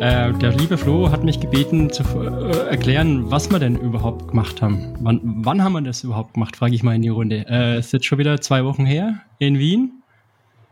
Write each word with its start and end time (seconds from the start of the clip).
Äh, 0.00 0.32
der 0.32 0.52
liebe 0.52 0.78
Flo 0.78 1.10
hat 1.10 1.24
mich 1.24 1.40
gebeten 1.40 1.90
zu 1.90 2.02
äh, 2.02 2.68
erklären, 2.70 3.30
was 3.30 3.50
wir 3.50 3.58
denn 3.58 3.76
überhaupt 3.76 4.28
gemacht 4.28 4.62
haben. 4.62 4.94
Wann, 5.00 5.20
wann 5.22 5.62
haben 5.62 5.74
wir 5.74 5.82
das 5.82 6.04
überhaupt 6.04 6.32
gemacht, 6.32 6.56
frage 6.56 6.74
ich 6.74 6.82
mal 6.82 6.94
in 6.94 7.02
die 7.02 7.10
Runde. 7.10 7.44
Äh, 7.46 7.78
ist 7.78 7.92
jetzt 7.92 8.06
schon 8.06 8.16
wieder 8.16 8.40
zwei 8.40 8.64
Wochen 8.64 8.86
her 8.86 9.20
in 9.38 9.58
Wien? 9.58 10.02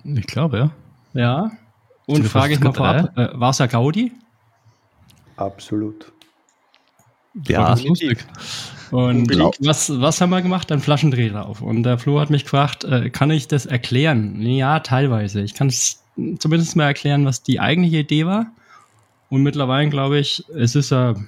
Ich 0.03 0.27
glaube, 0.27 0.57
ja. 0.57 0.71
Ja. 1.13 1.51
Und 2.07 2.27
frage 2.27 2.55
ich 2.55 2.61
mal 2.61 2.73
vorab, 2.73 3.19
äh, 3.19 3.29
war 3.39 3.51
es 3.51 3.59
ja 3.59 3.67
Gaudi? 3.67 4.13
Absolut. 5.37 6.11
Ja, 7.47 7.75
ist 7.75 7.85
lustig. 7.85 8.25
Und 8.91 9.31
was, 9.61 10.01
was 10.01 10.23
haben 10.23 10.31
wir 10.31 10.41
gemacht? 10.41 10.73
Ein 10.73 10.81
Flaschendrehlauf. 10.81 11.61
Und 11.61 11.83
der 11.83 11.99
Flo 11.99 12.19
hat 12.19 12.31
mich 12.31 12.45
gefragt, 12.45 12.85
äh, 12.85 13.11
kann 13.11 13.31
ich 13.31 13.47
das 13.47 13.67
erklären? 13.67 14.41
Ja, 14.41 14.81
teilweise. 14.81 15.43
Ich 15.43 15.53
kann 15.53 15.67
es 15.67 16.03
zumindest 16.39 16.77
mal 16.77 16.85
erklären, 16.85 17.27
was 17.27 17.43
die 17.43 17.61
eigentliche 17.61 17.99
Idee 17.99 18.25
war. 18.25 18.47
Und 19.31 19.43
mittlerweile 19.43 19.91
glaube 19.91 20.19
ich, 20.19 20.45
es 20.55 20.75
ist 20.75 20.93
eine, 20.93 21.27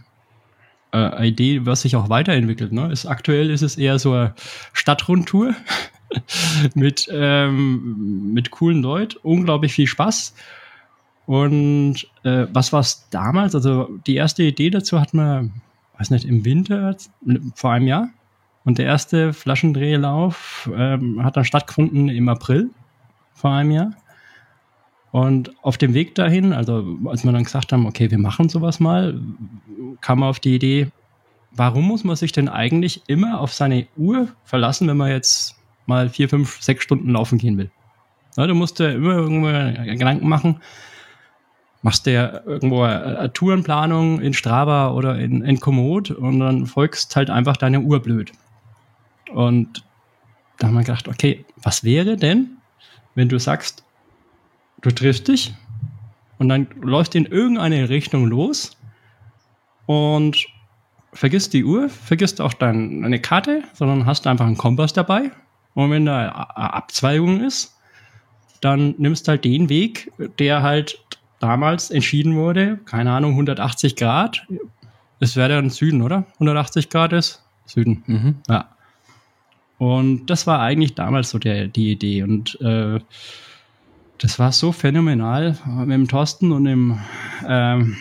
eine 0.90 1.26
Idee, 1.26 1.66
was 1.66 1.82
sich 1.82 1.96
auch 1.96 2.08
weiterentwickelt. 2.08 2.72
Ne? 2.72 2.90
Ist, 2.90 3.06
aktuell 3.06 3.50
ist 3.50 3.62
es 3.62 3.76
eher 3.76 3.98
so 3.98 4.12
eine 4.12 4.34
Stadtrundtour 4.72 5.54
mit, 6.74 7.08
ähm, 7.12 8.32
mit 8.32 8.50
coolen 8.50 8.82
Leuten, 8.82 9.18
unglaublich 9.22 9.72
viel 9.72 9.86
Spaß. 9.86 10.34
Und 11.26 12.08
äh, 12.24 12.46
was 12.52 12.72
war 12.72 12.80
es 12.80 13.08
damals? 13.10 13.54
Also 13.54 13.88
die 14.06 14.16
erste 14.16 14.42
Idee 14.42 14.70
dazu 14.70 15.00
hat 15.00 15.14
man, 15.14 15.52
weiß 15.98 16.10
nicht, 16.10 16.24
im 16.24 16.44
Winter 16.44 16.96
vor 17.54 17.72
einem 17.72 17.86
Jahr. 17.86 18.08
Und 18.64 18.78
der 18.78 18.86
erste 18.86 19.32
Flaschendrehlauf 19.32 20.68
ähm, 20.74 21.22
hat 21.22 21.36
dann 21.36 21.44
stattgefunden 21.44 22.08
im 22.08 22.28
April 22.28 22.70
vor 23.34 23.52
einem 23.52 23.70
Jahr. 23.70 23.92
Und 25.12 25.50
auf 25.64 25.76
dem 25.76 25.92
Weg 25.94 26.14
dahin, 26.14 26.52
also 26.52 26.98
als 27.06 27.24
wir 27.24 27.32
dann 27.32 27.44
gesagt 27.44 27.72
haben, 27.72 27.86
okay, 27.86 28.10
wir 28.10 28.18
machen 28.18 28.48
sowas 28.48 28.78
mal, 28.78 29.20
kam 30.00 30.20
man 30.20 30.28
auf 30.28 30.38
die 30.38 30.54
Idee, 30.54 30.88
warum 31.50 31.84
muss 31.84 32.04
man 32.04 32.16
sich 32.16 32.32
denn 32.32 32.48
eigentlich 32.48 33.02
immer 33.08 33.40
auf 33.40 33.52
seine 33.52 33.86
Uhr 33.96 34.28
verlassen, 34.44 34.86
wenn 34.86 34.96
man 34.96 35.10
jetzt 35.10 35.56
mal 35.86 36.08
vier, 36.08 36.28
fünf, 36.28 36.62
sechs 36.62 36.84
Stunden 36.84 37.10
laufen 37.10 37.38
gehen 37.38 37.58
will? 37.58 37.70
Ja, 38.36 38.46
du 38.46 38.54
musst 38.54 38.78
dir 38.78 38.92
immer 38.94 39.14
irgendwo 39.14 39.48
Gedanken 39.84 40.28
machen, 40.28 40.60
machst 41.82 42.06
ja 42.06 42.40
irgendwo 42.46 42.82
eine 42.82 43.32
Tourenplanung 43.32 44.20
in 44.20 44.32
Strava 44.32 44.92
oder 44.92 45.18
in, 45.18 45.42
in 45.42 45.58
Komoot 45.58 46.12
und 46.12 46.38
dann 46.38 46.66
folgst 46.66 47.16
halt 47.16 47.30
einfach 47.30 47.56
deine 47.56 47.80
Uhr 47.80 48.00
blöd. 48.00 48.30
Und 49.32 49.84
da 50.58 50.68
haben 50.68 50.74
wir 50.74 50.80
gedacht, 50.80 51.08
okay, 51.08 51.44
was 51.56 51.82
wäre 51.82 52.16
denn, 52.16 52.58
wenn 53.16 53.28
du 53.28 53.38
sagst, 53.38 53.84
du 54.82 54.90
triffst 54.90 55.28
dich 55.28 55.54
und 56.38 56.48
dann 56.48 56.68
läufst 56.80 57.14
in 57.14 57.26
irgendeine 57.26 57.88
Richtung 57.88 58.26
los 58.26 58.76
und 59.86 60.46
vergisst 61.12 61.52
die 61.52 61.64
Uhr, 61.64 61.88
vergisst 61.88 62.40
auch 62.40 62.54
dein, 62.54 63.02
deine 63.02 63.20
Karte, 63.20 63.62
sondern 63.74 64.06
hast 64.06 64.26
einfach 64.26 64.46
einen 64.46 64.56
Kompass 64.56 64.92
dabei. 64.92 65.30
Und 65.74 65.90
wenn 65.90 66.06
da 66.06 66.48
eine 66.54 66.74
Abzweigung 66.74 67.40
ist, 67.40 67.76
dann 68.60 68.94
nimmst 68.98 69.28
halt 69.28 69.44
den 69.44 69.68
Weg, 69.68 70.12
der 70.38 70.62
halt 70.62 71.02
damals 71.38 71.90
entschieden 71.90 72.36
wurde, 72.36 72.78
keine 72.84 73.12
Ahnung, 73.12 73.32
180 73.32 73.96
Grad. 73.96 74.46
Es 75.18 75.36
wäre 75.36 75.48
dann 75.48 75.70
Süden, 75.70 76.02
oder? 76.02 76.26
180 76.34 76.90
Grad 76.90 77.12
ist 77.12 77.42
Süden. 77.66 78.02
Mhm. 78.06 78.34
Ja. 78.48 78.68
Und 79.78 80.26
das 80.26 80.46
war 80.46 80.60
eigentlich 80.60 80.94
damals 80.94 81.30
so 81.30 81.38
der, 81.38 81.66
die 81.66 81.92
Idee. 81.92 82.22
Und 82.22 82.60
äh, 82.60 83.00
das 84.20 84.38
war 84.38 84.52
so 84.52 84.70
phänomenal 84.70 85.56
mit 85.66 85.90
dem 85.90 86.08
Thorsten 86.08 86.52
und 86.52 86.64
dem, 86.64 86.98
ähm, 87.46 87.96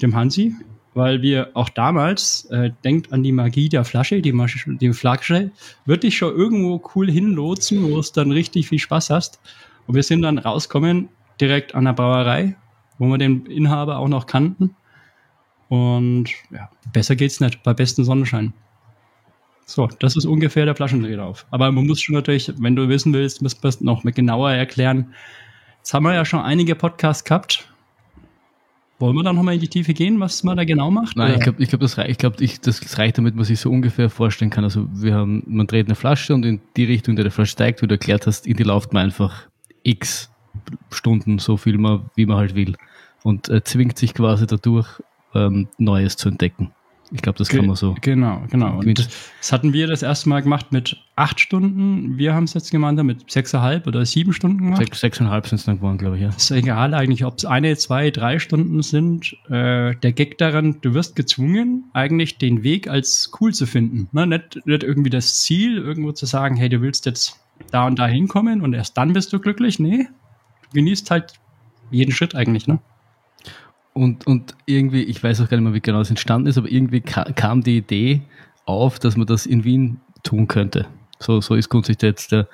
dem 0.00 0.14
Hansi, 0.16 0.54
weil 0.94 1.20
wir 1.20 1.50
auch 1.54 1.68
damals, 1.68 2.46
äh, 2.46 2.70
denkt 2.84 3.12
an 3.12 3.22
die 3.22 3.32
Magie 3.32 3.68
der 3.68 3.84
Flasche, 3.84 4.22
die, 4.22 4.32
die 4.80 4.92
Flasche, 4.92 5.50
wird 5.84 6.02
dich 6.02 6.16
schon 6.16 6.34
irgendwo 6.34 6.82
cool 6.94 7.10
hinlotsen, 7.10 7.82
wo 7.82 7.98
es 7.98 8.12
dann 8.12 8.32
richtig 8.32 8.68
viel 8.68 8.78
Spaß 8.78 9.10
hast. 9.10 9.40
Und 9.86 9.94
wir 9.94 10.02
sind 10.02 10.22
dann 10.22 10.38
rausgekommen, 10.38 11.10
direkt 11.40 11.74
an 11.74 11.84
der 11.84 11.92
Brauerei, 11.92 12.56
wo 12.98 13.06
wir 13.06 13.18
den 13.18 13.44
Inhaber 13.46 13.98
auch 13.98 14.08
noch 14.08 14.26
kannten. 14.26 14.74
Und 15.68 16.30
ja, 16.50 16.70
besser 16.94 17.14
geht's 17.14 17.40
nicht, 17.40 17.62
bei 17.62 17.74
bestem 17.74 18.04
Sonnenschein. 18.04 18.54
So, 19.66 19.86
das 19.98 20.16
ist 20.16 20.24
ungefähr 20.24 20.64
der 20.64 20.74
Flaschendrehlauf. 20.74 21.46
Aber 21.50 21.70
man 21.70 21.86
muss 21.86 22.00
schon 22.00 22.14
natürlich, 22.14 22.50
wenn 22.58 22.74
du 22.74 22.88
wissen 22.88 23.12
willst, 23.12 23.42
muss 23.42 23.62
man 23.62 23.68
es 23.68 23.82
noch 23.82 24.02
genauer 24.02 24.52
erklären, 24.52 25.12
Jetzt 25.88 25.94
haben 25.94 26.02
wir 26.02 26.12
ja 26.12 26.26
schon 26.26 26.40
einige 26.40 26.74
Podcasts 26.74 27.24
gehabt. 27.24 27.66
Wollen 28.98 29.16
wir 29.16 29.22
dann 29.22 29.36
nochmal 29.36 29.54
in 29.54 29.60
die 29.60 29.68
Tiefe 29.68 29.94
gehen, 29.94 30.20
was 30.20 30.44
man 30.44 30.58
da 30.58 30.64
genau 30.64 30.90
macht? 30.90 31.16
Nein, 31.16 31.30
oder? 31.30 31.38
ich 31.38 31.42
glaube, 31.44 31.62
ich 31.62 31.68
glaub, 31.70 31.80
das, 31.80 31.96
reicht, 31.96 32.10
ich 32.10 32.18
glaub, 32.18 32.40
ich, 32.42 32.60
das 32.60 32.98
reicht, 32.98 33.16
damit 33.16 33.36
man 33.36 33.46
sich 33.46 33.58
so 33.58 33.70
ungefähr 33.70 34.10
vorstellen 34.10 34.50
kann. 34.50 34.64
Also 34.64 34.86
wir 34.92 35.14
haben, 35.14 35.44
man 35.46 35.66
dreht 35.66 35.86
eine 35.86 35.94
Flasche 35.94 36.34
und 36.34 36.44
in 36.44 36.60
die 36.76 36.84
Richtung, 36.84 37.12
in 37.12 37.16
der 37.16 37.24
die 37.24 37.30
Flasche 37.30 37.52
steigt, 37.52 37.80
wie 37.80 37.86
du 37.86 37.94
erklärt 37.94 38.26
hast, 38.26 38.46
in 38.46 38.58
die 38.58 38.64
läuft 38.64 38.92
man 38.92 39.04
einfach 39.04 39.48
x 39.82 40.30
Stunden, 40.90 41.38
so 41.38 41.56
viel 41.56 41.78
man, 41.78 42.10
wie 42.16 42.26
man 42.26 42.36
halt 42.36 42.54
will. 42.54 42.76
Und 43.22 43.48
äh, 43.48 43.64
zwingt 43.64 43.96
sich 43.96 44.12
quasi 44.12 44.46
dadurch, 44.46 44.88
ähm, 45.34 45.68
Neues 45.78 46.18
zu 46.18 46.28
entdecken. 46.28 46.70
Ich 47.10 47.22
glaube, 47.22 47.38
das 47.38 47.48
kann 47.48 47.66
man 47.66 47.76
so. 47.76 47.94
Genau, 48.00 48.42
genau. 48.50 48.78
Und 48.78 49.08
das 49.38 49.52
hatten 49.52 49.72
wir 49.72 49.86
das 49.86 50.02
erste 50.02 50.28
Mal 50.28 50.42
gemacht 50.42 50.72
mit 50.72 50.96
acht 51.16 51.40
Stunden. 51.40 52.18
Wir 52.18 52.34
haben 52.34 52.44
es 52.44 52.54
jetzt 52.54 52.70
gemeinsam 52.70 53.06
mit 53.06 53.30
sechseinhalb 53.30 53.86
oder 53.86 54.04
sieben 54.04 54.32
Stunden 54.32 54.58
gemacht. 54.58 54.78
Sechs, 54.78 55.00
sechseinhalb 55.00 55.46
sind 55.46 55.58
es 55.58 55.64
dann 55.64 55.76
geworden, 55.76 55.98
glaube 55.98 56.16
ich, 56.16 56.22
ja. 56.22 56.28
Ist 56.28 56.50
egal 56.50 56.92
eigentlich, 56.92 57.24
ob 57.24 57.38
es 57.38 57.44
eine, 57.44 57.76
zwei, 57.76 58.10
drei 58.10 58.38
Stunden 58.38 58.82
sind. 58.82 59.34
Äh, 59.48 59.94
der 59.96 60.12
Gag 60.12 60.36
daran, 60.38 60.76
du 60.82 60.92
wirst 60.92 61.16
gezwungen, 61.16 61.84
eigentlich 61.94 62.38
den 62.38 62.62
Weg 62.62 62.88
als 62.88 63.32
cool 63.40 63.54
zu 63.54 63.66
finden. 63.66 64.08
Ne? 64.12 64.26
Nicht, 64.26 64.66
nicht 64.66 64.82
irgendwie 64.82 65.10
das 65.10 65.40
Ziel, 65.40 65.78
irgendwo 65.78 66.12
zu 66.12 66.26
sagen, 66.26 66.56
hey, 66.56 66.68
du 66.68 66.82
willst 66.82 67.06
jetzt 67.06 67.40
da 67.70 67.86
und 67.86 67.98
da 67.98 68.06
hinkommen 68.06 68.60
und 68.60 68.74
erst 68.74 68.96
dann 68.96 69.12
bist 69.12 69.32
du 69.32 69.40
glücklich. 69.40 69.78
Nee, 69.78 70.08
du 70.62 70.74
genießt 70.74 71.10
halt 71.10 71.34
jeden 71.90 72.12
Schritt 72.12 72.34
eigentlich, 72.34 72.66
ne? 72.66 72.78
Und, 73.98 74.28
und 74.28 74.54
irgendwie, 74.64 75.02
ich 75.02 75.24
weiß 75.24 75.40
auch 75.40 75.48
gar 75.48 75.56
nicht 75.56 75.64
mehr, 75.64 75.74
wie 75.74 75.80
genau 75.80 76.00
es 76.00 76.08
entstanden 76.08 76.46
ist, 76.46 76.56
aber 76.56 76.70
irgendwie 76.70 77.00
kam 77.00 77.64
die 77.64 77.78
Idee 77.78 78.22
auf, 78.64 79.00
dass 79.00 79.16
man 79.16 79.26
das 79.26 79.44
in 79.44 79.64
Wien 79.64 80.00
tun 80.22 80.46
könnte. 80.46 80.86
So, 81.18 81.40
so 81.40 81.56
ist 81.56 81.68
grundsätzlich 81.68 82.08
jetzt 82.08 82.30
der, 82.30 82.46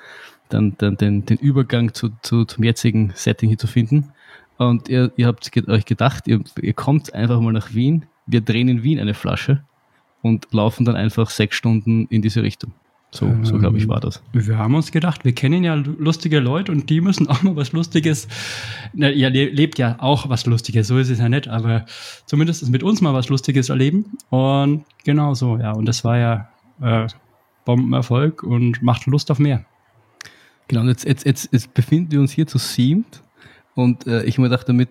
dann, 0.49 0.73
dann 0.79 0.97
den, 0.97 1.23
den 1.27 1.37
Übergang 1.37 1.93
zu, 1.93 2.09
zu, 2.23 2.45
zum 2.45 2.63
jetzigen 2.63 3.11
Setting 3.13 3.49
hier 3.49 3.59
zu 3.59 3.67
finden. 3.67 4.11
Und 4.57 4.89
ihr, 4.89 5.11
ihr 5.17 5.27
habt 5.27 5.47
euch 5.67 5.85
gedacht, 5.85 6.27
ihr, 6.27 6.41
ihr 6.59 6.73
kommt 6.73 7.13
einfach 7.13 7.39
mal 7.39 7.53
nach 7.53 7.75
Wien, 7.75 8.07
wir 8.25 8.41
drehen 8.41 8.67
in 8.67 8.81
Wien 8.81 8.99
eine 8.99 9.13
Flasche 9.13 9.63
und 10.23 10.47
laufen 10.51 10.83
dann 10.83 10.95
einfach 10.95 11.29
sechs 11.29 11.57
Stunden 11.57 12.07
in 12.07 12.23
diese 12.23 12.41
Richtung. 12.41 12.71
So, 13.15 13.25
ähm, 13.25 13.45
so 13.45 13.57
glaube 13.57 13.77
ich, 13.77 13.87
war 13.87 13.99
das. 13.99 14.21
Wir 14.33 14.57
haben 14.57 14.75
uns 14.75 14.91
gedacht, 14.91 15.25
wir 15.25 15.33
kennen 15.33 15.63
ja 15.63 15.73
lustige 15.75 16.39
Leute 16.39 16.71
und 16.71 16.89
die 16.89 17.01
müssen 17.01 17.27
auch 17.29 17.41
mal 17.43 17.55
was 17.55 17.71
Lustiges. 17.71 18.27
Na, 18.93 19.09
ihr 19.09 19.29
lebt 19.29 19.77
ja 19.77 19.95
auch 19.99 20.29
was 20.29 20.45
Lustiges, 20.45 20.87
so 20.87 20.97
ist 20.97 21.09
es 21.09 21.19
ja 21.19 21.29
nicht, 21.29 21.47
aber 21.47 21.85
zumindest 22.25 22.69
mit 22.69 22.83
uns 22.83 23.01
mal 23.01 23.13
was 23.13 23.29
Lustiges 23.29 23.69
erleben. 23.69 24.05
Und 24.29 24.85
genau 25.03 25.33
so, 25.33 25.57
ja. 25.57 25.71
Und 25.71 25.85
das 25.85 26.03
war 26.03 26.17
ja 26.17 26.49
äh, 26.81 27.07
Bombenerfolg 27.65 28.43
und 28.43 28.81
macht 28.83 29.05
Lust 29.05 29.31
auf 29.31 29.39
mehr. 29.39 29.65
Genau, 30.67 30.81
und 30.81 30.87
jetzt, 30.87 31.05
jetzt, 31.05 31.25
jetzt, 31.25 31.49
jetzt 31.51 31.73
befinden 31.73 32.11
wir 32.11 32.19
uns 32.19 32.31
hier 32.31 32.47
zu 32.47 32.57
siebt 32.57 33.21
und 33.75 34.07
äh, 34.07 34.23
ich 34.23 34.37
mir 34.37 34.45
gedacht, 34.49 34.67
damit, 34.69 34.89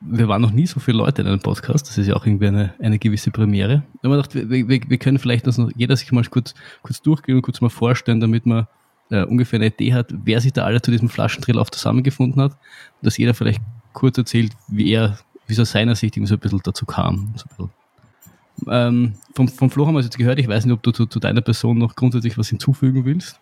wir 0.00 0.28
waren 0.28 0.40
noch 0.40 0.50
nie 0.50 0.66
so 0.66 0.80
viele 0.80 0.98
Leute 0.98 1.22
in 1.22 1.28
einem 1.28 1.40
Podcast, 1.40 1.88
das 1.88 1.98
ist 1.98 2.06
ja 2.06 2.16
auch 2.16 2.26
irgendwie 2.26 2.48
eine, 2.48 2.74
eine 2.80 2.98
gewisse 2.98 3.30
Premiere. 3.30 3.84
Habe 3.98 4.08
mir 4.08 4.16
gedacht, 4.16 4.34
wir, 4.34 4.48
wir, 4.68 4.80
wir 4.88 4.98
können 4.98 5.18
vielleicht 5.18 5.46
das 5.46 5.58
noch 5.58 5.70
jeder 5.76 5.96
sich 5.96 6.10
mal 6.10 6.24
kurz, 6.24 6.54
kurz 6.82 7.02
durchgehen 7.02 7.36
und 7.36 7.42
kurz 7.42 7.60
mal 7.60 7.68
vorstellen, 7.68 8.20
damit 8.20 8.46
man 8.46 8.66
äh, 9.10 9.24
ungefähr 9.24 9.58
eine 9.58 9.66
Idee 9.66 9.92
hat, 9.92 10.12
wer 10.24 10.40
sich 10.40 10.52
da 10.52 10.64
alle 10.64 10.80
zu 10.80 10.90
diesem 10.90 11.10
Flaschendrillauf 11.10 11.70
zusammengefunden 11.70 12.40
hat. 12.40 12.52
Und 12.52 13.06
dass 13.06 13.18
jeder 13.18 13.34
vielleicht 13.34 13.60
kurz 13.92 14.16
erzählt, 14.16 14.52
wie 14.68 14.90
er, 14.90 15.18
wie 15.46 15.52
es 15.52 15.60
aus 15.60 15.72
seiner 15.72 15.94
Sicht 15.94 16.14
so 16.14 16.34
ein 16.34 16.40
bisschen 16.40 16.60
dazu 16.64 16.86
kam. 16.86 17.34
So 17.36 17.46
bisschen. 17.48 17.70
Ähm, 18.68 19.14
vom, 19.34 19.48
vom 19.48 19.70
Flo 19.70 19.86
haben 19.86 19.94
wir 19.94 20.00
es 20.00 20.06
jetzt 20.06 20.16
gehört, 20.16 20.38
ich 20.38 20.48
weiß 20.48 20.64
nicht, 20.64 20.72
ob 20.72 20.82
du 20.82 20.92
zu, 20.92 21.06
zu 21.06 21.20
deiner 21.20 21.40
Person 21.40 21.78
noch 21.78 21.94
grundsätzlich 21.96 22.38
was 22.38 22.48
hinzufügen 22.48 23.04
willst. 23.04 23.40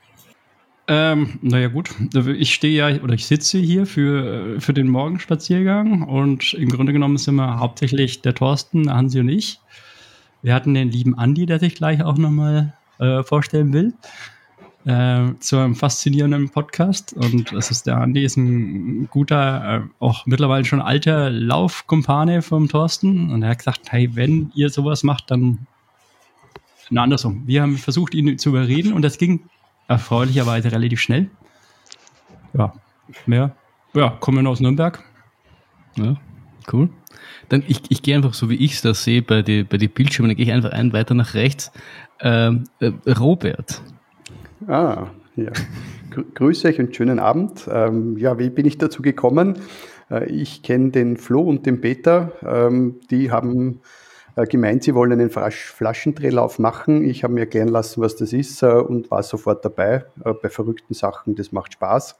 Ähm, 0.95 1.39
naja 1.41 1.69
gut, 1.69 1.89
ich 2.37 2.53
stehe 2.53 2.77
ja 2.77 3.03
oder 3.03 3.15
ich 3.15 3.25
sitze 3.25 3.57
hier 3.57 3.87
für, 3.87 4.61
für 4.61 4.75
den 4.75 4.89
Morgenspaziergang 4.89 6.03
und 6.03 6.53
im 6.53 6.69
Grunde 6.69 6.93
genommen 6.93 7.17
sind 7.17 7.37
wir 7.37 7.59
hauptsächlich 7.59 8.21
der 8.21 8.35
Thorsten, 8.35 8.93
Hansi 8.93 9.21
und 9.21 9.31
ich. 9.31 9.59
Wir 10.43 10.55
hatten 10.55 10.75
den 10.75 10.91
lieben 10.91 11.17
Andi, 11.17 11.47
der 11.47 11.61
sich 11.61 11.77
gleich 11.77 12.05
auch 12.05 12.19
nochmal 12.19 12.75
äh, 12.99 13.23
vorstellen 13.23 13.73
will, 13.73 13.95
äh, 14.85 15.33
zu 15.41 15.57
einem 15.57 15.77
faszinierenden 15.77 16.51
Podcast. 16.51 17.15
Und 17.15 17.53
das 17.53 17.71
ist 17.71 17.87
der 17.87 17.97
Andi, 17.97 18.23
ist 18.23 18.37
ein 18.37 19.09
guter, 19.11 19.77
äh, 19.77 19.89
auch 19.99 20.27
mittlerweile 20.27 20.67
schon 20.67 20.83
alter 20.83 21.31
Laufkumpane 21.31 22.43
vom 22.43 22.69
Thorsten. 22.69 23.31
Und 23.31 23.43
er 23.43 23.49
hat 23.49 23.59
gesagt, 23.61 23.93
hey, 23.93 24.15
wenn 24.15 24.53
ihr 24.55 24.69
sowas 24.69 25.05
macht, 25.05 25.31
dann 25.31 25.67
na, 26.91 27.05
andersrum. 27.05 27.45
Wir 27.47 27.63
haben 27.63 27.79
versucht, 27.79 28.13
ihn 28.13 28.37
zu 28.37 28.51
überreden 28.51 28.93
und 28.93 29.01
das 29.01 29.17
ging 29.17 29.41
erfreulicherweise 29.93 30.73
relativ 30.73 31.01
schnell. 31.01 31.31
Ja, 32.55 32.73
mehr. 33.27 33.55
Ja, 33.95 34.11
kommen 34.21 34.47
aus 34.47 34.61
Nürnberg. 34.61 35.03
Ja. 35.97 36.17
Cool. 36.73 36.91
Dann 37.49 37.63
ich, 37.67 37.83
ich 37.89 38.03
gehe 38.03 38.17
einfach 38.17 38.35
so, 38.35 38.49
wie 38.49 38.57
ich 38.57 38.75
es 38.75 38.83
da 38.83 38.95
sehe, 38.95 39.23
bei 39.23 39.43
den 39.43 39.67
bei 39.67 39.77
die 39.77 39.89
Bildschirmen, 39.89 40.31
dann 40.31 40.37
gehe 40.37 40.47
ich 40.47 40.53
einfach 40.53 40.71
einen 40.71 40.93
weiter 40.93 41.15
nach 41.15 41.35
rechts. 41.35 41.73
Ähm, 42.21 42.65
äh, 42.81 42.93
Robert. 43.11 43.83
Ah, 44.67 45.09
ja. 45.37 45.51
Grüße 46.35 46.69
euch 46.69 46.79
und 46.79 46.95
schönen 46.95 47.19
Abend. 47.19 47.69
Ähm, 47.71 48.17
ja, 48.19 48.39
wie 48.39 48.51
bin 48.51 48.67
ich 48.67 48.79
dazu 48.79 49.03
gekommen? 49.03 49.59
Äh, 50.11 50.27
ich 50.27 50.63
kenne 50.63 50.91
den 50.91 51.17
Flo 51.17 51.43
und 51.43 51.67
den 51.67 51.81
Peter. 51.81 52.33
Ähm, 52.43 53.01
die 53.11 53.31
haben 53.31 53.81
gemeint, 54.37 54.83
sie 54.83 54.95
wollen 54.95 55.13
einen 55.13 55.31
Flaschendrehlauf 55.31 56.59
machen. 56.59 57.05
Ich 57.05 57.25
habe 57.25 57.35
mir 57.35 57.41
erklären 57.41 57.69
lassen, 57.69 58.01
was 58.01 58.17
das 58.17 58.33
ist 58.33 58.63
äh, 58.63 58.67
und 58.67 59.11
war 59.11 59.23
sofort 59.23 59.65
dabei. 59.65 60.05
Äh, 60.25 60.33
bei 60.35 60.49
verrückten 60.49 60.95
Sachen, 60.95 61.35
das 61.35 61.53
macht 61.53 61.75
Spaß. 61.75 62.17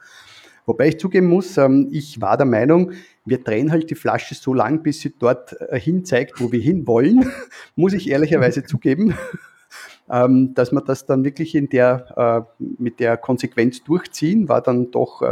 Wobei 0.67 0.89
ich 0.89 1.01
zugeben 1.01 1.29
muss, 1.29 1.57
ähm, 1.57 1.89
ich 1.91 2.21
war 2.21 2.37
der 2.37 2.47
Meinung, 2.47 2.93
wir 3.25 3.39
drehen 3.43 3.73
halt 3.73 3.91
die 3.91 3.95
Flasche 3.95 4.35
so 4.35 4.55
lang, 4.55 4.83
bis 4.83 5.01
sie 5.01 5.15
dort 5.19 5.57
hin 5.73 6.05
zeigt, 6.05 6.41
wo 6.41 6.53
wir 6.53 6.61
hin 6.61 6.87
wollen. 6.87 7.25
muss 7.77 7.93
ich 7.93 8.11
ehrlicherweise 8.11 8.65
zugeben. 8.65 9.15
Ähm, 10.11 10.53
dass 10.55 10.73
wir 10.73 10.83
das 10.83 11.07
dann 11.07 11.25
wirklich 11.25 11.55
in 11.55 11.69
der, 11.71 12.49
mit 12.59 13.01
der 13.01 13.17
Konsequenz 13.17 13.83
durchziehen, 13.83 14.49
war 14.49 14.61
dann 14.61 14.91
doch 14.91 15.23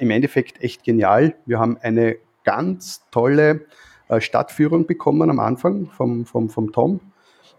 im 0.00 0.10
Endeffekt 0.10 0.60
echt 0.64 0.82
genial. 0.82 1.36
Wir 1.44 1.60
haben 1.60 1.76
eine 1.80 2.16
ganz 2.42 3.02
tolle 3.10 3.50
äh, 3.50 3.58
Stadtführung 4.18 4.86
bekommen 4.86 5.30
am 5.30 5.40
Anfang 5.40 5.86
vom, 5.86 6.26
vom, 6.26 6.48
vom 6.48 6.72
Tom. 6.72 7.00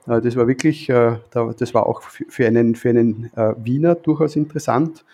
Äh, 0.07 0.21
das 0.21 0.35
war 0.35 0.47
wirklich, 0.47 0.89
äh, 0.89 1.17
das 1.31 1.73
war 1.73 1.85
auch 1.85 2.01
für 2.01 2.47
einen, 2.47 2.75
für 2.75 2.89
einen 2.89 3.31
Wiener 3.57 3.95
durchaus 3.95 4.35
interessant. 4.35 5.05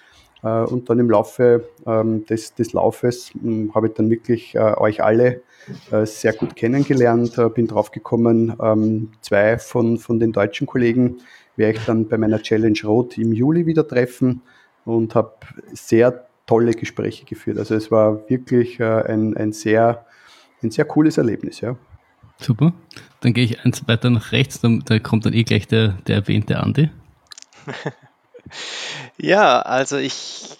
Und 0.41 0.89
dann 0.89 0.99
im 0.99 1.09
Laufe 1.09 1.69
ähm, 1.87 2.25
des, 2.25 2.53
des 2.53 2.73
Laufes 2.73 3.31
hm, 3.31 3.73
habe 3.73 3.87
ich 3.87 3.93
dann 3.93 4.09
wirklich 4.09 4.59
euch 4.59 5.01
alle 5.01 5.41
sehr 6.03 6.33
gut 6.33 6.57
kennengelernt, 6.57 7.39
bin 7.55 7.67
draufgekommen, 7.67 8.53
ähm, 8.61 9.11
zwei 9.21 9.57
von, 9.57 9.97
von 9.97 10.19
den 10.19 10.33
deutschen 10.33 10.67
Kollegen 10.67 11.19
werde 11.55 11.77
ich 11.77 11.85
dann 11.85 12.09
bei 12.09 12.17
meiner 12.17 12.41
Challenge 12.41 12.77
Rot 12.83 13.17
im 13.17 13.31
Juli 13.31 13.65
wieder 13.65 13.87
treffen 13.87 14.41
und 14.83 15.15
habe 15.15 15.31
sehr 15.71 16.25
tolle 16.45 16.73
Gespräche 16.73 17.23
geführt. 17.23 17.57
Also 17.57 17.75
es 17.75 17.89
war 17.89 18.29
wirklich 18.29 18.83
ein, 18.83 19.37
ein 19.37 19.53
sehr 19.53 20.05
ein 20.63 20.71
sehr 20.71 20.85
cooles 20.85 21.17
Erlebnis, 21.17 21.61
ja. 21.61 21.75
Super. 22.39 22.73
Dann 23.21 23.33
gehe 23.33 23.45
ich 23.45 23.63
eins 23.63 23.87
weiter 23.87 24.09
nach 24.09 24.31
rechts, 24.31 24.59
dann, 24.59 24.83
da 24.85 24.99
kommt 24.99 25.25
dann 25.25 25.33
eh 25.33 25.43
gleich 25.43 25.67
der, 25.67 25.89
der 26.07 26.15
erwähnte 26.15 26.59
Andi. 26.59 26.89
ja, 29.17 29.61
also 29.61 29.97
ich 29.97 30.57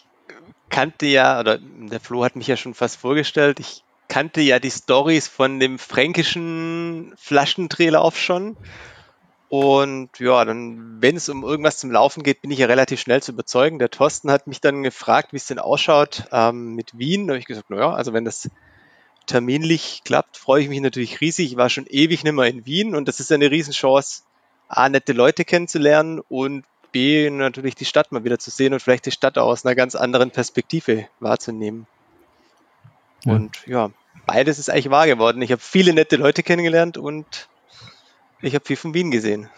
kannte 0.70 1.06
ja, 1.06 1.40
oder 1.40 1.60
der 1.60 2.00
Flo 2.00 2.24
hat 2.24 2.36
mich 2.36 2.48
ja 2.48 2.58
schon 2.58 2.74
fast 2.74 2.98
vorgestellt, 2.98 3.60
ich 3.60 3.84
kannte 4.08 4.42
ja 4.42 4.60
die 4.60 4.72
Stories 4.72 5.28
von 5.28 5.60
dem 5.60 5.80
fränkischen 5.80 7.14
Flaschendrehlauf 7.18 8.18
schon. 8.18 8.58
Und 9.50 10.18
ja, 10.20 10.46
dann, 10.46 11.00
wenn 11.00 11.16
es 11.16 11.30
um 11.30 11.44
irgendwas 11.44 11.78
zum 11.78 11.92
Laufen 11.92 12.24
geht, 12.24 12.42
bin 12.42 12.50
ich 12.50 12.58
ja 12.58 12.66
relativ 12.66 13.00
schnell 13.00 13.22
zu 13.22 13.34
überzeugen. 13.34 13.78
Der 13.78 13.92
Thorsten 13.92 14.32
hat 14.32 14.48
mich 14.48 14.62
dann 14.62 14.82
gefragt, 14.82 15.32
wie 15.32 15.38
es 15.38 15.46
denn 15.46 15.60
ausschaut 15.60 16.24
ähm, 16.32 16.74
mit 16.74 16.98
Wien. 16.98 17.28
Da 17.28 17.34
habe 17.34 17.40
ich 17.40 17.46
gesagt, 17.46 17.70
naja, 17.70 17.94
also 17.94 18.14
wenn 18.14 18.26
das 18.26 18.50
terminlich 19.26 20.02
klappt, 20.04 20.38
freue 20.38 20.64
ich 20.64 20.70
mich 20.70 20.82
natürlich 20.82 21.22
riesig. 21.22 21.52
Ich 21.52 21.58
war 21.58 21.70
schon 21.70 21.86
ewig 21.88 22.24
nicht 22.24 22.34
mehr 22.34 22.46
in 22.46 22.66
Wien 22.66 22.96
und 22.96 23.08
das 23.08 23.20
ist 23.20 23.32
eine 23.32 23.52
Riesenchance, 23.52 24.24
A, 24.68 24.90
nette 24.90 25.14
Leute 25.14 25.46
kennenzulernen 25.46 26.20
und 26.30 26.66
B, 26.92 27.30
natürlich 27.30 27.76
die 27.76 27.86
Stadt 27.86 28.12
mal 28.12 28.24
wieder 28.24 28.40
zu 28.40 28.52
sehen 28.52 28.74
und 28.74 28.80
vielleicht 28.80 29.06
die 29.06 29.12
Stadt 29.12 29.38
aus 29.38 29.66
einer 29.66 29.76
ganz 29.76 29.96
anderen 29.96 30.32
Perspektive 30.32 31.08
wahrzunehmen. 31.20 31.88
Ja. 33.26 33.34
Und 33.34 33.66
ja, 33.66 33.92
beides 34.26 34.60
ist 34.60 34.70
eigentlich 34.70 34.90
wahr 34.90 35.08
geworden. 35.08 35.42
Ich 35.42 35.52
habe 35.52 35.62
viele 35.62 35.94
nette 35.94 36.18
Leute 36.18 36.44
kennengelernt 36.44 36.98
und 36.98 37.50
ich 38.42 38.54
habe 38.56 38.66
viel 38.66 38.76
von 38.76 38.94
Wien 38.94 39.10
gesehen. 39.10 39.50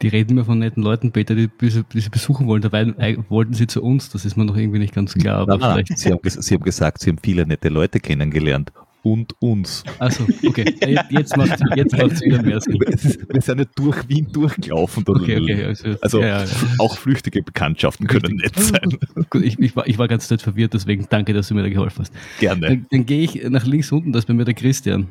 Die 0.00 0.08
reden 0.08 0.36
mir 0.36 0.44
von 0.44 0.60
netten 0.60 0.82
Leuten, 0.82 1.12
Peter, 1.12 1.34
die, 1.34 1.48
die 1.48 1.70
sie 1.70 2.08
besuchen 2.08 2.46
wollen. 2.46 2.62
Dabei 2.62 3.18
wollten 3.28 3.52
sie 3.52 3.66
zu 3.66 3.82
uns, 3.82 4.10
das 4.10 4.24
ist 4.24 4.36
mir 4.36 4.44
noch 4.44 4.56
irgendwie 4.56 4.78
nicht 4.78 4.94
ganz 4.94 5.14
klar. 5.14 5.40
Aber 5.40 5.58
Nein, 5.58 5.84
vielleicht. 5.84 5.98
Sie, 5.98 6.12
haben, 6.12 6.20
sie 6.24 6.54
haben 6.54 6.62
gesagt, 6.62 7.00
sie 7.00 7.10
haben 7.10 7.18
viele 7.22 7.46
nette 7.46 7.68
Leute 7.68 7.98
kennengelernt 7.98 8.72
und 9.02 9.34
uns. 9.40 9.84
Also, 9.98 10.24
okay. 10.46 10.74
Jetzt 11.10 11.36
macht 11.36 11.60
jetzt 11.76 11.96
macht's 11.96 12.20
wieder 12.22 12.42
mehr 12.42 12.60
Sinn. 12.60 12.78
Wir 12.78 13.40
sind 13.40 13.58
nicht 13.58 13.70
durch 13.76 14.08
Wien 14.08 14.28
durchgelaufen. 14.32 15.04
Okay, 15.06 15.40
okay. 15.40 15.64
Also, 15.64 15.96
also 16.00 16.20
ja, 16.20 16.44
ja. 16.44 16.50
auch 16.78 16.98
flüchtige 16.98 17.42
Bekanntschaften 17.42 18.06
können 18.06 18.36
nett 18.36 18.58
sein. 18.58 18.98
Gut, 19.30 19.42
ich, 19.42 19.58
ich, 19.58 19.76
war, 19.76 19.86
ich 19.86 19.98
war 19.98 20.08
ganz 20.08 20.28
nett 20.30 20.42
verwirrt, 20.42 20.74
deswegen 20.74 21.06
danke, 21.08 21.32
dass 21.32 21.48
du 21.48 21.54
mir 21.54 21.62
da 21.62 21.68
geholfen 21.68 22.00
hast. 22.00 22.12
Gerne. 22.40 22.68
Dann, 22.68 22.86
dann 22.90 23.06
gehe 23.06 23.22
ich 23.22 23.42
nach 23.48 23.64
links 23.64 23.92
unten, 23.92 24.12
das 24.12 24.20
ist 24.20 24.26
bei 24.26 24.34
mir 24.34 24.44
der 24.44 24.54
Christian. 24.54 25.08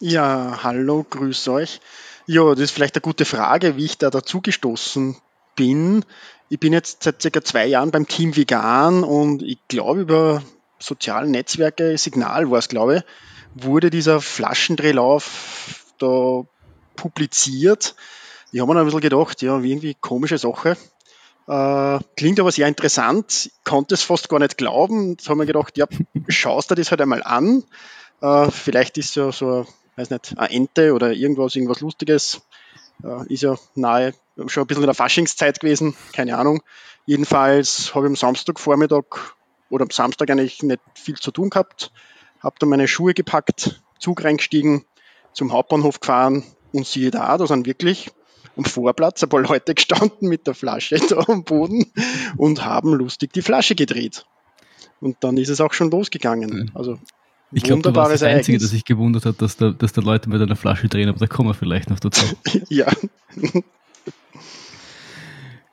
Ja, 0.00 0.60
hallo, 0.62 1.04
grüß 1.08 1.48
euch. 1.48 1.80
Ja, 2.26 2.50
das 2.50 2.60
ist 2.60 2.70
vielleicht 2.72 2.94
eine 2.94 3.02
gute 3.02 3.24
Frage, 3.24 3.76
wie 3.76 3.84
ich 3.84 3.98
da 3.98 4.10
dazugestoßen 4.10 5.16
bin. 5.56 6.04
Ich 6.50 6.60
bin 6.60 6.72
jetzt 6.72 7.02
seit 7.02 7.20
circa 7.20 7.42
zwei 7.42 7.66
Jahren 7.66 7.90
beim 7.90 8.06
Team 8.06 8.36
Vegan 8.36 9.02
und 9.02 9.42
ich 9.42 9.58
glaube, 9.68 10.02
über 10.02 10.42
sozialen 10.78 11.30
Netzwerke, 11.30 11.96
Signal 11.98 12.50
war 12.50 12.58
es, 12.58 12.68
glaube 12.68 12.96
ich, 12.96 13.02
wurde 13.54 13.90
dieser 13.90 14.20
Flaschendrehlauf 14.20 15.84
da 15.98 16.44
publiziert. 16.96 17.94
Ich 18.52 18.60
habe 18.60 18.72
mir 18.72 18.80
ein 18.80 18.86
bisschen 18.86 19.00
gedacht, 19.00 19.42
ja, 19.42 19.58
irgendwie 19.58 19.94
komische 19.94 20.38
Sache. 20.38 20.76
Äh, 21.46 21.98
klingt 22.16 22.40
aber 22.40 22.52
sehr 22.52 22.68
interessant, 22.68 23.50
konnte 23.64 23.94
es 23.94 24.02
fast 24.02 24.28
gar 24.28 24.38
nicht 24.38 24.58
glauben. 24.58 25.12
Jetzt 25.12 25.28
haben 25.28 25.38
wir 25.38 25.46
gedacht, 25.46 25.78
ja, 25.78 25.86
schaust 26.28 26.70
du 26.70 26.74
das 26.74 26.90
halt 26.90 27.00
einmal 27.00 27.22
an. 27.22 27.64
Äh, 28.20 28.50
vielleicht 28.50 28.98
ist 28.98 29.16
ja 29.16 29.32
so, 29.32 29.66
weiß 29.96 30.10
nicht, 30.10 30.36
eine 30.36 30.50
Ente 30.50 30.92
oder 30.92 31.12
irgendwas, 31.12 31.56
irgendwas 31.56 31.80
Lustiges. 31.80 32.42
Äh, 33.02 33.32
ist 33.32 33.42
ja 33.42 33.56
nahe, 33.74 34.12
schon 34.46 34.64
ein 34.64 34.66
bisschen 34.66 34.82
in 34.82 34.88
der 34.88 34.94
Faschingszeit 34.94 35.60
gewesen, 35.60 35.96
keine 36.12 36.36
Ahnung. 36.36 36.62
Jedenfalls 37.06 37.94
habe 37.94 38.06
ich 38.06 38.10
am 38.10 38.16
Samstagvormittag 38.16 39.04
oder 39.70 39.84
am 39.84 39.90
Samstag 39.90 40.30
eigentlich 40.30 40.62
nicht 40.62 40.80
viel 40.94 41.16
zu 41.16 41.30
tun 41.30 41.50
gehabt. 41.50 41.92
Habe 42.40 42.56
dann 42.58 42.68
meine 42.68 42.88
Schuhe 42.88 43.14
gepackt, 43.14 43.82
Zug 43.98 44.24
reingestiegen, 44.24 44.84
zum 45.32 45.52
Hauptbahnhof 45.52 46.00
gefahren 46.00 46.44
und 46.72 46.86
siehe 46.86 47.10
da, 47.10 47.36
da 47.36 47.46
sind 47.46 47.66
wirklich 47.66 48.10
am 48.56 48.64
Vorplatz 48.64 49.22
ein 49.22 49.28
paar 49.28 49.40
Leute 49.40 49.74
gestanden 49.76 50.28
mit 50.28 50.46
der 50.46 50.54
Flasche 50.54 50.96
da 51.08 51.18
am 51.28 51.44
Boden 51.44 51.86
und 52.36 52.64
haben 52.64 52.92
lustig 52.92 53.32
die 53.32 53.42
Flasche 53.42 53.74
gedreht. 53.74 54.26
Und 55.00 55.16
dann 55.20 55.36
ist 55.36 55.48
es 55.48 55.60
auch 55.60 55.72
schon 55.72 55.90
losgegangen. 55.90 56.70
Also 56.74 56.98
ich 57.52 57.62
glaube, 57.62 57.82
du 57.82 57.94
warst 57.94 58.12
das 58.12 58.22
Einzige, 58.22 58.58
das 58.58 58.70
sich 58.70 58.84
gewundert 58.84 59.24
hat, 59.24 59.40
dass 59.40 59.56
da, 59.56 59.70
dass 59.70 59.92
da 59.92 60.02
Leute 60.02 60.28
mit 60.28 60.42
einer 60.42 60.56
Flasche 60.56 60.88
drehen, 60.88 61.08
aber 61.08 61.18
da 61.18 61.26
kommen 61.26 61.48
wir 61.48 61.54
vielleicht 61.54 61.88
noch 61.88 62.00
dazu. 62.00 62.26
ja. 62.68 62.86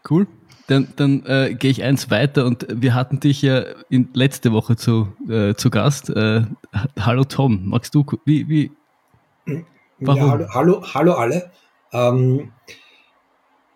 cool. 0.09 0.27
Dann, 0.67 0.87
dann 0.95 1.23
äh, 1.25 1.53
gehe 1.53 1.69
ich 1.69 1.83
eins 1.83 2.09
weiter 2.09 2.45
und 2.45 2.65
wir 2.69 2.95
hatten 2.95 3.19
dich 3.19 3.41
ja 3.43 3.63
in, 3.89 4.09
letzte 4.13 4.51
Woche 4.51 4.75
zu, 4.75 5.13
äh, 5.29 5.53
zu 5.53 5.69
Gast. 5.69 6.09
Äh, 6.09 6.43
hallo 6.99 7.23
Tom, 7.23 7.61
magst 7.65 7.93
du, 7.93 8.03
wie, 8.25 8.49
wie, 8.49 8.71
warum? 9.99 10.21
Ja, 10.21 10.29
hallo, 10.29 10.47
hallo, 10.51 10.83
hallo 10.93 11.13
alle. 11.13 11.51
Ähm, 11.93 12.51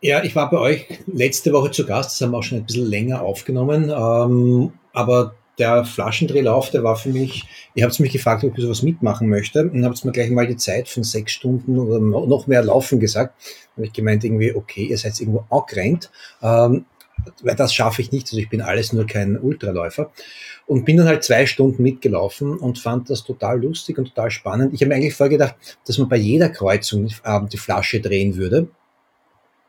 ja, 0.02 0.24
ich 0.24 0.36
war 0.36 0.50
bei 0.50 0.58
euch 0.58 0.88
letzte 1.06 1.54
Woche 1.54 1.72
zu 1.72 1.86
Gast, 1.86 2.12
das 2.12 2.26
haben 2.26 2.32
wir 2.32 2.38
auch 2.38 2.44
schon 2.44 2.60
ein 2.60 2.66
bisschen 2.66 2.88
länger 2.88 3.22
aufgenommen, 3.22 3.92
ähm, 3.96 4.74
aber 4.94 5.36
der 5.60 5.86
Flaschendrehlauf, 5.86 6.72
der 6.72 6.84
war 6.84 6.96
für 6.96 7.10
mich, 7.10 7.46
ihr 7.76 7.84
habt 7.84 8.00
mich 8.00 8.12
gefragt, 8.12 8.44
ob 8.44 8.58
ich 8.58 8.64
sowas 8.64 8.82
mitmachen 8.82 9.30
möchte 9.30 9.70
und 9.70 9.86
habt 9.86 10.04
mir 10.06 10.12
gleich 10.12 10.32
mal 10.32 10.48
die 10.48 10.58
Zeit 10.58 10.88
von 10.88 11.04
sechs 11.04 11.34
Stunden 11.34 11.78
oder 11.78 12.00
noch 12.00 12.48
mehr 12.48 12.64
Laufen 12.64 13.00
gesagt. 13.00 13.36
Und 13.76 13.84
ich 13.84 13.94
gemeint 13.94 14.24
irgendwie, 14.24 14.56
okay, 14.56 14.86
ihr 14.86 14.98
seid 14.98 15.20
irgendwo 15.20 15.46
angerannt, 15.50 16.10
ähm, 16.42 16.86
weil 17.44 17.56
das 17.56 17.74
schaffe 17.74 18.02
ich 18.02 18.12
nicht, 18.12 18.28
also 18.28 18.38
ich 18.38 18.50
bin 18.50 18.62
alles 18.62 18.94
nur 18.94 19.06
kein 19.06 19.38
Ultraläufer. 19.38 20.12
Und 20.66 20.86
bin 20.86 20.98
dann 20.98 21.08
halt 21.08 21.24
zwei 21.24 21.46
Stunden 21.48 21.82
mitgelaufen 21.82 22.58
und 22.58 22.78
fand 22.78 23.10
das 23.10 23.24
total 23.24 23.62
lustig 23.62 23.98
und 23.98 24.06
total 24.06 24.30
spannend. 24.30 24.74
Ich 24.74 24.82
habe 24.82 24.90
mir 24.90 24.96
eigentlich 24.96 25.16
vorgedacht, 25.16 25.56
dass 25.86 25.98
man 25.98 26.08
bei 26.08 26.18
jeder 26.18 26.50
Kreuzung 26.50 27.08
äh, 27.24 27.40
die 27.52 27.58
Flasche 27.58 28.00
drehen 28.00 28.36
würde 28.36 28.70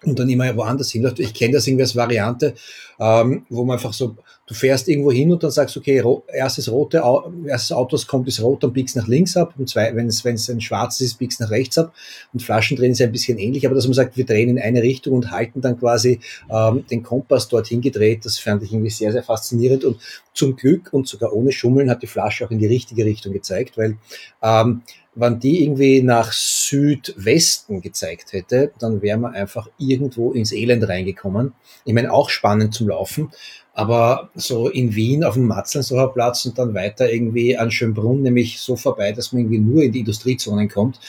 und 0.05 0.19
dann 0.19 0.29
immer 0.29 0.55
woanders 0.57 0.91
hin. 0.91 1.11
Ich 1.19 1.35
kenne 1.35 1.55
das 1.55 1.67
irgendwie 1.67 1.83
als 1.83 1.95
Variante, 1.95 2.55
ähm, 2.99 3.45
wo 3.49 3.65
man 3.65 3.75
einfach 3.77 3.93
so, 3.93 4.17
du 4.47 4.55
fährst 4.55 4.89
irgendwo 4.89 5.13
hin 5.13 5.31
und 5.31 5.43
dann 5.43 5.51
sagst, 5.51 5.77
okay, 5.77 6.01
ro 6.01 6.25
erstes 6.33 6.71
rote, 6.71 7.03
erstes 7.47 7.73
Auto, 7.73 7.97
das 7.97 8.07
kommt, 8.07 8.27
ist 8.29 8.43
rot, 8.43 8.63
dann 8.63 8.73
biegst 8.73 8.97
nach 8.97 9.09
links 9.09 9.37
ab. 9.37 9.55
Und 9.59 9.69
zwei, 9.69 9.95
wenn 9.95 10.07
es, 10.07 10.25
wenn 10.25 10.37
es 10.37 10.49
ein 10.49 10.61
schwarzes 10.61 11.01
ist, 11.03 11.19
biegst 11.19 11.41
nach 11.41 11.51
rechts 11.51 11.77
ab. 11.77 11.93
Und 12.33 12.43
Flaschendrehen 12.43 12.93
ist 12.93 13.03
ein 13.03 13.13
bisschen 13.13 13.39
ähnlich, 13.39 13.67
aber 13.67 13.75
dass 13.75 13.87
man 13.87 13.95
sagt, 13.95 14.17
wir 14.17 14.25
drehen 14.25 14.49
in 14.49 14.59
eine 14.59 14.83
Richtung 14.83 15.15
und 15.15 15.31
halten 15.31 15.61
dann 15.61 15.79
quasi 15.79 16.21
ähm, 16.51 16.85
den 16.91 17.03
Kompass 17.03 17.49
dorthin 17.49 17.81
gedreht, 17.81 18.25
das 18.25 18.39
fand 18.39 18.63
ich 18.63 18.73
irgendwie 18.73 18.91
sehr, 18.91 19.13
sehr 19.13 19.23
faszinierend. 19.23 19.85
Und 19.85 19.99
zum 20.33 20.57
Glück 20.57 20.93
und 20.93 21.07
sogar 21.09 21.33
ohne 21.33 21.53
Schummeln 21.53 21.91
hat 21.91 22.03
die 22.03 22.07
Flasche 22.07 22.47
auch 22.47 22.51
in 22.51 22.59
die 22.59 22.67
richtige 22.67 23.05
Richtung 23.05 23.33
gezeigt, 23.33 23.77
weil 23.77 23.99
ähm, 24.43 24.83
wenn 25.15 25.41
die 25.41 25.65
irgendwie 25.65 26.03
nach 26.03 26.33
Südwesten 26.33 27.81
gezeigt 27.81 28.33
hätte, 28.33 28.73
dann 28.79 29.03
wären 29.03 29.21
wir 29.21 29.31
einfach 29.31 29.69
irgendwo 29.79 30.33
ins 30.33 30.53
Elend 30.53 30.89
reingekommen. 30.89 31.53
Ich 31.85 31.95
meine, 31.95 32.13
auch 32.13 32.31
spannend 32.31 32.75
zum 32.75 32.89
Laufen, 32.89 33.31
aber 33.75 34.31
so 34.35 34.69
in 34.69 34.95
Wien 34.95 35.25
auf 35.25 35.35
dem 35.35 35.47
Matzlensdorfer 35.47 36.13
Platz 36.13 36.47
und 36.47 36.59
dann 36.59 36.75
weiter 36.75 37.11
irgendwie 37.11 37.57
an 37.57 37.71
Schönbrunn, 37.71 38.23
nämlich 38.23 38.61
so 38.61 38.77
vorbei, 38.77 39.13
dass 39.13 39.33
man 39.33 39.43
irgendwie 39.43 39.59
nur 39.59 39.83
in 39.83 39.93
die 39.93 40.01
Industriezonen 40.01 40.69
kommt, 40.69 41.01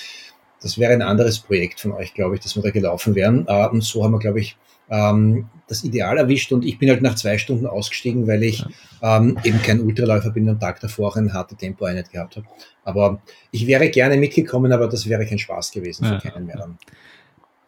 das 0.62 0.78
wäre 0.78 0.94
ein 0.94 1.02
anderes 1.02 1.40
Projekt 1.40 1.80
von 1.80 1.92
euch, 1.92 2.14
glaube 2.14 2.36
ich, 2.36 2.42
dass 2.42 2.56
wir 2.56 2.64
da 2.64 2.70
gelaufen 2.70 3.16
wären. 3.16 3.46
Äh, 3.48 3.68
und 3.68 3.84
so 3.84 4.04
haben 4.04 4.12
wir, 4.12 4.20
glaube 4.20 4.40
ich, 4.40 4.58
ähm, 4.92 5.50
das 5.68 5.84
Ideal 5.84 6.18
erwischt 6.18 6.52
und 6.52 6.66
ich 6.66 6.78
bin 6.78 6.90
halt 6.90 7.02
nach 7.02 7.16
zwei 7.16 7.38
Stunden 7.38 7.66
ausgestiegen, 7.66 8.28
weil 8.28 8.44
ich 8.44 8.64
ähm, 9.02 9.40
eben 9.44 9.62
kein 9.62 9.80
Ultraläufer 9.80 10.30
bin 10.30 10.44
und 10.44 10.50
am 10.50 10.60
Tag 10.60 10.82
davor 10.82 11.10
auch 11.10 11.16
ein 11.16 11.34
harte 11.34 11.56
Tempo-Einheit 11.56 12.12
gehabt 12.12 12.36
habe. 12.36 12.46
Aber 12.84 13.22
ich 13.52 13.66
wäre 13.68 13.90
gerne 13.90 14.18
mitgekommen, 14.18 14.72
aber 14.74 14.88
das 14.88 15.08
wäre 15.08 15.26
kein 15.26 15.40
Spaß 15.40 15.72
gewesen 15.72 16.06
für 16.06 16.14
ja. 16.16 16.20
keinen 16.20 16.46
mehr 16.46 16.58
dann. 16.58 16.78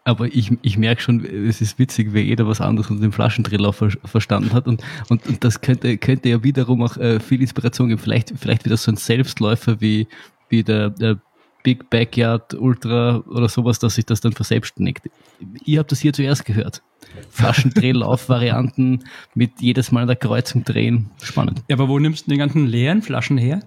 Aber 0.06 0.26
ich, 0.26 0.52
ich 0.62 0.78
merke 0.78 1.02
schon, 1.02 1.24
es 1.24 1.62
ist 1.62 1.80
witzig, 1.80 2.14
wie 2.14 2.20
jeder 2.20 2.46
was 2.46 2.60
anderes 2.60 2.90
unter 2.90 3.04
dem 3.04 3.14
Flaschendrehlauf 3.14 3.78
ver 3.78 3.92
verstanden 4.04 4.52
hat. 4.52 4.68
Und, 4.68 4.84
und, 5.08 5.26
und 5.26 5.44
das 5.46 5.62
könnte, 5.62 5.98
könnte 5.98 6.28
ja 6.28 6.44
wiederum 6.44 6.82
auch 6.84 6.98
äh, 6.98 7.22
viel 7.22 7.40
Inspiration 7.40 7.88
geben. 7.88 8.02
Vielleicht, 8.02 8.34
vielleicht 8.36 8.66
wieder 8.66 8.76
so 8.76 8.92
ein 8.92 8.98
Selbstläufer 8.98 9.80
wie, 9.80 10.10
wie 10.50 10.62
der, 10.62 10.90
der 10.90 11.22
Big 11.64 11.90
Backyard 11.90 12.54
Ultra 12.54 13.24
oder 13.28 13.50
sowas, 13.50 13.80
dass 13.80 13.96
sich 13.96 14.06
das 14.06 14.22
dann 14.22 14.34
verselbstständigt. 14.34 15.02
Ihr 15.66 15.80
habt 15.80 15.92
das 15.92 16.00
hier 16.00 16.14
zuerst 16.14 16.46
gehört. 16.46 16.84
Flaschendrehlauf-Varianten 17.30 19.04
mit 19.34 19.62
jedes 19.62 19.92
Mal 19.92 20.02
an 20.02 20.08
der 20.08 20.16
Kreuzung 20.18 20.64
drehen. 20.64 21.10
Spannend. 21.22 21.64
Ja, 21.70 21.78
aber 21.78 21.88
wo 21.88 22.00
nimmst 22.00 22.28
du 22.28 22.32
die 22.32 22.38
ganzen 22.38 22.68
leeren 22.68 23.02
Flaschen 23.02 23.38
her? 23.38 23.62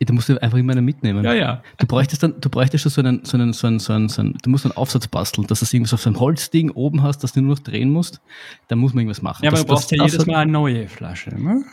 Da 0.00 0.12
musst 0.12 0.28
du 0.28 0.40
einfach 0.42 0.58
immer 0.58 0.72
eine 0.72 0.82
mitnehmen. 0.82 1.24
Ja, 1.24 1.32
ja. 1.32 1.62
Du 1.78 1.86
bräuchtest 1.86 2.22
dann, 2.22 2.38
du 2.38 2.50
bräuchtest 2.50 2.84
so 2.88 3.00
einen, 3.00 3.24
so 3.24 3.38
einen, 3.38 3.54
so 3.54 3.66
einen, 3.66 3.78
so 3.78 3.92
einen, 3.94 4.08
so 4.08 4.20
einen 4.20 4.36
du 4.42 4.50
musst 4.50 4.66
einen 4.66 4.76
Aufsatz 4.76 5.08
basteln, 5.08 5.46
dass 5.46 5.60
du 5.60 5.64
es 5.64 5.72
irgendwie 5.72 5.88
so 5.88 5.94
auf 5.94 6.02
so 6.02 6.10
ein 6.10 6.20
Holzding 6.20 6.70
oben 6.70 7.02
hast, 7.02 7.24
dass 7.24 7.32
du 7.32 7.40
nur 7.40 7.56
noch 7.56 7.62
drehen 7.62 7.90
musst. 7.90 8.20
Da 8.68 8.76
muss 8.76 8.92
man 8.92 9.02
irgendwas 9.02 9.22
machen. 9.22 9.44
Ja, 9.44 9.50
aber 9.50 9.56
das, 9.56 9.66
du 9.66 9.72
brauchst 9.72 9.90
ja 9.90 10.04
jedes 10.04 10.26
Mal 10.26 10.36
eine 10.36 10.52
neue 10.52 10.86
Flasche, 10.88 11.30
ne? 11.30 11.64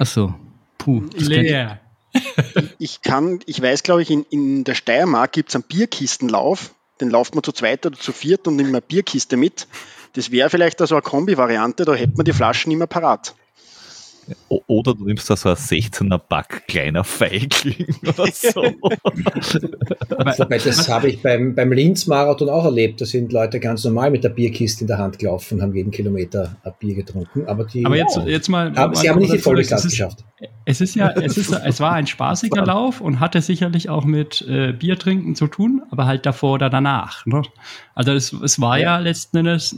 Ach 0.00 0.06
so. 0.06 0.34
Puh. 0.78 1.04
Leer. 1.16 1.80
ich 2.78 3.02
kann, 3.02 3.40
ich 3.46 3.60
weiß, 3.60 3.82
glaube 3.82 4.02
ich, 4.02 4.10
in, 4.10 4.24
in 4.30 4.64
der 4.64 4.74
Steiermark 4.74 5.32
gibt 5.32 5.50
es 5.50 5.54
einen 5.54 5.64
Bierkistenlauf. 5.64 6.74
Den 7.00 7.10
lauft 7.10 7.34
man 7.34 7.42
zu 7.42 7.52
zweit 7.52 7.86
oder 7.86 7.98
zu 7.98 8.12
viert 8.12 8.46
und 8.46 8.56
nimmt 8.56 8.68
eine 8.68 8.82
Bierkiste 8.82 9.36
mit. 9.36 9.66
Das 10.14 10.30
wäre 10.30 10.50
vielleicht 10.50 10.80
also 10.80 10.96
eine 10.96 11.02
Kombi-Variante, 11.02 11.84
da 11.84 11.94
hätte 11.94 12.16
man 12.16 12.24
die 12.24 12.32
Flaschen 12.32 12.72
immer 12.72 12.86
parat. 12.86 13.34
Oder 14.48 14.94
du 14.94 15.04
nimmst 15.04 15.28
da 15.28 15.36
so 15.36 15.48
ein 15.48 15.56
16er 15.56 16.18
Pack 16.18 16.66
kleiner 16.68 17.04
Feigling 17.04 17.86
oder 18.02 18.26
so. 18.32 18.62
Wobei, 20.40 20.58
das 20.58 20.88
habe 20.88 21.08
ich 21.08 21.22
beim, 21.22 21.54
beim 21.54 21.72
Linz-Marathon 21.72 22.48
auch 22.48 22.64
erlebt. 22.64 23.00
Da 23.00 23.06
sind 23.06 23.32
Leute 23.32 23.60
ganz 23.60 23.84
normal 23.84 24.10
mit 24.10 24.24
der 24.24 24.28
Bierkiste 24.28 24.84
in 24.84 24.88
der 24.88 24.98
Hand 24.98 25.18
gelaufen 25.18 25.54
und 25.54 25.62
haben 25.62 25.74
jeden 25.74 25.90
Kilometer 25.90 26.56
ein 26.62 26.72
Bier 26.78 26.94
getrunken. 26.94 27.46
Aber, 27.46 27.64
die, 27.64 27.84
aber 27.84 27.96
jetzt, 27.96 28.18
jetzt 28.26 28.48
mal. 28.48 28.72
Aber, 28.76 28.94
sie 28.94 29.08
haben 29.08 29.18
nicht 29.18 29.32
die 29.32 29.38
volle 29.38 29.62
Klasse 29.62 29.88
geschafft. 29.88 30.24
Es 30.64 30.80
ist 30.80 30.94
ja, 30.94 31.10
es, 31.10 31.36
ist, 31.36 31.52
es 31.64 31.80
war 31.80 31.92
ein 31.92 32.06
spaßiger 32.06 32.64
Lauf 32.64 33.00
und 33.00 33.20
hatte 33.20 33.42
sicherlich 33.42 33.88
auch 33.88 34.04
mit 34.04 34.42
äh, 34.48 34.72
Biertrinken 34.72 35.34
zu 35.34 35.46
tun, 35.46 35.82
aber 35.90 36.06
halt 36.06 36.26
davor 36.26 36.54
oder 36.54 36.70
danach. 36.70 37.26
Ne? 37.26 37.42
Also 37.94 38.12
es, 38.12 38.32
es 38.32 38.60
war 38.60 38.78
ja, 38.78 38.96
ja 38.96 38.98
letzten 38.98 39.38
Endes 39.38 39.74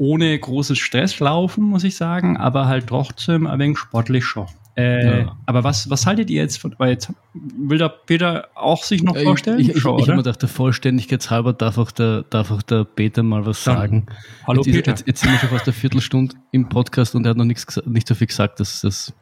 ohne 0.00 0.36
großes 0.38 0.78
Stress 0.78 1.20
laufen, 1.20 1.62
muss 1.62 1.84
ich 1.84 1.94
sagen, 1.94 2.38
aber 2.38 2.66
halt 2.66 2.86
trotzdem 2.86 3.46
ein 3.46 3.58
wenig 3.58 3.76
sportlich 3.76 4.24
schon. 4.24 4.46
Äh, 4.74 5.20
ja. 5.20 5.36
Aber 5.44 5.62
was, 5.62 5.90
was 5.90 6.06
haltet 6.06 6.30
ihr 6.30 6.40
jetzt 6.40 6.56
von, 6.56 6.74
weil 6.78 6.92
jetzt 6.92 7.12
will 7.34 7.76
der 7.76 7.90
Peter 7.90 8.48
auch 8.54 8.82
sich 8.82 9.02
noch 9.02 9.14
vorstellen? 9.14 9.60
Ich, 9.60 9.68
ich, 9.68 9.76
ich, 9.76 9.84
ich 9.84 9.84
habe 9.84 10.12
mir 10.12 10.16
gedacht, 10.18 10.40
der 10.40 10.48
Vollständigkeitshalber 10.48 11.52
darf 11.52 11.76
auch 11.76 11.90
der, 11.90 12.22
darf 12.30 12.50
auch 12.50 12.62
der 12.62 12.84
Peter 12.84 13.22
mal 13.22 13.44
was 13.44 13.62
Dann. 13.62 13.76
sagen. 13.76 14.06
Hallo 14.46 14.62
jetzt, 14.64 14.74
Peter. 14.74 14.90
Jetzt, 14.92 15.06
jetzt, 15.06 15.20
sind 15.20 15.32
wir 15.32 15.38
schon 15.38 15.50
fast 15.50 15.66
eine 15.66 15.74
Viertelstunde 15.74 16.34
im 16.50 16.70
Podcast 16.70 17.14
und 17.14 17.26
er 17.26 17.30
hat 17.30 17.36
noch 17.36 17.44
nichts, 17.44 17.78
nicht 17.84 18.08
so 18.08 18.14
viel 18.14 18.28
gesagt. 18.28 18.58
Dass, 18.58 18.80
dass 18.80 19.12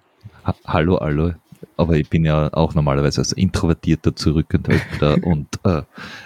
ha 0.45 0.55
hallo, 0.65 1.01
hallo. 1.01 1.33
Aber 1.77 1.97
ich 1.97 2.09
bin 2.09 2.25
ja 2.25 2.53
auch 2.53 2.75
normalerweise 2.75 3.21
als 3.21 3.33
introvertierter, 3.33 4.15
zurückhaltender 4.15 5.27
und 5.27 5.49
äh, 5.65 5.83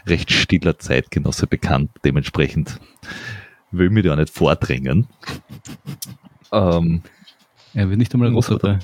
recht 0.06 0.30
stiller 0.30 0.78
Zeitgenosse 0.78 1.46
bekannt. 1.46 1.90
Dementsprechend 2.04 2.78
will 3.72 3.90
mir 3.90 4.02
da 4.02 4.16
nicht 4.16 4.32
vordrängen. 4.32 5.08
Ähm, 6.52 7.02
er 7.74 7.88
wird 7.88 7.98
nicht 7.98 8.14
einmal 8.14 8.32
rosa 8.32 8.56
da. 8.62 8.78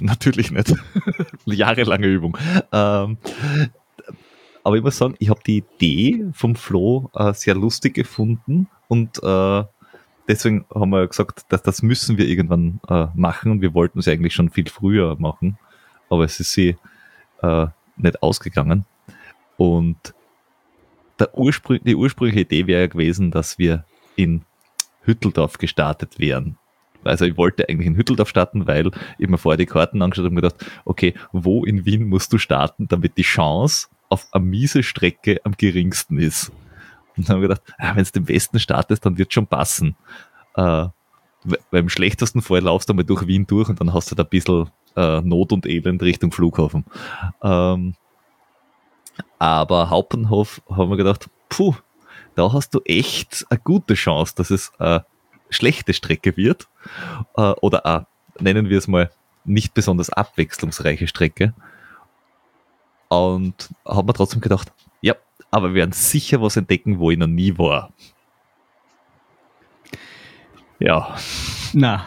Natürlich 0.00 0.50
nicht. 0.50 0.74
Jahrelange 1.46 2.06
Übung. 2.06 2.36
Ähm, 2.72 3.16
aber 4.62 4.76
ich 4.76 4.82
muss 4.82 4.98
sagen, 4.98 5.14
ich 5.18 5.30
habe 5.30 5.40
die 5.46 5.58
Idee 5.58 6.26
vom 6.32 6.54
Flo 6.54 7.10
äh, 7.14 7.32
sehr 7.32 7.54
lustig 7.54 7.94
gefunden 7.94 8.68
und 8.88 9.22
äh, 9.22 9.64
deswegen 10.28 10.66
haben 10.74 10.90
wir 10.90 11.06
gesagt, 11.06 11.44
dass 11.48 11.62
das 11.62 11.82
müssen 11.82 12.18
wir 12.18 12.28
irgendwann 12.28 12.80
äh, 12.88 13.06
machen. 13.14 13.62
Wir 13.62 13.72
wollten 13.72 14.00
es 14.00 14.08
eigentlich 14.08 14.34
schon 14.34 14.50
viel 14.50 14.68
früher 14.68 15.16
machen, 15.18 15.58
aber 16.10 16.24
es 16.24 16.38
ist 16.40 16.52
sie 16.52 16.76
äh, 17.42 17.66
nicht 17.96 18.22
ausgegangen. 18.22 18.84
Und 19.56 20.14
Ursprung, 21.34 21.78
die 21.84 21.96
ursprüngliche 21.96 22.40
Idee 22.40 22.66
wäre 22.66 22.82
ja 22.82 22.86
gewesen, 22.86 23.30
dass 23.30 23.58
wir 23.58 23.84
in 24.16 24.42
Hütteldorf 25.02 25.58
gestartet 25.58 26.18
wären. 26.18 26.56
Also 27.04 27.24
ich 27.24 27.36
wollte 27.36 27.68
eigentlich 27.68 27.86
in 27.86 27.96
Hütteldorf 27.96 28.28
starten, 28.28 28.66
weil 28.66 28.90
ich 29.18 29.28
mir 29.28 29.38
vorher 29.38 29.56
die 29.56 29.66
Karten 29.66 30.02
angeschaut 30.02 30.26
habe 30.26 30.34
und 30.34 30.42
gedacht, 30.42 30.66
okay, 30.84 31.14
wo 31.32 31.64
in 31.64 31.86
Wien 31.86 32.08
musst 32.08 32.32
du 32.32 32.38
starten, 32.38 32.88
damit 32.88 33.16
die 33.16 33.22
Chance 33.22 33.88
auf 34.08 34.26
eine 34.32 34.44
miese 34.44 34.82
Strecke 34.82 35.40
am 35.44 35.54
geringsten 35.56 36.18
ist. 36.18 36.52
Und 37.16 37.28
dann 37.28 37.36
habe 37.36 37.46
ich 37.46 37.48
gedacht, 37.48 37.74
ah, 37.78 37.94
wenn 37.94 38.02
es 38.02 38.12
den 38.12 38.28
Westen 38.28 38.58
startest, 38.58 39.06
dann 39.06 39.18
wird 39.18 39.32
schon 39.32 39.46
passen. 39.46 39.96
Äh, 40.56 40.88
beim 41.70 41.88
schlechtesten 41.88 42.42
Fall 42.42 42.60
laufst 42.60 42.88
du 42.88 42.94
mal 42.94 43.04
durch 43.04 43.26
Wien 43.26 43.46
durch 43.46 43.68
und 43.68 43.80
dann 43.80 43.94
hast 43.94 44.10
du 44.10 44.14
da 44.14 44.24
ein 44.24 44.28
bisschen 44.28 44.70
äh, 44.96 45.20
Not 45.22 45.52
und 45.52 45.66
Elend 45.66 46.02
Richtung 46.02 46.32
Flughafen. 46.32 46.84
Ähm, 47.42 47.94
aber 49.38 49.90
Hauptenhof 49.90 50.62
haben 50.68 50.90
wir 50.90 50.96
gedacht, 50.96 51.28
puh, 51.48 51.74
da 52.34 52.52
hast 52.52 52.74
du 52.74 52.80
echt 52.84 53.46
eine 53.50 53.60
gute 53.60 53.94
Chance, 53.94 54.34
dass 54.36 54.50
es 54.50 54.72
eine 54.78 55.04
schlechte 55.50 55.94
Strecke 55.94 56.36
wird 56.36 56.68
äh, 57.36 57.52
oder 57.60 57.84
eine, 57.86 58.06
nennen 58.38 58.68
wir 58.68 58.78
es 58.78 58.88
mal, 58.88 59.10
nicht 59.44 59.74
besonders 59.74 60.10
abwechslungsreiche 60.10 61.06
Strecke. 61.06 61.54
Und 63.08 63.70
haben 63.84 64.08
wir 64.08 64.14
trotzdem 64.14 64.40
gedacht, 64.40 64.72
ja, 65.00 65.14
aber 65.50 65.68
wir 65.68 65.74
werden 65.76 65.92
sicher 65.92 66.40
was 66.40 66.56
entdecken, 66.56 66.98
wo 66.98 67.10
ich 67.10 67.18
noch 67.18 67.26
nie 67.26 67.58
war. 67.58 67.92
Ja. 70.78 71.16
Na. 71.72 72.06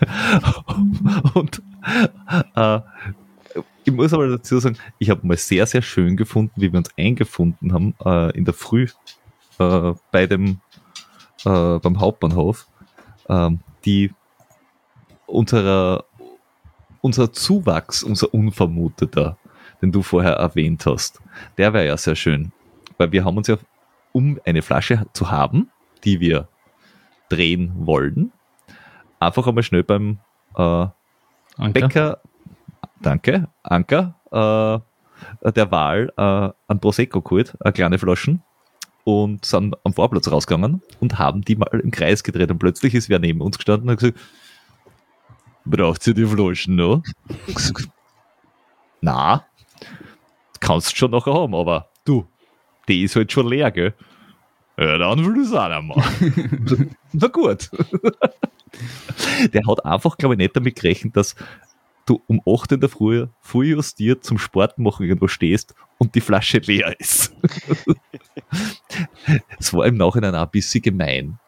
und 1.34 1.62
äh, 2.54 2.80
ich 3.86 3.92
muss 3.92 4.12
aber 4.12 4.26
dazu 4.26 4.58
sagen, 4.58 4.76
ich 4.98 5.10
habe 5.10 5.24
mal 5.26 5.36
sehr, 5.36 5.64
sehr 5.64 5.80
schön 5.80 6.16
gefunden, 6.16 6.60
wie 6.60 6.72
wir 6.72 6.78
uns 6.78 6.90
eingefunden 6.98 7.72
haben 7.72 7.94
äh, 8.04 8.36
in 8.36 8.44
der 8.44 8.52
Früh 8.52 8.88
äh, 9.58 9.92
bei 10.10 10.26
dem 10.26 10.60
äh, 11.44 11.78
beim 11.78 12.00
Hauptbahnhof, 12.00 12.66
ähm, 13.28 13.60
die 13.84 14.12
unserer 15.26 16.04
unser 17.00 17.32
Zuwachs, 17.32 18.02
unser 18.02 18.34
Unvermuteter, 18.34 19.38
den 19.80 19.92
du 19.92 20.02
vorher 20.02 20.32
erwähnt 20.32 20.84
hast, 20.86 21.20
der 21.56 21.72
wäre 21.72 21.86
ja 21.86 21.96
sehr 21.96 22.16
schön. 22.16 22.50
Weil 22.98 23.12
wir 23.12 23.24
haben 23.24 23.36
uns 23.36 23.46
ja, 23.46 23.56
um 24.12 24.40
eine 24.44 24.62
Flasche 24.62 25.06
zu 25.12 25.30
haben, 25.30 25.70
die 26.02 26.18
wir 26.18 26.48
drehen 27.28 27.72
wollen, 27.76 28.32
einfach 29.20 29.46
einmal 29.46 29.62
schnell 29.62 29.84
beim 29.84 30.18
äh, 30.56 30.86
Bäcker 31.72 32.20
danke, 33.00 33.48
Anker, 33.62 34.14
äh, 34.30 35.50
der 35.52 35.70
Wahl 35.70 36.12
äh, 36.16 36.20
an 36.20 36.80
Prosecco 36.80 37.22
geholt, 37.22 37.56
eine 37.60 37.72
kleine 37.72 37.98
Flaschen 37.98 38.42
und 39.04 39.44
sind 39.44 39.76
am 39.84 39.92
Vorplatz 39.92 40.30
rausgegangen 40.30 40.82
und 41.00 41.18
haben 41.18 41.42
die 41.42 41.56
mal 41.56 41.68
im 41.82 41.90
Kreis 41.90 42.22
gedreht 42.22 42.50
und 42.50 42.58
plötzlich 42.58 42.94
ist 42.94 43.08
wer 43.08 43.18
neben 43.18 43.40
uns 43.40 43.56
gestanden 43.56 43.88
und 43.88 43.92
hat 43.92 44.00
gesagt, 44.00 44.18
braucht 45.64 46.06
ihr 46.06 46.14
die 46.14 46.26
Flaschen 46.26 46.76
noch? 46.76 47.02
Na, 49.00 49.44
kannst 50.60 50.92
du 50.92 50.96
schon 50.96 51.10
noch 51.12 51.26
haben, 51.26 51.54
aber 51.54 51.90
du, 52.04 52.26
die 52.88 53.02
ist 53.02 53.16
halt 53.16 53.32
schon 53.32 53.48
leer, 53.48 53.70
gell? 53.70 53.94
Ja, 54.78 54.98
dann 54.98 55.24
will 55.24 55.40
ich 55.40 55.48
es 55.48 55.54
auch 55.54 55.82
machen. 55.82 56.96
Na 57.12 57.28
gut. 57.28 57.70
Der 59.52 59.62
hat 59.66 59.84
einfach, 59.86 60.18
glaube 60.18 60.34
ich, 60.34 60.38
nicht 60.38 60.54
damit 60.54 60.76
gerechnet, 60.76 61.16
dass 61.16 61.34
du 62.06 62.22
um 62.26 62.40
8 62.46 62.72
in 62.72 62.80
der 62.80 62.88
Früh, 62.88 63.26
früh 63.40 63.72
justiert 63.72 64.24
zum 64.24 64.38
Sport 64.38 64.78
machen 64.78 65.06
irgendwo 65.06 65.28
stehst 65.28 65.74
und 65.98 66.14
die 66.14 66.20
Flasche 66.20 66.58
leer 66.58 66.98
ist. 66.98 67.34
Es 69.58 69.74
war 69.74 69.86
im 69.86 69.96
Nachhinein 69.96 70.34
auch 70.34 70.44
ein 70.44 70.50
bisschen 70.50 70.80
gemein. 70.80 71.38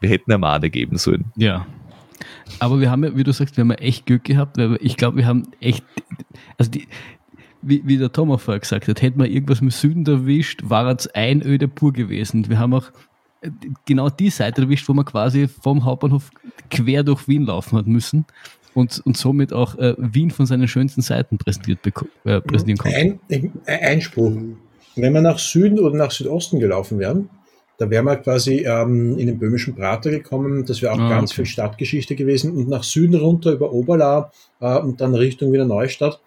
Wir 0.00 0.08
hätten 0.08 0.32
eine 0.32 0.38
Mahne 0.38 0.70
geben 0.70 0.96
sollen. 0.96 1.32
Ja. 1.36 1.66
Aber 2.58 2.80
wir 2.80 2.90
haben 2.90 3.04
ja, 3.04 3.16
wie 3.16 3.24
du 3.24 3.32
sagst, 3.32 3.56
wir 3.56 3.62
haben 3.62 3.70
ja 3.70 3.76
echt 3.76 4.06
Glück 4.06 4.24
gehabt, 4.24 4.56
weil 4.56 4.78
ich 4.80 4.96
glaube, 4.96 5.18
wir 5.18 5.26
haben 5.26 5.44
echt, 5.60 5.84
also 6.58 6.70
die, 6.70 6.88
wie, 7.62 7.82
wie 7.84 7.98
der 7.98 8.12
Thomas 8.12 8.42
vorher 8.42 8.60
gesagt 8.60 8.88
hat, 8.88 9.02
hätten 9.02 9.20
wir 9.20 9.28
irgendwas 9.28 9.60
im 9.60 9.70
Süden 9.70 10.06
erwischt, 10.06 10.62
war 10.64 10.86
es 10.94 11.06
Einöde 11.08 11.68
pur 11.68 11.92
gewesen. 11.92 12.48
Wir 12.48 12.58
haben 12.58 12.74
auch 12.74 12.90
genau 13.84 14.08
die 14.10 14.30
Seite 14.30 14.62
erwischt, 14.62 14.88
wo 14.88 14.94
man 14.94 15.04
quasi 15.04 15.48
vom 15.48 15.84
Hauptbahnhof 15.84 16.30
quer 16.70 17.02
durch 17.02 17.28
Wien 17.28 17.44
laufen 17.44 17.78
hat 17.78 17.86
müssen 17.86 18.24
und, 18.74 19.00
und 19.04 19.16
somit 19.16 19.52
auch 19.52 19.76
äh, 19.78 19.94
Wien 19.98 20.30
von 20.30 20.46
seinen 20.46 20.68
schönsten 20.68 21.02
Seiten 21.02 21.38
präsentiert, 21.38 21.80
äh, 22.24 22.40
präsentieren 22.40 22.78
konnte. 22.78 23.18
Ein, 23.30 23.52
Einspruch. 23.66 24.32
Wenn 24.96 25.12
wir 25.12 25.22
nach 25.22 25.38
Süden 25.38 25.78
oder 25.78 25.96
nach 25.96 26.10
Südosten 26.10 26.60
gelaufen 26.60 26.98
wären, 26.98 27.28
da 27.78 27.90
wären 27.90 28.06
wir 28.06 28.16
quasi 28.16 28.66
ähm, 28.66 29.18
in 29.18 29.26
den 29.26 29.38
böhmischen 29.38 29.74
Prater 29.74 30.10
gekommen. 30.10 30.64
Das 30.64 30.80
wäre 30.80 30.92
auch 30.92 30.98
ah, 30.98 31.08
ganz 31.08 31.30
okay. 31.30 31.36
viel 31.36 31.46
Stadtgeschichte 31.46 32.16
gewesen. 32.16 32.52
Und 32.52 32.68
nach 32.68 32.82
Süden 32.82 33.14
runter 33.14 33.52
über 33.52 33.72
Oberla 33.72 34.30
äh, 34.60 34.78
und 34.78 35.00
dann 35.00 35.14
Richtung 35.14 35.52
wieder 35.52 35.66
Neustadt. 35.66 36.20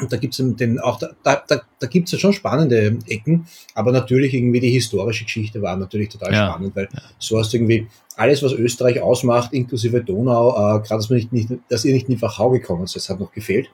Und 0.00 0.12
da 0.12 0.16
gibt's 0.16 0.38
den 0.38 0.80
auch 0.80 0.98
da, 0.98 1.10
da, 1.22 1.42
da, 1.46 1.62
da 1.78 1.86
gibt's 1.86 2.10
ja 2.10 2.18
schon 2.18 2.32
spannende 2.32 2.98
Ecken, 3.06 3.46
aber 3.74 3.92
natürlich 3.92 4.34
irgendwie 4.34 4.58
die 4.58 4.70
historische 4.70 5.24
Geschichte 5.24 5.62
war 5.62 5.76
natürlich 5.76 6.08
total 6.08 6.32
ja. 6.32 6.48
spannend, 6.48 6.74
weil 6.74 6.88
so 7.18 7.38
hast 7.38 7.52
du 7.52 7.58
irgendwie 7.58 7.86
alles, 8.16 8.42
was 8.42 8.52
Österreich 8.52 9.00
ausmacht, 9.00 9.52
inklusive 9.52 10.02
Donau, 10.02 10.50
äh, 10.50 10.80
gerade 10.80 10.96
dass, 10.96 11.10
man 11.10 11.18
nicht, 11.18 11.32
nicht, 11.32 11.48
dass 11.68 11.84
ihr 11.84 11.94
nicht 11.94 12.08
in 12.08 12.16
die 12.16 12.22
Wachau 12.22 12.50
gekommen 12.50 12.86
seid, 12.86 12.96
das 12.96 13.10
hat 13.10 13.20
noch 13.20 13.32
gefehlt. 13.32 13.70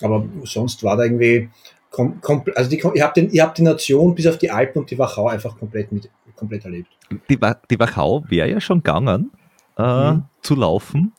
Aber 0.00 0.26
sonst 0.42 0.82
war 0.82 0.96
da 0.96 1.04
irgendwie, 1.04 1.48
kom, 1.90 2.20
kom, 2.20 2.42
also 2.56 2.68
die, 2.68 2.82
ihr, 2.94 3.04
habt 3.04 3.16
den, 3.16 3.30
ihr 3.30 3.42
habt 3.42 3.58
die 3.58 3.62
Nation 3.62 4.14
bis 4.14 4.26
auf 4.26 4.38
die 4.38 4.50
Alpen 4.50 4.80
und 4.80 4.90
die 4.90 4.98
Wachau 4.98 5.28
einfach 5.28 5.56
komplett, 5.56 5.92
mit, 5.92 6.10
komplett 6.34 6.64
erlebt. 6.64 6.88
Die, 7.28 7.38
die 7.70 7.78
Wachau 7.78 8.24
wäre 8.28 8.50
ja 8.50 8.60
schon 8.60 8.78
gegangen. 8.78 9.30
Äh, 9.76 10.12
mhm. 10.12 10.22
zu 10.40 10.54
laufen. 10.54 11.14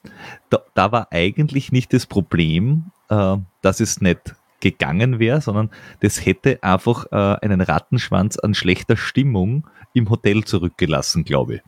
Da, 0.49 0.61
da 0.75 0.89
war 0.89 1.11
eigentlich 1.11 1.73
nicht 1.73 1.91
das 1.91 2.05
Problem, 2.05 2.85
äh, 3.09 3.37
dass 3.61 3.79
es 3.79 4.01
nicht 4.01 4.35
gegangen 4.59 5.19
wäre, 5.19 5.41
sondern 5.41 5.69
das 5.99 6.25
hätte 6.25 6.63
einfach 6.63 7.05
äh, 7.11 7.45
einen 7.45 7.61
Rattenschwanz 7.61 8.37
an 8.37 8.53
schlechter 8.53 8.97
Stimmung 8.97 9.67
im 9.93 10.09
Hotel 10.09 10.43
zurückgelassen, 10.43 11.23
glaube 11.23 11.55
ich. 11.55 11.61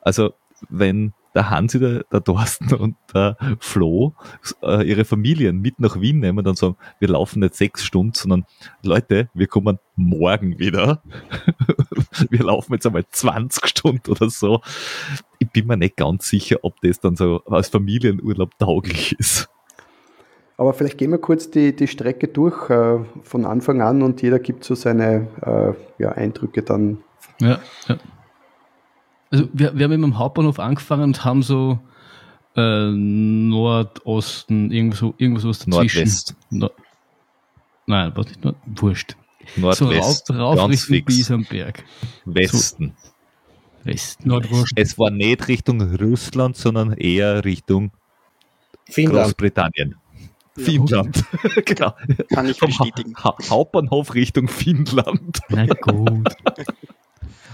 Also 0.00 0.32
wenn 0.68 1.12
der 1.34 1.50
Hansi, 1.50 1.78
der, 1.78 2.04
der 2.12 2.22
Thorsten 2.22 2.74
und 2.74 2.96
der 3.14 3.36
Flo 3.58 4.14
äh, 4.62 4.86
ihre 4.86 5.04
Familien 5.04 5.60
mit 5.60 5.78
nach 5.80 6.00
Wien 6.00 6.20
nehmen 6.20 6.46
und 6.46 6.58
sagen, 6.58 6.76
wir 6.98 7.08
laufen 7.08 7.40
nicht 7.40 7.54
sechs 7.54 7.84
Stunden, 7.84 8.14
sondern 8.14 8.44
Leute, 8.82 9.30
wir 9.34 9.46
kommen 9.46 9.78
morgen 9.96 10.58
wieder. 10.58 11.02
wir 12.30 12.42
laufen 12.42 12.74
jetzt 12.74 12.86
einmal 12.86 13.06
20 13.08 13.66
Stunden 13.66 14.10
oder 14.10 14.28
so. 14.28 14.60
Ich 15.38 15.50
bin 15.50 15.66
mir 15.66 15.76
nicht 15.76 15.96
ganz 15.96 16.28
sicher, 16.28 16.58
ob 16.62 16.80
das 16.82 17.00
dann 17.00 17.16
so 17.16 17.42
als 17.46 17.68
Familienurlaub 17.68 18.58
tauglich 18.58 19.18
ist. 19.18 19.48
Aber 20.62 20.74
vielleicht 20.74 20.96
gehen 20.96 21.10
wir 21.10 21.18
kurz 21.18 21.50
die, 21.50 21.74
die 21.74 21.88
Strecke 21.88 22.28
durch 22.28 22.70
äh, 22.70 23.00
von 23.24 23.44
Anfang 23.46 23.82
an 23.82 24.00
und 24.00 24.22
jeder 24.22 24.38
gibt 24.38 24.62
so 24.62 24.76
seine 24.76 25.26
äh, 25.44 25.72
ja, 26.00 26.12
Eindrücke 26.12 26.62
dann. 26.62 26.98
Ja, 27.40 27.58
ja. 27.88 27.96
Also 29.32 29.48
wir, 29.52 29.76
wir 29.76 29.86
haben 29.86 29.92
eben 29.92 30.04
am 30.04 30.18
Hauptbahnhof 30.20 30.60
angefangen 30.60 31.02
und 31.02 31.24
haben 31.24 31.42
so 31.42 31.80
äh, 32.54 32.90
Nordosten, 32.92 34.70
irgendwo, 34.70 35.14
irgendwas 35.18 35.44
was 35.44 35.58
dazwischen. 35.58 35.98
Nordwest. 35.98 36.36
No 36.50 36.70
Nein, 37.86 38.12
was 38.14 38.26
nicht, 38.26 38.44
Nord 38.44 38.56
wurscht. 38.66 39.16
Nordwest. 39.56 40.28
So 40.28 40.34
rauf, 40.34 40.58
rauf 40.58 40.70
Richtung 40.70 41.04
Biesenberg. 41.04 41.82
Westen. 42.24 42.94
So, 42.94 43.90
Westen. 43.90 44.28
Nordwurst. 44.28 44.74
Es 44.76 44.96
war 44.96 45.10
nicht 45.10 45.48
Richtung 45.48 45.80
Russland, 45.96 46.56
sondern 46.56 46.92
eher 46.92 47.44
Richtung 47.44 47.90
Finnland. 48.88 49.24
Großbritannien. 49.24 49.96
Finnland. 50.56 51.24
genau. 51.64 51.94
Kann 52.32 52.48
ich 52.48 52.58
bestätigen. 52.58 53.14
Ha 53.22 53.34
Hauptbahnhof 53.48 54.14
Richtung 54.14 54.48
Finnland. 54.48 55.40
Na 55.48 55.66
gut. 55.66 56.28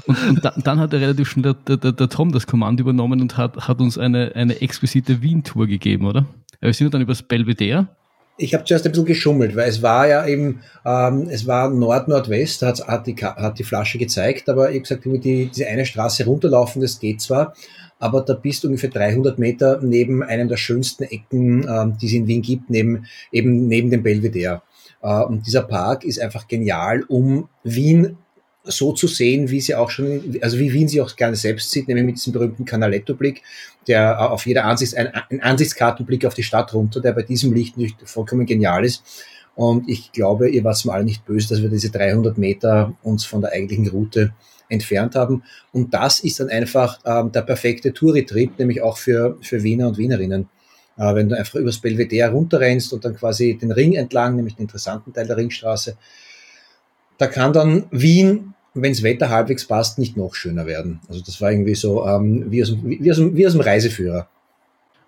Und, 0.07 0.17
und 0.27 0.43
da, 0.43 0.55
dann 0.57 0.81
hat 0.81 0.95
er 0.95 1.03
relativ 1.03 1.29
schnell 1.29 1.55
der, 1.55 1.77
der, 1.77 1.93
der, 1.93 2.09
Tom 2.09 2.33
das 2.33 2.47
Kommando 2.47 2.81
übernommen 2.81 3.21
und 3.21 3.37
hat, 3.37 3.69
hat 3.69 3.79
uns 3.79 3.99
eine, 3.99 4.33
eine 4.35 4.59
exquisite 4.63 5.21
Wien-Tour 5.21 5.67
gegeben, 5.67 6.07
oder? 6.07 6.25
Wir 6.63 6.73
sind 6.73 6.95
dann 6.95 7.03
übers 7.03 7.23
Belvedere. 7.23 7.89
Ich 8.39 8.55
habe 8.55 8.65
zuerst 8.65 8.87
ein 8.87 8.93
bisschen 8.93 9.05
geschummelt, 9.05 9.55
weil 9.55 9.69
es 9.69 9.83
war 9.83 10.09
ja 10.09 10.27
eben, 10.27 10.63
ähm, 10.87 11.29
es 11.29 11.47
war 11.47 11.69
Nord-Nordwest, 11.69 12.63
hat, 12.63 12.87
hat, 12.87 13.07
die, 13.07 13.17
hat 13.17 13.59
die 13.59 13.65
Flasche 13.65 13.99
gezeigt, 13.99 14.49
aber 14.49 14.71
ich 14.71 14.77
habe 14.77 15.01
gesagt, 15.01 15.25
die, 15.25 15.51
diese 15.55 15.67
eine 15.67 15.85
Straße 15.85 16.25
runterlaufen, 16.25 16.81
das 16.81 17.01
geht 17.01 17.21
zwar, 17.21 17.53
aber 17.99 18.21
da 18.21 18.35
bist 18.35 18.63
du 18.63 18.69
ungefähr 18.69 18.91
300 18.91 19.39
Meter 19.39 19.81
neben 19.83 20.23
einem 20.23 20.49
der 20.49 20.57
schönsten 20.57 21.05
Ecken, 21.05 21.67
ähm, 21.69 21.97
die 22.01 22.07
es 22.07 22.13
in 22.13 22.27
Wien 22.27 22.43
gibt, 22.43 22.71
neben, 22.71 23.07
eben 23.33 23.67
neben 23.67 23.91
dem 23.91 24.03
Belvedere. 24.03 24.63
Äh, 25.03 25.23
und 25.25 25.47
dieser 25.47 25.63
Park 25.63 26.05
ist 26.05 26.21
einfach 26.21 26.47
genial, 26.49 27.03
um 27.09 27.49
Wien 27.65 28.17
so 28.65 28.93
zu 28.93 29.07
sehen, 29.07 29.51
wie 29.51 29.61
sie 29.61 29.75
auch 29.75 29.91
schon, 29.91 30.39
also 30.43 30.59
wie 30.59 30.73
Wien 30.73 30.89
sie 30.89 31.01
auch 31.01 31.15
gerne 31.17 31.37
selbst 31.37 31.71
sieht, 31.71 31.89
nämlich 31.89 32.05
mit 32.05 32.17
diesem 32.17 32.33
berühmten 32.33 32.65
Canaletto-Blick, 32.65 33.43
der 33.87 34.31
auf 34.31 34.47
jeder 34.47 34.65
Ansicht, 34.65 34.97
ein, 34.97 35.09
ein 35.31 35.41
Ansichtskartenblick 35.41 36.27
auf 36.27 36.35
die 36.35 36.43
Stadt 36.43 36.75
runter, 36.75 37.01
der 37.01 37.13
bei 37.13 37.23
diesem 37.23 37.53
Licht 37.55 37.79
nicht 37.79 37.97
vollkommen 38.05 38.47
genial 38.47 38.85
ist. 38.85 39.03
Und 39.55 39.89
ich 39.89 40.13
glaube, 40.13 40.51
ihr 40.51 40.63
wart 40.65 40.85
mal 40.85 40.95
alle 40.95 41.05
nicht 41.05 41.25
böse, 41.25 41.49
dass 41.49 41.63
wir 41.63 41.69
diese 41.69 41.91
300 41.91 42.39
Meter 42.39 42.95
uns 43.03 43.25
von 43.25 43.41
der 43.41 43.53
eigentlichen 43.53 43.89
Route 43.89 44.33
entfernt 44.69 45.15
haben. 45.15 45.43
Und 45.73 45.95
das 45.95 46.21
ist 46.21 46.41
dann 46.41 46.49
einfach 46.49 46.99
ähm, 47.05 47.33
der 47.33 47.43
perfekte 47.43 47.93
Touritrip, 47.93 48.59
nämlich 48.59 48.83
auch 48.83 48.99
für, 48.99 49.37
für 49.41 49.63
Wiener 49.63 49.89
und 49.89 49.99
Wienerinnen. 49.99 50.49
Äh, 50.97 51.15
wenn 51.15 51.29
du 51.29 51.39
einfach 51.39 51.55
übers 51.55 51.79
Belvedere 51.79 52.31
runterrennst 52.31 52.93
und 52.93 53.05
dann 53.05 53.15
quasi 53.17 53.57
den 53.57 53.73
Ring 53.73 53.95
entlang, 53.95 54.37
nämlich 54.37 54.57
den 54.57 54.63
interessanten 54.63 55.13
Teil 55.13 55.27
der 55.27 55.37
Ringstraße, 55.37 55.97
da 57.19 57.27
kann 57.27 57.53
dann 57.53 57.85
Wien, 57.91 58.55
wenn 58.75 58.93
das 58.93 59.03
Wetter 59.03 59.29
halbwegs 59.29 59.67
passt, 59.67 59.99
nicht 59.99 60.17
noch 60.17 60.35
schöner 60.35 60.67
werden. 60.67 61.01
Also 61.09 61.21
das 61.21 61.41
war 61.41 61.51
irgendwie 61.51 61.75
so 61.75 62.07
ähm, 62.07 62.51
wie, 62.51 62.63
aus, 62.63 62.77
wie, 62.83 63.11
aus, 63.11 63.19
wie 63.21 63.47
aus 63.47 63.53
dem 63.53 63.61
Reiseführer. 63.61 64.29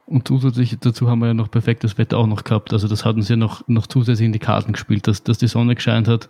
Und 0.06 0.26
zusätzlich 0.26 0.76
dazu 0.80 1.08
haben 1.08 1.20
wir 1.20 1.28
ja 1.28 1.34
noch 1.34 1.50
perfektes 1.50 1.96
Wetter 1.96 2.18
auch 2.18 2.26
noch 2.26 2.42
gehabt. 2.42 2.72
Also 2.72 2.88
das 2.88 3.04
hat 3.04 3.14
uns 3.14 3.28
ja 3.28 3.36
noch, 3.36 3.66
noch 3.68 3.86
zusätzlich 3.86 4.26
in 4.26 4.32
die 4.32 4.40
Karten 4.40 4.72
gespielt, 4.72 5.06
dass, 5.06 5.22
dass 5.22 5.38
die 5.38 5.46
Sonne 5.46 5.76
gescheint 5.76 6.08
hat 6.08 6.28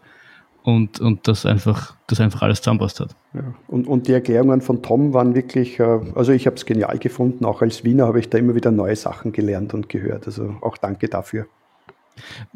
und, 0.62 1.00
und 1.00 1.26
das 1.26 1.46
einfach, 1.46 1.94
das 2.06 2.20
einfach 2.20 2.42
alles 2.42 2.60
zusammenpasst 2.60 3.00
hat. 3.00 3.16
Ja. 3.34 3.42
Und, 3.68 3.86
und 3.86 4.08
die 4.08 4.12
Erklärungen 4.12 4.60
von 4.60 4.82
Tom 4.82 5.14
waren 5.14 5.34
wirklich, 5.34 5.80
äh, 5.80 6.00
also 6.14 6.32
ich 6.32 6.46
habe 6.46 6.56
es 6.56 6.66
genial 6.66 6.98
gefunden, 6.98 7.44
auch 7.44 7.62
als 7.62 7.84
Wiener 7.84 8.06
habe 8.06 8.20
ich 8.20 8.28
da 8.28 8.38
immer 8.38 8.54
wieder 8.54 8.70
neue 8.70 8.96
Sachen 8.96 9.32
gelernt 9.32 9.74
und 9.74 9.88
gehört. 9.88 10.26
Also 10.26 10.56
auch 10.60 10.76
danke 10.76 11.08
dafür. 11.08 11.46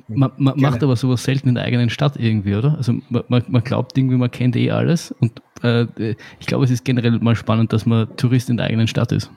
Man, 0.09 0.31
man 0.37 0.61
macht 0.61 0.83
aber 0.83 0.97
sowas 0.97 1.23
selten 1.23 1.49
in 1.49 1.55
der 1.55 1.64
eigenen 1.64 1.88
Stadt 1.88 2.17
irgendwie, 2.19 2.55
oder? 2.55 2.77
Also 2.77 2.95
man, 3.09 3.45
man 3.49 3.64
glaubt 3.64 3.97
irgendwie, 3.97 4.17
man 4.17 4.31
kennt 4.31 4.57
eh 4.57 4.71
alles 4.71 5.12
und 5.12 5.40
äh, 5.62 5.87
ich 6.38 6.47
glaube, 6.47 6.64
es 6.64 6.71
ist 6.71 6.85
generell 6.85 7.19
mal 7.21 7.35
spannend, 7.35 7.73
dass 7.73 7.87
man 7.87 8.14
Tourist 8.17 8.51
in 8.51 8.59
der 8.59 8.67
eigenen 8.67 8.88
Stadt 8.88 9.12
ist. 9.12 9.31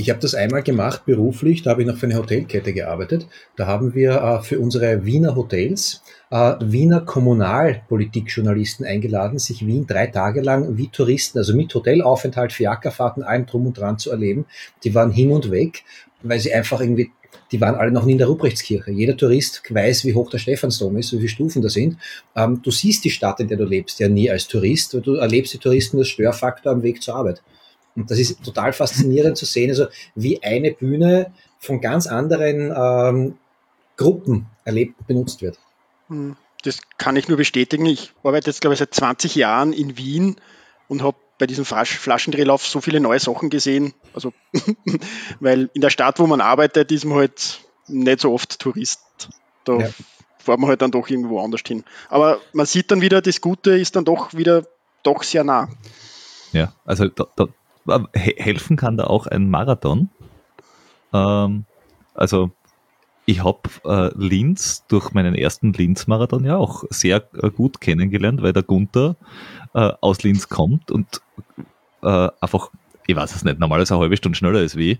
Ich 0.00 0.08
habe 0.08 0.18
das 0.18 0.34
einmal 0.34 0.62
gemacht 0.62 1.04
beruflich, 1.04 1.62
da 1.62 1.72
habe 1.72 1.82
ich 1.82 1.86
noch 1.86 1.98
für 1.98 2.06
eine 2.06 2.16
Hotelkette 2.16 2.72
gearbeitet. 2.72 3.26
Da 3.56 3.66
haben 3.66 3.94
wir 3.94 4.12
äh, 4.12 4.42
für 4.42 4.58
unsere 4.58 5.04
Wiener 5.04 5.36
Hotels 5.36 6.02
äh, 6.30 6.54
Wiener 6.58 7.02
Kommunalpolitikjournalisten 7.02 8.86
eingeladen, 8.86 9.38
sich 9.38 9.66
Wien 9.66 9.86
drei 9.86 10.06
Tage 10.06 10.40
lang 10.40 10.78
wie 10.78 10.88
Touristen, 10.88 11.36
also 11.36 11.54
mit 11.54 11.74
Hotelaufenthalt, 11.74 12.54
Fiakerfahrten, 12.54 13.22
allem 13.22 13.44
drum 13.44 13.66
und 13.66 13.76
dran 13.76 13.98
zu 13.98 14.10
erleben. 14.10 14.46
Die 14.84 14.94
waren 14.94 15.10
hin 15.10 15.32
und 15.32 15.50
weg, 15.50 15.84
weil 16.22 16.40
sie 16.40 16.54
einfach 16.54 16.80
irgendwie 16.80 17.10
die 17.52 17.60
waren 17.60 17.74
alle 17.74 17.90
noch 17.90 18.04
nie 18.04 18.12
in 18.12 18.18
der 18.18 18.28
Ruprechtskirche. 18.28 18.92
Jeder 18.92 19.16
Tourist 19.16 19.62
weiß, 19.68 20.04
wie 20.04 20.14
hoch 20.14 20.30
der 20.30 20.38
Stephansdom 20.38 20.96
ist, 20.96 21.12
wie 21.12 21.16
viele 21.16 21.28
Stufen 21.28 21.60
da 21.60 21.68
sind. 21.68 21.98
Ähm, 22.34 22.60
du 22.62 22.70
siehst 22.70 23.04
die 23.04 23.10
Stadt, 23.10 23.40
in 23.40 23.48
der 23.48 23.58
du 23.58 23.64
lebst, 23.64 24.00
ja 24.00 24.08
nie 24.08 24.30
als 24.30 24.48
Tourist, 24.48 24.94
weil 24.94 25.02
du 25.02 25.16
erlebst 25.16 25.52
die 25.52 25.58
Touristen 25.58 25.98
als 25.98 26.08
Störfaktor 26.08 26.72
am 26.72 26.82
Weg 26.82 27.02
zur 27.02 27.16
Arbeit. 27.16 27.42
Und 28.00 28.10
das 28.10 28.18
ist 28.18 28.42
total 28.42 28.72
faszinierend 28.72 29.36
zu 29.36 29.44
sehen, 29.44 29.70
also 29.70 29.86
wie 30.14 30.42
eine 30.42 30.72
Bühne 30.72 31.32
von 31.58 31.80
ganz 31.80 32.06
anderen 32.06 32.72
ähm, 32.74 33.38
Gruppen 33.96 34.46
erlebt 34.64 35.06
benutzt 35.06 35.42
wird. 35.42 35.58
Hm, 36.08 36.36
das 36.62 36.80
kann 36.96 37.16
ich 37.16 37.28
nur 37.28 37.36
bestätigen. 37.36 37.86
Ich 37.86 38.12
arbeite 38.24 38.48
jetzt, 38.48 38.60
glaube 38.62 38.74
ich, 38.74 38.78
seit 38.78 38.94
20 38.94 39.34
Jahren 39.34 39.72
in 39.72 39.96
Wien 39.98 40.36
und 40.88 41.02
habe 41.02 41.16
bei 41.38 41.46
diesem 41.46 41.64
Flaschendrehlauf 41.64 42.66
so 42.66 42.80
viele 42.80 43.00
neue 43.00 43.20
Sachen 43.20 43.50
gesehen. 43.50 43.94
Also, 44.14 44.32
weil 45.40 45.70
in 45.74 45.80
der 45.80 45.90
Stadt, 45.90 46.18
wo 46.18 46.26
man 46.26 46.40
arbeitet, 46.40 46.92
ist 46.92 47.04
man 47.04 47.18
halt 47.18 47.60
nicht 47.88 48.20
so 48.20 48.32
oft 48.32 48.58
Tourist. 48.58 49.00
Da 49.64 49.78
ja. 49.78 49.88
fährt 50.38 50.60
man 50.60 50.68
halt 50.68 50.82
dann 50.82 50.90
doch 50.90 51.08
irgendwo 51.08 51.40
anders 51.40 51.62
hin. 51.66 51.84
Aber 52.08 52.40
man 52.52 52.66
sieht 52.66 52.90
dann 52.90 53.00
wieder, 53.00 53.22
das 53.22 53.40
Gute 53.40 53.72
ist 53.78 53.96
dann 53.96 54.04
doch 54.04 54.34
wieder 54.34 54.66
doch 55.02 55.22
sehr 55.22 55.44
nah. 55.44 55.68
Ja, 56.52 56.72
also 56.84 57.08
da, 57.08 57.26
da, 57.36 57.46
helfen 58.14 58.76
kann 58.76 58.96
da 58.96 59.04
auch 59.04 59.26
ein 59.26 59.48
Marathon. 59.50 60.10
Ähm, 61.12 61.64
also 62.14 62.50
ich 63.26 63.44
habe 63.44 63.60
äh, 63.84 64.10
Linz 64.16 64.84
durch 64.88 65.12
meinen 65.12 65.34
ersten 65.34 65.72
Linz-Marathon 65.72 66.44
ja 66.44 66.56
auch 66.56 66.84
sehr 66.90 67.28
äh, 67.34 67.50
gut 67.50 67.80
kennengelernt, 67.80 68.42
weil 68.42 68.52
der 68.52 68.62
Gunther 68.62 69.16
äh, 69.74 69.92
aus 70.00 70.22
Linz 70.22 70.48
kommt 70.48 70.90
und 70.90 71.22
äh, 72.02 72.28
einfach, 72.40 72.70
ich 73.06 73.14
weiß 73.14 73.34
es 73.34 73.44
nicht, 73.44 73.58
normalerweise 73.58 73.94
eine 73.94 74.02
halbe 74.02 74.16
Stunde 74.16 74.36
schneller 74.36 74.60
ist 74.62 74.76
wie 74.76 74.98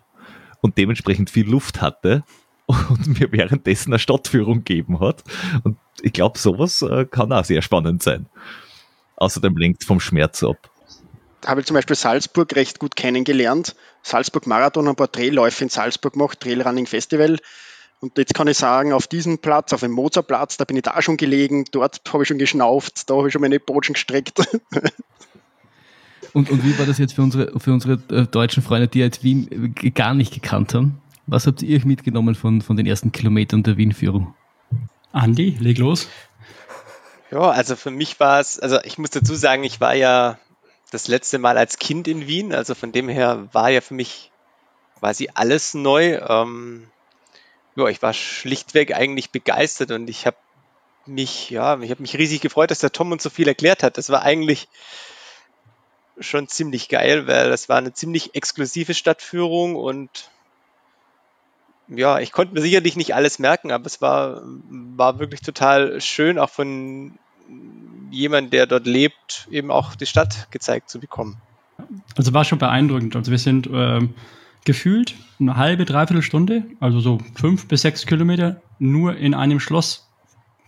und 0.60 0.78
dementsprechend 0.78 1.30
viel 1.30 1.48
Luft 1.48 1.80
hatte 1.80 2.22
und 2.66 3.18
mir 3.18 3.32
währenddessen 3.32 3.92
eine 3.92 3.98
Stadtführung 3.98 4.58
gegeben 4.58 5.00
hat. 5.00 5.24
Und 5.64 5.76
ich 6.02 6.12
glaube, 6.12 6.38
sowas 6.38 6.82
äh, 6.82 7.06
kann 7.06 7.32
auch 7.32 7.44
sehr 7.44 7.62
spannend 7.62 8.02
sein. 8.02 8.26
Außerdem 9.16 9.56
lenkt 9.56 9.84
vom 9.84 10.00
Schmerz 10.00 10.42
ab. 10.42 10.69
Habe 11.46 11.60
ich 11.60 11.66
zum 11.66 11.74
Beispiel 11.74 11.96
Salzburg 11.96 12.54
recht 12.54 12.78
gut 12.78 12.96
kennengelernt. 12.96 13.74
Salzburg 14.02 14.46
Marathon, 14.46 14.88
ein 14.88 14.96
paar 14.96 15.10
Trailläufe 15.10 15.64
in 15.64 15.70
Salzburg 15.70 16.14
gemacht, 16.14 16.40
Trailrunning 16.40 16.86
Festival. 16.86 17.38
Und 18.00 18.16
jetzt 18.16 18.34
kann 18.34 18.48
ich 18.48 18.56
sagen, 18.56 18.92
auf 18.92 19.06
diesem 19.06 19.38
Platz, 19.38 19.72
auf 19.72 19.80
dem 19.80 19.92
Mozartplatz, 19.92 20.56
da 20.56 20.64
bin 20.64 20.76
ich 20.76 20.82
da 20.82 21.00
schon 21.02 21.18
gelegen, 21.18 21.66
dort 21.70 22.00
habe 22.12 22.22
ich 22.22 22.28
schon 22.28 22.38
geschnauft, 22.38 23.10
da 23.10 23.14
habe 23.16 23.28
ich 23.28 23.32
schon 23.32 23.42
meine 23.42 23.60
Botschen 23.60 23.92
gestreckt. 23.92 24.40
Und, 26.32 26.48
und 26.48 26.64
wie 26.64 26.78
war 26.78 26.86
das 26.86 26.98
jetzt 26.98 27.14
für 27.14 27.22
unsere, 27.22 27.58
für 27.58 27.72
unsere 27.72 27.94
äh, 28.10 28.24
deutschen 28.24 28.62
Freunde, 28.62 28.86
die 28.86 29.00
jetzt 29.00 29.24
Wien 29.24 29.74
gar 29.94 30.14
nicht 30.14 30.32
gekannt 30.32 30.74
haben? 30.74 31.00
Was 31.26 31.46
habt 31.46 31.62
ihr 31.62 31.84
mitgenommen 31.84 32.36
von, 32.36 32.62
von 32.62 32.76
den 32.76 32.86
ersten 32.86 33.10
Kilometern 33.10 33.64
der 33.64 33.76
Wien-Führung? 33.76 34.34
Andi, 35.12 35.56
leg 35.58 35.78
los. 35.78 36.08
Ja, 37.30 37.50
also 37.50 37.74
für 37.74 37.90
mich 37.90 38.20
war 38.20 38.40
es, 38.40 38.58
also 38.60 38.78
ich 38.84 38.98
muss 38.98 39.10
dazu 39.10 39.34
sagen, 39.34 39.64
ich 39.64 39.80
war 39.80 39.94
ja 39.94 40.38
das 40.90 41.08
letzte 41.08 41.38
Mal 41.38 41.56
als 41.56 41.78
Kind 41.78 42.08
in 42.08 42.26
Wien, 42.26 42.52
also 42.52 42.74
von 42.74 42.92
dem 42.92 43.08
her 43.08 43.48
war 43.52 43.70
ja 43.70 43.80
für 43.80 43.94
mich 43.94 44.30
quasi 44.98 45.30
alles 45.34 45.74
neu. 45.74 46.18
Ähm, 46.18 46.88
ja, 47.76 47.86
ich 47.86 48.02
war 48.02 48.12
schlichtweg 48.12 48.94
eigentlich 48.94 49.30
begeistert 49.30 49.90
und 49.92 50.08
ich 50.10 50.26
habe 50.26 50.36
mich, 51.06 51.50
ja, 51.50 51.78
ich 51.80 51.90
habe 51.90 52.02
mich 52.02 52.16
riesig 52.18 52.40
gefreut, 52.40 52.70
dass 52.70 52.80
der 52.80 52.92
Tom 52.92 53.12
uns 53.12 53.22
so 53.22 53.30
viel 53.30 53.48
erklärt 53.48 53.82
hat. 53.82 53.98
Das 53.98 54.10
war 54.10 54.22
eigentlich 54.22 54.68
schon 56.18 56.48
ziemlich 56.48 56.88
geil, 56.88 57.26
weil 57.26 57.48
das 57.48 57.68
war 57.68 57.78
eine 57.78 57.94
ziemlich 57.94 58.34
exklusive 58.34 58.92
Stadtführung 58.94 59.76
und 59.76 60.30
ja, 61.88 62.20
ich 62.20 62.30
konnte 62.30 62.54
mir 62.54 62.60
sicherlich 62.60 62.96
nicht 62.96 63.14
alles 63.14 63.38
merken, 63.38 63.72
aber 63.72 63.86
es 63.86 64.00
war, 64.00 64.42
war 64.44 65.18
wirklich 65.18 65.40
total 65.40 66.00
schön, 66.00 66.38
auch 66.38 66.50
von 66.50 67.18
jemand, 68.10 68.52
der 68.52 68.66
dort 68.66 68.86
lebt, 68.86 69.48
eben 69.50 69.70
auch 69.70 69.94
die 69.94 70.06
Stadt 70.06 70.48
gezeigt 70.50 70.90
zu 70.90 71.00
bekommen. 71.00 71.36
Also 72.16 72.32
war 72.34 72.44
schon 72.44 72.58
beeindruckend. 72.58 73.16
Also 73.16 73.30
wir 73.30 73.38
sind 73.38 73.66
äh, 73.66 74.00
gefühlt 74.64 75.14
eine 75.38 75.56
halbe, 75.56 75.84
dreiviertel 75.84 76.22
Stunde, 76.22 76.64
also 76.80 77.00
so 77.00 77.18
fünf 77.34 77.66
bis 77.68 77.82
sechs 77.82 78.06
Kilometer, 78.06 78.60
nur 78.78 79.16
in 79.16 79.34
einem 79.34 79.60
Schloss 79.60 80.08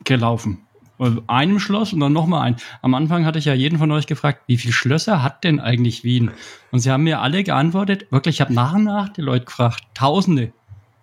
gelaufen. 0.05 0.67
Also 0.99 1.23
einem 1.27 1.59
Schloss 1.59 1.93
und 1.93 2.01
dann 2.01 2.13
nochmal 2.13 2.43
ein. 2.43 2.57
Am 2.81 2.95
Anfang 2.95 3.27
hatte 3.27 3.39
ich 3.39 3.47
ja 3.47 3.55
jeden 3.55 3.79
von 3.79 3.91
euch 3.91 4.07
gefragt, 4.07 4.43
wie 4.47 4.57
viele 4.57 4.73
Schlösser 4.73 5.23
hat 5.23 5.43
denn 5.43 5.59
eigentlich 5.59 6.05
Wien? 6.05 6.31
Und 6.71 6.81
sie 6.81 6.91
haben 6.91 7.03
mir 7.03 7.21
alle 7.21 7.43
geantwortet, 7.43 8.07
wirklich, 8.11 8.37
ich 8.37 8.41
habe 8.41 8.55
nach 8.55 8.75
und 8.75 8.85
nach 8.85 9.09
die 9.09 9.23
Leute 9.23 9.47
gefragt, 9.47 9.83
Tausende. 9.95 10.53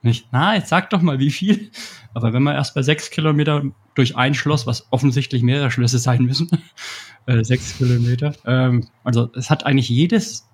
Nicht, 0.02 0.28
na, 0.32 0.56
jetzt 0.56 0.70
sag 0.70 0.90
doch 0.92 1.02
mal, 1.02 1.20
wie 1.20 1.32
viel. 1.32 1.72
Aber 2.14 2.32
wenn 2.32 2.44
man 2.44 2.56
erst 2.56 2.74
bei 2.74 2.82
sechs 2.82 3.10
Kilometer 3.10 3.64
durch 3.96 4.16
ein 4.16 4.34
Schloss, 4.34 4.66
was 4.66 4.88
offensichtlich 4.92 5.44
mehrere 5.44 5.72
Schlösser 5.72 6.00
sein 6.00 6.24
müssen, 6.24 6.50
äh, 7.26 7.44
sechs 7.44 7.78
Kilometer, 7.78 8.34
ähm, 8.46 8.88
also 9.04 9.30
es 9.36 9.50
hat 9.50 9.66
eigentlich 9.66 9.90
jedes 9.90 10.48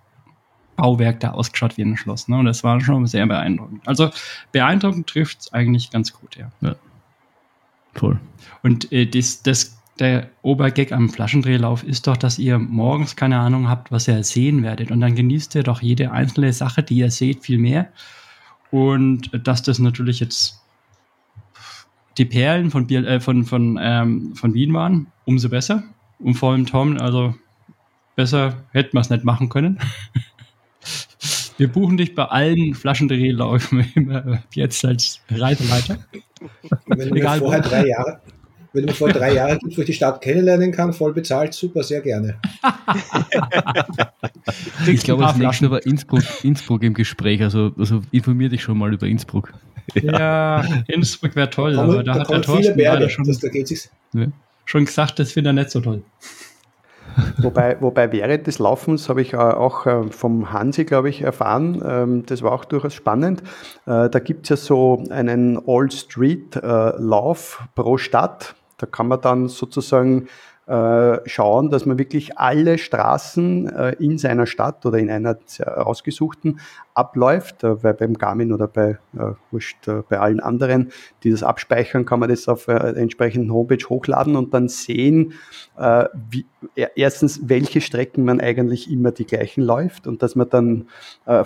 Bauwerk 0.75 1.19
da 1.19 1.31
ausgeschaut 1.31 1.77
wie 1.77 1.84
ein 1.84 1.97
Schloss. 1.97 2.27
Ne? 2.27 2.38
Und 2.38 2.45
das 2.45 2.63
war 2.63 2.81
schon 2.81 3.05
sehr 3.08 3.25
beeindruckend. 3.27 3.88
Also 3.88 4.10
beeindruckend 4.51 5.08
trifft 5.08 5.41
es 5.41 5.53
eigentlich 5.53 5.91
ganz 5.91 6.12
gut, 6.12 6.36
ja. 6.36 6.51
ja. 6.62 6.75
Voll. 7.93 8.19
Und 8.63 8.91
äh, 8.91 9.05
das, 9.05 9.43
das, 9.43 9.77
der 9.99 10.29
Obergag 10.41 10.91
am 10.91 11.10
Flaschendrehlauf 11.10 11.84
ist 11.84 12.08
doch, 12.08 12.17
dass 12.17 12.39
ihr 12.39 12.60
morgens 12.60 13.15
keine 13.15 13.39
Ahnung 13.39 13.69
habt, 13.69 13.91
was 13.91 14.08
ihr 14.08 14.23
sehen 14.23 14.63
werdet. 14.63 14.91
Und 14.91 14.99
dann 15.01 15.15
genießt 15.15 15.55
ihr 15.55 15.63
doch 15.63 15.81
jede 15.81 16.12
einzelne 16.12 16.51
Sache, 16.51 16.84
die 16.84 16.97
ihr 16.97 17.12
seht, 17.12 17.43
viel 17.43 17.58
mehr. 17.58 17.89
Und 18.75 19.29
dass 19.47 19.63
das 19.63 19.79
natürlich 19.79 20.19
jetzt 20.19 20.61
die 22.17 22.25
Perlen 22.25 22.71
von, 22.71 22.88
Biel, 22.88 23.07
äh, 23.07 23.21
von, 23.21 23.45
von, 23.45 23.79
ähm, 23.81 24.35
von 24.35 24.53
Wien 24.53 24.73
waren, 24.73 25.07
umso 25.23 25.47
besser. 25.47 25.83
Und 26.19 26.33
vor 26.33 26.51
allem 26.51 26.65
Tom, 26.65 26.97
also 26.97 27.35
besser 28.17 28.65
hätten 28.71 28.91
wir 28.91 28.99
es 28.99 29.09
nicht 29.09 29.23
machen 29.23 29.47
können. 29.47 29.79
Wir 31.57 31.69
buchen 31.69 31.95
dich 31.95 32.15
bei 32.15 32.25
allen 32.25 32.73
Flaschendrehläufen 32.73 33.89
immer 33.95 34.43
jetzt 34.53 34.83
als 34.83 35.21
Reiterleiter. 35.29 35.99
Wenn 36.85 37.09
du 37.11 37.15
Egal, 37.15 37.39
vorher 37.39 37.61
drei 37.61 37.88
Jahre, 37.88 38.19
wenn 38.75 38.85
du 38.85 38.91
mir 38.91 38.95
vor 38.95 39.09
drei 39.09 39.33
Jahren 39.33 39.57
gibst, 39.59 39.77
wo 39.77 39.81
ich 39.81 39.88
die 39.88 39.93
Stadt 39.93 40.21
kennenlernen 40.21 40.71
kann, 40.71 40.93
voll 40.93 41.13
bezahlt, 41.13 41.53
super, 41.53 41.83
sehr 41.83 42.01
gerne. 42.01 42.35
ich 44.88 45.03
glaube, 45.03 45.23
das 45.23 45.38
nächste 45.38 45.71
war 45.71 45.85
Innsbruck, 45.85 46.23
Innsbruck 46.43 46.83
im 46.83 46.93
Gespräch, 46.93 47.41
also, 47.41 47.71
also 47.77 48.01
informier 48.11 48.49
dich 48.49 48.61
schon 48.61 48.77
mal 48.77 48.93
über 48.93 49.07
Innsbruck. 49.07 49.53
Ja, 49.95 50.63
Innsbruck 50.88 51.35
wäre 51.35 51.49
toll, 51.49 51.79
aber 51.79 52.03
da, 52.03 52.13
da 52.13 52.19
hat 52.19 52.29
der 52.29 52.41
Thorsten 52.41 52.75
Berge, 52.75 53.09
schon, 53.09 53.25
das, 53.25 53.39
da 53.39 53.47
ja. 53.49 54.27
schon 54.65 54.85
gesagt, 54.85 55.19
das 55.19 55.31
findet 55.31 55.51
er 55.51 55.53
nicht 55.53 55.71
so 55.71 55.79
toll. 55.79 56.03
Wobei, 57.38 57.77
wobei 57.79 58.11
während 58.11 58.47
des 58.47 58.59
Laufens 58.59 59.09
habe 59.09 59.21
ich 59.21 59.33
äh, 59.33 59.38
auch 59.38 59.85
äh, 59.85 60.03
vom 60.09 60.51
Hansi, 60.51 60.85
glaube 60.85 61.09
ich, 61.09 61.21
erfahren, 61.21 61.81
ähm, 61.85 62.25
das 62.25 62.41
war 62.41 62.51
auch 62.51 62.65
durchaus 62.65 62.93
spannend. 62.93 63.41
Äh, 63.85 64.09
da 64.09 64.19
gibt 64.19 64.45
es 64.45 64.49
ja 64.49 64.57
so 64.57 65.03
einen 65.09 65.59
All-Street-Lauf 65.65 67.63
pro 67.75 67.97
Stadt. 67.97 68.55
Da 68.77 68.85
kann 68.85 69.07
man 69.07 69.21
dann 69.21 69.47
sozusagen 69.47 70.27
schauen, 70.67 71.69
dass 71.69 71.86
man 71.86 71.99
wirklich 71.99 72.39
alle 72.39 72.80
Straßen 72.80 73.67
äh, 73.69 73.91
in 73.99 74.17
seiner 74.17 74.47
Stadt 74.47 74.84
oder 74.86 74.97
in 74.97 75.12
einer 75.12 75.38
ausgesuchten 75.75 76.60
abläuft, 76.95 77.63
äh, 77.63 77.84
weil 77.84 77.93
beim 77.93 78.15
Garmin 78.15 78.51
oder 78.51 78.67
bei, 78.67 78.97
wurscht, 79.51 79.88
bei 80.10 80.19
allen 80.19 80.39
anderen, 80.39 80.91
die 81.23 81.30
das 81.30 81.43
abspeichern, 81.43 82.06
kann 82.06 82.19
man 82.19 82.30
das 82.30 82.47
auf 82.47 82.65
der 82.65 82.97
entsprechenden 82.97 83.54
Homepage 83.54 83.84
hochladen 83.88 84.36
und 84.36 84.54
dann 84.54 84.67
sehen, 84.67 85.34
wie, 86.30 86.45
erstens, 86.95 87.41
welche 87.43 87.82
Strecken 87.82 88.25
man 88.25 88.39
eigentlich 88.39 88.89
immer 88.91 89.12
die 89.12 89.25
gleichen 89.25 89.62
läuft 89.62 90.08
und 90.08 90.21
dass 90.23 90.36
man 90.36 90.49
dann 90.49 90.88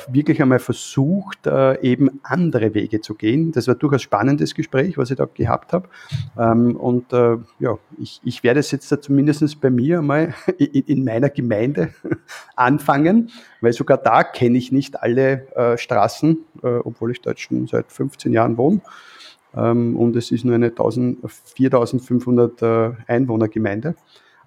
wirklich 0.08 0.42
einmal 0.42 0.60
versucht, 0.60 1.48
eben 1.82 2.20
andere 2.24 2.74
Wege 2.74 3.02
zu 3.02 3.16
gehen. 3.16 3.52
Das 3.52 3.68
war 3.68 3.76
durchaus 3.76 4.02
spannendes 4.02 4.56
Gespräch, 4.56 4.98
was 4.98 5.12
ich 5.12 5.18
da 5.18 5.26
gehabt 5.26 5.74
habe. 5.74 5.90
Ähm, 6.38 6.76
und 6.76 7.12
ja, 7.12 7.78
ich, 8.00 8.22
ich 8.24 8.44
werde 8.44 8.60
es 8.60 8.72
jetzt 8.72 8.92
dazu 8.92 9.09
zumindest 9.10 9.60
bei 9.60 9.72
mir 9.72 10.04
mal 10.04 10.36
in, 10.60 10.84
in 10.84 11.04
meiner 11.04 11.30
Gemeinde 11.30 11.89
anfangen, 12.56 13.32
weil 13.60 13.74
sogar 13.74 13.98
da 13.98 14.24
kenne 14.24 14.58
ich 14.60 14.72
nicht 14.72 15.02
alle 15.02 15.48
äh, 15.56 15.78
Straßen, 15.80 16.38
äh, 16.62 16.67
obwohl 16.67 17.12
ich 17.12 17.22
dort 17.22 17.39
schon 17.39 17.65
seit 17.65 17.91
15 17.91 18.32
Jahren 18.32 18.58
wohne. 18.58 18.82
Ähm, 19.56 19.98
und 19.98 20.15
es 20.15 20.30
ist 20.30 20.45
nur 20.45 20.54
eine 20.54 20.72
4500 20.72 22.62
äh, 22.62 22.91
Einwohnergemeinde. 23.08 23.95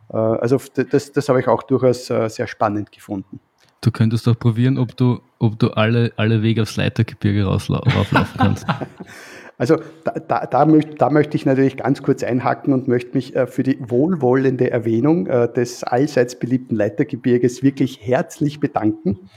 Also 0.09 0.61
das, 0.75 1.12
das 1.12 1.29
habe 1.31 1.40
ich 1.40 1.48
auch 1.48 1.62
durchaus 1.62 2.07
sehr 2.07 2.46
spannend 2.46 2.92
gefunden. 2.92 3.40
Du 3.81 3.90
könntest 3.90 4.27
doch 4.27 4.38
probieren, 4.38 4.77
ob 4.77 4.94
du, 4.94 5.22
ob 5.38 5.59
du 5.59 5.68
alle, 5.70 6.12
alle 6.16 6.42
Wege 6.42 6.61
aufs 6.62 6.77
Leitergebirge 6.77 7.44
rauflaufen 7.44 8.37
kannst. 8.37 8.66
Also 9.59 9.77
da, 10.05 10.12
da, 10.12 10.47
da, 10.47 10.67
möcht, 10.67 11.01
da, 11.01 11.11
möchte 11.11 11.37
ich 11.37 11.47
natürlich 11.47 11.77
ganz 11.77 12.03
kurz 12.03 12.23
einhaken 12.25 12.73
und 12.73 12.88
möchte 12.88 13.15
mich 13.15 13.37
äh, 13.37 13.47
für 13.47 13.62
die 13.62 13.79
wohlwollende 13.81 14.71
Erwähnung 14.71 15.27
äh, 15.27 15.53
des 15.53 15.85
allseits 15.85 16.38
beliebten 16.38 16.75
Leitergebirges 16.75 17.62
wirklich 17.62 18.01
herzlich 18.01 18.61
bedanken. 18.61 19.31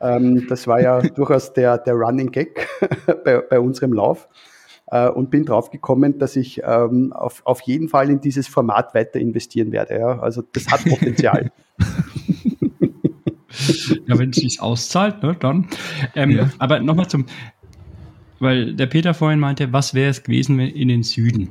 Ähm, 0.00 0.46
das 0.48 0.66
war 0.66 0.80
ja 0.80 1.00
durchaus 1.14 1.52
der, 1.52 1.78
der 1.78 1.94
Running 1.94 2.30
Gag 2.30 2.66
bei, 3.24 3.38
bei, 3.38 3.60
unserem 3.60 3.92
Lauf 3.92 4.28
äh, 4.86 5.08
und 5.08 5.30
bin 5.30 5.44
drauf 5.44 5.70
gekommen, 5.70 6.18
dass 6.18 6.36
ich 6.36 6.62
ähm, 6.64 7.12
auf, 7.12 7.42
auf 7.44 7.60
jeden 7.62 7.88
Fall 7.88 8.10
in 8.10 8.20
dieses 8.20 8.48
Format 8.48 8.94
weiter 8.94 9.20
investieren 9.20 9.72
werde. 9.72 9.98
Ja? 9.98 10.18
Also 10.20 10.42
das 10.52 10.68
hat 10.68 10.84
Potenzial. 10.84 11.52
ja, 14.06 14.18
wenn 14.18 14.30
es 14.30 14.36
sich 14.36 14.62
auszahlt, 14.62 15.22
ne, 15.22 15.36
dann. 15.38 15.68
Ähm, 16.14 16.30
ja. 16.30 16.50
Aber 16.58 16.80
nochmal 16.80 17.08
zum, 17.08 17.26
weil 18.40 18.74
der 18.74 18.86
Peter 18.86 19.14
vorhin 19.14 19.38
meinte, 19.38 19.72
was 19.72 19.94
wäre 19.94 20.10
es 20.10 20.22
gewesen 20.22 20.58
in 20.58 20.88
den 20.88 21.02
Süden? 21.02 21.50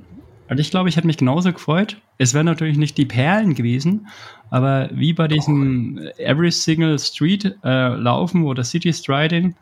Und 0.49 0.59
ich 0.59 0.71
glaube, 0.71 0.89
ich 0.89 0.97
hätte 0.97 1.07
mich 1.07 1.17
genauso 1.17 1.53
gefreut. 1.53 2.01
Es 2.17 2.33
wären 2.33 2.47
natürlich 2.47 2.77
nicht 2.77 2.97
die 2.97 3.05
Perlen 3.05 3.53
gewesen, 3.53 4.07
aber 4.49 4.89
wie 4.91 5.13
bei 5.13 5.27
diesem 5.27 5.99
Every 6.17 6.51
Single 6.51 6.97
Street 6.97 7.55
äh, 7.63 7.89
Laufen 7.89 8.43
oder 8.43 8.63
City 8.63 8.91
Striding, 8.91 9.55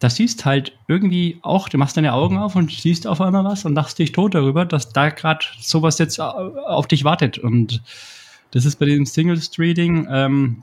da 0.00 0.10
siehst 0.10 0.44
halt 0.44 0.76
irgendwie 0.88 1.38
auch, 1.42 1.68
du 1.68 1.78
machst 1.78 1.96
deine 1.96 2.12
Augen 2.12 2.38
auf 2.38 2.56
und 2.56 2.70
siehst 2.70 3.06
auf 3.06 3.20
einmal 3.20 3.44
was 3.44 3.64
und 3.64 3.74
lachst 3.74 3.98
dich 3.98 4.12
tot 4.12 4.34
darüber, 4.34 4.64
dass 4.64 4.92
da 4.92 5.10
gerade 5.10 5.44
sowas 5.60 5.98
jetzt 5.98 6.20
auf 6.20 6.86
dich 6.86 7.04
wartet. 7.04 7.38
Und 7.38 7.82
das 8.50 8.64
ist 8.64 8.76
bei 8.76 8.86
dem 8.86 9.06
Single 9.06 9.40
Streeting 9.40 10.08
ähm, 10.10 10.62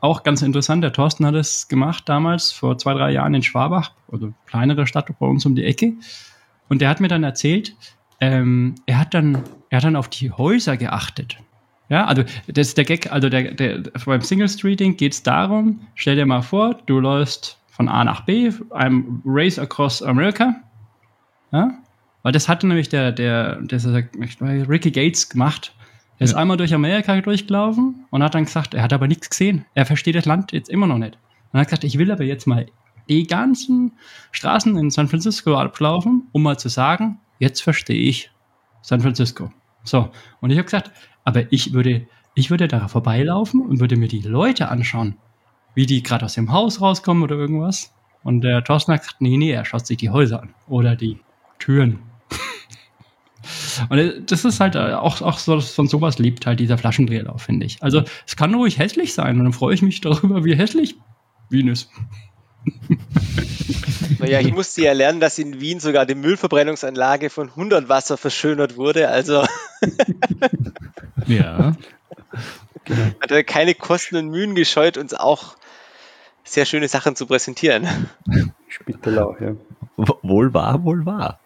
auch 0.00 0.22
ganz 0.22 0.42
interessant, 0.42 0.82
der 0.82 0.92
Thorsten 0.92 1.26
hat 1.26 1.34
es 1.34 1.68
gemacht 1.68 2.08
damals, 2.08 2.52
vor 2.52 2.78
zwei, 2.78 2.94
drei 2.94 3.12
Jahren 3.12 3.34
in 3.34 3.42
Schwabach, 3.42 3.92
also 4.10 4.32
kleinere 4.46 4.86
Stadt 4.86 5.06
bei 5.18 5.26
uns 5.26 5.44
um 5.44 5.54
die 5.54 5.64
Ecke. 5.64 5.92
Und 6.68 6.80
der 6.80 6.88
hat 6.88 7.00
mir 7.00 7.08
dann 7.08 7.22
erzählt, 7.22 7.74
ähm, 8.20 8.76
er, 8.86 8.98
hat 8.98 9.14
dann, 9.14 9.42
er 9.68 9.78
hat 9.78 9.84
dann 9.84 9.96
auf 9.96 10.08
die 10.08 10.30
Häuser 10.30 10.76
geachtet. 10.76 11.36
Ja, 11.88 12.06
also 12.06 12.22
das 12.46 12.68
ist 12.68 12.78
der 12.78 12.84
Gag, 12.84 13.10
also 13.10 13.28
der, 13.28 13.52
der, 13.52 13.82
beim 14.06 14.22
Single 14.22 14.48
Streeting 14.48 14.96
geht 14.96 15.12
es 15.12 15.22
darum, 15.22 15.80
stell 15.96 16.16
dir 16.16 16.24
mal 16.24 16.42
vor, 16.42 16.76
du 16.86 17.00
läufst 17.00 17.58
von 17.68 17.88
A 17.88 18.04
nach 18.04 18.20
B, 18.24 18.52
einem 18.70 19.20
Race 19.24 19.58
Across 19.58 20.02
America. 20.02 20.54
Ja? 21.50 21.72
Weil 22.22 22.32
das 22.32 22.48
hatte 22.48 22.66
nämlich 22.66 22.88
der, 22.88 23.10
der, 23.10 23.56
der, 23.62 23.78
der 23.78 24.68
Ricky 24.68 24.90
Gates 24.90 25.28
gemacht. 25.28 25.74
Er 26.20 26.24
ist 26.24 26.32
ja. 26.32 26.36
einmal 26.36 26.58
durch 26.58 26.74
Amerika 26.74 27.18
durchgelaufen 27.18 28.04
und 28.10 28.22
hat 28.22 28.34
dann 28.34 28.44
gesagt, 28.44 28.74
er 28.74 28.82
hat 28.82 28.92
aber 28.92 29.08
nichts 29.08 29.30
gesehen. 29.30 29.64
Er 29.74 29.86
versteht 29.86 30.14
das 30.14 30.26
Land 30.26 30.52
jetzt 30.52 30.68
immer 30.68 30.86
noch 30.86 30.98
nicht. 30.98 31.14
Und 31.14 31.58
er 31.58 31.60
hat 31.60 31.68
gesagt, 31.68 31.84
ich 31.84 31.96
will 31.96 32.12
aber 32.12 32.24
jetzt 32.24 32.46
mal 32.46 32.66
die 33.08 33.26
ganzen 33.26 33.92
Straßen 34.30 34.76
in 34.76 34.90
San 34.90 35.08
Francisco 35.08 35.56
ablaufen, 35.56 36.28
um 36.32 36.42
mal 36.42 36.58
zu 36.58 36.68
sagen, 36.68 37.18
jetzt 37.38 37.62
verstehe 37.62 38.02
ich 38.02 38.30
San 38.82 39.00
Francisco. 39.00 39.50
So, 39.82 40.10
und 40.42 40.50
ich 40.50 40.58
habe 40.58 40.66
gesagt, 40.66 40.90
aber 41.24 41.50
ich 41.50 41.72
würde, 41.72 42.06
ich 42.34 42.50
würde 42.50 42.68
da 42.68 42.86
vorbeilaufen 42.86 43.62
und 43.62 43.80
würde 43.80 43.96
mir 43.96 44.08
die 44.08 44.20
Leute 44.20 44.68
anschauen, 44.68 45.16
wie 45.74 45.86
die 45.86 46.02
gerade 46.02 46.26
aus 46.26 46.34
dem 46.34 46.52
Haus 46.52 46.82
rauskommen 46.82 47.22
oder 47.22 47.36
irgendwas. 47.36 47.94
Und 48.22 48.42
der 48.42 48.62
Thorsten 48.62 48.92
hat 48.92 49.00
gesagt, 49.00 49.22
nee, 49.22 49.38
nee, 49.38 49.52
er 49.52 49.64
schaut 49.64 49.86
sich 49.86 49.96
die 49.96 50.10
Häuser 50.10 50.42
an 50.42 50.54
oder 50.68 50.96
die 50.96 51.18
Türen. 51.58 52.09
Und 53.88 54.30
das 54.30 54.44
ist 54.44 54.60
halt 54.60 54.76
auch, 54.76 55.22
auch 55.22 55.38
so, 55.38 55.60
von 55.60 55.88
sowas 55.88 56.18
lebt 56.18 56.46
halt 56.46 56.60
dieser 56.60 56.78
Flaschendrehlauf, 56.78 57.42
finde 57.42 57.66
ich. 57.66 57.82
Also 57.82 58.02
es 58.26 58.36
kann 58.36 58.54
ruhig 58.54 58.78
hässlich 58.78 59.14
sein 59.14 59.38
und 59.38 59.44
dann 59.44 59.52
freue 59.52 59.74
ich 59.74 59.82
mich 59.82 60.00
darüber, 60.02 60.44
wie 60.44 60.54
hässlich 60.54 60.96
Wien 61.48 61.68
ist. 61.68 61.90
Naja, 64.18 64.40
ich 64.40 64.52
musste 64.52 64.82
ja 64.82 64.92
lernen, 64.92 65.20
dass 65.20 65.38
in 65.38 65.60
Wien 65.60 65.80
sogar 65.80 66.04
die 66.04 66.14
Müllverbrennungsanlage 66.14 67.30
von 67.30 67.48
100 67.48 67.88
Wasser 67.88 68.18
verschönert 68.18 68.76
wurde, 68.76 69.08
also. 69.08 69.44
ja. 71.26 71.74
Hat 73.20 73.30
er 73.30 73.44
keine 73.44 73.74
Kosten 73.74 74.16
und 74.16 74.28
Mühen 74.28 74.54
gescheut, 74.54 74.98
uns 74.98 75.14
auch 75.14 75.56
sehr 76.44 76.66
schöne 76.66 76.88
Sachen 76.88 77.16
zu 77.16 77.26
präsentieren. 77.26 77.88
Spittelau, 78.68 79.36
ja. 79.40 79.56
Wohl 79.96 80.52
wahr, 80.52 80.84
wohl 80.84 81.06
wahr. 81.06 81.40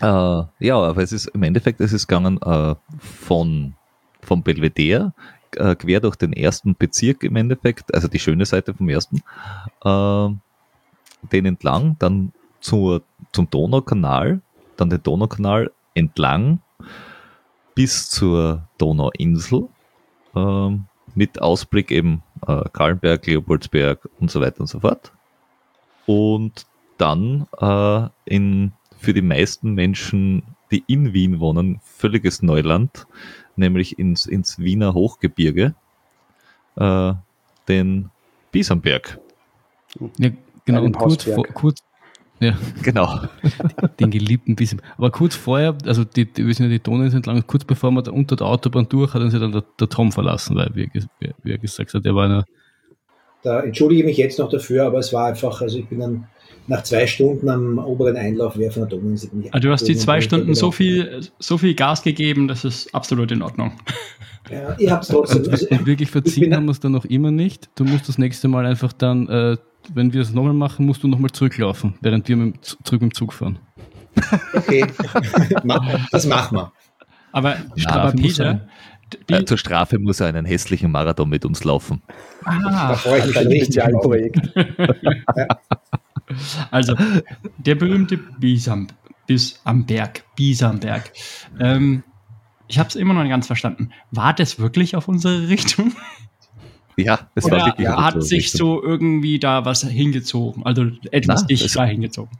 Äh, 0.00 0.42
ja, 0.60 0.76
aber 0.76 1.02
es 1.02 1.12
ist 1.12 1.26
im 1.26 1.42
Endeffekt, 1.42 1.80
es 1.80 1.92
ist 1.92 2.06
gegangen 2.06 2.40
äh, 2.42 2.74
von, 2.98 3.74
von 4.22 4.42
Belvedere 4.42 5.12
äh, 5.56 5.74
quer 5.74 6.00
durch 6.00 6.16
den 6.16 6.32
ersten 6.32 6.76
Bezirk 6.76 7.24
im 7.24 7.36
Endeffekt, 7.36 7.94
also 7.94 8.08
die 8.08 8.18
schöne 8.18 8.46
Seite 8.46 8.74
vom 8.74 8.88
ersten, 8.88 9.22
äh, 9.84 10.28
den 11.32 11.46
entlang, 11.46 11.96
dann 11.98 12.32
zur, 12.60 13.02
zum 13.32 13.50
Donaukanal, 13.50 14.40
dann 14.76 14.90
den 14.90 15.02
Donaukanal 15.02 15.70
entlang 15.94 16.60
bis 17.74 18.10
zur 18.10 18.68
Donauinsel 18.78 19.68
äh, 20.34 20.70
mit 21.14 21.40
Ausblick 21.40 21.90
eben 21.90 22.22
äh, 22.46 22.62
Kahlenberg, 22.72 23.26
Leopoldsberg 23.26 24.08
und 24.20 24.30
so 24.30 24.40
weiter 24.40 24.60
und 24.60 24.66
so 24.66 24.80
fort. 24.80 25.12
Und 26.06 26.66
dann 26.96 27.46
äh, 27.60 28.08
in, 28.24 28.72
für 28.98 29.14
die 29.14 29.22
meisten 29.22 29.74
Menschen, 29.74 30.42
die 30.70 30.84
in 30.86 31.12
Wien 31.12 31.40
wohnen, 31.40 31.80
völliges 31.82 32.42
Neuland, 32.42 33.06
nämlich 33.56 33.98
ins, 33.98 34.26
ins 34.26 34.58
Wiener 34.58 34.94
Hochgebirge, 34.94 35.74
äh, 36.76 37.12
den 37.68 38.10
Biesenberg. 38.52 39.18
Ja, 40.18 40.30
genau, 40.64 40.84
und 40.84 40.96
kurz, 40.96 41.24
vor, 41.24 41.44
kurz, 41.46 41.82
ja. 42.40 42.56
Genau. 42.82 43.20
Den 44.00 44.10
geliebten 44.10 44.54
Bissen. 44.54 44.80
Aber 44.96 45.10
kurz 45.10 45.34
vorher, 45.34 45.76
also 45.84 46.04
die, 46.04 46.24
die, 46.24 46.46
wir 46.46 46.54
sind 46.54 46.66
ja 46.66 46.70
die 46.70 46.82
Donau 46.82 47.04
entlang, 47.04 47.44
kurz 47.46 47.64
bevor 47.64 47.90
wir 47.90 48.02
da 48.02 48.12
unter 48.12 48.36
der 48.36 48.46
Autobahn 48.46 48.88
durch, 48.88 49.12
hat 49.12 49.22
uns 49.22 49.32
ja 49.32 49.40
dann 49.40 49.52
der, 49.52 49.64
der 49.80 49.88
Tom 49.88 50.12
verlassen, 50.12 50.56
weil, 50.56 50.70
wie, 50.74 50.88
wie, 50.92 51.30
wie 51.42 51.50
er 51.50 51.58
gesagt 51.58 51.94
hat, 51.94 52.04
der 52.04 52.14
war 52.14 52.26
einer. 52.26 52.44
Da 53.42 53.60
entschuldige 53.60 54.02
ich 54.02 54.06
mich 54.06 54.16
jetzt 54.16 54.38
noch 54.38 54.48
dafür, 54.48 54.86
aber 54.86 54.98
es 54.98 55.12
war 55.12 55.26
einfach, 55.26 55.60
also 55.60 55.78
ich 55.78 55.88
bin 55.88 56.00
dann 56.00 56.28
nach 56.68 56.82
zwei 56.82 57.06
Stunden 57.06 57.48
am 57.48 57.78
oberen 57.78 58.16
Einlauf 58.16 58.56
wäre 58.56 58.70
von 58.70 58.88
der 58.88 58.98
Donauinsel. 58.98 59.30
Also 59.50 59.68
du 59.68 59.72
hast 59.72 59.88
die 59.88 59.96
zwei 59.96 60.20
Stunden 60.20 60.54
so 60.54 60.70
viel, 60.70 61.20
so 61.38 61.58
viel 61.58 61.74
Gas 61.74 62.02
gegeben, 62.02 62.48
das 62.48 62.64
ist 62.64 62.94
absolut 62.94 63.32
in 63.32 63.42
Ordnung. 63.42 63.72
Ja, 64.50 64.74
ihr 64.78 64.92
habt 64.92 65.04
es 65.04 65.10
trotzdem. 65.10 65.50
Also, 65.50 65.66
wirklich 65.84 66.10
verziehen 66.10 66.54
haben 66.54 66.66
wir 66.66 66.72
es 66.72 66.80
dann 66.80 66.92
noch 66.92 67.04
immer 67.04 67.30
nicht. 67.30 67.68
Du 67.74 67.84
musst 67.84 68.08
das 68.08 68.16
nächste 68.16 68.48
Mal 68.48 68.64
einfach 68.64 68.92
dann 68.92 69.28
äh, 69.28 69.56
wenn 69.94 70.12
wir 70.12 70.22
es 70.22 70.32
nochmal 70.32 70.52
machen, 70.52 70.86
musst 70.86 71.02
du 71.02 71.08
nochmal 71.08 71.30
zurücklaufen, 71.30 71.94
während 72.00 72.28
wir 72.28 72.36
mit, 72.36 72.64
zurück 72.84 73.02
mit 73.02 73.12
dem 73.12 73.14
Zug 73.14 73.32
fahren. 73.32 73.58
Okay, 74.52 74.84
das 76.10 76.26
machen 76.26 76.56
wir. 76.56 76.72
Aber, 77.32 77.56
aber 77.86 78.12
Peter, 78.12 78.68
äh, 79.28 79.44
zur 79.44 79.58
Strafe 79.58 79.98
muss 79.98 80.20
er 80.20 80.28
einen 80.28 80.44
hässlichen 80.44 80.90
Marathon 80.90 81.28
mit 81.28 81.44
uns 81.44 81.62
laufen. 81.64 82.02
Ah, 82.44 82.88
da 82.88 82.94
freue 82.94 83.28
ich 83.28 83.68
mich 83.68 83.82
ein 83.82 83.92
Projekt. 83.94 84.40
Also, 86.70 86.94
der 87.58 87.74
berühmte 87.74 88.16
Bisam, 88.16 88.88
bis 89.26 89.60
am 89.64 89.86
Berg, 89.86 90.24
Bisamberg. 90.36 91.12
Ähm, 91.58 92.02
ich 92.68 92.78
habe 92.78 92.88
es 92.88 92.96
immer 92.96 93.14
noch 93.14 93.22
nicht 93.22 93.30
ganz 93.30 93.46
verstanden. 93.46 93.90
War 94.10 94.34
das 94.34 94.58
wirklich 94.58 94.94
auf 94.94 95.08
unsere 95.08 95.48
Richtung? 95.48 95.92
Ja, 96.96 97.30
es 97.34 97.44
Oder 97.44 97.58
war 97.58 97.66
wirklich. 97.66 97.88
Hat 97.88 98.14
so 98.14 98.20
sich 98.20 98.50
so 98.50 98.82
irgendwie 98.82 99.38
da 99.38 99.64
was 99.64 99.82
hingezogen, 99.82 100.66
also 100.66 100.90
etwas 101.12 101.42
Na, 101.42 101.46
dichter 101.46 101.86
hingezogen. 101.86 102.36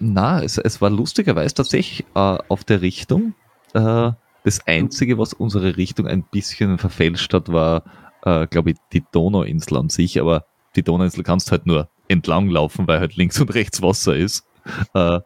Na, 0.00 0.42
es, 0.42 0.58
es 0.58 0.80
war 0.80 0.90
lustigerweise 0.90 1.54
tatsächlich 1.54 2.04
äh, 2.14 2.38
auf 2.48 2.64
der 2.64 2.82
Richtung. 2.82 3.34
Äh, 3.72 4.10
das 4.42 4.66
Einzige, 4.66 5.16
was 5.16 5.32
unsere 5.32 5.76
Richtung 5.76 6.06
ein 6.08 6.24
bisschen 6.24 6.78
verfälscht 6.78 7.32
hat, 7.32 7.52
war, 7.52 7.84
äh, 8.24 8.46
glaube 8.48 8.72
ich, 8.72 8.76
die 8.92 9.04
Donauinsel 9.12 9.78
an 9.78 9.88
sich. 9.88 10.20
Aber 10.20 10.44
die 10.74 10.82
Donauinsel 10.82 11.22
kannst 11.22 11.52
halt 11.52 11.66
nur 11.66 11.88
entlang 12.14 12.48
laufen, 12.48 12.88
weil 12.88 13.00
halt 13.00 13.16
links 13.16 13.40
und 13.40 13.54
rechts 13.54 13.82
Wasser 13.82 14.16
ist. 14.16 14.46
Äh, 14.94 15.20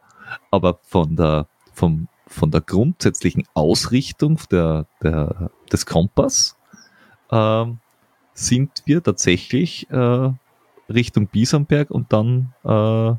aber 0.51 0.79
von 0.83 1.15
der, 1.15 1.47
vom, 1.73 2.07
von 2.27 2.51
der 2.51 2.61
grundsätzlichen 2.61 3.43
Ausrichtung 3.53 4.39
der, 4.51 4.85
der, 5.01 5.49
des 5.71 5.85
Kompass 5.85 6.57
ähm, 7.31 7.79
sind 8.33 8.83
wir 8.85 9.01
tatsächlich 9.01 9.89
äh, 9.89 10.31
Richtung 10.89 11.27
Biesenberg 11.27 11.91
und 11.91 12.11
dann 12.11 12.53
äh, 12.63 13.13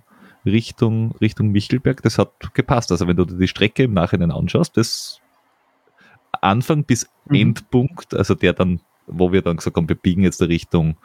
Richtung, 0.49 1.13
Richtung 1.21 1.49
Michelberg. 1.49 2.03
Das 2.03 2.19
hat 2.19 2.55
gepasst. 2.55 2.91
Also 2.91 3.07
wenn 3.07 3.17
du 3.17 3.25
dir 3.25 3.37
die 3.37 3.49
Strecke 3.49 3.85
im 3.85 3.95
Nachhinein 3.95 4.31
anschaust, 4.31 4.77
das 4.77 5.21
Anfang 6.41 6.85
bis 6.85 7.09
mhm. 7.27 7.35
Endpunkt, 7.37 8.15
also 8.15 8.35
der 8.35 8.53
dann, 8.53 8.81
wo 9.07 9.33
wir 9.33 9.43
dann 9.43 9.57
gesagt 9.57 9.77
haben, 9.77 9.89
wir 9.89 9.97
biegen 9.97 10.23
jetzt 10.23 10.41
Richtung, 10.43 10.97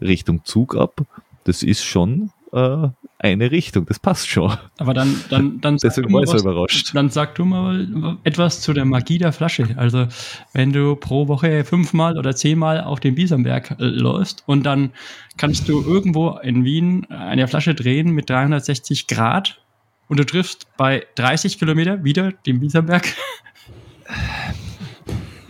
Richtung 0.00 0.44
Zug 0.44 0.76
ab, 0.76 1.00
das 1.44 1.62
ist 1.62 1.84
schon 1.84 2.30
äh, 2.52 2.88
eine 3.18 3.50
Richtung, 3.50 3.86
das 3.86 3.98
passt 3.98 4.28
schon. 4.28 4.52
Aber 4.78 4.94
dann, 4.94 5.14
dann, 5.30 5.60
dann, 5.60 5.78
sag 5.78 5.90
Deswegen 5.90 6.12
war 6.12 6.22
ich 6.22 6.30
so 6.30 6.38
überrascht. 6.38 6.94
dann 6.94 7.08
sag 7.08 7.34
du 7.36 7.44
mal 7.44 8.18
etwas 8.24 8.60
zu 8.60 8.72
der 8.72 8.84
Magie 8.84 9.18
der 9.18 9.32
Flasche. 9.32 9.74
Also, 9.76 10.06
wenn 10.52 10.72
du 10.72 10.96
pro 10.96 11.28
Woche 11.28 11.64
fünfmal 11.64 12.18
oder 12.18 12.34
zehnmal 12.34 12.80
auf 12.80 13.00
den 13.00 13.14
Biesenberg 13.14 13.76
äh, 13.78 13.84
läufst 13.84 14.42
und 14.46 14.64
dann 14.64 14.90
kannst 15.36 15.68
du 15.68 15.82
irgendwo 15.82 16.38
in 16.42 16.64
Wien 16.64 17.06
eine 17.10 17.48
Flasche 17.48 17.74
drehen 17.74 18.10
mit 18.10 18.28
360 18.28 19.06
Grad 19.06 19.60
und 20.08 20.18
du 20.18 20.26
triffst 20.26 20.66
bei 20.76 21.06
30 21.14 21.58
Kilometer 21.58 22.04
wieder 22.04 22.32
den 22.32 22.60
Biesenberg. 22.60 23.06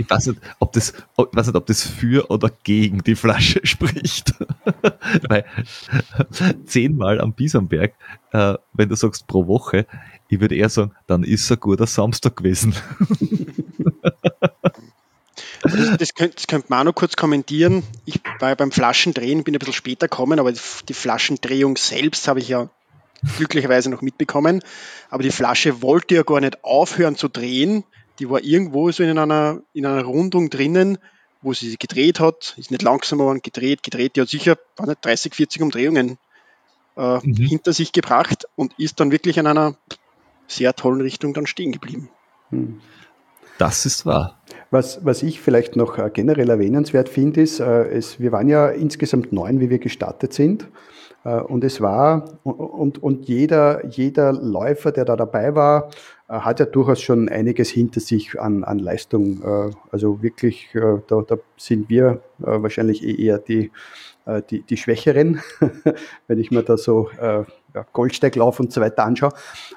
ich 0.03 0.11
weiß 0.11 0.27
nicht, 0.29 0.41
ob 0.59 0.73
das, 0.73 0.91
ich 0.91 1.27
weiß 1.33 1.47
nicht, 1.47 1.57
ob 1.57 1.67
das 1.67 1.83
für 1.83 2.31
oder 2.31 2.51
gegen 2.63 3.03
die 3.03 3.15
Flasche 3.15 3.61
spricht. 3.65 4.35
Weil 5.29 5.45
zehnmal 6.67 7.21
am 7.21 7.33
Biesenberg, 7.33 7.95
äh, 8.33 8.55
wenn 8.73 8.89
du 8.89 8.97
sagst 8.97 9.27
pro 9.27 9.47
Woche, 9.47 9.87
ich 10.29 10.41
würde 10.41 10.57
eher 10.57 10.69
sagen, 10.69 10.93
dann 11.07 11.25
ist 11.25 11.51
ein 11.51 11.61
guter 11.61 11.87
Samstag 11.87 12.37
gewesen. 12.37 12.75
Das, 15.63 15.97
das, 15.97 16.15
könnte, 16.15 16.35
das 16.35 16.47
könnte 16.49 16.67
man 16.71 16.81
auch 16.81 16.85
noch 16.85 16.95
kurz 16.95 17.15
kommentieren. 17.17 17.85
Ich 18.05 18.21
war 18.41 18.49
ja 18.49 18.55
beim 18.55 18.73
Flaschendrehen, 18.73 19.45
bin 19.45 19.55
ein 19.55 19.59
bisschen 19.59 19.75
später 19.75 20.09
gekommen, 20.09 20.41
aber 20.41 20.53
die 20.53 20.95
Flaschendrehung 20.95 21.77
selbst 21.77 22.27
habe 22.27 22.41
ich 22.41 22.49
ja 22.49 22.69
glücklicherweise 23.37 23.91
noch 23.91 24.03
mitbekommen. 24.03 24.61
Aber 25.11 25.23
die 25.23 25.31
Flasche 25.31 25.83
wollte 25.83 26.17
ja 26.17 26.23
gar 26.23 26.41
nicht 26.41 26.65
aufhören 26.65 27.15
zu 27.15 27.29
drehen, 27.29 27.85
die 28.23 28.31
war 28.31 28.41
irgendwo 28.45 28.89
so 28.93 29.03
in 29.03 29.19
einer, 29.19 29.63
in 29.73 29.85
einer 29.85 30.05
Rundung 30.05 30.49
drinnen, 30.49 30.99
wo 31.41 31.53
sie 31.55 31.77
gedreht 31.77 32.21
hat, 32.21 32.55
ist 32.57 32.71
nicht 32.71 32.83
langsamer 32.83 33.25
geworden, 33.25 33.41
gedreht, 33.43 33.83
gedreht, 33.83 34.15
die 34.15 34.21
hat 34.21 34.29
sicher 34.29 34.57
war 34.77 34.87
nicht, 34.87 35.05
30, 35.05 35.35
40 35.35 35.61
Umdrehungen 35.61 36.19
äh, 36.97 37.17
mhm. 37.17 37.35
hinter 37.35 37.73
sich 37.73 37.91
gebracht 37.91 38.47
und 38.55 38.79
ist 38.79 39.01
dann 39.01 39.11
wirklich 39.11 39.39
in 39.39 39.49
einer 39.49 39.75
sehr 40.47 40.73
tollen 40.75 41.01
Richtung 41.01 41.35
dann 41.35 41.47
stehen 41.47 41.73
geblieben. 41.73 42.11
Hm. 42.51 42.81
Das 43.59 43.87
ist 43.87 44.07
wahr. 44.07 44.39
Was, 44.71 45.05
was 45.05 45.25
ich 45.25 45.41
vielleicht 45.41 45.75
noch 45.75 45.99
äh, 45.99 46.09
generell 46.13 46.49
erwähnenswert 46.49 47.09
finde, 47.09 47.41
ist, 47.43 47.59
äh, 47.59 47.89
es, 47.89 48.21
wir 48.21 48.31
waren 48.31 48.49
ja 48.49 48.69
insgesamt 48.69 49.33
neun, 49.33 49.59
wie 49.59 49.69
wir 49.69 49.81
gestartet 49.81 50.33
sind. 50.33 50.69
Äh, 51.25 51.41
und 51.41 51.65
es 51.65 51.81
war, 51.81 52.39
und, 52.45 53.03
und 53.03 53.27
jeder, 53.27 53.85
jeder 53.87 54.33
Läufer, 54.33 54.93
der 54.93 55.05
da 55.05 55.17
dabei 55.17 55.55
war, 55.57 55.91
hat 56.41 56.61
ja 56.61 56.67
durchaus 56.67 57.01
schon 57.01 57.29
einiges 57.29 57.69
hinter 57.69 58.01
sich 58.01 58.41
an, 58.41 58.65
an 58.65 58.79
Leistung. 58.79 59.43
Äh, 59.43 59.71
also 59.91 60.23
wirklich, 60.23 60.75
äh, 60.75 60.99
da, 61.07 61.23
da 61.27 61.37
sind 61.57 61.89
wir 61.91 62.23
äh, 62.41 62.63
wahrscheinlich 62.63 63.05
eh 63.05 63.27
eher 63.27 63.39
die, 63.39 63.71
die, 64.51 64.63
die 64.63 64.77
Schwächeren, 64.77 65.41
wenn 66.29 66.39
ich 66.39 66.53
mir 66.53 66.63
da 66.63 66.77
so 66.77 67.11
ja, 67.19 67.45
Goldsteiglauf 67.93 68.61
und 68.61 68.73
so 68.73 68.81
weiter 68.81 69.05
anschaue. 69.05 69.33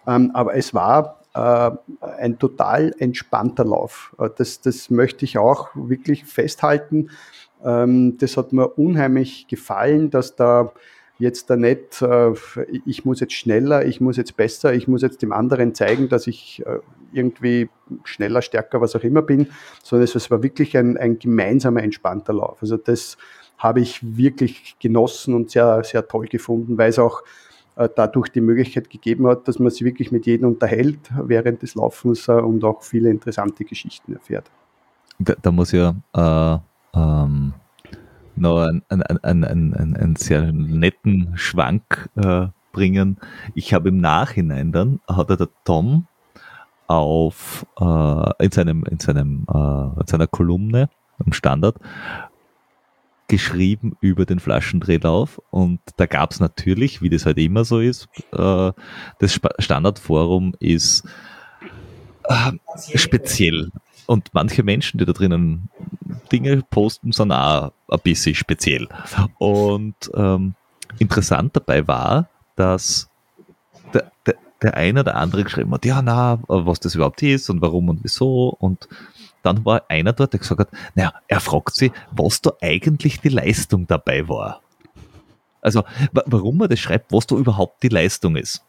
Ähm, 0.05 0.29
aber 0.35 0.55
es 0.55 0.71
war 0.71 1.21
ein 1.33 2.37
total 2.37 2.93
entspannter 2.99 3.65
Lauf. 3.65 4.15
Das, 4.37 4.61
das 4.61 4.91
möchte 4.91 5.25
ich 5.25 5.39
auch 5.39 5.69
wirklich 5.73 6.25
festhalten. 6.25 7.09
Ähm, 7.63 8.17
das 8.19 8.37
hat 8.37 8.53
mir 8.53 8.67
unheimlich 8.77 9.47
gefallen, 9.47 10.11
dass 10.11 10.35
da 10.35 10.71
jetzt 11.17 11.49
da 11.49 11.55
nicht, 11.55 12.01
äh, 12.01 12.33
ich 12.85 13.05
muss 13.05 13.19
jetzt 13.19 13.33
schneller, 13.33 13.85
ich 13.85 14.01
muss 14.01 14.17
jetzt 14.17 14.35
besser, 14.35 14.73
ich 14.73 14.87
muss 14.87 15.01
jetzt 15.01 15.21
dem 15.21 15.31
anderen 15.31 15.73
zeigen, 15.73 16.09
dass 16.09 16.27
ich 16.27 16.63
äh, 16.65 16.79
irgendwie 17.13 17.69
schneller, 18.03 18.41
stärker, 18.41 18.81
was 18.81 18.95
auch 18.95 19.03
immer 19.03 19.21
bin, 19.21 19.47
sondern 19.83 20.09
es 20.13 20.31
war 20.31 20.43
wirklich 20.43 20.77
ein, 20.77 20.97
ein 20.97 21.19
gemeinsamer, 21.19 21.83
entspannter 21.83 22.33
Lauf. 22.33 22.57
Also 22.61 22.77
das 22.77 23.17
habe 23.57 23.79
ich 23.79 24.17
wirklich 24.17 24.75
genossen 24.79 25.33
und 25.33 25.51
sehr, 25.51 25.83
sehr 25.83 26.07
toll 26.07 26.27
gefunden, 26.27 26.77
weil 26.77 26.89
es 26.89 26.99
auch 26.99 27.23
äh, 27.77 27.87
dadurch 27.95 28.29
die 28.29 28.41
Möglichkeit 28.41 28.89
gegeben 28.89 29.27
hat, 29.27 29.47
dass 29.47 29.59
man 29.59 29.69
sich 29.69 29.83
wirklich 29.83 30.11
mit 30.11 30.25
jedem 30.25 30.49
unterhält 30.49 30.99
während 31.23 31.61
des 31.61 31.75
Laufens 31.75 32.27
und 32.27 32.63
auch 32.65 32.83
viele 32.83 33.09
interessante 33.09 33.63
Geschichten 33.63 34.13
erfährt. 34.13 34.51
Da, 35.19 35.35
da 35.41 35.51
muss 35.51 35.71
ja 35.71 35.95
äh, 36.13 36.99
ähm 36.99 37.53
noch 38.37 38.59
einen, 38.59 38.83
einen, 38.89 39.43
einen, 39.43 39.95
einen, 39.95 40.15
sehr 40.15 40.51
netten 40.51 41.33
Schwank 41.35 42.09
äh, 42.15 42.47
bringen. 42.71 43.17
Ich 43.53 43.73
habe 43.73 43.89
im 43.89 43.99
Nachhinein 43.99 44.71
dann, 44.71 44.99
hat 45.07 45.29
er 45.29 45.37
der 45.37 45.49
Tom 45.63 46.07
auf 46.87 47.65
äh, 47.79 48.43
in 48.43 48.51
seinem, 48.51 48.83
in 48.83 48.99
seinem, 48.99 49.45
äh, 49.51 50.01
in 50.01 50.07
seiner 50.07 50.27
Kolumne 50.27 50.89
im 51.25 51.33
Standard 51.33 51.77
geschrieben 53.27 53.97
über 54.01 54.25
den 54.25 54.39
Flaschendrehlauf 54.39 55.41
und 55.49 55.79
da 55.97 56.05
gab 56.05 56.31
es 56.31 56.39
natürlich, 56.39 57.01
wie 57.01 57.09
das 57.09 57.25
halt 57.25 57.39
immer 57.39 57.65
so 57.65 57.79
ist, 57.79 58.07
äh, 58.33 58.71
das 59.19 59.39
Standardforum 59.59 60.53
ist 60.59 61.07
äh, 62.25 62.51
speziell. 62.95 63.71
Und 64.07 64.29
manche 64.33 64.61
Menschen, 64.61 64.99
die 64.99 65.05
da 65.05 65.13
drinnen 65.13 65.69
Dinge 66.31 66.63
posten, 66.69 67.11
sind 67.11 67.31
auch 67.31 67.71
ein 67.87 67.99
bisschen 68.03 68.35
speziell. 68.35 68.87
Und 69.37 69.95
ähm, 70.15 70.55
interessant 70.99 71.55
dabei 71.55 71.87
war, 71.87 72.29
dass 72.55 73.09
der, 73.93 74.11
der, 74.25 74.35
der 74.61 74.73
eine 74.75 75.01
oder 75.01 75.15
andere 75.15 75.43
geschrieben 75.43 75.71
hat, 75.73 75.85
ja, 75.85 76.01
na, 76.01 76.39
was 76.47 76.79
das 76.79 76.95
überhaupt 76.95 77.21
ist 77.23 77.49
und 77.49 77.61
warum 77.61 77.89
und 77.89 78.03
wieso. 78.03 78.49
Und 78.59 78.87
dann 79.43 79.65
war 79.65 79.83
einer 79.89 80.13
dort, 80.13 80.33
der 80.33 80.39
gesagt 80.39 80.59
hat, 80.59 80.69
naja, 80.95 81.13
er 81.27 81.39
fragt 81.39 81.75
sich, 81.75 81.91
was 82.11 82.41
da 82.41 82.51
eigentlich 82.61 83.21
die 83.21 83.29
Leistung 83.29 83.87
dabei 83.87 84.27
war. 84.27 84.61
Also, 85.61 85.83
warum 86.11 86.61
er 86.61 86.67
das 86.67 86.79
schreibt, 86.79 87.11
was 87.11 87.25
da 87.25 87.35
überhaupt 87.35 87.81
die 87.81 87.89
Leistung 87.89 88.35
ist. 88.35 88.63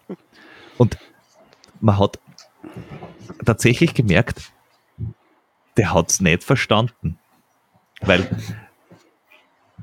Und 0.78 0.98
man 1.80 1.98
hat 1.98 2.18
tatsächlich 3.44 3.92
gemerkt, 3.92 4.52
der 5.76 5.92
hat 5.92 6.10
es 6.10 6.20
nicht 6.20 6.42
verstanden. 6.42 7.18
Weil, 8.02 8.28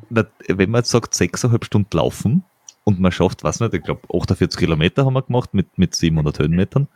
wenn 0.09 0.69
man 0.69 0.79
jetzt 0.79 0.91
sagt, 0.91 1.13
sechseinhalb 1.13 1.65
Stunden 1.65 1.95
laufen 1.95 2.43
und 2.83 2.99
man 2.99 3.11
schafft, 3.11 3.43
was 3.43 3.59
nicht, 3.59 3.73
ich 3.73 3.83
glaube 3.83 4.01
48 4.13 4.59
Kilometer 4.59 5.05
haben 5.05 5.13
wir 5.13 5.23
gemacht 5.23 5.53
mit, 5.53 5.77
mit 5.77 5.95
700 5.95 6.39
Höhenmetern. 6.39 6.87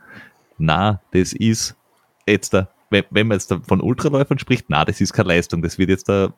Na, 0.57 1.01
das 1.11 1.33
ist 1.33 1.75
jetzt 2.27 2.53
da, 2.53 2.69
wenn, 2.89 3.05
wenn 3.09 3.27
man 3.27 3.37
jetzt 3.37 3.53
von 3.67 3.81
Ultraläufern 3.81 4.39
spricht, 4.39 4.65
na, 4.69 4.85
das 4.85 5.01
ist 5.01 5.13
keine 5.13 5.29
Leistung. 5.29 5.61
Das 5.61 5.77
wird 5.77 5.89
jetzt 5.89 6.09
da 6.09 6.33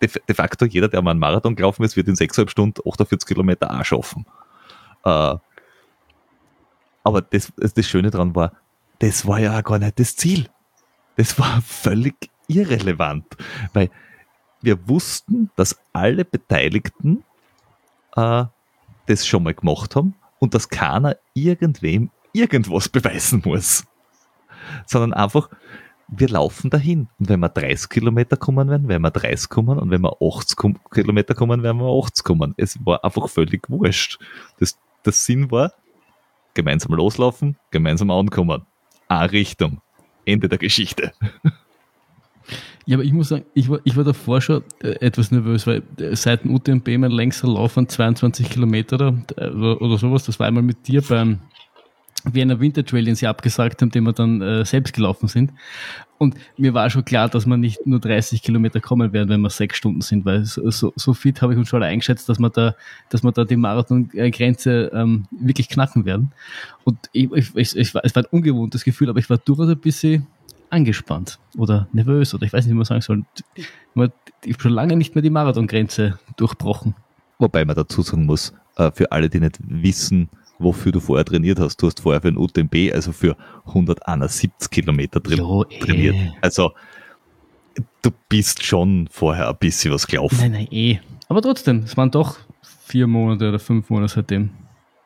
de, 0.00 0.34
facto 0.34 0.64
jeder, 0.64 0.88
der 0.88 1.02
mal 1.02 1.12
einen 1.12 1.20
Marathon 1.20 1.54
gelaufen 1.54 1.84
ist, 1.84 1.96
wird 1.96 2.08
in 2.08 2.16
sechseinhalb 2.16 2.50
Stunden 2.50 2.80
48 2.86 3.26
Kilometer 3.26 3.70
auch 3.70 3.84
schaffen. 3.84 4.26
Äh, 5.04 5.36
aber 7.04 7.22
das, 7.22 7.52
das 7.56 7.86
Schöne 7.86 8.10
daran 8.10 8.34
war, 8.34 8.52
das 8.98 9.26
war 9.26 9.40
ja 9.40 9.60
gar 9.62 9.78
nicht 9.78 9.98
das 9.98 10.16
Ziel. 10.16 10.48
Das 11.16 11.38
war 11.38 11.60
völlig 11.62 12.30
irrelevant, 12.48 13.26
weil 13.72 13.90
wir 14.60 14.88
wussten, 14.88 15.50
dass 15.56 15.78
alle 15.92 16.24
Beteiligten 16.24 17.24
äh, 18.16 18.44
das 19.06 19.26
schon 19.26 19.42
mal 19.42 19.54
gemacht 19.54 19.96
haben 19.96 20.14
und 20.38 20.54
dass 20.54 20.68
keiner 20.68 21.16
irgendwem 21.34 22.10
irgendwas 22.32 22.88
beweisen 22.88 23.42
muss, 23.44 23.84
sondern 24.86 25.12
einfach, 25.12 25.50
wir 26.08 26.28
laufen 26.28 26.70
dahin. 26.70 27.08
Und 27.18 27.28
wenn 27.28 27.40
wir 27.40 27.48
30 27.48 27.88
Kilometer 27.88 28.36
kommen 28.36 28.68
werden, 28.68 28.88
werden 28.88 29.02
wir 29.02 29.10
30 29.10 29.48
kommen 29.48 29.78
und 29.78 29.90
wenn 29.90 30.02
wir 30.02 30.16
80 30.20 30.58
Kilometer 30.90 31.34
kommen, 31.34 31.62
werden 31.62 31.78
wir 31.78 32.04
80 32.04 32.24
kommen. 32.24 32.54
Es 32.56 32.78
war 32.84 33.04
einfach 33.04 33.28
völlig 33.28 33.68
wurscht. 33.68 34.18
Das, 34.58 34.78
das 35.02 35.24
Sinn 35.24 35.50
war, 35.50 35.72
gemeinsam 36.54 36.92
loslaufen, 36.94 37.56
gemeinsam 37.70 38.10
ankommen. 38.10 38.66
Eine 39.08 39.32
Richtung. 39.32 39.80
Ende 40.24 40.48
der 40.48 40.58
Geschichte. 40.58 41.12
Ja, 42.86 42.96
aber 42.96 43.04
ich 43.04 43.12
muss 43.12 43.28
sagen, 43.28 43.44
ich 43.54 43.68
war, 43.68 43.80
ich 43.84 43.96
war 43.96 44.04
davor 44.04 44.40
schon 44.40 44.62
äh, 44.82 44.90
etwas 45.00 45.30
nervös, 45.30 45.66
weil 45.66 45.82
äh, 45.98 46.16
seit 46.16 46.44
dem 46.44 46.54
UTMB 46.54 46.88
mein 46.98 47.12
längster 47.12 47.48
Lauf 47.48 47.72
von 47.72 47.88
22 47.88 48.50
Kilometer 48.50 48.96
oder, 48.96 49.14
äh, 49.36 49.50
oder 49.50 49.98
sowas, 49.98 50.24
das 50.24 50.40
war 50.40 50.48
einmal 50.48 50.64
mit 50.64 50.88
dir 50.88 51.02
beim 51.02 51.38
Vienna 52.24 52.58
Winter 52.60 52.84
Trail, 52.84 53.04
den 53.04 53.14
sie 53.14 53.26
abgesagt 53.26 53.82
haben, 53.82 53.90
den 53.90 54.04
wir 54.04 54.12
dann 54.12 54.40
äh, 54.40 54.64
selbst 54.64 54.94
gelaufen 54.94 55.28
sind. 55.28 55.52
Und 56.18 56.36
mir 56.56 56.72
war 56.72 56.88
schon 56.88 57.04
klar, 57.04 57.28
dass 57.28 57.46
wir 57.46 57.56
nicht 57.56 57.84
nur 57.84 57.98
30 57.98 58.42
Kilometer 58.42 58.80
kommen 58.80 59.12
werden, 59.12 59.28
wenn 59.28 59.40
wir 59.40 59.50
sechs 59.50 59.76
Stunden 59.76 60.02
sind, 60.02 60.24
weil 60.24 60.44
so, 60.44 60.70
so, 60.70 60.92
so 60.94 61.14
fit 61.14 61.42
habe 61.42 61.52
ich 61.52 61.58
uns 61.58 61.68
schon 61.68 61.82
eingeschätzt, 61.82 62.28
dass 62.28 62.38
wir 62.38 62.50
da, 62.50 62.76
dass 63.10 63.24
wir 63.24 63.32
da 63.32 63.44
die 63.44 63.56
Marathon-Grenze 63.56 64.92
ähm, 64.94 65.26
wirklich 65.32 65.68
knacken 65.68 66.04
werden. 66.04 66.32
Und 66.84 66.98
ich, 67.12 67.28
ich, 67.32 67.56
ich, 67.56 67.74
es 67.76 67.94
war 67.94 68.02
ein 68.04 68.26
ungewohntes 68.30 68.84
Gefühl, 68.84 69.10
aber 69.10 69.18
ich 69.18 69.28
war 69.28 69.38
durchaus 69.38 69.68
ein 69.68 69.78
bisschen 69.78 70.28
angespannt 70.72 71.38
oder 71.56 71.86
nervös 71.92 72.34
oder 72.34 72.46
ich 72.46 72.52
weiß 72.52 72.64
nicht, 72.64 72.72
wie 72.72 72.76
man 72.76 72.84
sagen 72.84 73.02
soll. 73.02 73.24
Ich 73.54 73.66
habe 73.94 74.12
schon 74.62 74.72
lange 74.72 74.96
nicht 74.96 75.14
mehr 75.14 75.22
die 75.22 75.30
Marathongrenze 75.30 76.18
durchbrochen. 76.36 76.94
Wobei 77.38 77.64
man 77.64 77.76
dazu 77.76 78.02
sagen 78.02 78.24
muss, 78.24 78.52
äh, 78.76 78.90
für 78.92 79.12
alle, 79.12 79.28
die 79.28 79.40
nicht 79.40 79.58
wissen, 79.62 80.28
wofür 80.58 80.92
du 80.92 81.00
vorher 81.00 81.24
trainiert 81.24 81.58
hast, 81.58 81.76
du 81.76 81.86
hast 81.86 82.00
vorher 82.00 82.22
für 82.22 82.28
ein 82.28 82.38
UTMB, 82.38 82.92
also 82.92 83.12
für 83.12 83.36
171 83.66 84.70
Kilometer 84.70 85.20
drin, 85.20 85.38
jo, 85.38 85.64
eh. 85.68 85.78
trainiert. 85.78 86.16
Also 86.40 86.72
du 88.00 88.10
bist 88.28 88.64
schon 88.64 89.08
vorher 89.10 89.48
ein 89.48 89.56
bisschen 89.58 89.92
was 89.92 90.06
gelaufen. 90.06 90.38
Nein, 90.40 90.52
nein, 90.52 90.68
eh. 90.70 90.98
Aber 91.28 91.42
trotzdem, 91.42 91.80
es 91.84 91.96
waren 91.96 92.10
doch 92.10 92.38
vier 92.86 93.06
Monate 93.06 93.48
oder 93.48 93.58
fünf 93.58 93.90
Monate 93.90 94.14
seitdem. 94.14 94.50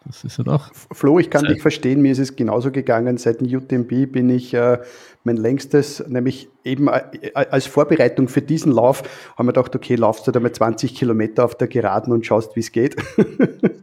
Das 0.07 0.23
ist 0.23 0.38
halt 0.38 0.49
auch. 0.49 0.71
Flo, 0.92 1.19
ich 1.19 1.31
kann 1.31 1.42
Zeit. 1.42 1.51
dich 1.51 1.62
verstehen, 1.62 2.01
mir 2.01 2.12
ist 2.12 2.19
es 2.19 2.37
genauso 2.37 2.71
gegangen. 2.71 3.19
Seit 3.19 3.40
dem 3.40 3.55
UTMB 3.55 4.12
bin 4.12 4.31
ich 4.31 4.55
äh, 4.55 4.79
mein 5.25 5.37
längstes, 5.37 6.05
nämlich 6.09 6.49
eben 6.64 6.88
äh, 6.88 7.33
als 7.35 7.66
Vorbereitung 7.66 8.29
für 8.29 8.42
diesen 8.42 8.73
Lauf, 8.73 9.03
haben 9.37 9.47
wir 9.47 9.53
gedacht, 9.53 9.75
okay, 9.75 9.97
laufst 9.97 10.27
du 10.27 10.31
da 10.31 10.38
mal 10.38 10.53
20 10.53 10.95
Kilometer 10.95 11.45
auf 11.45 11.57
der 11.57 11.66
Geraden 11.69 12.12
und 12.12 12.25
schaust, 12.25 12.55
wie 12.57 12.61
es 12.61 12.73
geht. 12.73 12.97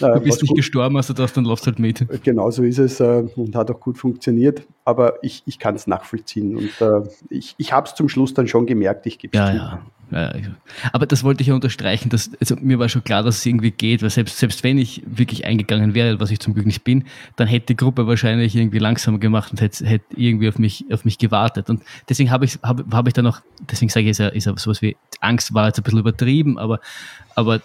Du 0.00 0.20
bist 0.20 0.42
nicht 0.42 0.50
gut. 0.50 0.58
gestorben, 0.58 0.96
also 0.96 1.12
das 1.12 1.32
dann 1.32 1.44
laufst 1.44 1.66
halt 1.66 1.78
mit. 1.78 2.06
Genau 2.22 2.50
so 2.50 2.62
ist 2.62 2.78
es 2.78 3.00
äh, 3.00 3.24
und 3.36 3.54
hat 3.56 3.70
auch 3.70 3.80
gut 3.80 3.98
funktioniert. 3.98 4.62
Aber 4.84 5.14
ich, 5.22 5.42
ich 5.44 5.58
kann 5.58 5.74
es 5.74 5.86
nachvollziehen 5.86 6.56
und 6.56 6.80
äh, 6.80 7.02
ich, 7.28 7.54
ich 7.58 7.72
habe 7.72 7.88
es 7.88 7.94
zum 7.94 8.08
Schluss 8.08 8.32
dann 8.32 8.46
schon 8.46 8.66
gemerkt, 8.66 9.06
ich 9.06 9.18
gebe 9.18 9.36
es 9.36 9.38
ja, 9.38 9.54
ja. 9.54 9.82
Aber 10.10 11.06
das 11.06 11.22
wollte 11.22 11.42
ich 11.42 11.48
ja 11.48 11.54
unterstreichen, 11.54 12.08
dass, 12.08 12.30
also 12.40 12.56
mir 12.60 12.78
war 12.78 12.88
schon 12.88 13.04
klar, 13.04 13.22
dass 13.22 13.38
es 13.38 13.46
irgendwie 13.46 13.70
geht, 13.70 14.02
weil 14.02 14.10
selbst, 14.10 14.38
selbst 14.38 14.64
wenn 14.64 14.78
ich 14.78 15.02
wirklich 15.06 15.44
eingegangen 15.44 15.94
wäre, 15.94 16.18
was 16.18 16.30
ich 16.30 16.40
zum 16.40 16.54
Glück 16.54 16.66
nicht 16.66 16.82
bin, 16.82 17.04
dann 17.36 17.46
hätte 17.46 17.66
die 17.66 17.76
Gruppe 17.76 18.06
wahrscheinlich 18.06 18.56
irgendwie 18.56 18.78
langsamer 18.78 19.18
gemacht 19.18 19.50
und 19.50 19.60
hätte, 19.60 19.84
hätte 19.86 20.04
irgendwie 20.16 20.48
auf 20.48 20.58
mich, 20.58 20.86
auf 20.90 21.04
mich 21.04 21.18
gewartet. 21.18 21.68
Und 21.68 21.82
deswegen 22.08 22.30
habe 22.30 22.46
ich, 22.46 22.58
habe, 22.62 22.84
habe 22.90 23.08
ich 23.08 23.14
dann 23.14 23.26
auch, 23.26 23.40
deswegen 23.70 23.90
sage 23.90 24.04
ich, 24.04 24.10
ist 24.10 24.18
ja, 24.18 24.28
ist 24.28 24.46
ja 24.46 24.56
sowas 24.56 24.80
wie 24.80 24.96
Angst 25.20 25.52
war 25.52 25.66
jetzt 25.66 25.78
ein 25.78 25.82
bisschen 25.82 25.98
übertrieben, 25.98 26.58
aber, 26.58 26.80
aber 27.34 27.60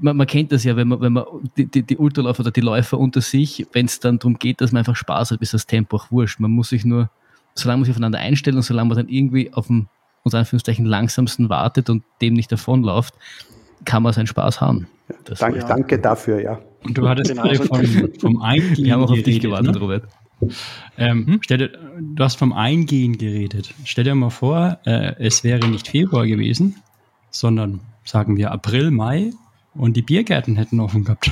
man, 0.00 0.16
man 0.16 0.26
kennt 0.26 0.52
das 0.52 0.64
ja, 0.64 0.76
wenn 0.76 0.88
man, 0.88 1.00
wenn 1.00 1.12
man 1.12 1.24
die, 1.56 1.66
die, 1.66 1.82
die 1.82 1.96
Ultraläufer 1.96 2.40
oder 2.40 2.50
die 2.50 2.60
Läufer 2.60 2.98
unter 2.98 3.20
sich, 3.20 3.66
wenn 3.72 3.86
es 3.86 4.00
dann 4.00 4.18
darum 4.18 4.38
geht, 4.38 4.60
dass 4.60 4.72
man 4.72 4.80
einfach 4.80 4.96
Spaß 4.96 5.32
hat, 5.32 5.42
ist 5.42 5.54
das 5.54 5.66
Tempo 5.66 5.96
auch 5.96 6.10
wurscht. 6.10 6.40
Man 6.40 6.50
muss 6.50 6.70
sich 6.70 6.84
nur, 6.84 7.10
solange 7.54 7.78
man 7.78 7.84
sich 7.84 7.92
aufeinander 7.92 8.18
einstellen 8.18 8.56
und 8.56 8.62
solange 8.62 8.88
man 8.88 8.96
dann 8.96 9.08
irgendwie 9.08 9.52
auf 9.52 9.66
dem 9.66 9.88
unter 10.26 10.38
Anführungszeichen 10.38 10.84
langsamsten 10.84 11.48
wartet 11.48 11.88
und 11.88 12.02
dem 12.20 12.34
nicht 12.34 12.50
davonläuft, 12.50 13.14
kann 13.84 14.02
man 14.02 14.12
seinen 14.12 14.26
Spaß 14.26 14.60
haben. 14.60 14.88
Das 15.24 15.38
danke, 15.38 15.60
ja. 15.60 15.66
danke 15.66 15.98
dafür, 16.00 16.42
ja. 16.42 16.58
Und 16.82 16.98
du 16.98 17.08
hattest 17.08 17.32
gerade 17.32 17.54
vom, 17.54 18.10
vom 18.20 18.42
Eingehen 18.42 18.84
Wir 18.84 18.92
haben 18.92 19.04
auch 19.04 19.12
auf 19.12 19.22
dich 19.22 19.40
gewartet, 19.40 19.74
ne? 19.74 19.80
Robert. 19.80 20.08
Ähm, 20.98 21.26
hm? 21.26 21.38
stell 21.42 21.58
dir, 21.58 21.70
du 22.00 22.24
hast 22.24 22.34
vom 22.34 22.52
Eingehen 22.52 23.16
geredet. 23.16 23.72
Stell 23.84 24.02
dir 24.02 24.16
mal 24.16 24.30
vor, 24.30 24.78
äh, 24.84 25.14
es 25.18 25.44
wäre 25.44 25.68
nicht 25.68 25.88
Februar 25.88 26.26
gewesen, 26.26 26.82
sondern 27.30 27.80
sagen 28.04 28.36
wir 28.36 28.50
April, 28.50 28.90
Mai 28.90 29.30
und 29.74 29.96
die 29.96 30.02
Biergärten 30.02 30.56
hätten 30.56 30.80
offen 30.80 31.04
gehabt. 31.04 31.30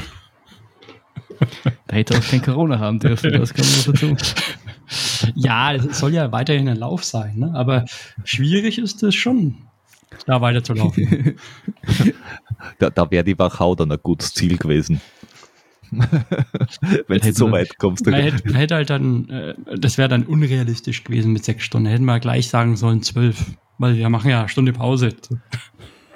Da 1.88 1.96
hätte 1.96 2.16
auch 2.16 2.22
kein 2.22 2.42
Corona 2.42 2.78
haben 2.78 3.00
dürfen, 3.00 3.32
das 3.32 3.52
kann 3.52 3.66
man 3.66 4.16
dazu. 4.16 4.16
Ja, 5.34 5.74
es 5.74 5.98
soll 5.98 6.14
ja 6.14 6.32
weiterhin 6.32 6.68
ein 6.68 6.76
Lauf 6.76 7.04
sein, 7.04 7.38
ne? 7.38 7.52
aber 7.54 7.84
schwierig 8.24 8.78
ist 8.78 9.02
es 9.02 9.14
schon, 9.14 9.56
da 10.26 10.40
weiterzulaufen. 10.40 11.36
da 12.78 12.90
da 12.90 13.10
wäre 13.10 13.24
die 13.24 13.38
Wachau 13.38 13.74
dann 13.74 13.92
ein 13.92 13.98
gutes 14.02 14.34
Ziel 14.34 14.58
gewesen. 14.58 15.00
Wenn 17.08 17.20
du 17.20 17.32
so 17.32 17.50
weit 17.52 17.78
kommst. 17.78 18.06
Man 18.06 18.14
hätte, 18.14 18.48
man 18.48 18.56
hätte 18.56 18.74
halt 18.74 18.90
dann, 18.90 19.28
äh, 19.28 19.54
das 19.78 19.98
wäre 19.98 20.08
dann 20.08 20.24
unrealistisch 20.24 21.04
gewesen 21.04 21.32
mit 21.32 21.44
sechs 21.44 21.64
Stunden. 21.64 21.88
Hätten 21.88 22.04
wir 22.04 22.18
gleich 22.20 22.48
sagen 22.48 22.76
sollen 22.76 23.02
zwölf, 23.02 23.52
weil 23.78 23.96
wir 23.96 24.08
machen 24.08 24.30
ja 24.30 24.40
eine 24.40 24.48
Stunde 24.48 24.72
Pause. 24.72 25.14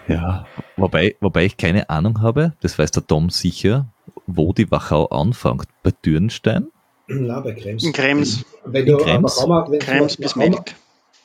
Ja, 0.08 0.46
wobei, 0.76 1.16
wobei 1.20 1.44
ich 1.44 1.56
keine 1.56 1.90
Ahnung 1.90 2.22
habe, 2.22 2.54
das 2.60 2.78
weiß 2.78 2.90
der 2.90 3.06
Tom 3.06 3.30
sicher, 3.30 3.92
wo 4.26 4.52
die 4.52 4.70
Wachau 4.70 5.06
anfängt. 5.06 5.68
Bei 5.82 5.92
Dürnstein? 6.04 6.68
Na, 7.08 7.40
bei 7.40 7.52
Krems. 7.52 7.84
In 7.84 7.92
Krems. 7.92 8.44
Wenn 8.64 8.86
du 8.86 8.98
In 8.98 9.04
Krems? 9.04 9.36
Wachau- 9.38 9.70
wenn 9.70 9.78
du 9.78 9.84
Krems 9.86 10.16
bis 10.16 10.32
Wachau- 10.36 10.38
Melk. 10.38 10.74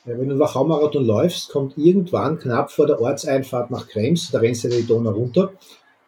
Ja, 0.06 0.18
wenn 0.18 0.28
du 0.28 0.38
Wachau-Marathon 0.38 1.04
läufst, 1.06 1.50
kommt 1.50 1.78
irgendwann 1.78 2.38
knapp 2.38 2.70
vor 2.70 2.86
der 2.86 3.00
Ortseinfahrt 3.00 3.70
nach 3.70 3.88
Krems, 3.88 4.30
da 4.30 4.38
rennst 4.38 4.64
du 4.64 4.68
die 4.68 4.86
Donau 4.86 5.10
runter, 5.12 5.52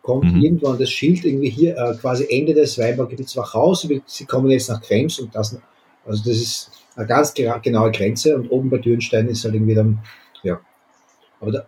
kommt 0.03 0.33
Mhm. 0.35 0.43
irgendwann 0.43 0.79
das 0.79 0.91
Schild 0.91 1.25
irgendwie 1.25 1.49
hier, 1.51 1.77
äh, 1.77 1.95
quasi 1.97 2.27
Ende 2.29 2.53
des 2.55 2.79
Weinbaugebiets 2.79 3.37
Wachau, 3.37 3.75
sie, 3.75 4.03
sie 4.07 4.25
kommen 4.27 4.51
jetzt 4.51 4.69
nach 4.69 4.83
Krems 4.83 5.19
und 5.19 5.35
das, 5.35 5.59
also 6.07 6.23
das 6.29 6.37
ist 6.37 6.71
eine 6.95 7.07
ganz 7.07 7.33
genaue 7.35 7.91
Grenze 7.91 8.37
und 8.37 8.49
oben 8.51 8.69
bei 8.71 8.79
Dürnstein 8.79 9.29
ist 9.29 9.45
halt 9.45 9.55
irgendwie 9.55 9.75
dann, 9.75 9.99
ja, 10.43 10.61
aber 11.41 11.53
da, 11.53 11.67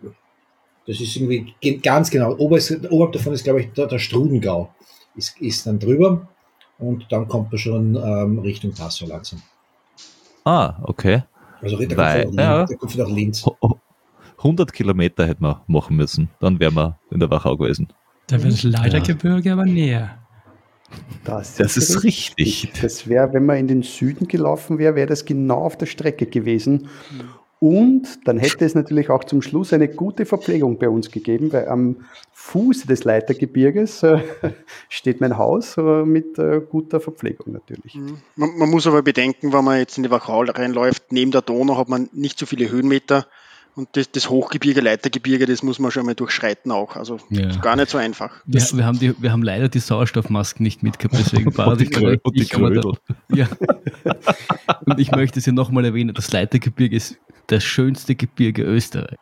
das 0.87 0.99
ist 1.01 1.15
irgendwie 1.15 1.53
ge- 1.59 1.77
ganz 1.77 2.09
genau, 2.11 2.35
oberhalb, 2.37 2.91
oberhalb 2.91 3.13
davon 3.13 3.33
ist 3.33 3.43
glaube 3.43 3.61
ich 3.61 3.71
der, 3.73 3.87
der 3.87 3.99
Strudengau, 3.99 4.69
ist, 5.15 5.39
ist 5.41 5.65
dann 5.65 5.79
drüber 5.79 6.27
und 6.79 7.05
dann 7.11 7.27
kommt 7.27 7.51
man 7.51 7.59
schon 7.59 7.95
ähm, 7.95 8.39
Richtung 8.39 8.73
Passau 8.73 9.05
langsam. 9.07 9.41
Ah, 10.45 10.75
okay. 10.83 11.23
Also 11.61 11.75
da 11.77 11.83
kommt 11.85 11.97
Weil- 11.97 12.23
von 12.25 12.35
nach 12.35 12.43
ja. 12.43 12.57
Linz, 12.57 12.69
da 12.69 12.75
kommt 12.77 12.91
von 12.91 13.01
nach 13.01 13.09
Linz. 13.09 13.45
Ho- 13.45 13.57
ho- 13.61 13.79
100 14.37 14.71
Kilometer 14.73 15.27
hätten 15.27 15.43
wir 15.43 15.61
machen 15.67 15.95
müssen. 15.97 16.29
Dann 16.39 16.59
wären 16.59 16.73
wir 16.75 16.97
in 17.11 17.19
der 17.19 17.29
Wachau 17.29 17.57
gewesen. 17.57 17.89
Da 18.27 18.41
wird 18.41 18.53
das 18.53 18.63
Leitergebirge 18.63 19.51
aber 19.51 19.65
näher. 19.65 20.17
Das, 21.23 21.55
Das 21.57 21.77
ist 21.77 22.03
richtig. 22.03 22.71
Das 22.81 23.07
wäre, 23.07 23.31
wenn 23.33 23.45
man 23.45 23.57
in 23.57 23.67
den 23.67 23.83
Süden 23.83 24.27
gelaufen 24.27 24.77
wäre, 24.79 24.95
wäre 24.95 25.07
das 25.07 25.25
genau 25.25 25.57
auf 25.63 25.77
der 25.77 25.85
Strecke 25.87 26.25
gewesen. 26.25 26.87
Und 27.59 28.25
dann 28.25 28.39
hätte 28.39 28.63
es 28.63 28.73
natürlich 28.73 29.09
auch 29.09 29.25
zum 29.25 29.41
Schluss 29.41 29.73
eine 29.73 29.89
gute 29.89 30.25
Verpflegung 30.25 30.79
bei 30.79 30.87
uns 30.87 31.11
gegeben, 31.11 31.51
weil 31.51 31.67
am 31.67 32.05
Fuße 32.31 32.87
des 32.87 33.03
Leitergebirges 33.03 34.01
äh, 34.03 34.19
steht 34.89 35.19
mein 35.19 35.37
Haus 35.37 35.75
äh, 35.77 35.81
mit 35.81 36.39
äh, 36.39 36.61
guter 36.61 37.01
Verpflegung 37.01 37.51
natürlich. 37.51 37.95
Man, 38.37 38.57
man 38.57 38.69
muss 38.69 38.87
aber 38.87 39.01
bedenken, 39.01 39.51
wenn 39.51 39.65
man 39.65 39.77
jetzt 39.77 39.97
in 39.97 40.03
die 40.03 40.11
Wachau 40.11 40.43
reinläuft, 40.43 41.11
neben 41.11 41.31
der 41.31 41.41
Donau 41.41 41.77
hat 41.77 41.89
man 41.89 42.09
nicht 42.13 42.39
so 42.39 42.45
viele 42.45 42.71
Höhenmeter 42.71 43.27
und 43.79 43.89
das, 43.93 44.11
das 44.11 44.29
Hochgebirge, 44.29 44.81
Leitergebirge, 44.81 45.45
das 45.45 45.63
muss 45.63 45.79
man 45.79 45.89
schon 45.91 46.05
mal 46.05 46.15
durchschreiten 46.15 46.71
auch. 46.71 46.95
Also 46.95 47.17
Ja. 47.29 47.55
gar 47.57 47.75
nicht 47.75 47.89
so 47.89 47.97
einfach. 47.97 48.41
Wir, 48.45 48.61
wir, 48.73 48.85
haben 48.85 48.99
die, 48.99 49.13
wir 49.21 49.31
haben 49.31 49.41
leider 49.41 49.69
die 49.69 49.79
Sauerstoffmasken 49.79 50.63
nicht 50.63 50.83
mitgehabt, 50.83 51.15
deswegen 51.17 51.55
war 51.57 51.69
Und 51.69 51.79
die, 51.81 51.85
ich- 51.85 51.91
Krö 51.91 52.17
und 52.21 52.35
die 52.37 52.45
Krödel. 52.45 52.93
Ja. 53.33 53.47
Und 54.85 54.99
ich 54.99 55.11
möchte 55.11 55.39
es 55.39 55.45
hier 55.45 55.53
nochmal 55.53 55.85
erwähnen, 55.85 56.13
das 56.13 56.31
Leitergebirge 56.31 56.95
ist 56.95 57.17
das 57.47 57.63
schönste 57.63 58.15
Gebirge 58.15 58.63
Österreich. 58.63 59.17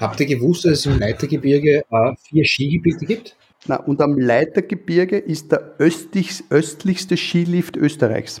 Habt 0.00 0.20
ihr 0.20 0.26
gewusst, 0.26 0.64
dass 0.64 0.72
es 0.72 0.86
im 0.86 0.98
Leitergebirge 0.98 1.84
äh, 1.90 2.12
vier 2.28 2.44
Skigebiete 2.44 3.06
gibt? 3.06 3.36
Na, 3.66 3.76
und 3.76 4.00
am 4.00 4.18
Leitergebirge 4.18 5.18
ist 5.18 5.52
der 5.52 5.74
östlich, 5.78 6.42
östlichste 6.50 7.16
Skilift 7.16 7.76
Österreichs. 7.76 8.40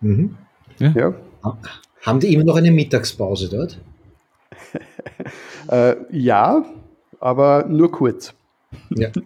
Mhm. 0.00 0.36
Ja, 0.78 1.14
Haben 2.02 2.20
die 2.20 2.32
immer 2.32 2.44
noch 2.44 2.56
eine 2.56 2.70
Mittagspause 2.72 3.48
dort? 3.50 3.78
äh, 5.70 5.96
ja 6.10 6.64
aber 7.24 7.64
nur 7.66 7.90
kurz. 7.90 8.34
Ja. 8.90 9.08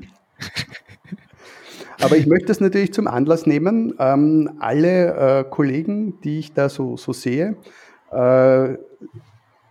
Aber 2.01 2.17
ich 2.17 2.29
möchte 2.29 2.53
es 2.53 2.61
natürlich 2.61 2.93
zum 2.93 3.09
Anlass 3.09 3.45
nehmen, 3.45 3.93
ähm, 3.99 4.53
alle 4.61 5.41
äh, 5.41 5.45
Kollegen, 5.51 6.21
die 6.21 6.39
ich 6.39 6.53
da 6.53 6.69
so, 6.69 6.97
so 6.97 7.13
sehe, 7.13 7.57
äh, 8.13 8.77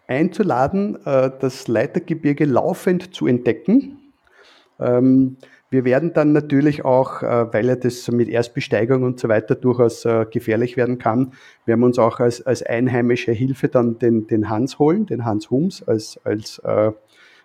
einzuladen, 0.07 0.97
äh, 1.05 1.31
das 1.39 1.69
Leitergebirge 1.69 2.43
laufend 2.43 3.15
zu 3.15 3.27
entdecken. 3.27 4.11
Ähm, 4.77 5.37
wir 5.69 5.83
werden 5.83 6.13
dann 6.13 6.31
natürlich 6.31 6.85
auch, 6.85 7.21
äh, 7.21 7.53
weil 7.53 7.65
ja 7.67 7.75
das 7.75 8.09
mit 8.09 8.29
Erstbesteigung 8.29 9.03
und 9.03 9.19
so 9.19 9.27
weiter 9.27 9.55
durchaus 9.55 10.05
äh, 10.05 10.25
gefährlich 10.29 10.77
werden 10.77 10.97
kann, 10.97 11.33
werden 11.65 11.81
wir 11.81 11.85
uns 11.87 11.99
auch 11.99 12.19
als, 12.19 12.45
als 12.45 12.63
einheimische 12.63 13.31
Hilfe 13.31 13.67
dann 13.67 13.99
den, 13.99 14.27
den 14.27 14.49
Hans 14.49 14.79
holen, 14.79 15.05
den 15.05 15.25
Hans 15.25 15.49
Hums, 15.49 15.83
als, 15.83 16.19
als 16.23 16.59
äh, 16.59 16.91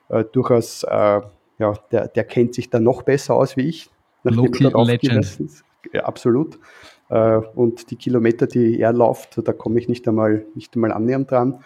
äh, 0.09 0.25
durchaus, 0.33 0.85
äh, 0.85 1.21
ja, 1.59 1.75
der, 1.91 2.09
der 2.09 2.25
kennt 2.25 2.55
sich 2.55 2.71
da 2.71 2.79
noch 2.79 3.03
besser 3.03 3.35
aus 3.35 3.57
wie 3.57 3.69
ich. 3.69 3.91
Local 4.23 4.73
er 4.73 4.85
Legend. 4.85 5.65
Ja, 5.93 6.05
absolut. 6.05 6.61
Äh, 7.09 7.39
und 7.55 7.91
die 7.91 7.97
Kilometer, 7.97 8.47
die 8.47 8.79
er 8.79 8.93
läuft, 8.93 9.47
da 9.47 9.53
komme 9.53 9.81
ich 9.81 9.89
nicht 9.89 10.07
einmal, 10.07 10.47
nicht 10.55 10.75
einmal 10.77 10.93
annähernd 10.93 11.31
dran. 11.31 11.65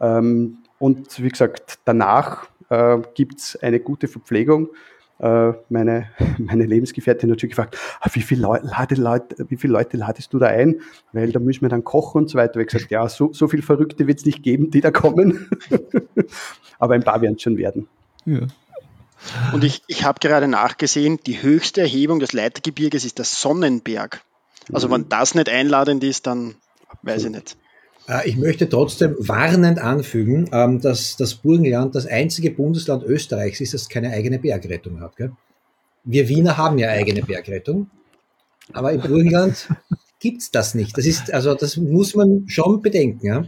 Ähm, 0.00 0.58
und 0.78 1.22
wie 1.22 1.28
gesagt, 1.28 1.78
danach 1.84 2.48
äh, 2.68 2.98
gibt 3.14 3.40
es 3.40 3.56
eine 3.56 3.80
gute 3.80 4.06
Verpflegung. 4.06 4.68
Äh, 5.18 5.52
meine, 5.68 6.08
meine 6.38 6.66
Lebensgefährtin 6.66 7.30
hat 7.30 7.36
natürlich 7.36 7.56
gefragt, 7.56 7.78
ah, 8.00 8.08
wie, 8.12 8.22
viele 8.22 8.42
Leute, 8.42 9.46
wie 9.48 9.56
viele 9.56 9.72
Leute 9.72 9.96
ladest 9.96 10.32
du 10.32 10.38
da 10.38 10.46
ein? 10.46 10.80
Weil 11.12 11.32
da 11.32 11.40
müssen 11.40 11.62
wir 11.62 11.68
dann 11.68 11.84
kochen 11.84 12.22
und 12.22 12.30
so 12.30 12.38
weiter. 12.38 12.60
Ich 12.60 12.68
gesagt, 12.68 12.90
ja, 12.90 13.08
so, 13.08 13.32
so 13.32 13.48
viele 13.48 13.62
Verrückte 13.62 14.06
wird 14.06 14.18
es 14.18 14.26
nicht 14.26 14.42
geben, 14.42 14.70
die 14.70 14.80
da 14.80 14.90
kommen. 14.90 15.48
Aber 16.78 16.94
ein 16.94 17.02
paar 17.02 17.22
werden 17.22 17.36
es 17.36 17.42
schon 17.42 17.56
werden. 17.56 17.88
Ja. 18.24 18.40
Und 19.52 19.64
ich, 19.64 19.82
ich 19.86 20.04
habe 20.04 20.18
gerade 20.20 20.48
nachgesehen, 20.48 21.18
die 21.24 21.42
höchste 21.42 21.80
Erhebung 21.80 22.18
des 22.18 22.32
Leitergebirges 22.32 23.04
ist 23.04 23.18
der 23.18 23.24
Sonnenberg. 23.24 24.22
Also 24.72 24.90
wenn 24.90 25.08
das 25.08 25.34
nicht 25.34 25.48
einladend 25.48 26.02
ist, 26.04 26.26
dann 26.26 26.56
weiß 27.02 27.24
ich 27.24 27.30
nicht. 27.30 27.56
Äh, 28.08 28.28
Ich 28.28 28.36
möchte 28.36 28.68
trotzdem 28.68 29.16
warnend 29.18 29.78
anfügen, 29.78 30.48
ähm, 30.52 30.80
dass 30.80 31.16
das 31.16 31.34
Burgenland 31.34 31.94
das 31.94 32.06
einzige 32.06 32.50
Bundesland 32.50 33.02
Österreichs 33.04 33.60
ist, 33.60 33.74
das 33.74 33.88
keine 33.88 34.10
eigene 34.10 34.38
Bergrettung 34.38 35.00
hat. 35.00 35.16
Gell? 35.16 35.32
Wir 36.04 36.28
Wiener 36.28 36.56
haben 36.56 36.78
ja 36.78 36.88
eigene 36.90 37.22
Bergrettung, 37.22 37.90
aber 38.72 38.92
im 38.92 39.00
Burgenland 39.00 39.68
gibt's 40.20 40.50
das 40.50 40.74
nicht. 40.74 40.96
Das 40.96 41.06
ist, 41.06 41.32
also 41.32 41.54
das 41.54 41.76
muss 41.76 42.14
man 42.14 42.44
schon 42.46 42.82
bedenken. 42.82 43.26
Ja? 43.26 43.44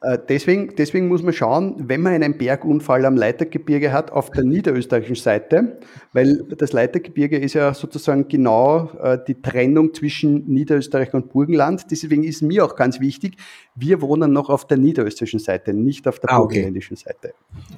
Äh, 0.00 0.16
Deswegen, 0.28 0.74
deswegen 0.76 1.08
muss 1.08 1.22
man 1.24 1.32
schauen, 1.32 1.74
wenn 1.88 2.00
man 2.02 2.12
einen 2.12 2.38
Bergunfall 2.38 3.04
am 3.04 3.16
Leitergebirge 3.16 3.92
hat, 3.92 4.12
auf 4.12 4.30
der 4.30 4.44
niederösterreichischen 4.44 5.16
Seite, 5.16 5.78
weil 6.12 6.44
das 6.56 6.72
Leitergebirge 6.72 7.36
ist 7.36 7.54
ja 7.54 7.74
sozusagen 7.74 8.28
genau 8.28 8.90
äh, 9.02 9.18
die 9.26 9.40
Trennung 9.42 9.92
zwischen 9.94 10.44
Niederösterreich 10.46 11.12
und 11.14 11.30
Burgenland. 11.30 11.86
Deswegen 11.90 12.22
ist 12.22 12.42
mir 12.42 12.64
auch 12.64 12.76
ganz 12.76 13.00
wichtig, 13.00 13.38
wir 13.74 14.00
wohnen 14.00 14.32
noch 14.32 14.50
auf 14.50 14.66
der 14.68 14.78
niederösterreichischen 14.78 15.40
Seite, 15.40 15.74
nicht 15.74 16.06
auf 16.06 16.20
der 16.20 16.30
Ah, 16.30 16.38
okay. 16.38 16.54
burgenländischen 16.54 16.96
Seite. 16.96 17.32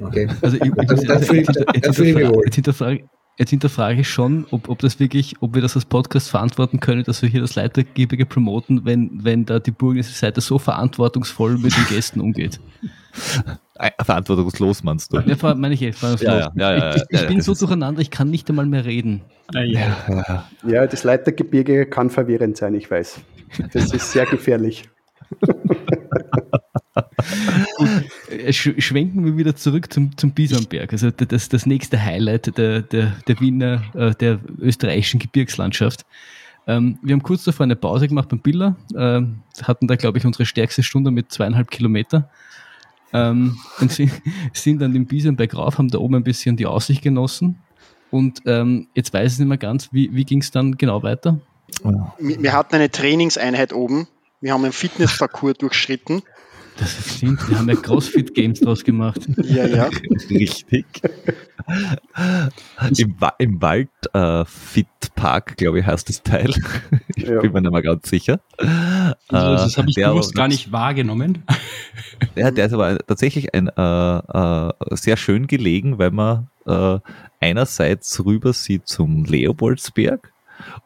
Okay. 0.05 0.29
Also, 0.43 0.57
ich, 0.57 0.62
ich- 0.62 0.91
jetzt, 0.91 1.09
dann 1.09 1.18
jetzt, 1.21 1.27
fühle 1.97 2.09
ich 2.11 2.14
mich 2.16 2.29
wohl. 2.29 2.45
Jetzt, 3.41 3.51
hinterfrage, 3.51 4.01
ich 4.03 4.09
schon, 4.09 4.47
ob, 4.51 4.68
ob 4.68 4.78
das 4.78 5.01
wirklich, 5.01 5.36
ob 5.41 5.55
wir 5.55 5.62
das 5.62 5.74
als 5.74 5.84
Podcast 5.84 6.30
verantworten 6.30 6.78
können, 6.80 7.05
dass 7.05 7.22
wir 7.22 7.28
hier 7.28 7.41
das 7.41 7.55
Leitergebirge 7.55 8.26
promoten, 8.26 8.84
wenn, 8.84 9.24
wenn 9.24 9.47
da 9.47 9.59
die 9.59 9.70
burgenländische 9.70 10.16
Seite 10.16 10.41
so 10.41 10.59
verantwortungsvoll 10.59 11.59
mit 11.59 11.76
den 11.76 11.86
Gästen 11.88 12.20
umgeht. 12.20 12.61
Verantwortungslos 14.03 14.82
meinst 14.82 15.12
du? 15.12 15.18
Ja, 15.20 15.55
meine 15.55 15.74
ich 15.74 15.82
echt. 15.82 16.03
Ja, 16.03 16.14
ja, 16.16 16.53
ja, 16.55 16.76
ja, 16.76 16.91
ich, 16.91 16.97
ich, 16.97 17.03
ich 17.11 17.20
ja, 17.22 17.26
bin 17.26 17.41
so 17.41 17.55
durcheinander, 17.55 18.01
ich 18.01 18.11
kann 18.11 18.30
nicht 18.30 18.49
einmal 18.49 18.66
mehr 18.66 18.84
reden. 18.84 19.22
Ah, 19.55 19.62
ja. 19.62 20.45
Ja, 20.66 20.86
das 20.86 21.03
Leitergebirge 21.03 21.86
kann 21.86 22.11
verwirrend 22.11 22.57
sein, 22.57 22.74
ich 22.74 22.91
weiß. 22.91 23.20
Das 23.72 23.93
ist 23.93 24.12
sehr 24.12 24.26
gefährlich. 24.26 24.84
Äh, 27.78 28.01
sch 28.51 28.70
schwenken 28.78 29.24
wir 29.24 29.37
wieder 29.37 29.57
zurück 29.57 29.93
zum, 29.93 30.16
zum 30.16 30.33
Bisonberg. 30.33 30.93
Also 30.93 31.11
das, 31.11 31.49
das 31.49 31.66
nächste 31.66 32.03
Highlight 32.03 32.57
der, 32.57 32.83
der, 32.83 33.12
der 33.26 33.41
Wiener, 33.41 33.83
äh, 33.95 34.14
der 34.14 34.41
österreichischen 34.59 35.20
Gebirgslandschaft. 35.20 36.05
Ähm, 36.66 36.99
wir 37.03 37.14
haben 37.14 37.22
kurz 37.22 37.45
davor 37.45 37.64
eine 37.64 37.76
Pause 37.76 38.09
gemacht 38.09 38.28
beim 38.28 38.41
Biller, 38.41 38.76
ähm, 38.97 39.41
hatten 39.62 39.87
da, 39.87 39.97
glaube 39.97 40.18
ich, 40.18 40.26
unsere 40.26 40.47
stärkste 40.47 40.83
Stunde 40.83 41.11
mit 41.11 41.33
zweieinhalb 41.33 41.70
Kilometer. 41.70 42.31
Ähm, 43.12 43.59
und 43.81 43.91
sind, 43.91 44.12
sind 44.53 44.81
dann 44.81 44.93
den 44.93 45.07
Bisonberg 45.07 45.55
rauf, 45.55 45.78
haben 45.78 45.89
da 45.89 45.99
oben 45.99 46.16
ein 46.16 46.24
bisschen 46.24 46.57
die 46.57 46.66
Aussicht 46.66 47.03
genossen. 47.03 47.59
Und 48.11 48.41
ähm, 48.47 48.89
jetzt 48.95 49.12
weiß 49.12 49.35
ich 49.35 49.39
nicht 49.39 49.49
mehr 49.49 49.59
ganz, 49.59 49.89
wie, 49.93 50.14
wie 50.14 50.24
ging 50.24 50.41
es 50.41 50.51
dann 50.51 50.76
genau 50.76 51.03
weiter? 51.03 51.39
Wir 52.18 52.53
hatten 52.53 52.74
eine 52.74 52.91
Trainingseinheit 52.91 53.72
oben. 53.72 54.09
Wir 54.41 54.53
haben 54.53 54.64
einen 54.64 54.72
Fitnessparcours 54.72 55.59
durchschritten. 55.59 56.22
Das 56.79 57.16
stimmt, 57.16 57.49
wir 57.49 57.59
haben 57.59 57.68
ja 57.68 57.77
CrossFit 57.77 58.35
Games 58.35 58.61
draus 58.61 58.85
gemacht. 58.85 59.21
Ja, 59.43 59.66
ja. 59.66 59.91
Richtig. 60.31 60.87
Im, 62.97 63.16
Im 63.39 63.62
Wald 63.62 63.91
äh, 64.12 64.45
Fit 64.45 64.87
Park, 65.14 65.57
glaube 65.57 65.81
ich, 65.81 65.87
heißt 65.87 66.09
das 66.09 66.23
Teil. 66.23 66.51
ich 67.16 67.25
ja. 67.25 67.41
bin 67.41 67.53
mir 67.53 67.61
nicht 67.61 67.73
mehr 67.73 67.83
ganz 67.83 68.09
sicher. 68.09 68.41
Also, 68.57 69.64
das 69.64 69.77
habe 69.77 69.91
ich 69.91 69.97
bewusst 69.97 70.35
gar 70.35 70.49
nicht 70.49 70.73
wahrgenommen. 70.73 71.45
ja, 72.35 72.51
der 72.51 72.66
ist 72.66 72.73
aber 72.73 72.99
tatsächlich 72.99 73.55
ein, 73.55 73.68
äh, 73.68 74.18
äh, 74.18 74.73
sehr 74.97 75.16
schön 75.16 75.47
gelegen, 75.47 75.99
weil 75.99 76.11
man 76.11 76.49
äh, 76.66 76.99
einerseits 77.41 78.25
rüber 78.25 78.53
sieht 78.53 78.89
zum 78.89 79.25
Leopoldsberg 79.25 80.33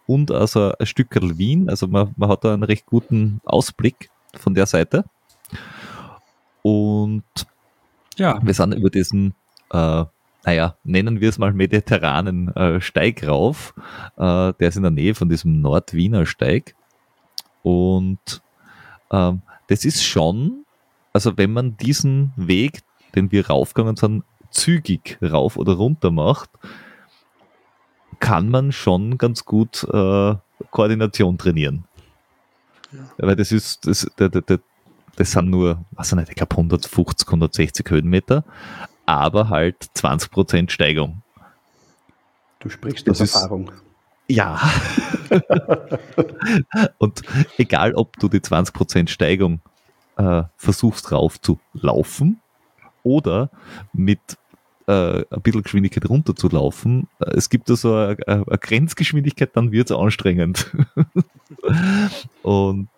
und 0.07 0.31
also 0.31 0.73
ein 0.79 0.87
Stück 0.87 1.11
Wien. 1.39 1.69
Also 1.69 1.87
man, 1.87 2.13
man 2.17 2.29
hat 2.29 2.45
da 2.45 2.55
einen 2.55 2.63
recht 2.63 2.87
guten 2.87 3.41
Ausblick 3.45 4.11
von 4.37 4.55
der 4.55 4.67
Seite. 4.67 5.05
Und 6.65 7.25
ja. 8.17 8.41
wir 8.43 8.55
sind 8.55 8.75
über 8.75 8.89
diesen 8.89 9.35
äh, 9.71 10.05
naja, 10.47 10.77
nennen 10.85 11.21
wir 11.21 11.29
es 11.29 11.39
mal 11.39 11.53
mediterranen 11.53 12.55
äh, 12.55 12.81
Steig 12.81 13.27
rauf. 13.27 13.75
Äh, 14.17 14.53
der 14.53 14.69
ist 14.69 14.77
in 14.77 14.83
der 14.83 14.91
Nähe 14.91 15.15
von 15.15 15.29
diesem 15.29 15.61
Nordwiener 15.61 16.27
Steig. 16.27 16.75
Und 17.63 18.43
ähm, 19.11 19.43
das 19.69 19.85
ist 19.85 20.05
schon, 20.05 20.67
also 21.13 21.37
wenn 21.39 21.53
man 21.53 21.77
diesen 21.77 22.33
Weg, 22.37 22.83
den 23.15 23.33
wir 23.33 23.47
raufgegangen 23.47 23.97
sind, 23.97 24.25
zügig 24.51 25.19
rauf 25.23 25.57
oder 25.57 25.75
runter 25.75 26.11
macht, 26.11 26.51
kann 28.21 28.51
man 28.51 28.71
schon 28.71 29.19
ganz 29.19 29.45
gut 29.45 29.85
äh, 29.85 30.35
Koordination 30.71 31.39
trainieren. 31.39 31.85
Ja. 32.93 33.27
Weil 33.27 33.37
das 33.37 33.51
ist, 33.51 33.87
das, 33.87 34.07
das, 34.17 34.31
das, 34.31 34.61
das 35.17 35.33
sind 35.33 35.51
nur, 35.51 35.85
was 35.93 36.13
nicht, 36.13 36.29
ich 36.29 36.37
glaube 36.37 36.53
150, 36.53 37.29
160 37.29 37.91
Höhenmeter 37.91 38.45
aber 39.07 39.49
halt 39.49 39.77
20% 39.97 40.71
Steigung. 40.71 41.23
Du 42.61 42.69
sprichst 42.71 43.09
aus 43.09 43.21
Erfahrung. 43.21 43.71
Ja. 44.29 44.61
und 46.99 47.23
egal, 47.59 47.95
ob 47.95 48.17
du 48.19 48.29
die 48.29 48.41
20% 48.41 49.09
Steigung 49.09 49.61
äh, 50.17 50.45
versuchst 50.57 51.13
rauf 51.13 51.41
zu 51.41 51.61
laufen 51.75 52.41
oder 53.03 53.51
mit 53.93 54.21
äh, 54.87 55.25
ein 55.31 55.43
bisschen 55.43 55.63
Geschwindigkeit 55.63 56.09
runter 56.09 56.35
zu 56.35 56.49
laufen, 56.49 57.09
äh, 57.21 57.33
es 57.37 57.51
gibt 57.51 57.69
da 57.69 57.77
so 57.77 57.95
eine, 57.95 58.17
eine 58.27 58.59
Grenzgeschwindigkeit, 58.59 59.51
dann 59.55 59.73
wird 59.73 59.91
es 59.91 59.97
anstrengend. 59.97 60.71
und 62.43 62.89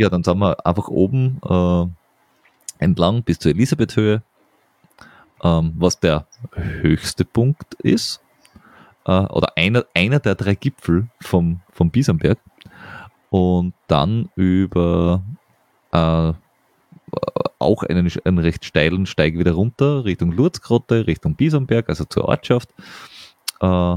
ja, 0.00 0.08
dann 0.08 0.24
sind 0.24 0.38
wir 0.38 0.66
einfach 0.66 0.88
oben 0.88 1.40
äh, 1.48 2.84
entlang 2.84 3.22
bis 3.22 3.38
zur 3.38 3.52
Elisabethhöhe 3.52 4.22
ähm, 5.42 5.72
was 5.76 6.00
der 6.00 6.26
höchste 6.52 7.24
Punkt 7.24 7.74
ist, 7.74 8.20
äh, 9.06 9.12
oder 9.12 9.56
einer, 9.56 9.84
einer 9.94 10.18
der 10.18 10.34
drei 10.34 10.54
Gipfel 10.54 11.08
vom, 11.20 11.60
vom 11.72 11.90
Biesenberg. 11.90 12.38
Und 13.30 13.74
dann 13.86 14.28
über 14.34 15.22
äh, 15.92 16.32
auch 17.58 17.82
einen, 17.84 18.10
einen 18.24 18.38
recht 18.38 18.64
steilen 18.64 19.06
Steig 19.06 19.38
wieder 19.38 19.52
runter 19.52 20.04
Richtung 20.04 20.32
Lurzgrotte, 20.32 21.06
Richtung 21.06 21.36
Biesenberg, 21.36 21.88
also 21.88 22.04
zur 22.04 22.24
Ortschaft. 22.24 22.70
Äh, 23.60 23.96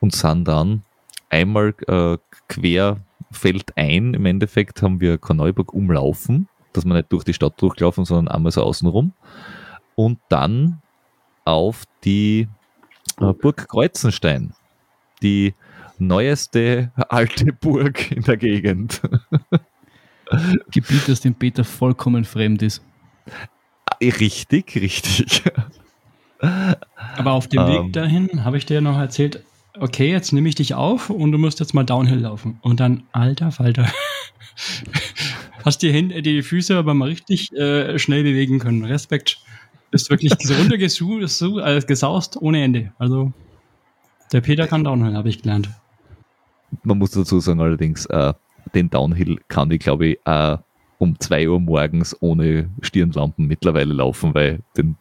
und 0.00 0.14
sind 0.14 0.48
dann 0.48 0.82
einmal 1.28 1.74
äh, 1.86 2.16
quer 2.48 2.96
ein. 3.76 4.14
Im 4.14 4.26
Endeffekt 4.26 4.82
haben 4.82 5.00
wir 5.00 5.18
Korneuburg 5.18 5.72
umlaufen, 5.72 6.48
dass 6.72 6.84
wir 6.84 6.94
nicht 6.94 7.12
durch 7.12 7.24
die 7.24 7.34
Stadt 7.34 7.60
durchlaufen, 7.60 8.04
sondern 8.04 8.34
einmal 8.34 8.52
so 8.52 8.62
außenrum 8.62 9.12
und 9.94 10.18
dann 10.28 10.80
auf 11.44 11.84
die 12.04 12.48
äh, 13.20 13.32
Burg 13.32 13.68
Kreuzenstein, 13.68 14.54
die 15.22 15.54
neueste 15.98 16.92
alte 17.08 17.52
Burg 17.52 18.10
in 18.10 18.22
der 18.22 18.36
Gegend. 18.36 19.02
Gebiet, 20.70 21.08
das 21.08 21.20
dem 21.20 21.34
Peter 21.34 21.64
vollkommen 21.64 22.24
fremd 22.24 22.62
ist. 22.62 22.82
Äh, 23.98 24.10
richtig, 24.10 24.76
richtig. 24.76 25.42
Aber 27.16 27.32
auf 27.32 27.48
dem 27.48 27.66
Weg 27.66 27.80
ähm. 27.80 27.92
dahin 27.92 28.44
habe 28.44 28.56
ich 28.56 28.64
dir 28.64 28.80
noch 28.80 28.96
erzählt, 28.96 29.44
okay, 29.80 30.10
jetzt 30.10 30.32
nehme 30.32 30.48
ich 30.48 30.54
dich 30.54 30.74
auf 30.74 31.10
und 31.10 31.32
du 31.32 31.38
musst 31.38 31.60
jetzt 31.60 31.74
mal 31.74 31.84
Downhill 31.84 32.20
laufen. 32.20 32.58
Und 32.62 32.80
dann, 32.80 33.04
alter 33.12 33.50
Falter. 33.50 33.90
Hast 35.64 35.82
die 35.82 35.92
Hände, 35.92 36.22
die 36.22 36.42
Füße 36.42 36.76
aber 36.76 36.94
mal 36.94 37.08
richtig 37.08 37.52
äh, 37.52 37.98
schnell 37.98 38.22
bewegen 38.22 38.58
können. 38.58 38.84
Respekt 38.84 39.38
ist 39.90 40.10
wirklich 40.10 40.32
runtergesaust 40.32 42.36
ohne 42.40 42.62
Ende. 42.62 42.92
Also 42.98 43.32
der 44.32 44.40
Peter 44.40 44.66
kann 44.66 44.84
Downhill, 44.84 45.14
habe 45.14 45.28
ich 45.28 45.42
gelernt. 45.42 45.68
Man 46.82 46.98
muss 46.98 47.10
dazu 47.10 47.40
sagen 47.40 47.60
allerdings, 47.60 48.06
äh, 48.06 48.32
den 48.74 48.90
Downhill 48.90 49.38
kann 49.48 49.70
ich 49.70 49.80
glaube 49.80 50.06
ich 50.06 50.18
äh, 50.24 50.56
um 50.98 51.18
2 51.18 51.48
Uhr 51.48 51.60
morgens 51.60 52.16
ohne 52.20 52.70
Stirnlampen 52.82 53.46
mittlerweile 53.46 53.92
laufen, 53.92 54.34
weil 54.34 54.60
den 54.76 54.96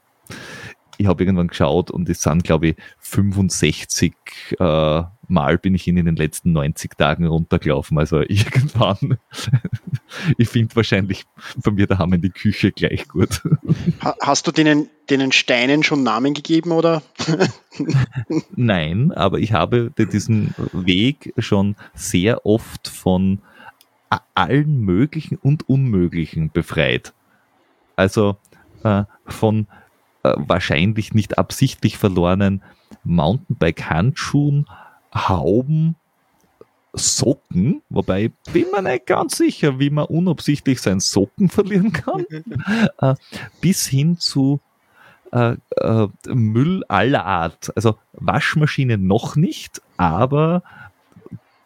ich 0.99 1.07
habe 1.07 1.23
irgendwann 1.23 1.47
geschaut 1.47 1.91
und 1.91 2.09
es 2.09 2.21
sind, 2.21 2.43
glaube 2.43 2.67
ich, 2.67 2.75
65 2.99 4.13
äh, 4.59 5.03
Mal 5.31 5.59
bin 5.59 5.75
ich 5.75 5.87
ihn 5.87 5.95
in 5.95 6.07
den 6.07 6.15
letzten 6.15 6.51
90 6.51 6.97
Tagen 6.97 7.25
runtergelaufen. 7.25 7.97
Also 7.97 8.19
irgendwann, 8.27 9.17
ich 10.37 10.49
finde 10.49 10.75
wahrscheinlich 10.75 11.25
von 11.63 11.75
mir 11.75 11.87
daheim 11.87 12.13
in 12.13 12.21
die 12.21 12.31
Küche 12.31 12.73
gleich 12.73 13.07
gut. 13.07 13.41
Hast 14.21 14.47
du 14.47 14.51
denen, 14.51 14.89
denen 15.09 15.31
Steinen 15.31 15.83
schon 15.83 16.03
Namen 16.03 16.33
gegeben 16.33 16.71
oder? 16.71 17.01
Nein, 18.55 19.13
aber 19.13 19.39
ich 19.39 19.53
habe 19.53 19.91
diesen 19.97 20.53
Weg 20.73 21.33
schon 21.37 21.77
sehr 21.93 22.45
oft 22.45 22.89
von 22.89 23.39
allen 24.35 24.81
möglichen 24.81 25.37
und 25.37 25.69
unmöglichen 25.69 26.51
befreit. 26.51 27.13
Also 27.95 28.35
äh, 28.83 29.03
von 29.27 29.67
äh, 30.23 30.33
wahrscheinlich 30.37 31.13
nicht 31.13 31.37
absichtlich 31.37 31.97
verlorenen 31.97 32.63
Mountainbike-Handschuhen, 33.03 34.67
Hauben, 35.13 35.95
Socken, 36.93 37.81
wobei 37.89 38.25
ich 38.25 38.53
bin 38.53 38.65
mir 38.71 38.81
nicht 38.81 39.05
ganz 39.05 39.37
sicher, 39.37 39.79
wie 39.79 39.89
man 39.89 40.05
unabsichtlich 40.05 40.81
seinen 40.81 40.99
Socken 40.99 41.49
verlieren 41.49 41.91
kann, 41.93 42.25
äh, 43.01 43.15
bis 43.61 43.87
hin 43.87 44.17
zu 44.17 44.59
äh, 45.31 45.55
äh, 45.77 46.07
Müll 46.27 46.83
aller 46.87 47.25
Art. 47.25 47.71
Also 47.75 47.97
Waschmaschine 48.13 48.97
noch 48.97 49.35
nicht, 49.35 49.81
aber 49.97 50.63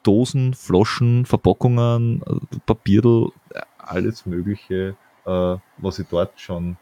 Dosen, 0.03 0.53
Flaschen, 0.53 1.25
Verpackungen, 1.25 2.21
äh, 2.27 2.57
Papierl, 2.65 3.29
alles 3.77 4.25
Mögliche, 4.25 4.95
was 5.25 5.99
ich 5.99 6.07
dort 6.09 6.39
schon 6.39 6.77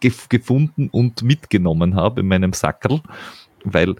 gef 0.00 0.28
gefunden 0.28 0.88
und 0.90 1.22
mitgenommen 1.22 1.94
habe 1.94 2.20
in 2.20 2.28
meinem 2.28 2.52
Sackerl, 2.52 3.00
weil 3.64 3.96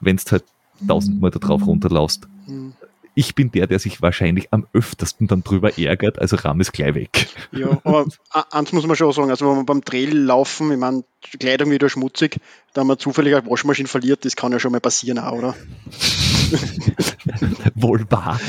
wenn 0.00 0.16
du 0.16 0.22
halt 0.30 0.44
tausendmal 0.86 1.30
da 1.30 1.38
drauf 1.38 1.66
runterlaufst, 1.66 2.28
mhm. 2.46 2.74
ich 3.14 3.34
bin 3.34 3.50
der, 3.50 3.66
der 3.66 3.78
sich 3.78 4.02
wahrscheinlich 4.02 4.52
am 4.52 4.66
öftersten 4.72 5.26
dann 5.26 5.42
drüber 5.42 5.78
ärgert, 5.78 6.18
also 6.18 6.36
Ram 6.36 6.60
ist 6.60 6.72
gleich 6.72 6.94
weg. 6.94 7.28
Ja, 7.52 7.78
aber 7.84 8.06
eins 8.50 8.72
muss 8.72 8.86
man 8.86 8.96
schon 8.96 9.12
sagen, 9.12 9.30
also 9.30 9.48
wenn 9.48 9.56
man 9.56 9.66
beim 9.66 9.84
Trail 9.84 10.16
laufen, 10.16 10.72
ich 10.72 10.78
meine, 10.78 11.04
Kleidung 11.38 11.70
wieder 11.70 11.88
schmutzig, 11.88 12.40
da 12.74 12.84
man 12.84 12.98
zufällig 12.98 13.34
eine 13.34 13.50
Waschmaschine 13.50 13.88
verliert, 13.88 14.24
das 14.24 14.36
kann 14.36 14.52
ja 14.52 14.60
schon 14.60 14.72
mal 14.72 14.80
passieren 14.80 15.18
auch, 15.18 15.32
oder? 15.32 15.54
Wohl 17.74 18.04
wahr. 18.10 18.40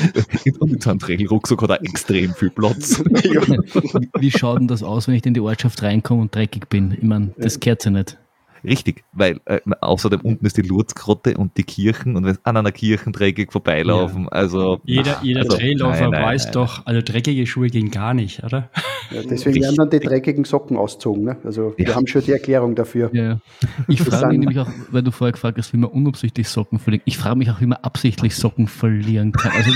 So 0.78 0.90
ein 0.90 0.98
Trail-Rucksack 0.98 1.62
hat 1.62 1.70
er 1.70 1.82
extrem 1.82 2.34
viel 2.34 2.50
Platz. 2.50 3.00
Wie 4.18 4.30
schaut 4.30 4.60
denn 4.60 4.68
das 4.68 4.82
aus, 4.82 5.08
wenn 5.08 5.14
ich 5.14 5.26
in 5.26 5.34
die 5.34 5.40
Ortschaft 5.40 5.82
reinkomme 5.82 6.22
und 6.22 6.34
dreckig 6.34 6.68
bin? 6.68 6.92
Ich 6.92 7.02
meine, 7.02 7.34
das 7.36 7.60
kehrt 7.60 7.84
ja 7.84 7.90
nicht. 7.90 8.16
Richtig, 8.64 9.04
weil 9.12 9.40
äh, 9.46 9.60
außerdem 9.80 10.20
unten 10.20 10.44
ist 10.46 10.56
die 10.56 10.62
Lurzgrotte 10.62 11.36
und 11.36 11.56
die 11.56 11.62
Kirchen 11.62 12.16
und 12.16 12.24
wenn 12.24 12.38
an 12.42 12.56
einer 12.56 12.72
Kirche 12.72 13.10
dreckig 13.10 13.52
vorbeilaufen, 13.52 14.24
ja. 14.24 14.28
also. 14.30 14.80
Jeder, 14.84 15.18
jeder 15.22 15.40
also, 15.40 15.56
Trailläufer 15.56 16.10
weiß 16.10 16.44
nein, 16.44 16.52
doch, 16.52 16.86
also 16.86 17.00
dreckige 17.02 17.46
Schuhe 17.46 17.68
gehen 17.68 17.90
gar 17.90 18.14
nicht, 18.14 18.44
oder? 18.44 18.70
Ja, 19.10 19.22
deswegen 19.22 19.62
werden 19.62 19.76
dann 19.76 19.90
die 19.90 19.98
dreckigen 19.98 20.44
Socken 20.44 20.76
ausgezogen. 20.76 21.24
Ne? 21.24 21.36
Also 21.42 21.74
ja. 21.76 21.86
wir 21.86 21.94
haben 21.96 22.06
schon 22.06 22.22
die 22.22 22.32
Erklärung 22.32 22.74
dafür. 22.74 23.10
Ja, 23.12 23.40
Ich 23.88 24.02
frage 24.02 24.28
mich 24.28 24.38
nämlich 24.38 24.58
auch, 24.58 24.68
weil 24.90 25.02
du 25.02 25.10
vorher 25.10 25.32
gefragt 25.32 25.58
hast, 25.58 25.72
wie 25.72 25.78
man 25.78 25.90
unabsichtlich 25.90 26.48
Socken 26.48 26.78
verliert. 26.78 27.02
Ich 27.06 27.18
frage 27.18 27.36
mich 27.36 27.50
auch, 27.50 27.60
wie 27.60 27.66
man 27.66 27.78
absichtlich 27.78 28.34
Socken 28.36 28.68
verlieren 28.68 29.32
kann. 29.32 29.52
Also, 29.52 29.70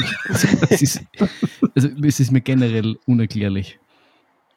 es 0.70 0.82
ist, 0.82 1.02
also 1.74 1.88
es 2.02 2.20
ist 2.20 2.30
mir 2.30 2.40
generell 2.40 2.96
unerklärlich. 3.06 3.78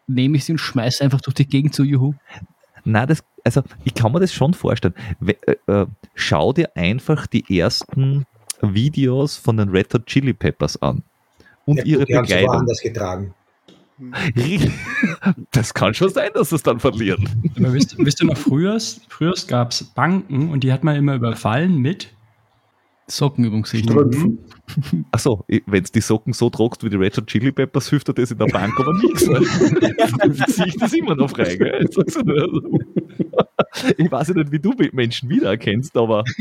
Nehme 0.08 0.38
ich 0.38 0.46
sie 0.46 0.54
und 0.54 0.60
schmeiße 0.60 1.04
einfach 1.04 1.22
durch 1.22 1.36
die 1.36 1.48
Gegend 1.48 1.74
zu 1.74 1.84
Juhu? 1.84 2.14
Na, 2.86 3.06
das, 3.06 3.24
also 3.48 3.64
ich 3.86 3.94
kann 3.94 4.12
mir 4.12 4.20
das 4.20 4.34
schon 4.34 4.54
vorstellen. 4.54 4.94
Äh, 5.26 5.56
äh, 5.72 5.86
schau 6.16 6.52
dir 6.52 6.76
einfach 6.76 7.28
die 7.28 7.60
ersten 7.60 8.26
Videos 8.62 9.38
von 9.38 9.56
den 9.56 9.70
Red 9.70 9.94
Hot 9.94 10.06
Chili 10.06 10.34
Peppers 10.34 10.82
an. 10.82 11.04
Und 11.66 11.78
ja, 11.78 11.86
ihre 11.86 12.06
die 12.06 12.14
Bekleidung. 12.14 12.50
Haben 12.50 12.60
anders 12.60 12.82
getragen. 12.82 13.34
Das 15.52 15.74
kann 15.74 15.96
schon 15.96 16.10
sein, 16.10 16.30
dass 16.36 16.50
sie 16.50 16.56
es 16.58 16.62
dann 16.62 16.80
verlieren. 16.80 17.28
Aber 17.58 17.74
wisst, 17.74 17.98
wisst 17.98 18.22
ihr 18.22 18.28
noch, 18.28 18.38
früher, 18.38 18.78
früher 19.08 19.34
gab 19.48 19.72
es 19.72 19.84
Banken 19.84 20.52
und 20.52 20.64
die 20.64 20.72
hat 20.72 20.84
man 20.84 20.96
immer 20.96 21.16
überfallen 21.16 21.80
mit 21.80 22.14
Sockenübungssicht. 23.08 23.90
Achso, 25.12 25.46
wenn 25.66 25.84
es 25.84 25.92
die 25.92 26.02
Socken 26.02 26.34
so 26.34 26.50
trockst 26.50 26.84
wie 26.84 26.90
die 26.90 26.98
Red 26.98 27.18
Hot 27.18 27.28
Chili 27.28 27.52
Peppers, 27.52 27.90
hilft 27.90 28.10
dir 28.10 28.14
das 28.14 28.32
in 28.32 28.38
der 28.38 28.48
Bank 28.48 28.74
aber 28.80 28.94
nichts. 28.94 29.22
Sehe 30.54 30.68
ich 30.68 30.78
das 30.78 30.94
immer 30.94 31.16
noch 31.16 31.32
frei, 31.32 31.56
gell? 31.56 31.90
Ich 33.98 34.12
weiß 34.12 34.30
ja 34.30 34.34
nicht, 34.36 34.52
wie 34.52 34.60
du 34.60 34.74
Menschen 34.92 35.30
wiedererkennst, 35.30 35.96
aber. 35.98 36.24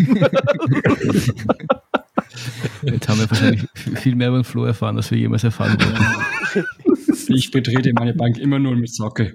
Jetzt 2.83 3.09
haben 3.09 3.18
wir 3.18 3.31
wahrscheinlich 3.31 3.64
viel 3.74 4.14
mehr 4.14 4.29
über 4.29 4.39
den 4.39 4.45
Flo 4.45 4.64
erfahren, 4.64 4.97
als 4.97 5.11
wir 5.11 5.18
jemals 5.18 5.45
erfahren 5.45 5.77
haben. 5.81 6.64
Ich 7.29 7.51
betrete 7.51 7.93
meine 7.93 8.14
Bank 8.14 8.39
immer 8.39 8.59
nur 8.59 8.77
mit 8.77 8.95
Socke. 8.95 9.35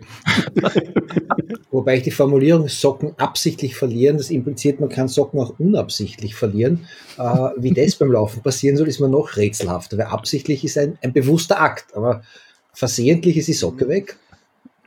Wobei 1.72 1.98
ich 1.98 2.04
die 2.04 2.12
Formulierung 2.12 2.68
Socken 2.68 3.14
absichtlich 3.18 3.76
verlieren, 3.76 4.18
das 4.18 4.30
impliziert, 4.30 4.80
man 4.80 4.90
kann 4.90 5.08
Socken 5.08 5.40
auch 5.40 5.60
unabsichtlich 5.60 6.36
verlieren. 6.36 6.88
Äh, 7.18 7.50
wie 7.58 7.74
das 7.74 7.96
beim 7.96 8.12
Laufen 8.12 8.42
passieren 8.44 8.78
soll, 8.78 8.88
ist 8.88 9.00
mir 9.00 9.10
noch 9.10 9.36
rätselhafter, 9.36 9.98
weil 9.98 10.06
absichtlich 10.06 10.64
ist 10.64 10.78
ein, 10.78 10.98
ein 11.02 11.12
bewusster 11.12 11.60
Akt, 11.60 11.96
aber 11.96 12.24
versehentlich 12.74 13.38
ist 13.38 13.48
die 13.48 13.54
Socke 13.54 13.88
weg. 13.88 14.18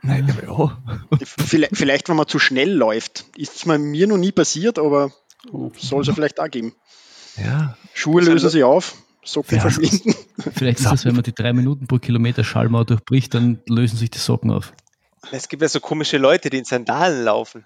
Nein, 0.05 0.33
ja. 0.45 0.77
Vielleicht, 1.23 1.75
vielleicht, 1.75 2.09
wenn 2.09 2.15
man 2.15 2.27
zu 2.27 2.39
schnell 2.39 2.71
läuft. 2.71 3.25
Ist 3.37 3.55
es 3.55 3.65
mir 3.65 4.07
noch 4.07 4.17
nie 4.17 4.31
passiert, 4.31 4.79
aber 4.79 5.11
soll 5.77 6.01
es 6.01 6.07
ja 6.07 6.13
vielleicht 6.13 6.39
auch 6.39 6.49
geben. 6.49 6.73
Ja. 7.37 7.77
Schuhe 7.93 8.21
lösen 8.21 8.49
sich 8.49 8.63
auf, 8.63 8.95
Socken 9.23 9.57
ja, 9.57 9.61
verschwinden. 9.61 10.15
Vielleicht 10.53 10.79
ist 10.79 10.85
das, 10.85 11.05
wenn 11.05 11.15
man 11.15 11.23
die 11.23 11.33
drei 11.33 11.53
Minuten 11.53 11.87
pro 11.87 11.97
Kilometer 11.97 12.43
Schallmauer 12.43 12.85
durchbricht, 12.85 13.33
dann 13.33 13.61
lösen 13.67 13.97
sich 13.97 14.11
die 14.11 14.19
Socken 14.19 14.51
auf. 14.51 14.73
Es 15.31 15.49
gibt 15.49 15.61
ja 15.61 15.69
so 15.69 15.79
komische 15.79 16.17
Leute, 16.17 16.49
die 16.49 16.59
in 16.59 16.65
Sandalen 16.65 17.23
laufen. 17.23 17.65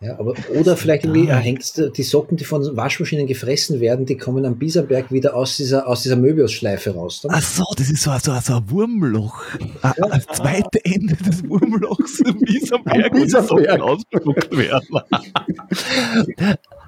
Ja, 0.00 0.16
aber, 0.18 0.34
oder 0.54 0.76
vielleicht 0.76 1.04
irgendwie 1.04 1.30
ah. 1.30 1.38
hängt 1.38 1.96
die 1.96 2.02
Socken, 2.04 2.36
die 2.36 2.44
von 2.44 2.76
Waschmaschinen 2.76 3.26
gefressen 3.26 3.80
werden, 3.80 4.06
die 4.06 4.16
kommen 4.16 4.44
am 4.44 4.56
Bieserberg 4.56 5.10
wieder 5.10 5.34
aus 5.34 5.56
dieser, 5.56 5.88
aus 5.88 6.04
dieser 6.04 6.14
Möbiusschleife 6.14 6.94
raus. 6.94 7.22
Dann. 7.22 7.32
Ach 7.34 7.42
so, 7.42 7.64
das 7.76 7.90
ist 7.90 8.02
so, 8.02 8.12
so, 8.22 8.38
so 8.40 8.54
ein 8.54 8.70
Wurmloch. 8.70 9.42
Ja. 9.82 9.94
Das 9.98 10.26
zweite 10.26 10.84
Ende 10.84 11.16
des 11.16 11.42
Wurmlochs 11.48 12.20
im 12.20 12.38
Bieserberg, 12.44 13.12
wo 13.12 13.24
die 13.24 13.28
Socken 13.28 13.80
ausgespuckt 13.80 14.56
werden. 14.56 15.00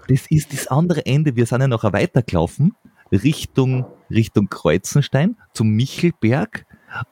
das 0.08 0.20
ist 0.28 0.52
das 0.52 0.68
andere 0.68 1.04
Ende. 1.04 1.34
Wir 1.34 1.46
sind 1.46 1.62
ja 1.62 1.68
noch 1.68 1.82
weitergelaufen 1.82 2.74
Richtung, 3.10 3.86
Richtung 4.08 4.48
Kreuzenstein 4.48 5.36
zum 5.52 5.70
Michelberg. 5.70 6.64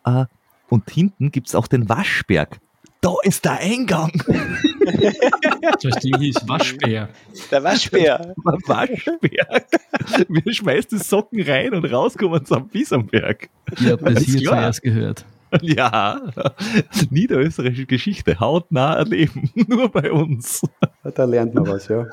Äh, 0.04 0.26
und 0.68 0.88
hinten 0.90 1.32
gibt 1.32 1.48
es 1.48 1.54
auch 1.54 1.66
den 1.66 1.88
Waschberg. 1.88 2.60
Da 3.00 3.14
ist 3.22 3.44
der 3.44 3.58
Eingang. 3.58 4.12
Das 5.82 5.96
Ding 6.00 6.18
hieß 6.18 6.48
Waschbär. 6.48 7.10
Der 7.50 7.62
Waschbär. 7.62 8.18
Der 8.18 8.34
Waschberg. 8.66 9.66
Wir 10.28 10.54
schmeißen 10.54 10.98
die 10.98 11.04
Socken 11.04 11.42
rein 11.42 11.74
und 11.74 11.84
rauskommen 11.84 12.44
zum 12.46 12.68
Biesenberg. 12.68 13.50
Ihr 13.80 13.92
habt 13.92 14.06
das 14.06 14.24
hier 14.24 14.42
zuerst 14.42 14.82
gehört. 14.82 15.26
Ja, 15.62 16.20
niederösterreichische 17.10 17.86
Geschichte, 17.86 18.40
hautnah 18.40 18.94
erleben, 18.94 19.50
nur 19.68 19.90
bei 19.90 20.12
uns. 20.12 20.62
Da 21.14 21.24
lernt 21.24 21.54
man 21.54 21.66
was, 21.66 21.88
ja. 21.88 22.06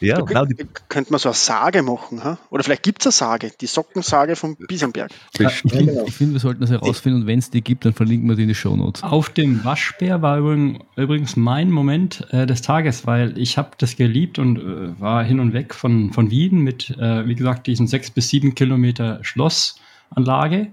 ja 0.00 0.16
da 0.16 0.22
genau. 0.22 0.44
Könnt, 0.46 0.88
könnte 0.88 1.12
man 1.12 1.18
so 1.18 1.28
eine 1.28 1.34
Sage 1.34 1.82
machen, 1.82 2.24
ha? 2.24 2.38
oder 2.50 2.62
vielleicht 2.64 2.82
gibt 2.82 3.00
es 3.00 3.06
eine 3.06 3.30
Sage, 3.30 3.52
die 3.60 3.66
Sockensage 3.66 4.36
vom 4.36 4.56
Biesenberg. 4.56 5.10
Ja, 5.38 5.48
ich 5.48 5.54
finde, 5.56 6.10
find, 6.10 6.32
wir 6.32 6.40
sollten 6.40 6.60
das 6.60 6.70
herausfinden 6.70 7.22
und 7.22 7.26
wenn 7.26 7.38
es 7.38 7.50
die 7.50 7.62
gibt, 7.62 7.84
dann 7.84 7.92
verlinken 7.92 8.28
wir 8.28 8.36
die 8.36 8.42
in 8.42 8.48
die 8.48 8.54
Shownotes. 8.54 9.02
Auf 9.02 9.28
dem 9.30 9.64
Waschbär 9.64 10.22
war 10.22 10.38
übrigens 10.38 11.36
mein 11.36 11.70
Moment 11.70 12.26
äh, 12.30 12.46
des 12.46 12.62
Tages, 12.62 13.06
weil 13.06 13.36
ich 13.38 13.58
habe 13.58 13.70
das 13.78 13.96
geliebt 13.96 14.38
und 14.38 14.58
äh, 14.58 15.00
war 15.00 15.24
hin 15.24 15.40
und 15.40 15.52
weg 15.52 15.74
von, 15.74 16.12
von 16.12 16.30
Wien 16.30 16.58
mit, 16.58 16.90
äh, 16.98 17.26
wie 17.26 17.34
gesagt, 17.34 17.66
diesen 17.66 17.86
sechs 17.86 18.10
bis 18.10 18.28
sieben 18.28 18.54
Kilometer 18.54 19.18
Schlossanlage. 19.22 20.68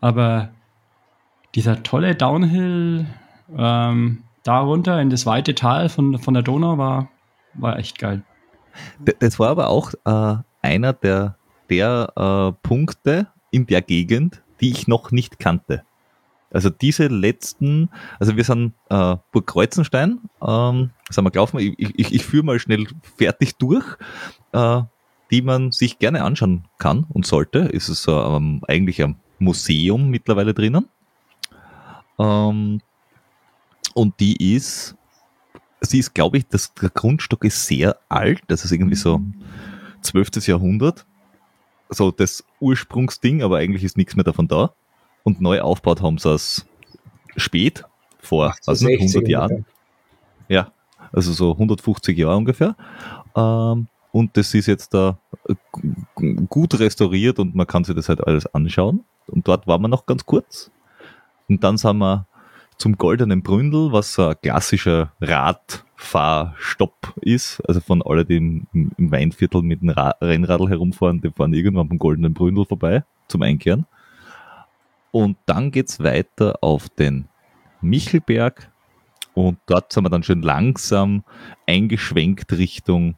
Aber 0.00 0.50
dieser 1.54 1.82
tolle 1.82 2.14
Downhill 2.14 3.06
ähm, 3.56 4.24
darunter 4.42 5.00
in 5.00 5.10
das 5.10 5.26
weite 5.26 5.54
Tal 5.54 5.88
von, 5.88 6.18
von 6.18 6.34
der 6.34 6.42
Donau 6.42 6.78
war, 6.78 7.08
war 7.54 7.78
echt 7.78 7.98
geil. 7.98 8.22
Das 9.20 9.38
war 9.38 9.50
aber 9.50 9.68
auch 9.68 9.92
äh, 10.04 10.36
einer 10.62 10.92
der, 10.92 11.36
der 11.70 12.12
äh, 12.16 12.66
Punkte 12.66 13.28
in 13.50 13.66
der 13.66 13.82
Gegend, 13.82 14.42
die 14.60 14.70
ich 14.70 14.88
noch 14.88 15.12
nicht 15.12 15.38
kannte. 15.38 15.84
Also 16.50 16.70
diese 16.70 17.08
letzten, 17.08 17.90
also 18.20 18.36
wir 18.36 18.44
sind 18.44 18.74
äh, 18.88 19.16
Burg 19.32 19.46
Kreuzenstein, 19.46 20.20
ähm, 20.46 20.90
sind 21.10 21.24
wir 21.24 21.30
gelaufen, 21.30 21.58
ich, 21.58 21.74
ich, 21.78 22.14
ich 22.14 22.24
führe 22.24 22.44
mal 22.44 22.58
schnell 22.58 22.86
fertig 23.16 23.56
durch, 23.56 23.84
äh, 24.52 24.82
die 25.30 25.42
man 25.42 25.72
sich 25.72 25.98
gerne 25.98 26.22
anschauen 26.22 26.64
kann 26.78 27.06
und 27.08 27.26
sollte. 27.26 27.70
Es 27.72 27.88
ist 27.88 28.06
ähm, 28.08 28.62
eigentlich 28.68 29.02
ein 29.02 29.16
Museum 29.38 30.10
mittlerweile 30.10 30.54
drinnen. 30.54 30.88
Ähm, 32.18 32.80
und 33.94 34.20
die 34.20 34.54
ist, 34.54 34.96
sie 35.80 35.98
ist, 35.98 36.14
glaube 36.14 36.38
ich, 36.38 36.46
das, 36.48 36.72
der 36.74 36.90
Grundstock 36.90 37.44
ist 37.44 37.66
sehr 37.66 37.96
alt, 38.08 38.42
das 38.48 38.64
ist 38.64 38.72
irgendwie 38.72 38.96
so 38.96 39.20
12. 40.02 40.46
Jahrhundert. 40.46 41.06
So 41.90 42.10
das 42.10 42.44
Ursprungsding, 42.60 43.42
aber 43.42 43.58
eigentlich 43.58 43.84
ist 43.84 43.96
nichts 43.96 44.16
mehr 44.16 44.24
davon 44.24 44.48
da. 44.48 44.72
Und 45.22 45.40
neu 45.40 45.60
aufgebaut 45.60 46.02
haben 46.02 46.18
sie 46.18 46.32
es 46.32 46.66
spät, 47.36 47.84
vor 48.18 48.54
also 48.66 48.86
100 48.86 49.28
Jahren. 49.28 49.64
Ja, 50.48 50.72
also 51.12 51.32
so 51.32 51.52
150 51.52 52.16
Jahre 52.16 52.36
ungefähr. 52.36 52.76
Ähm, 53.36 53.88
und 54.12 54.36
das 54.36 54.54
ist 54.54 54.66
jetzt 54.66 54.94
da 54.94 55.18
gut 56.48 56.78
restauriert 56.78 57.38
und 57.38 57.54
man 57.54 57.66
kann 57.66 57.84
sich 57.84 57.94
das 57.94 58.08
halt 58.08 58.26
alles 58.26 58.46
anschauen. 58.54 59.04
Und 59.26 59.48
dort 59.48 59.66
waren 59.66 59.82
wir 59.82 59.88
noch 59.88 60.06
ganz 60.06 60.24
kurz. 60.24 60.70
Und 61.48 61.62
dann 61.62 61.76
sind 61.76 61.98
wir 61.98 62.26
zum 62.78 62.96
Goldenen 62.96 63.42
Bründel, 63.42 63.92
was 63.92 64.18
ein 64.18 64.34
klassischer 64.42 65.12
Radfahrstopp 65.20 67.14
ist. 67.20 67.60
Also 67.66 67.80
von 67.80 68.02
alle, 68.02 68.24
die 68.24 68.36
im, 68.36 68.66
Weinviertel 68.98 69.62
mit 69.62 69.82
dem 69.82 69.90
Ra 69.90 70.14
Rennradl 70.20 70.68
herumfahren, 70.68 71.20
die 71.20 71.30
fahren 71.30 71.54
irgendwann 71.54 71.88
vom 71.88 71.98
Goldenen 71.98 72.34
Bründel 72.34 72.64
vorbei 72.64 73.04
zum 73.28 73.42
Einkehren. 73.42 73.86
Und 75.12 75.36
dann 75.46 75.70
geht's 75.70 76.00
weiter 76.00 76.58
auf 76.60 76.88
den 76.88 77.28
Michelberg 77.80 78.70
und 79.34 79.58
dort 79.66 79.92
sind 79.92 80.04
wir 80.04 80.10
dann 80.10 80.22
schön 80.22 80.42
langsam 80.42 81.24
eingeschwenkt 81.66 82.52
Richtung, 82.52 83.16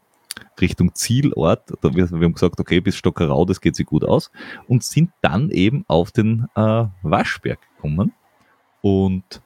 Richtung 0.60 0.94
Zielort. 0.94 1.72
Wir, 1.82 2.10
wir 2.10 2.24
haben 2.24 2.34
gesagt, 2.34 2.60
okay, 2.60 2.80
bis 2.80 2.96
Stockerau, 2.96 3.44
das 3.44 3.60
geht 3.60 3.76
sich 3.76 3.86
gut 3.86 4.04
aus. 4.04 4.30
Und 4.66 4.84
sind 4.84 5.10
dann 5.22 5.50
eben 5.50 5.84
auf 5.88 6.12
den 6.12 6.48
äh, 6.54 6.84
Waschberg 7.02 7.58
gekommen. 7.76 8.12
Und 8.82 9.42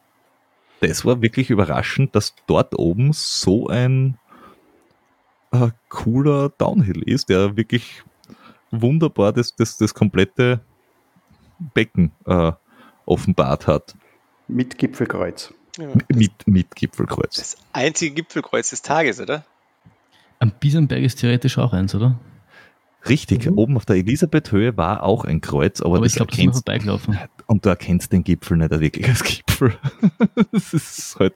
das 0.81 1.05
war 1.05 1.23
wirklich 1.23 1.51
überraschend, 1.51 2.15
dass 2.15 2.35
dort 2.47 2.79
oben 2.79 3.13
so 3.13 3.69
ein 3.69 4.19
äh, 5.53 5.71
cooler 5.89 6.51
Downhill 6.51 7.03
ist, 7.03 7.29
der 7.29 7.57
wirklich 7.57 8.03
wunderbar 8.71 9.33
das, 9.33 9.55
das, 9.57 9.77
das 9.79 9.95
komplette 9.95 10.61
Becken 11.75 12.13
äh, 12.27 12.53
offenbart 13.05 13.67
hat. 13.67 13.95
Mit 14.49 14.79
Gipfelkreuz. 14.79 15.53
Ja. 15.79 15.89
Mit, 16.09 16.47
mit 16.47 16.75
Gipfelkreuz. 16.75 17.37
Das 17.37 17.57
einzige 17.73 18.15
Gipfelkreuz 18.15 18.71
des 18.71 18.83
Tages, 18.83 19.21
oder? 19.21 19.45
Am 20.41 20.53
Biesenberg 20.59 21.03
ist 21.03 21.20
theoretisch 21.20 21.59
auch 21.59 21.72
eins, 21.72 21.95
oder? 21.95 22.18
Richtig, 23.09 23.47
mhm. 23.47 23.59
oben 23.59 23.76
auf 23.76 23.86
der 23.86 23.97
Elisabethhöhe 23.97 24.76
war 24.76 25.03
auch 25.03 25.24
ein 25.24 25.41
Kreuz, 25.41 25.80
aber, 25.80 25.97
aber 25.97 26.05
das 26.05 26.12
ich 26.12 26.16
glaube, 26.16 26.32
das 26.32 26.57
vorbeigelaufen. 26.57 27.18
Und 27.47 27.64
du 27.64 27.68
erkennst 27.68 28.12
den 28.12 28.24
Gipfel 28.24 28.57
nicht 28.57 28.70
wirklich 28.70 29.09
als 29.09 29.22
Gipfel. 29.22 29.74
das 30.53 30.74
ist 30.74 31.16
halt. 31.18 31.34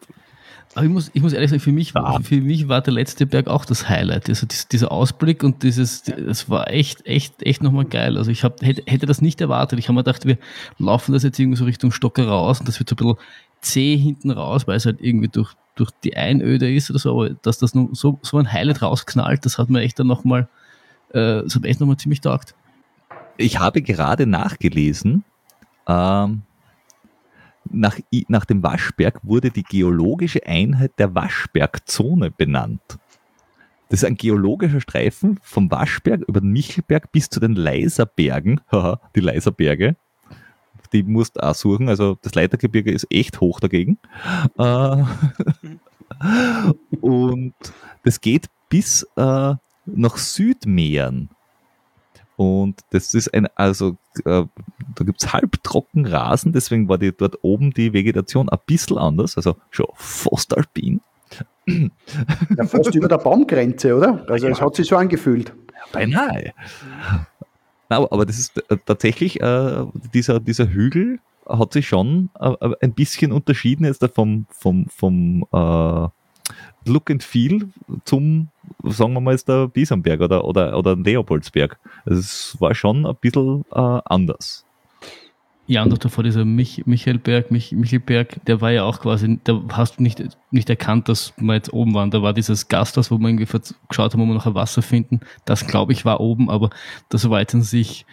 Aber 0.74 0.84
ich 0.84 0.90
muss, 0.90 1.10
ich 1.14 1.22
muss 1.22 1.32
ehrlich 1.32 1.50
sagen, 1.50 1.60
für 1.60 1.72
mich, 1.72 1.94
war, 1.94 2.20
für 2.22 2.40
mich 2.40 2.68
war 2.68 2.80
der 2.80 2.94
letzte 2.94 3.26
Berg 3.26 3.46
auch 3.46 3.64
das 3.64 3.88
Highlight. 3.88 4.28
Also 4.28 4.46
dieser 4.72 4.90
Ausblick 4.90 5.44
und 5.44 5.62
dieses, 5.62 6.02
das 6.02 6.48
war 6.50 6.70
echt, 6.70 7.06
echt, 7.06 7.42
echt 7.42 7.62
nochmal 7.62 7.84
geil. 7.84 8.18
Also 8.18 8.30
ich 8.30 8.42
hab, 8.42 8.60
hätte, 8.62 8.82
hätte 8.86 9.06
das 9.06 9.22
nicht 9.22 9.40
erwartet. 9.40 9.78
Ich 9.78 9.86
habe 9.86 9.94
mir 9.94 10.02
gedacht, 10.02 10.26
wir 10.26 10.38
laufen 10.78 11.12
das 11.12 11.22
jetzt 11.22 11.38
irgendwie 11.38 11.56
so 11.56 11.64
Richtung 11.64 11.92
Stocker 11.92 12.26
raus 12.26 12.58
und 12.58 12.68
das 12.68 12.78
wird 12.78 12.88
so 12.88 12.94
ein 12.94 12.96
bisschen 12.96 13.16
zäh 13.60 13.96
hinten 13.96 14.30
raus, 14.30 14.66
weil 14.66 14.76
es 14.76 14.86
halt 14.86 15.00
irgendwie 15.00 15.28
durch, 15.28 15.54
durch 15.74 15.90
die 16.02 16.16
Einöde 16.16 16.72
ist 16.72 16.90
oder 16.90 16.98
so, 16.98 17.10
aber 17.12 17.30
dass 17.30 17.58
das 17.58 17.74
nur 17.74 17.90
so, 17.92 18.18
so 18.22 18.38
ein 18.38 18.52
Highlight 18.52 18.82
rausknallt, 18.82 19.44
das 19.44 19.58
hat 19.58 19.70
mir 19.70 19.80
echt 19.80 19.98
dann 19.98 20.06
nochmal, 20.06 20.48
äh, 21.10 21.42
das 21.42 21.58
ziemlich 21.98 22.20
taugt. 22.20 22.54
Ich 23.36 23.58
habe 23.58 23.82
gerade 23.82 24.26
nachgelesen, 24.26 25.24
ähm, 25.88 26.42
nach, 27.70 27.98
nach 28.28 28.44
dem 28.44 28.62
Waschberg 28.62 29.20
wurde 29.22 29.50
die 29.50 29.62
geologische 29.62 30.46
Einheit 30.46 30.92
der 30.98 31.14
Waschbergzone 31.14 32.30
benannt. 32.30 32.98
Das 33.88 34.02
ist 34.02 34.04
ein 34.04 34.16
geologischer 34.16 34.80
Streifen 34.80 35.38
vom 35.42 35.70
Waschberg 35.70 36.22
über 36.26 36.40
den 36.40 36.50
Michelberg 36.50 37.12
bis 37.12 37.28
zu 37.28 37.40
den 37.40 37.54
Leiserbergen, 37.54 38.60
die 39.16 39.20
Leiserberge, 39.20 39.96
die 40.94 41.02
musst 41.02 41.36
du 41.36 41.42
auch 41.42 41.54
suchen. 41.54 41.88
Also 41.88 42.16
das 42.22 42.34
Leitergebirge 42.34 42.92
ist 42.92 43.06
echt 43.10 43.40
hoch 43.40 43.60
dagegen. 43.60 43.98
Äh, 44.56 45.04
und 47.00 47.54
das 48.04 48.20
geht 48.20 48.46
bis 48.70 49.02
äh, 49.16 49.54
nach 49.86 50.16
Südmeeren. 50.16 51.28
Und 52.36 52.80
das 52.90 53.14
ist 53.14 53.32
ein, 53.32 53.48
also 53.54 53.96
äh, 54.24 54.44
da 54.94 55.04
gibt 55.04 55.22
es 55.22 55.32
halbtrocken 55.32 56.06
Rasen, 56.06 56.52
deswegen 56.52 56.88
war 56.88 56.98
die 56.98 57.12
dort 57.12 57.38
oben 57.42 57.72
die 57.72 57.92
Vegetation 57.92 58.48
ein 58.48 58.58
bisschen 58.66 58.98
anders, 58.98 59.36
also 59.36 59.56
schon 59.70 59.86
fast 59.94 60.56
alpin. 60.56 61.00
Ja, 61.66 62.64
fast 62.66 62.94
über 62.94 63.08
der 63.08 63.18
Baumgrenze, 63.18 63.96
oder? 63.96 64.24
Also 64.28 64.48
es 64.48 64.60
hat 64.60 64.74
sich 64.74 64.88
so 64.88 64.96
angefühlt. 64.96 65.52
Beinahe. 65.92 66.52
Aber, 67.94 68.12
aber 68.12 68.26
das 68.26 68.38
ist 68.38 68.58
äh, 68.70 68.76
tatsächlich, 68.84 69.40
äh, 69.40 69.84
dieser, 70.12 70.40
dieser 70.40 70.68
Hügel 70.68 71.18
hat 71.48 71.72
sich 71.72 71.88
schon 71.88 72.30
äh, 72.40 72.50
äh 72.50 72.74
ein 72.80 72.92
bisschen 72.92 73.32
unterschieden 73.32 73.84
jetzt 73.84 74.04
vom, 74.14 74.46
vom, 74.50 74.86
vom 74.88 75.46
äh, 75.52 76.08
Look 76.86 77.10
and 77.10 77.22
Feel 77.22 77.68
zum, 78.04 78.48
sagen 78.82 79.14
wir 79.14 79.20
mal 79.20 79.32
jetzt 79.32 79.48
der 79.48 79.68
Biesenberg 79.68 80.20
oder, 80.20 80.44
oder, 80.44 80.76
oder 80.76 80.96
Leopoldsberg. 80.96 81.78
Also 82.04 82.20
es 82.20 82.56
war 82.60 82.74
schon 82.74 83.06
ein 83.06 83.16
bisschen 83.16 83.64
äh, 83.72 84.00
anders. 84.04 84.64
Ja, 85.66 85.82
auch 85.84 85.98
davor 85.98 86.24
dieser 86.24 86.44
Mich 86.44 86.86
Michelberg, 86.86 87.50
Mich 87.50 87.72
Michelberg, 87.72 88.44
der 88.46 88.60
war 88.60 88.70
ja 88.70 88.84
auch 88.84 89.00
quasi, 89.00 89.38
da 89.44 89.62
hast 89.72 89.98
du 89.98 90.02
nicht, 90.02 90.22
nicht 90.50 90.68
erkannt, 90.68 91.08
dass 91.08 91.32
wir 91.38 91.54
jetzt 91.54 91.72
oben 91.72 91.94
waren. 91.94 92.10
Da 92.10 92.22
war 92.22 92.34
dieses 92.34 92.68
Gasthaus, 92.68 93.10
wo 93.10 93.18
wir 93.18 93.28
irgendwie 93.28 93.46
geschaut 93.88 94.12
haben, 94.12 94.20
wo 94.20 94.26
wir 94.26 94.34
noch 94.34 94.46
ein 94.46 94.54
Wasser 94.54 94.82
finden. 94.82 95.20
Das, 95.46 95.66
glaube 95.66 95.92
ich, 95.92 96.04
war 96.04 96.20
oben, 96.20 96.50
aber 96.50 96.70
das 97.08 97.28
war 97.30 97.40
jetzt 97.40 97.54
an 97.54 97.62
sich 97.62 98.04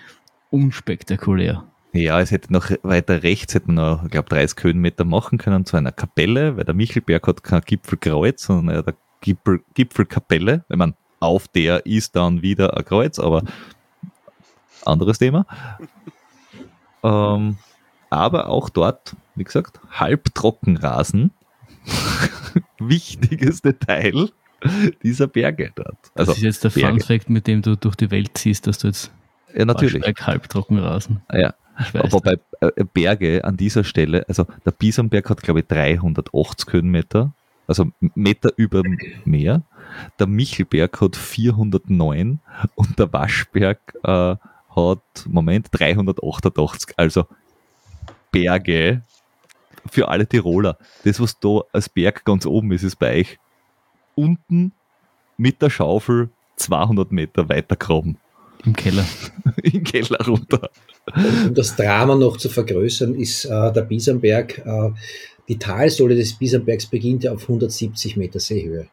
unspektakulär. 0.50 1.66
Ja, 1.94 2.22
es 2.22 2.32
hätte 2.32 2.54
noch 2.54 2.72
weiter 2.84 3.22
rechts, 3.22 3.54
hätte 3.54 3.68
man 3.68 3.76
noch, 3.76 4.04
ich 4.06 4.12
glaube, 4.12 4.30
30 4.30 4.64
Höhenmeter 4.64 5.04
machen 5.04 5.38
können 5.38 5.66
zu 5.66 5.76
einer 5.76 5.92
Kapelle, 5.92 6.56
weil 6.56 6.64
der 6.64 6.74
Michelberg 6.74 7.28
hat 7.28 7.44
kein 7.44 7.62
Gipfelkreuz, 7.62 8.44
sondern 8.44 8.76
er 8.76 8.88
eine 8.88 8.96
Gipfel, 9.20 9.62
Gipfelkapelle. 9.74 10.64
Ich 10.70 10.78
meine, 10.78 10.94
auf 11.20 11.50
der 11.50 11.86
ist 11.86 12.16
dann 12.16 12.42
wieder 12.42 12.78
ein 12.78 12.86
Kreuz, 12.86 13.20
aber 13.20 13.44
anderes 14.86 15.20
Thema. 15.20 15.46
Ähm, 17.04 17.58
aber 18.10 18.50
auch 18.50 18.70
dort, 18.70 19.16
wie 19.36 19.44
gesagt, 19.44 19.80
halbtrockenrasen. 19.92 21.32
Wichtiges 22.80 23.62
Detail 23.62 24.30
dieser 25.02 25.28
Berge 25.28 25.72
dort. 25.76 25.98
Also 26.14 26.32
das 26.32 26.38
ist 26.38 26.44
jetzt 26.44 26.64
der 26.64 26.70
Berge. 26.70 27.00
Fun 27.00 27.00
Fact, 27.00 27.30
mit 27.30 27.48
dem 27.48 27.62
du 27.62 27.76
durch 27.76 27.96
die 27.96 28.12
Welt 28.12 28.38
ziehst, 28.38 28.68
dass 28.68 28.78
du 28.80 28.88
jetzt 28.88 29.12
ja, 29.54 29.66
natürlich. 29.66 30.04
halbtrockenrasen. 30.04 31.22
Ja, 31.34 31.54
aber 31.94 32.20
bei 32.20 32.38
äh, 32.60 32.84
Berge 32.84 33.44
an 33.44 33.58
dieser 33.58 33.84
Stelle, 33.84 34.26
also 34.28 34.46
der 34.66 34.72
Biesenberg 34.72 35.30
hat 35.30 35.42
glaube 35.42 35.62
ich 35.62 35.68
380 35.68 36.74
Höhenmeter, 36.74 37.34
also 37.68 37.88
Meter 38.16 38.52
über 38.58 38.84
Meer. 39.26 39.64
Der 40.20 40.28
Michelberg 40.28 41.02
hat 41.02 41.16
409 41.16 42.40
und 42.76 43.00
der 43.00 43.12
Waschberg 43.12 43.80
äh, 44.04 44.36
hat, 44.76 45.26
Moment, 45.28 45.68
388. 45.72 46.94
Also 46.98 47.26
Berge 48.32 49.04
für 49.90 50.08
alle 50.08 50.28
Tiroler. 50.28 50.78
Das, 51.04 51.20
was 51.20 51.40
da 51.40 51.62
als 51.72 51.90
Berg 51.90 52.24
ganz 52.26 52.46
oben 52.46 52.72
ist, 52.72 52.84
ist 52.84 52.98
bei 52.98 53.20
euch 53.20 53.40
unten 54.16 54.72
mit 55.38 55.62
der 55.62 55.70
Schaufel 55.70 56.30
200 56.58 57.12
Meter 57.12 57.50
weiter 57.50 57.76
graben. 57.76 58.18
Im 58.64 58.76
Keller. 58.76 59.06
Im 59.64 59.84
Keller 59.84 60.24
runter. 60.26 60.70
Um 61.16 61.54
das 61.54 61.76
Drama 61.76 62.16
noch 62.16 62.38
zu 62.38 62.50
vergrößern, 62.50 63.16
ist 63.16 63.46
äh, 63.46 63.74
der 63.74 63.82
Biesenberg, 63.82 64.60
äh, 64.60 64.92
die 65.48 65.58
Talsohle 65.58 66.16
des 66.16 66.34
Biesenbergs 66.34 66.86
beginnt 66.86 67.24
ja 67.24 67.34
auf 67.34 67.42
170 67.42 68.18
Meter 68.18 68.40
Seehöhe. 68.40 68.88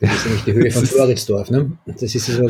Das 0.00 0.14
ist 0.14 0.24
nämlich 0.24 0.44
die 0.44 0.52
Höhe 0.54 0.70
von 0.72 0.86
Floridsdorf. 0.86 1.50
Ne? 1.50 1.72
Das 1.84 2.02
ist 2.02 2.26
so, 2.26 2.48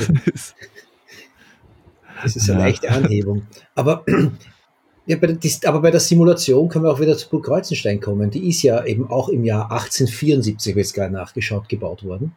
das 2.23 2.37
ist 2.37 2.49
eine 2.51 2.61
ja. 2.61 2.67
leichte 2.67 2.91
Anhebung. 2.91 3.43
Aber, 3.75 4.05
ja, 5.07 5.17
bei 5.17 5.27
der, 5.27 5.39
aber 5.69 5.81
bei 5.81 5.91
der 5.91 6.01
Simulation 6.01 6.69
können 6.69 6.85
wir 6.85 6.93
auch 6.93 7.01
wieder 7.01 7.17
zu 7.17 7.29
Burg 7.29 7.47
Kreuzenstein 7.47 8.01
kommen. 8.01 8.31
Die 8.31 8.49
ist 8.49 8.63
ja 8.63 8.85
eben 8.85 9.09
auch 9.11 9.29
im 9.29 9.45
Jahr 9.45 9.71
1874, 9.71 10.75
wie 10.75 10.81
jetzt 10.81 10.95
gerade 10.95 11.13
nachgeschaut, 11.13 11.69
gebaut 11.69 12.05
worden. 12.05 12.37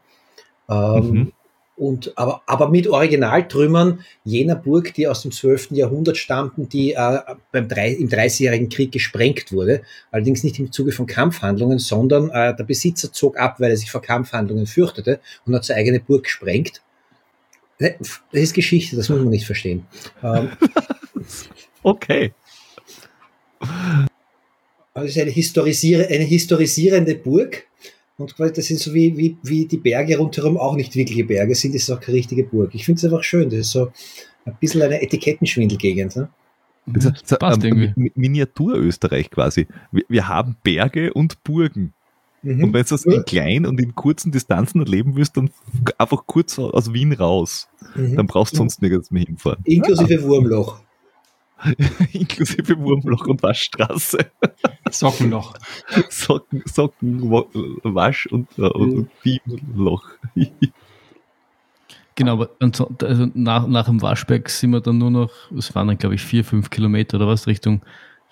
Ähm, 0.69 1.11
mhm. 1.11 1.31
Und, 1.75 2.15
aber, 2.17 2.43
aber 2.45 2.69
mit 2.69 2.87
Originaltrümmern 2.87 4.01
jener 4.23 4.55
Burg, 4.55 4.93
die 4.93 5.07
aus 5.07 5.23
dem 5.23 5.31
12. 5.31 5.71
Jahrhundert 5.71 6.17
stammten, 6.17 6.69
die 6.69 6.93
äh, 6.93 7.19
beim 7.51 7.67
drei, 7.67 7.91
im 7.91 8.09
Dreißigjährigen 8.09 8.69
Krieg 8.69 8.91
gesprengt 8.91 9.51
wurde. 9.51 9.81
Allerdings 10.11 10.43
nicht 10.43 10.59
im 10.59 10.71
Zuge 10.71 10.91
von 10.91 11.07
Kampfhandlungen, 11.07 11.79
sondern 11.79 12.29
äh, 12.29 12.55
der 12.55 12.63
Besitzer 12.63 13.11
zog 13.11 13.39
ab, 13.39 13.59
weil 13.59 13.71
er 13.71 13.77
sich 13.77 13.89
vor 13.89 14.03
Kampfhandlungen 14.03 14.67
fürchtete 14.67 15.19
und 15.45 15.55
hat 15.55 15.65
seine 15.65 15.79
eigene 15.79 15.99
Burg 15.99 16.23
gesprengt. 16.23 16.81
Ne, 17.79 17.95
das 17.99 18.21
ist 18.31 18.53
Geschichte, 18.53 18.95
das 18.95 19.09
muss 19.09 19.19
man 19.19 19.29
nicht 19.29 19.45
verstehen. 19.45 19.85
Ähm, 20.21 20.49
okay. 21.83 22.33
Also 24.93 25.07
es 25.07 25.15
ist 25.15 25.21
eine, 25.21 25.31
historisiere, 25.31 26.07
eine 26.07 26.23
historisierende 26.23 27.15
Burg. 27.15 27.65
Und 28.17 28.35
das 28.39 28.65
sind 28.65 28.79
so 28.79 28.93
wie, 28.93 29.17
wie, 29.17 29.37
wie 29.41 29.65
die 29.65 29.77
Berge 29.77 30.17
rundherum 30.17 30.57
auch 30.57 30.75
nicht 30.75 30.95
wirkliche 30.95 31.23
Berge 31.23 31.55
sind, 31.55 31.73
das 31.73 31.83
ist 31.83 31.89
auch 31.89 31.99
keine 31.99 32.17
richtige 32.17 32.43
Burg. 32.43 32.75
Ich 32.75 32.85
finde 32.85 32.99
es 32.99 33.05
einfach 33.05 33.23
schön. 33.23 33.49
Das 33.49 33.59
ist 33.59 33.71
so 33.71 33.91
ein 34.45 34.55
bisschen 34.59 34.81
eine 34.83 35.01
Etikettenschwindelgegend. 35.01 36.15
Ne? 36.15 36.29
Das 36.85 37.05
ist, 37.05 37.31
das 37.31 37.39
passt 37.39 37.63
ähm, 37.63 37.93
Miniatur 38.15 38.75
Österreich 38.75 39.31
quasi. 39.31 39.67
Wir, 39.91 40.03
wir, 40.09 40.27
haben 40.27 40.57
Berge 40.63 41.13
und 41.13 41.43
Burgen. 41.43 41.93
Mhm. 42.43 42.65
Und 42.65 42.73
wenn 42.73 42.83
du 42.83 42.89
das 42.89 43.05
in 43.05 43.23
klein 43.25 43.65
und 43.65 43.79
in 43.79 43.95
kurzen 43.95 44.31
Distanzen 44.31 44.81
erleben 44.81 45.15
willst, 45.15 45.37
dann 45.37 45.49
einfach 45.97 46.23
kurz 46.27 46.59
aus 46.59 46.93
Wien 46.93 47.13
raus. 47.13 47.69
Mhm. 47.95 48.17
Dann 48.17 48.27
brauchst 48.27 48.53
du 48.53 48.57
sonst 48.57 48.81
nirgends 48.81 49.11
mehr 49.11 49.23
hinfahren. 49.23 49.59
Inklusive 49.63 50.19
ah. 50.21 50.27
Wurmloch. 50.27 50.81
Inklusive 52.11 52.77
Wurmloch 52.77 53.25
und 53.27 53.41
Waschstraße. 53.41 54.17
Sockenloch. 54.91 55.53
Socken, 56.09 56.63
Socken, 56.65 57.31
Wasch 57.31 58.27
und, 58.27 58.49
äh, 58.57 58.63
und 58.63 59.09
Bienenloch. 59.21 60.03
Genau, 62.15 62.33
aber 62.33 62.49
also 62.59 62.91
nach, 63.33 63.67
nach 63.67 63.85
dem 63.85 64.01
Waschberg 64.01 64.49
sind 64.49 64.71
wir 64.71 64.81
dann 64.81 64.97
nur 64.97 65.11
noch, 65.11 65.31
es 65.57 65.73
waren 65.73 65.87
dann 65.87 65.97
glaube 65.97 66.15
ich 66.15 66.21
vier, 66.21 66.43
fünf 66.43 66.69
Kilometer 66.69 67.17
oder 67.17 67.27
was, 67.27 67.47
Richtung 67.47 67.81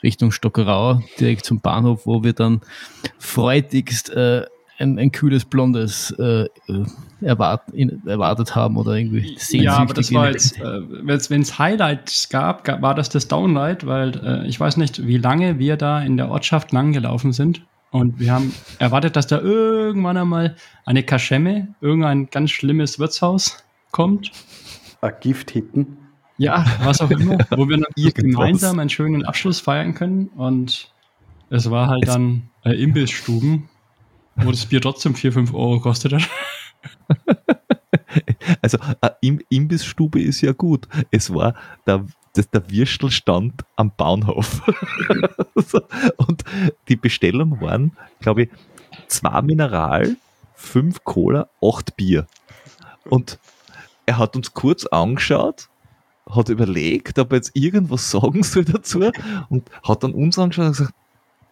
Richtung 0.04 0.32
Stockerau, 0.32 1.02
direkt 1.20 1.46
zum 1.46 1.62
Bahnhof, 1.62 2.06
wo 2.06 2.24
wir 2.24 2.34
dann 2.34 2.62
freudigst 3.20 4.10
äh, 4.10 4.46
ein, 4.82 4.98
ein 4.98 5.12
kühles 5.12 5.46
Blondes 5.46 6.12
äh, 6.12 6.48
erwart, 7.22 7.70
in, 7.72 8.06
erwartet 8.08 8.56
haben 8.56 8.78
oder 8.78 8.94
irgendwie. 8.94 9.38
Ja, 9.52 9.78
aber 9.78 9.94
das 9.94 10.14
war 10.14 10.30
jetzt, 10.30 10.60
äh, 10.60 10.64
wenn 10.64 11.42
es 11.42 11.60
Highlights 11.60 12.30
gab, 12.30 12.64
gab, 12.64 12.82
war 12.82 12.96
das 12.96 13.10
das 13.10 13.28
Downlight, 13.28 13.86
weil 13.86 14.20
äh, 14.26 14.48
ich 14.48 14.60
weiß 14.60 14.78
nicht, 14.78 15.06
wie 15.06 15.18
lange 15.18 15.60
wir 15.60 15.78
da 15.78 16.02
in 16.02 16.18
der 16.18 16.30
Ortschaft 16.30 16.72
langgelaufen 16.72 17.32
sind. 17.32 17.62
Und 17.92 18.20
wir 18.20 18.32
haben 18.32 18.54
erwartet, 18.80 19.16
dass 19.18 19.28
da 19.28 19.40
irgendwann 19.40 20.18
einmal 20.18 20.56
eine 20.86 21.04
Kaschemme, 21.04 21.76
irgendein 21.82 22.30
ganz 22.30 22.52
schlimmes 22.52 23.00
Wirtshaus 23.00 23.64
kommt. 23.92 24.32
Ein 25.02 25.14
Gift 25.20 25.52
hitten. 25.52 25.98
Ja, 26.42 26.66
was 26.84 27.02
auch 27.02 27.12
immer, 27.12 27.38
wo 27.52 27.70
wir 27.70 27.78
dann 27.78 27.86
gemeinsam 28.16 28.80
einen 28.80 28.90
schönen 28.90 29.24
Abschluss 29.24 29.60
feiern 29.60 29.94
können. 29.94 30.30
Und 30.30 30.92
es 31.52 31.70
war 31.70 31.88
halt 31.88 32.08
dann 32.08 32.50
äh, 32.66 32.72
Imbissstuben, 32.72 33.70
wo 34.38 34.50
das 34.50 34.66
Bier 34.66 34.82
trotzdem 34.82 35.14
4, 35.14 35.34
5 35.34 35.54
Euro 35.54 35.80
kostet 35.80 36.14
hat. 36.14 36.30
Also 38.62 38.78
äh, 39.02 39.44
Imbissstube 39.50 40.22
ist 40.22 40.42
ja 40.42 40.52
gut. 40.52 40.88
Es 41.10 41.34
war 41.34 41.56
der, 41.88 42.06
das, 42.34 42.50
der 42.50 42.70
Würstelstand 42.70 43.64
am 43.78 43.92
Bahnhof. 43.96 44.62
und 46.18 46.44
die 46.90 46.98
Bestellung 46.98 47.62
waren, 47.62 47.96
glaube 48.20 48.44
ich, 48.44 48.50
zwei 49.08 49.42
Mineral, 49.42 50.18
fünf 50.54 51.04
Cola, 51.06 51.48
acht 51.64 51.96
Bier. 51.96 52.28
Und 53.06 53.40
er 54.06 54.18
hat 54.18 54.36
uns 54.36 54.54
kurz 54.54 54.86
angeschaut 54.86 55.70
hat 56.36 56.50
überlegt, 56.50 57.20
ob 57.20 57.32
er 57.32 57.38
jetzt 57.38 57.56
irgendwas 57.56 58.10
sagen 58.12 58.44
soll 58.44 58.66
dazu 58.66 59.12
und 59.50 59.70
hat 59.84 60.04
dann 60.04 60.14
uns 60.14 60.38
angeschaut 60.38 60.66
und 60.66 60.72
gesagt, 60.72 60.94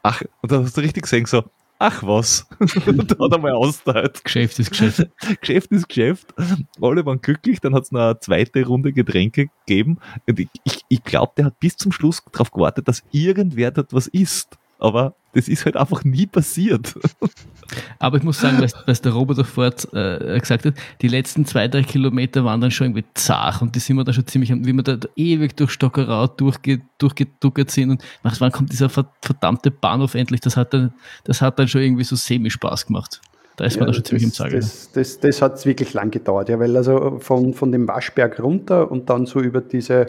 ach, 0.03 0.21
und 0.41 0.51
dann 0.51 0.63
hast 0.63 0.77
du 0.77 0.81
richtig 0.81 1.03
gesehen, 1.03 1.25
so, 1.25 1.43
ach 1.79 2.03
was, 2.03 2.45
und 2.85 3.11
da 3.11 3.23
hat 3.23 3.31
er 3.31 3.37
mal 3.39 3.53
austeilt. 3.53 4.23
Geschäft 4.23 4.59
ist 4.59 4.69
Geschäft. 4.69 5.07
Geschäft 5.41 5.71
ist 5.71 5.87
Geschäft. 5.87 6.33
Alle 6.81 7.05
waren 7.05 7.21
glücklich, 7.21 7.59
dann 7.61 7.73
hat 7.73 7.83
es 7.83 7.91
noch 7.91 8.01
eine 8.01 8.19
zweite 8.19 8.65
Runde 8.65 8.93
Getränke 8.93 9.49
gegeben. 9.65 9.97
Und 10.27 10.39
ich, 10.39 10.49
ich, 10.63 10.81
ich 10.89 11.03
glaube, 11.03 11.33
der 11.37 11.45
hat 11.45 11.59
bis 11.59 11.77
zum 11.77 11.91
Schluss 11.91 12.21
darauf 12.31 12.51
gewartet, 12.51 12.87
dass 12.87 13.03
irgendwer 13.11 13.71
dort 13.71 13.93
was 13.93 14.07
isst. 14.07 14.57
Aber 14.77 15.15
Das 15.33 15.47
ist 15.47 15.65
halt 15.65 15.77
einfach 15.77 16.03
nie 16.03 16.25
passiert. 16.25 16.95
Aber 17.99 18.17
ich 18.17 18.23
muss 18.23 18.39
sagen, 18.39 18.65
was, 18.85 19.01
der 19.01 19.11
Robert 19.11 19.37
sofort 19.37 19.87
äh, 19.93 20.39
gesagt 20.39 20.65
hat, 20.65 20.73
die 21.01 21.07
letzten 21.07 21.45
zwei, 21.45 21.67
drei 21.67 21.83
Kilometer 21.83 22.43
waren 22.43 22.61
dann 22.61 22.71
schon 22.71 22.87
irgendwie 22.87 23.05
zart 23.13 23.61
und 23.61 23.75
die 23.75 23.79
sind 23.79 23.97
wir 23.97 24.03
dann 24.03 24.15
schon 24.15 24.25
ziemlich, 24.25 24.51
wie 24.51 24.73
wir 24.73 24.83
da 24.83 24.97
ewig 25.15 25.55
durch 25.55 25.71
Stockerau 25.71 26.27
durchge, 26.27 26.81
durchgeduckert 26.97 27.69
sind 27.69 27.91
und 27.91 28.03
wann 28.23 28.51
kommt 28.51 28.71
dieser 28.71 28.89
verdammte 28.89 29.69
Bahnhof 29.69 30.15
endlich, 30.15 30.41
das 30.41 30.57
hat 30.57 30.73
dann, 30.73 30.93
das 31.25 31.41
hat 31.41 31.59
dann 31.59 31.67
schon 31.67 31.81
irgendwie 31.81 32.03
so 32.03 32.15
semi-Spaß 32.15 32.87
gemacht. 32.87 33.21
Da 33.59 33.65
ist 33.65 33.75
ja, 33.75 33.81
man 33.81 33.87
dann 33.87 33.95
schon 33.95 34.05
ziemlich 34.05 34.23
im 34.23 34.31
Zeiger. 34.31 34.55
Das, 34.55 34.91
das, 34.93 35.19
das 35.19 35.41
hat 35.41 35.65
wirklich 35.65 35.93
lang 35.93 36.11
gedauert, 36.11 36.47
ja, 36.47 36.59
weil 36.59 36.77
also 36.77 37.19
von, 37.19 37.53
von 37.53 37.71
dem 37.71 37.87
Waschberg 37.87 38.39
runter 38.39 38.89
und 38.89 39.09
dann 39.09 39.25
so 39.25 39.41
über 39.41 39.59
diese 39.59 40.07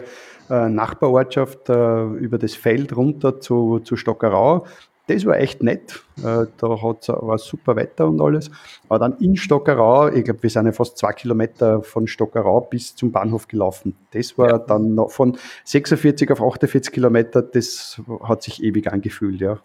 äh, 0.49 0.69
Nachbarortschaft, 0.69 1.69
äh, 1.69 2.03
über 2.03 2.37
das 2.37 2.55
Feld 2.55 2.95
runter 2.95 3.41
zu, 3.41 3.79
zu 3.79 3.97
Stockerau, 3.97 4.65
das 5.11 5.25
war 5.25 5.37
echt 5.37 5.61
nett. 5.61 6.03
Äh, 6.17 6.45
da 6.57 6.81
hat's, 6.81 7.09
war 7.09 7.37
super 7.37 7.75
Wetter 7.75 8.07
und 8.07 8.21
alles. 8.21 8.49
Aber 8.87 8.99
dann 8.99 9.17
in 9.19 9.35
Stockerau, 9.35 10.07
ich 10.09 10.23
glaube, 10.23 10.43
wir 10.43 10.49
sind 10.49 10.65
ja 10.65 10.71
fast 10.71 10.97
zwei 10.97 11.13
Kilometer 11.13 11.81
von 11.83 12.07
Stockerau 12.07 12.61
bis 12.61 12.95
zum 12.95 13.11
Bahnhof 13.11 13.47
gelaufen. 13.47 13.95
Das 14.11 14.37
war 14.37 14.49
ja. 14.49 14.57
dann 14.57 14.95
noch 14.95 15.11
von 15.11 15.37
46 15.65 16.31
auf 16.31 16.41
48 16.41 16.93
Kilometer, 16.93 17.41
das 17.41 18.01
hat 18.23 18.43
sich 18.43 18.63
ewig 18.63 18.91
angefühlt, 18.91 19.41
ja. 19.41 19.59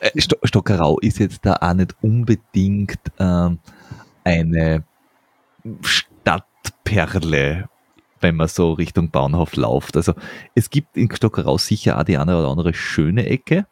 Äh, 0.00 0.20
Stockerau 0.20 0.98
ist 1.00 1.18
jetzt 1.18 1.40
da 1.44 1.56
auch 1.60 1.74
nicht 1.74 1.94
unbedingt 2.00 2.98
ähm, 3.18 3.58
eine 4.24 4.84
Stadtperle, 5.82 7.68
wenn 8.20 8.36
man 8.36 8.48
so 8.48 8.72
Richtung 8.72 9.10
Bahnhof 9.10 9.56
läuft. 9.56 9.96
Also 9.96 10.14
es 10.54 10.70
gibt 10.70 10.96
in 10.96 11.14
Stockerau 11.14 11.58
sicher 11.58 11.98
auch 11.98 12.04
die 12.04 12.16
eine 12.16 12.38
oder 12.38 12.48
andere 12.48 12.74
schöne 12.74 13.26
Ecke, 13.26 13.66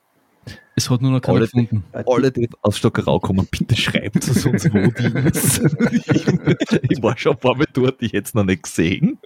es 0.75 0.89
hat 0.89 1.03
nur 1.03 1.11
noch 1.11 1.21
keiner 1.21 1.39
alle, 1.39 1.47
gefunden. 1.47 1.85
Alle, 1.93 2.33
die 2.33 2.49
aus 2.63 2.79
Stockerau 2.79 3.21
kommen, 3.21 3.47
bitte 3.51 3.77
schreibt 3.77 4.27
es 4.27 4.47
uns, 4.47 4.65
wo 4.73 4.91
die 4.91 5.29
ist. 5.29 5.59
ich 6.91 7.03
war 7.03 7.17
schon 7.19 7.33
ein 7.33 7.39
paar 7.39 7.57
Mal 7.57 7.67
dort, 7.73 8.01
ich 8.03 8.13
hätte 8.13 8.29
es 8.29 8.35
noch 8.35 8.45
nicht 8.45 8.63
gesehen. 8.63 9.19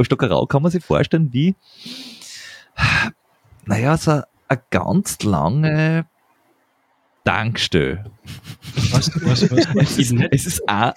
Stockerau 0.00 0.46
kann 0.46 0.62
man 0.62 0.72
sich 0.72 0.82
vorstellen 0.82 1.32
wie, 1.32 1.54
naja, 3.66 3.96
so 3.96 4.22
eine 4.48 4.62
ganz 4.70 5.22
lange 5.22 6.06
Tankstelle. 7.24 8.10
Was, 8.90 9.10
was, 9.22 9.50
was, 9.50 9.74
was 9.74 9.98
ist 9.98 10.14
es 10.30 10.46
ist 10.46 10.68
eine 10.68 10.94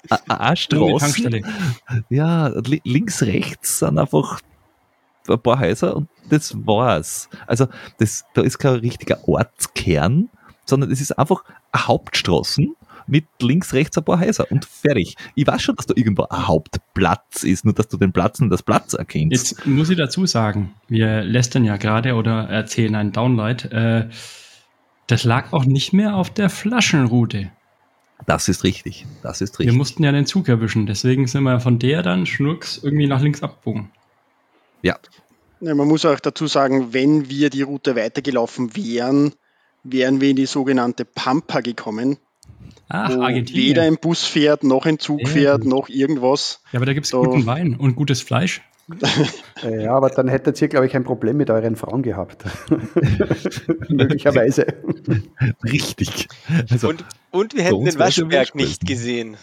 Straße. 0.55 1.41
Ja, 2.09 2.47
links, 2.65 3.21
rechts 3.23 3.79
sind 3.79 3.99
einfach 3.99 4.39
ein 5.27 5.41
paar 5.41 5.59
Häuser 5.59 5.95
und 5.95 6.09
das 6.29 6.55
war's. 6.65 7.29
Also 7.47 7.67
das, 7.99 8.25
da 8.33 8.41
ist 8.41 8.57
kein 8.59 8.75
richtiger 8.75 9.27
Ortskern, 9.27 10.29
sondern 10.65 10.91
es 10.91 11.01
ist 11.01 11.17
einfach 11.17 11.43
eine 11.71 11.87
Hauptstraßen 11.87 12.75
mit 13.07 13.25
links, 13.41 13.73
rechts 13.73 13.97
ein 13.97 14.05
paar 14.05 14.19
Häuser 14.19 14.49
und 14.49 14.65
fertig. 14.65 15.15
Ich 15.35 15.45
weiß 15.45 15.61
schon, 15.61 15.75
dass 15.75 15.85
da 15.85 15.93
irgendwo 15.95 16.23
ein 16.23 16.47
Hauptplatz 16.47 17.43
ist, 17.43 17.65
nur 17.65 17.73
dass 17.73 17.87
du 17.87 17.97
den 17.97 18.13
Platz 18.13 18.39
und 18.39 18.49
das 18.49 18.63
Platz 18.63 18.93
erkennst. 18.93 19.51
Jetzt 19.51 19.65
muss 19.65 19.89
ich 19.89 19.97
dazu 19.97 20.25
sagen, 20.25 20.73
wir 20.87 21.23
lästern 21.23 21.65
ja 21.65 21.77
gerade 21.77 22.15
oder 22.15 22.49
erzählen 22.49 22.95
einen 22.95 23.11
Downlight, 23.11 23.65
äh, 23.71 24.09
das 25.07 25.25
lag 25.25 25.51
auch 25.51 25.65
nicht 25.65 25.91
mehr 25.91 26.15
auf 26.15 26.29
der 26.29 26.49
Flaschenroute. 26.49 27.51
Das 28.25 28.47
ist 28.47 28.63
richtig. 28.63 29.05
Das 29.21 29.41
ist 29.41 29.59
richtig. 29.59 29.73
Wir 29.73 29.77
mussten 29.77 30.03
ja 30.03 30.11
den 30.11 30.25
Zug 30.25 30.47
erwischen, 30.47 30.85
deswegen 30.85 31.27
sind 31.27 31.43
wir 31.43 31.59
von 31.59 31.77
der 31.79 32.03
dann 32.03 32.25
schnurks 32.25 32.79
irgendwie 32.81 33.07
nach 33.07 33.21
links 33.21 33.43
abgebogen. 33.43 33.89
Ja. 34.83 34.99
ja. 35.59 35.73
Man 35.73 35.87
muss 35.87 36.05
auch 36.05 36.19
dazu 36.19 36.45
sagen, 36.45 36.93
wenn 36.93 37.29
wir 37.29 37.49
die 37.49 37.63
Route 37.63 37.95
weitergelaufen 37.95 38.75
wären, 38.75 39.33
wären 39.83 40.21
wir 40.21 40.29
in 40.29 40.35
die 40.35 40.45
sogenannte 40.45 41.05
Pampa 41.05 41.61
gekommen. 41.61 42.17
Ach, 42.89 43.15
wo 43.15 43.21
Argentinien. 43.21 43.69
weder 43.69 43.81
ein 43.83 43.97
Bus 43.97 44.23
fährt, 44.23 44.63
noch 44.63 44.85
ein 44.85 44.99
Zug 44.99 45.21
ja. 45.21 45.27
fährt, 45.27 45.65
noch 45.65 45.89
irgendwas. 45.89 46.61
Ja, 46.71 46.79
aber 46.79 46.85
da 46.85 46.93
gibt 46.93 47.07
es 47.07 47.11
guten 47.11 47.45
Wein 47.45 47.75
und 47.75 47.95
gutes 47.95 48.21
Fleisch. 48.21 48.61
ja, 49.63 49.95
aber 49.95 50.09
dann 50.09 50.27
hättet 50.27 50.61
ihr, 50.61 50.67
glaube 50.67 50.85
ich, 50.85 50.95
ein 50.95 51.05
Problem 51.05 51.37
mit 51.37 51.49
euren 51.49 51.77
Frauen 51.77 52.03
gehabt. 52.03 52.43
Möglicherweise. 53.89 54.67
Richtig. 55.63 56.27
Also, 56.69 56.89
und, 56.89 57.05
und 57.31 57.55
wir 57.55 57.63
hätten 57.63 57.85
den 57.85 57.97
Waschberg 57.97 58.55
nicht 58.55 58.85
gesehen. 58.85 59.37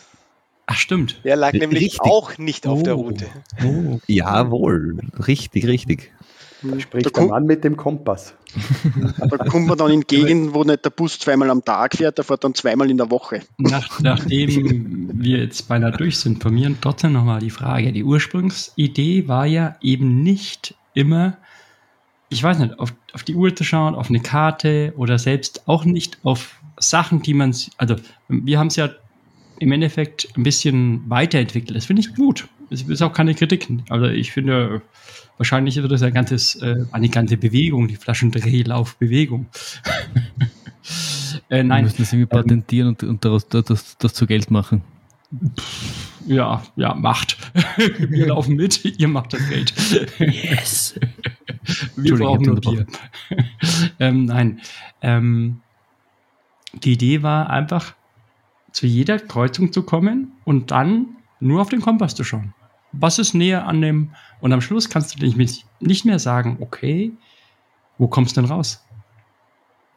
Ach, 0.73 0.77
stimmt. 0.77 1.21
Der 1.25 1.35
lag 1.35 1.53
nämlich 1.53 1.83
richtig. 1.83 2.01
auch 2.03 2.39
nicht 2.39 2.65
auf 2.69 2.85
der 2.85 2.97
oh. 2.97 3.03
Route. 3.03 3.27
Oh. 3.65 3.99
Jawohl, 4.07 5.01
richtig, 5.27 5.67
richtig. 5.67 6.13
Da 6.63 6.79
spricht 6.79 7.07
da 7.07 7.11
der 7.11 7.27
Mann 7.27 7.47
mit 7.47 7.65
dem 7.65 7.77
Kompass. 7.77 8.35
Da 9.19 9.37
kommt 9.39 9.67
man 9.67 9.77
dann 9.77 9.91
in 9.91 10.03
Gegenden, 10.03 10.55
wo 10.55 10.63
nicht 10.63 10.85
der 10.85 10.91
Bus 10.91 11.19
zweimal 11.19 11.51
am 11.51 11.65
Tag 11.65 11.97
fährt, 11.97 12.19
der 12.19 12.25
fährt 12.25 12.45
dann 12.45 12.55
zweimal 12.55 12.89
in 12.89 12.99
der 12.99 13.11
Woche. 13.11 13.41
Nach, 13.59 14.01
nachdem 14.01 15.11
wir 15.21 15.39
jetzt 15.39 15.67
beinahe 15.67 15.91
durch 15.91 16.19
sind, 16.19 16.41
von 16.41 16.55
mir 16.55 16.73
trotzdem 16.81 17.13
nochmal 17.15 17.41
die 17.41 17.51
Frage. 17.51 17.93
Die 17.93 18.05
Ursprungsidee 18.05 19.27
war 19.27 19.47
ja 19.47 19.77
eben 19.81 20.23
nicht 20.23 20.77
immer, 20.95 21.37
ich 22.29 22.43
weiß 22.43 22.61
nicht, 22.61 22.79
auf, 22.79 22.95
auf 23.13 23.25
die 23.25 23.35
Uhr 23.35 23.55
zu 23.57 23.65
schauen, 23.65 23.97
auf 23.97 24.09
eine 24.09 24.21
Karte 24.21 24.93
oder 24.97 25.19
selbst 25.19 25.67
auch 25.67 25.85
nicht 25.85 26.19
auf 26.23 26.61
Sachen, 26.79 27.23
die 27.23 27.35
man, 27.35 27.57
also 27.77 27.97
wir 28.29 28.59
haben 28.59 28.69
es 28.69 28.77
ja 28.77 28.91
im 29.61 29.73
Endeffekt 29.73 30.29
ein 30.37 30.43
bisschen 30.43 31.09
weiterentwickelt. 31.09 31.77
Das 31.77 31.85
finde 31.85 32.01
ich 32.01 32.15
gut. 32.15 32.49
Es 32.71 32.83
ist 32.83 33.03
auch 33.03 33.13
keine 33.13 33.35
Kritik. 33.35 33.69
Also 33.89 34.07
ich 34.07 34.33
finde, 34.33 34.83
wahrscheinlich 35.37 35.77
wird 35.77 35.93
das 35.93 36.03
ein 36.03 36.15
ganzes, 36.15 36.57
äh, 36.57 36.85
eine 36.93 37.09
ganze 37.09 37.37
Bewegung, 37.37 37.87
die 37.87 37.97
Flaschendrehlaufbewegung. 37.97 39.47
äh, 41.51 41.63
nein. 41.63 41.79
Wir 41.79 41.83
müssen 41.85 41.99
das 41.99 42.13
irgendwie 42.13 42.27
patentieren 42.27 42.89
ähm, 42.89 42.97
und, 43.01 43.03
und 43.05 43.25
daraus, 43.25 43.49
das, 43.49 43.97
das 43.99 44.15
zu 44.15 44.27
Geld 44.27 44.51
machen. 44.51 44.83
Ja, 46.27 46.63
ja, 46.77 46.95
macht. 46.95 47.37
Wir 47.99 48.29
laufen 48.29 48.57
mit, 48.57 48.85
ihr 48.85 49.09
macht 49.09 49.33
das 49.33 49.49
Geld. 49.49 49.73
Yes. 50.19 50.99
Wir 51.97 52.17
brauchen 52.17 52.47
nur 52.47 52.61
Bier. 52.61 52.87
ähm, 54.01 54.25
nein. 54.25 54.61
Ähm, 55.03 55.61
die 56.73 56.93
Idee 56.93 57.23
war 57.23 57.51
einfach, 57.51 57.95
zu 58.73 58.87
jeder 58.87 59.19
Kreuzung 59.19 59.73
zu 59.73 59.83
kommen 59.83 60.33
und 60.45 60.71
dann 60.71 61.17
nur 61.41 61.61
auf 61.61 61.69
den 61.69 61.81
Kompass 61.81 62.15
zu 62.15 62.25
schauen. 62.25 62.55
Was 62.93 63.19
ist 63.19 63.35
näher 63.35 63.67
an 63.67 63.81
dem, 63.81 64.11
und 64.41 64.53
am 64.53 64.61
Schluss 64.61 64.89
kannst 64.89 65.21
du 65.21 65.27
nicht, 65.27 65.67
nicht 65.81 66.05
mehr 66.05 66.19
sagen, 66.19 66.59
okay, 66.61 67.13
wo 67.99 68.09
kommst 68.09 68.37
du 68.37 68.41
denn 68.41 68.51
raus? 68.51 68.85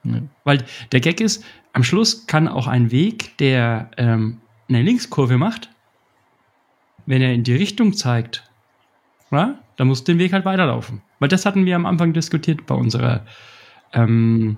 Ja. 0.03 0.21
Weil 0.43 0.65
der 0.91 0.99
Gag 0.99 1.21
ist, 1.21 1.43
am 1.71 1.83
Schluss 1.83 2.27
kann 2.27 2.47
auch 2.47 2.67
ein 2.67 2.91
Weg, 2.91 3.37
der 3.37 3.89
ähm, 3.97 4.41
eine 4.69 4.81
Linkskurve 4.81 5.37
macht, 5.37 5.69
wenn 7.05 7.21
er 7.21 7.33
in 7.33 7.43
die 7.43 7.55
Richtung 7.55 7.93
zeigt, 7.93 8.43
ja, 9.31 9.59
dann 9.77 9.87
musst 9.87 10.07
du 10.07 10.11
den 10.11 10.19
Weg 10.19 10.33
halt 10.33 10.45
weiterlaufen. 10.45 11.01
Weil 11.19 11.29
das 11.29 11.45
hatten 11.45 11.65
wir 11.65 11.75
am 11.75 11.85
Anfang 11.85 12.13
diskutiert 12.13 12.65
bei 12.65 12.75
unserer, 12.75 13.25
ähm, 13.93 14.57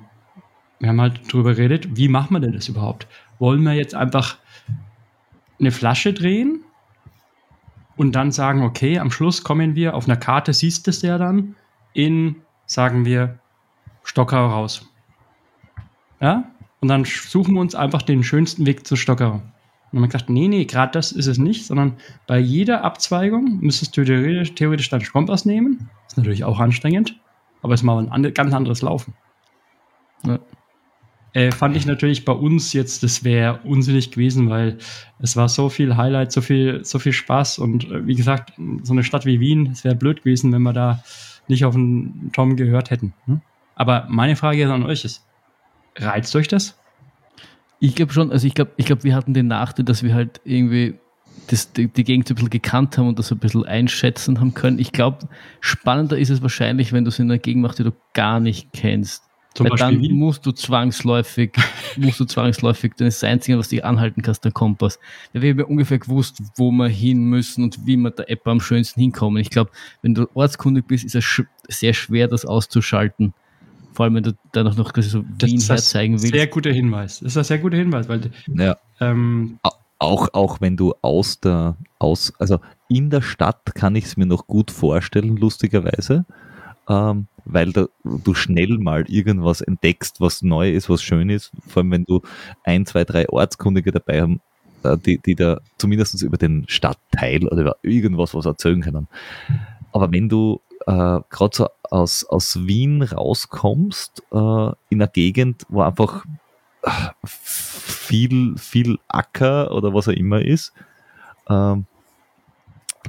wir 0.79 0.89
haben 0.89 1.01
halt 1.01 1.31
drüber 1.31 1.55
geredet, 1.55 1.97
wie 1.97 2.07
macht 2.07 2.31
man 2.31 2.41
denn 2.41 2.53
das 2.53 2.67
überhaupt? 2.67 3.07
wollen 3.39 3.63
wir 3.63 3.73
jetzt 3.73 3.95
einfach 3.95 4.37
eine 5.59 5.71
Flasche 5.71 6.13
drehen 6.13 6.61
und 7.95 8.13
dann 8.13 8.31
sagen, 8.31 8.61
okay, 8.61 8.99
am 8.99 9.11
Schluss 9.11 9.43
kommen 9.43 9.75
wir, 9.75 9.95
auf 9.95 10.05
einer 10.05 10.17
Karte 10.17 10.53
siehst 10.53 10.87
du 10.87 10.91
es 10.91 11.01
ja 11.01 11.17
dann, 11.17 11.55
in, 11.93 12.37
sagen 12.65 13.05
wir, 13.05 13.39
Stockau 14.03 14.47
raus. 14.47 14.89
Ja? 16.19 16.51
Und 16.81 16.89
dann 16.89 17.05
suchen 17.05 17.53
wir 17.53 17.61
uns 17.61 17.73
einfach 17.73 18.01
den 18.01 18.23
schönsten 18.23 18.65
Weg 18.65 18.85
zu 18.85 18.95
Stockau. 18.95 19.41
Und 19.91 20.01
man 20.01 20.09
gesagt, 20.09 20.29
nee, 20.29 20.47
nee, 20.47 20.65
gerade 20.65 20.91
das 20.91 21.13
ist 21.13 21.27
es 21.27 21.37
nicht, 21.37 21.65
sondern 21.65 21.93
bei 22.27 22.37
jeder 22.37 22.83
Abzweigung 22.83 23.59
müsstest 23.61 23.95
du 23.95 24.03
theoretisch, 24.03 24.53
theoretisch 24.55 24.89
deinen 24.89 25.05
Kompass 25.05 25.45
nehmen. 25.45 25.89
Ist 26.07 26.17
natürlich 26.17 26.43
auch 26.43 26.59
anstrengend, 26.59 27.17
aber 27.61 27.73
es 27.73 27.79
ist 27.79 27.85
mal 27.85 28.05
ein 28.09 28.33
ganz 28.33 28.53
anderes 28.53 28.81
Laufen. 28.81 29.13
Ja 30.23 30.39
äh, 31.35 31.51
fand 31.51 31.75
ich 31.75 31.85
natürlich 31.85 32.23
bei 32.23 32.31
uns 32.31 32.71
jetzt, 32.71 33.03
das 33.03 33.25
wäre 33.25 33.59
unsinnig 33.65 34.09
gewesen, 34.11 34.49
weil 34.49 34.77
es 35.19 35.35
war 35.35 35.49
so 35.49 35.67
viel 35.67 35.97
Highlight, 35.97 36.31
so 36.31 36.39
viel, 36.39 36.85
so 36.85 36.97
viel 36.97 37.11
Spaß 37.11 37.59
und 37.59 37.91
äh, 37.91 38.07
wie 38.07 38.15
gesagt, 38.15 38.53
so 38.83 38.93
eine 38.93 39.03
Stadt 39.03 39.25
wie 39.25 39.41
Wien, 39.41 39.67
es 39.69 39.83
wäre 39.83 39.95
blöd 39.95 40.19
gewesen, 40.19 40.53
wenn 40.53 40.61
wir 40.61 40.71
da 40.71 41.03
nicht 41.49 41.65
auf 41.65 41.73
den 41.75 42.31
Tom 42.33 42.55
gehört 42.55 42.89
hätten. 42.89 43.13
Ne? 43.25 43.41
Aber 43.75 44.07
meine 44.09 44.37
Frage 44.37 44.71
an 44.71 44.83
euch 44.83 45.03
ist, 45.03 45.27
reizt 45.97 46.33
euch 46.37 46.47
das? 46.47 46.79
Ich 47.81 47.95
glaube 47.95 48.13
schon, 48.13 48.31
also 48.31 48.47
ich 48.47 48.53
glaube, 48.53 48.71
ich 48.77 48.85
glaube, 48.85 49.03
wir 49.03 49.13
hatten 49.13 49.33
den 49.33 49.47
Nachteil, 49.47 49.83
dass 49.83 50.03
wir 50.03 50.13
halt 50.13 50.39
irgendwie 50.45 50.95
das, 51.47 51.73
die, 51.73 51.89
die 51.89 52.05
Gegend 52.05 52.29
ein 52.31 52.35
bisschen 52.35 52.49
gekannt 52.49 52.97
haben 52.97 53.09
und 53.09 53.19
das 53.19 53.33
ein 53.33 53.39
bisschen 53.39 53.65
einschätzen 53.65 54.39
haben 54.39 54.53
können. 54.53 54.79
Ich 54.79 54.93
glaube, 54.93 55.27
spannender 55.59 56.17
ist 56.17 56.29
es 56.29 56.41
wahrscheinlich, 56.41 56.93
wenn 56.93 57.03
du 57.03 57.09
es 57.09 57.19
in 57.19 57.29
einer 57.29 57.39
Gegend 57.39 57.63
machst, 57.63 57.79
die 57.79 57.83
du 57.83 57.91
gar 58.13 58.39
nicht 58.39 58.71
kennst. 58.71 59.25
Zum 59.55 59.69
Weil 59.69 59.77
dann 59.77 60.01
musst 60.11 60.45
du 60.45 60.51
zwangsläufig, 60.51 61.53
musst 61.97 62.19
du 62.19 62.25
zwangsläufig, 62.25 62.91
dann 62.97 63.07
ist 63.07 63.23
das 63.23 63.29
Einzige, 63.29 63.57
was 63.57 63.69
dich 63.69 63.85
anhalten 63.85 64.21
kannst, 64.21 64.43
der 64.43 64.51
Kompass. 64.51 64.99
Ja, 65.31 65.41
wir 65.41 65.51
haben 65.51 65.59
ja 65.59 65.65
ungefähr 65.65 65.97
gewusst, 65.97 66.43
wo 66.57 66.71
wir 66.71 66.89
hin 66.89 67.23
müssen 67.23 67.63
und 67.63 67.85
wie 67.85 67.95
wir 67.95 68.11
der 68.11 68.29
App 68.29 68.45
am 68.47 68.59
schönsten 68.59 68.99
hinkommen. 68.99 69.41
Ich 69.41 69.49
glaube, 69.49 69.71
wenn 70.01 70.13
du 70.13 70.27
ortskundig 70.33 70.85
bist, 70.87 71.05
ist 71.05 71.15
es 71.15 71.23
sch 71.23 71.43
sehr 71.69 71.93
schwer, 71.93 72.27
das 72.27 72.45
auszuschalten 72.45 73.33
Vor 73.93 74.03
allem, 74.03 74.15
wenn 74.15 74.23
du 74.23 74.33
da 74.51 74.63
noch, 74.63 74.91
so 74.97 75.23
Wien 75.39 75.61
herzeigen 75.61 76.21
willst. 76.21 76.33
Sehr 76.33 76.47
guter 76.47 76.71
Hinweis. 76.71 77.21
Das 77.21 77.31
ist 77.31 77.37
ein 77.37 77.43
sehr 77.45 77.59
guter 77.59 77.77
Hinweis, 77.77 78.09
weil 78.09 78.29
ja. 78.53 78.75
ähm, 78.99 79.57
auch, 79.99 80.27
auch 80.33 80.59
wenn 80.59 80.75
du 80.75 80.93
aus 81.01 81.39
der, 81.39 81.77
aus, 81.97 82.33
also 82.39 82.59
in 82.89 83.09
der 83.09 83.21
Stadt 83.21 83.73
kann 83.73 83.95
ich 83.95 84.03
es 84.03 84.17
mir 84.17 84.25
noch 84.25 84.47
gut 84.47 84.69
vorstellen, 84.69 85.37
lustigerweise, 85.37 86.25
ähm, 86.89 87.27
weil 87.45 87.71
da, 87.71 87.87
du 88.03 88.33
schnell 88.33 88.77
mal 88.77 89.05
irgendwas 89.07 89.61
entdeckst, 89.61 90.21
was 90.21 90.41
neu 90.41 90.71
ist, 90.71 90.89
was 90.89 91.03
schön 91.03 91.29
ist, 91.29 91.51
vor 91.67 91.81
allem 91.81 91.91
wenn 91.91 92.05
du 92.05 92.21
ein, 92.63 92.85
zwei, 92.85 93.03
drei 93.03 93.29
Ortskundige 93.29 93.91
dabei 93.91 94.21
haben, 94.21 94.41
die, 95.05 95.17
die 95.17 95.35
da 95.35 95.59
zumindest 95.77 96.21
über 96.21 96.37
den 96.37 96.65
Stadtteil 96.67 97.47
oder 97.47 97.61
über 97.61 97.75
irgendwas 97.81 98.33
was 98.35 98.45
erzählen 98.45 98.81
können. 98.81 99.07
Aber 99.91 100.11
wenn 100.11 100.29
du 100.29 100.61
äh, 100.85 101.19
gerade 101.29 101.55
so 101.55 101.67
aus, 101.83 102.25
aus 102.25 102.67
Wien 102.67 103.01
rauskommst, 103.01 104.23
äh, 104.31 104.35
in 104.89 105.01
einer 105.01 105.07
Gegend, 105.07 105.65
wo 105.69 105.81
einfach 105.81 106.25
äh, 106.83 106.89
viel, 107.23 108.57
viel 108.57 108.99
Acker 109.07 109.71
oder 109.71 109.93
was 109.93 110.07
auch 110.07 110.13
immer 110.13 110.41
ist, 110.41 110.73
ähm, 111.49 111.85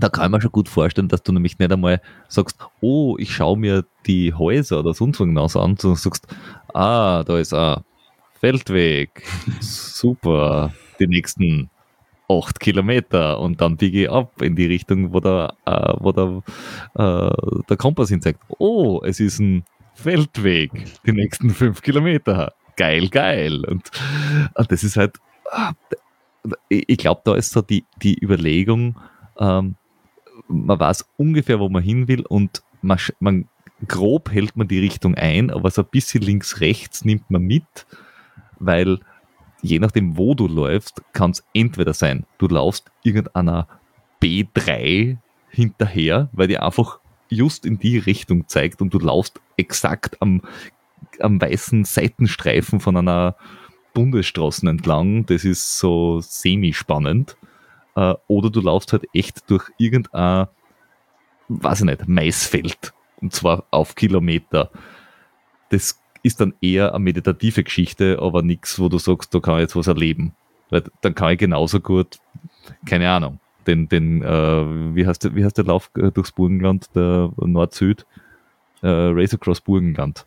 da 0.00 0.08
kann 0.08 0.30
man 0.30 0.40
schon 0.40 0.52
gut 0.52 0.68
vorstellen, 0.68 1.08
dass 1.08 1.22
du 1.22 1.32
nämlich 1.32 1.58
nicht 1.58 1.72
einmal 1.72 2.00
sagst, 2.28 2.58
oh, 2.80 3.16
ich 3.18 3.34
schaue 3.34 3.58
mir 3.58 3.84
die 4.06 4.34
Häuser 4.34 4.80
oder 4.80 4.94
sonst 4.94 5.20
irgendwas 5.20 5.56
an, 5.56 5.76
sondern 5.76 5.96
sagst, 5.96 6.26
ah, 6.74 7.24
da 7.24 7.38
ist 7.38 7.54
ein 7.54 7.82
Feldweg, 8.40 9.22
super, 9.60 10.72
die 10.98 11.06
nächsten 11.06 11.70
acht 12.28 12.60
Kilometer 12.60 13.38
und 13.38 13.60
dann 13.60 13.76
biege 13.76 14.02
ich 14.02 14.10
ab 14.10 14.42
in 14.42 14.56
die 14.56 14.66
Richtung, 14.66 15.12
wo 15.12 15.20
der, 15.20 15.54
äh, 15.64 15.94
wo 15.98 16.12
der, 16.12 16.42
äh, 16.94 17.62
der 17.68 17.76
Kompass 17.76 18.08
hin 18.08 18.20
zeigt. 18.20 18.40
Oh, 18.58 19.00
es 19.04 19.20
ist 19.20 19.38
ein 19.38 19.64
Feldweg, 19.94 20.72
die 21.06 21.12
nächsten 21.12 21.50
fünf 21.50 21.82
Kilometer. 21.82 22.52
Geil, 22.76 23.08
geil. 23.08 23.64
Und, 23.64 23.90
und 24.54 24.72
das 24.72 24.84
ist 24.84 24.96
halt, 24.96 25.16
ich 26.68 26.98
glaube, 26.98 27.22
da 27.24 27.34
ist 27.34 27.50
so 27.50 27.62
die, 27.62 27.84
die 28.02 28.22
Überlegung, 28.22 28.98
ähm, 29.38 29.76
man 30.48 30.78
weiß 30.78 31.08
ungefähr, 31.16 31.60
wo 31.60 31.68
man 31.68 31.82
hin 31.82 32.08
will 32.08 32.22
und 32.22 32.62
man, 32.82 32.98
man 33.20 33.48
grob 33.86 34.30
hält 34.30 34.56
man 34.56 34.68
die 34.68 34.78
Richtung 34.78 35.14
ein, 35.14 35.50
aber 35.50 35.70
so 35.70 35.82
ein 35.82 35.88
bisschen 35.90 36.22
links, 36.22 36.60
rechts 36.60 37.04
nimmt 37.04 37.30
man 37.30 37.42
mit, 37.42 37.86
weil 38.58 39.00
je 39.62 39.78
nachdem, 39.78 40.16
wo 40.16 40.34
du 40.34 40.46
läufst, 40.46 41.02
kann 41.12 41.32
es 41.32 41.44
entweder 41.52 41.94
sein, 41.94 42.24
du 42.38 42.48
laufst 42.48 42.90
irgendeiner 43.02 43.68
B3 44.22 45.18
hinterher, 45.50 46.28
weil 46.32 46.48
die 46.48 46.58
einfach 46.58 47.00
just 47.28 47.66
in 47.66 47.78
die 47.78 47.98
Richtung 47.98 48.48
zeigt 48.48 48.80
und 48.80 48.94
du 48.94 48.98
laufst 48.98 49.40
exakt 49.56 50.20
am, 50.20 50.42
am 51.20 51.40
weißen 51.40 51.84
Seitenstreifen 51.84 52.80
von 52.80 52.96
einer 52.96 53.36
Bundesstraße 53.94 54.68
entlang. 54.68 55.26
Das 55.26 55.44
ist 55.44 55.78
so 55.78 56.20
semi-spannend. 56.20 57.36
Äh, 57.96 58.14
oder 58.28 58.50
du 58.50 58.60
laufst 58.60 58.92
halt 58.92 59.06
echt 59.12 59.50
durch 59.50 59.70
irgendein, 59.78 60.46
weiß 61.48 61.80
ich 61.80 61.86
nicht, 61.86 62.06
Maisfeld. 62.06 62.92
Und 63.20 63.32
zwar 63.32 63.64
auf 63.70 63.94
Kilometer. 63.94 64.70
Das 65.70 66.00
ist 66.22 66.40
dann 66.40 66.54
eher 66.60 66.94
eine 66.94 67.02
meditative 67.02 67.64
Geschichte, 67.64 68.18
aber 68.20 68.42
nichts, 68.42 68.78
wo 68.78 68.88
du 68.88 68.98
sagst, 68.98 69.34
da 69.34 69.40
kann 69.40 69.54
ich 69.54 69.62
jetzt 69.62 69.76
was 69.76 69.86
erleben. 69.86 70.34
Weil 70.70 70.84
dann 71.00 71.14
kann 71.14 71.32
ich 71.32 71.38
genauso 71.38 71.80
gut, 71.80 72.18
keine 72.84 73.10
Ahnung, 73.10 73.40
den, 73.66 73.88
den 73.88 74.22
äh, 74.22 74.94
wie, 74.94 75.06
heißt 75.06 75.24
der, 75.24 75.34
wie 75.34 75.44
heißt 75.44 75.56
der 75.56 75.64
Lauf 75.64 75.90
äh, 75.96 76.10
durchs 76.10 76.32
Burgenland, 76.32 76.94
der 76.94 77.30
Nord-Süd, 77.36 78.04
äh, 78.82 78.88
Race 78.88 79.34
Across 79.34 79.60
Burgenland, 79.62 80.26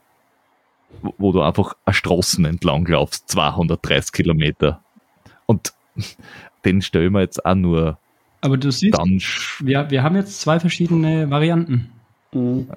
wo, 1.02 1.14
wo, 1.18 1.32
du 1.32 1.42
einfach 1.42 1.76
eine 1.86 1.94
Straßen 1.94 2.46
entlang 2.46 2.86
laufst, 2.86 3.30
230 3.30 4.12
Kilometer. 4.14 4.82
Und 5.46 5.74
den 6.66 6.82
stellen 6.82 7.14
wir 7.14 7.22
jetzt 7.22 7.46
auch 7.46 7.56
nur. 7.56 7.98
Aber 8.42 8.58
du 8.58 8.72
siehst, 8.72 8.98
wir, 9.60 9.90
wir 9.90 10.04
haben 10.04 10.16
jetzt 10.16 10.42
zwei 10.42 10.60
verschiedene 10.60 11.30
Varianten. 11.30 11.92
Mhm. 12.32 12.68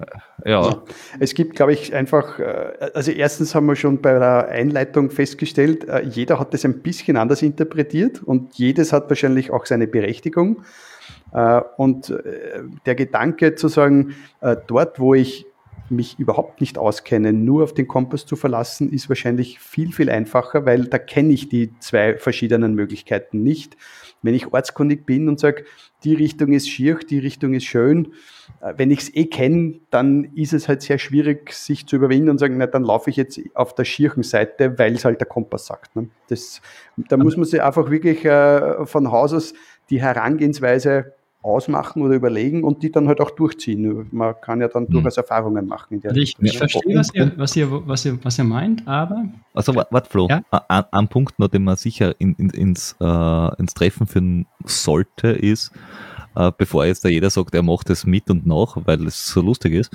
Ja. 0.45 0.81
Es 1.19 1.35
gibt, 1.35 1.55
glaube 1.55 1.73
ich, 1.73 1.93
einfach, 1.93 2.39
äh, 2.39 2.89
also 2.93 3.11
erstens 3.11 3.53
haben 3.53 3.67
wir 3.67 3.75
schon 3.75 4.01
bei 4.01 4.17
der 4.17 4.49
Einleitung 4.49 5.11
festgestellt, 5.11 5.87
äh, 5.87 6.01
jeder 6.01 6.39
hat 6.39 6.53
das 6.53 6.65
ein 6.65 6.79
bisschen 6.79 7.17
anders 7.17 7.41
interpretiert 7.41 8.21
und 8.23 8.55
jedes 8.55 8.91
hat 8.91 9.09
wahrscheinlich 9.09 9.51
auch 9.51 9.65
seine 9.65 9.87
Berechtigung. 9.87 10.63
Und 11.77 12.13
der 12.85 12.93
Gedanke 12.93 13.55
zu 13.55 13.67
sagen, 13.67 14.13
dort, 14.67 14.99
wo 14.99 15.15
ich 15.15 15.47
mich 15.89 16.19
überhaupt 16.19 16.61
nicht 16.61 16.77
auskenne, 16.77 17.33
nur 17.33 17.63
auf 17.63 17.73
den 17.73 17.87
Kompass 17.87 18.25
zu 18.25 18.35
verlassen, 18.35 18.91
ist 18.91 19.09
wahrscheinlich 19.09 19.59
viel, 19.59 19.91
viel 19.91 20.09
einfacher, 20.09 20.65
weil 20.65 20.85
da 20.85 20.97
kenne 20.97 21.33
ich 21.33 21.49
die 21.49 21.71
zwei 21.79 22.17
verschiedenen 22.17 22.73
Möglichkeiten 22.73 23.43
nicht. 23.43 23.77
Wenn 24.21 24.33
ich 24.33 24.53
ortskundig 24.53 25.05
bin 25.05 25.27
und 25.27 25.39
sage, 25.39 25.65
die 26.03 26.13
Richtung 26.13 26.53
ist 26.53 26.69
schier, 26.69 26.97
die 26.97 27.19
Richtung 27.19 27.53
ist 27.53 27.65
schön, 27.65 28.13
äh, 28.61 28.73
wenn 28.77 28.91
ich 28.91 28.99
es 28.99 29.15
eh 29.15 29.25
kenne, 29.25 29.79
dann 29.89 30.25
ist 30.35 30.53
es 30.53 30.67
halt 30.67 30.81
sehr 30.81 30.97
schwierig, 30.97 31.51
sich 31.51 31.87
zu 31.87 31.97
überwinden 31.97 32.29
und 32.29 32.37
sagen, 32.39 32.57
na, 32.57 32.67
dann 32.67 32.83
laufe 32.83 33.09
ich 33.09 33.15
jetzt 33.15 33.39
auf 33.53 33.75
der 33.75 33.85
schierchen 33.85 34.23
Seite, 34.23 34.77
weil 34.79 34.95
es 34.95 35.05
halt 35.05 35.19
der 35.19 35.27
Kompass 35.27 35.65
sagt. 35.65 35.95
Ne? 35.95 36.09
Das, 36.27 36.61
da 36.97 37.17
muss 37.17 37.37
man 37.37 37.45
sich 37.45 37.61
einfach 37.61 37.89
wirklich 37.89 38.23
äh, 38.25 38.85
von 38.85 39.11
Haus 39.11 39.33
aus 39.33 39.53
die 39.89 40.01
Herangehensweise 40.01 41.13
ausmachen 41.43 42.01
oder 42.01 42.15
überlegen 42.15 42.63
und 42.63 42.81
die 42.81 42.91
dann 42.91 43.07
halt 43.07 43.19
auch 43.19 43.31
durchziehen. 43.31 44.07
Man 44.11 44.33
kann 44.41 44.61
ja 44.61 44.69
dann 44.69 44.83
mhm. 44.83 44.91
durchaus 44.91 45.17
Erfahrungen 45.17 45.67
machen. 45.67 46.01
also 46.03 46.19
ich, 46.19 46.35
ich 46.39 46.57
verstehe, 46.57 46.95
was 46.97 47.13
ihr, 47.13 47.33
was, 47.37 47.55
ihr, 47.55 47.87
was, 47.87 48.05
ihr, 48.05 48.17
was 48.23 48.39
ihr 48.39 48.45
meint, 48.45 48.87
aber. 48.87 49.25
Also, 49.53 49.75
warte, 49.75 50.09
Flo, 50.09 50.27
ja? 50.29 50.41
ein, 50.67 50.83
ein, 50.91 51.07
Punkt 51.09 51.37
noch, 51.37 51.49
den 51.49 51.65
man 51.65 51.75
sicher 51.75 52.15
in, 52.19 52.33
in, 52.35 52.49
ins, 52.49 52.95
äh, 52.99 53.59
ins 53.59 53.73
Treffen 53.73 54.07
führen 54.07 54.47
sollte, 54.65 55.27
ist, 55.29 55.71
äh, 56.35 56.51
bevor 56.57 56.85
jetzt 56.85 57.03
da 57.03 57.09
jeder 57.09 57.29
sagt, 57.29 57.53
er 57.53 57.61
macht 57.63 57.89
es 57.89 58.05
mit 58.05 58.29
und 58.29 58.47
nach, 58.47 58.77
weil 58.85 59.05
es 59.05 59.27
so 59.27 59.41
lustig 59.41 59.73
ist. 59.73 59.93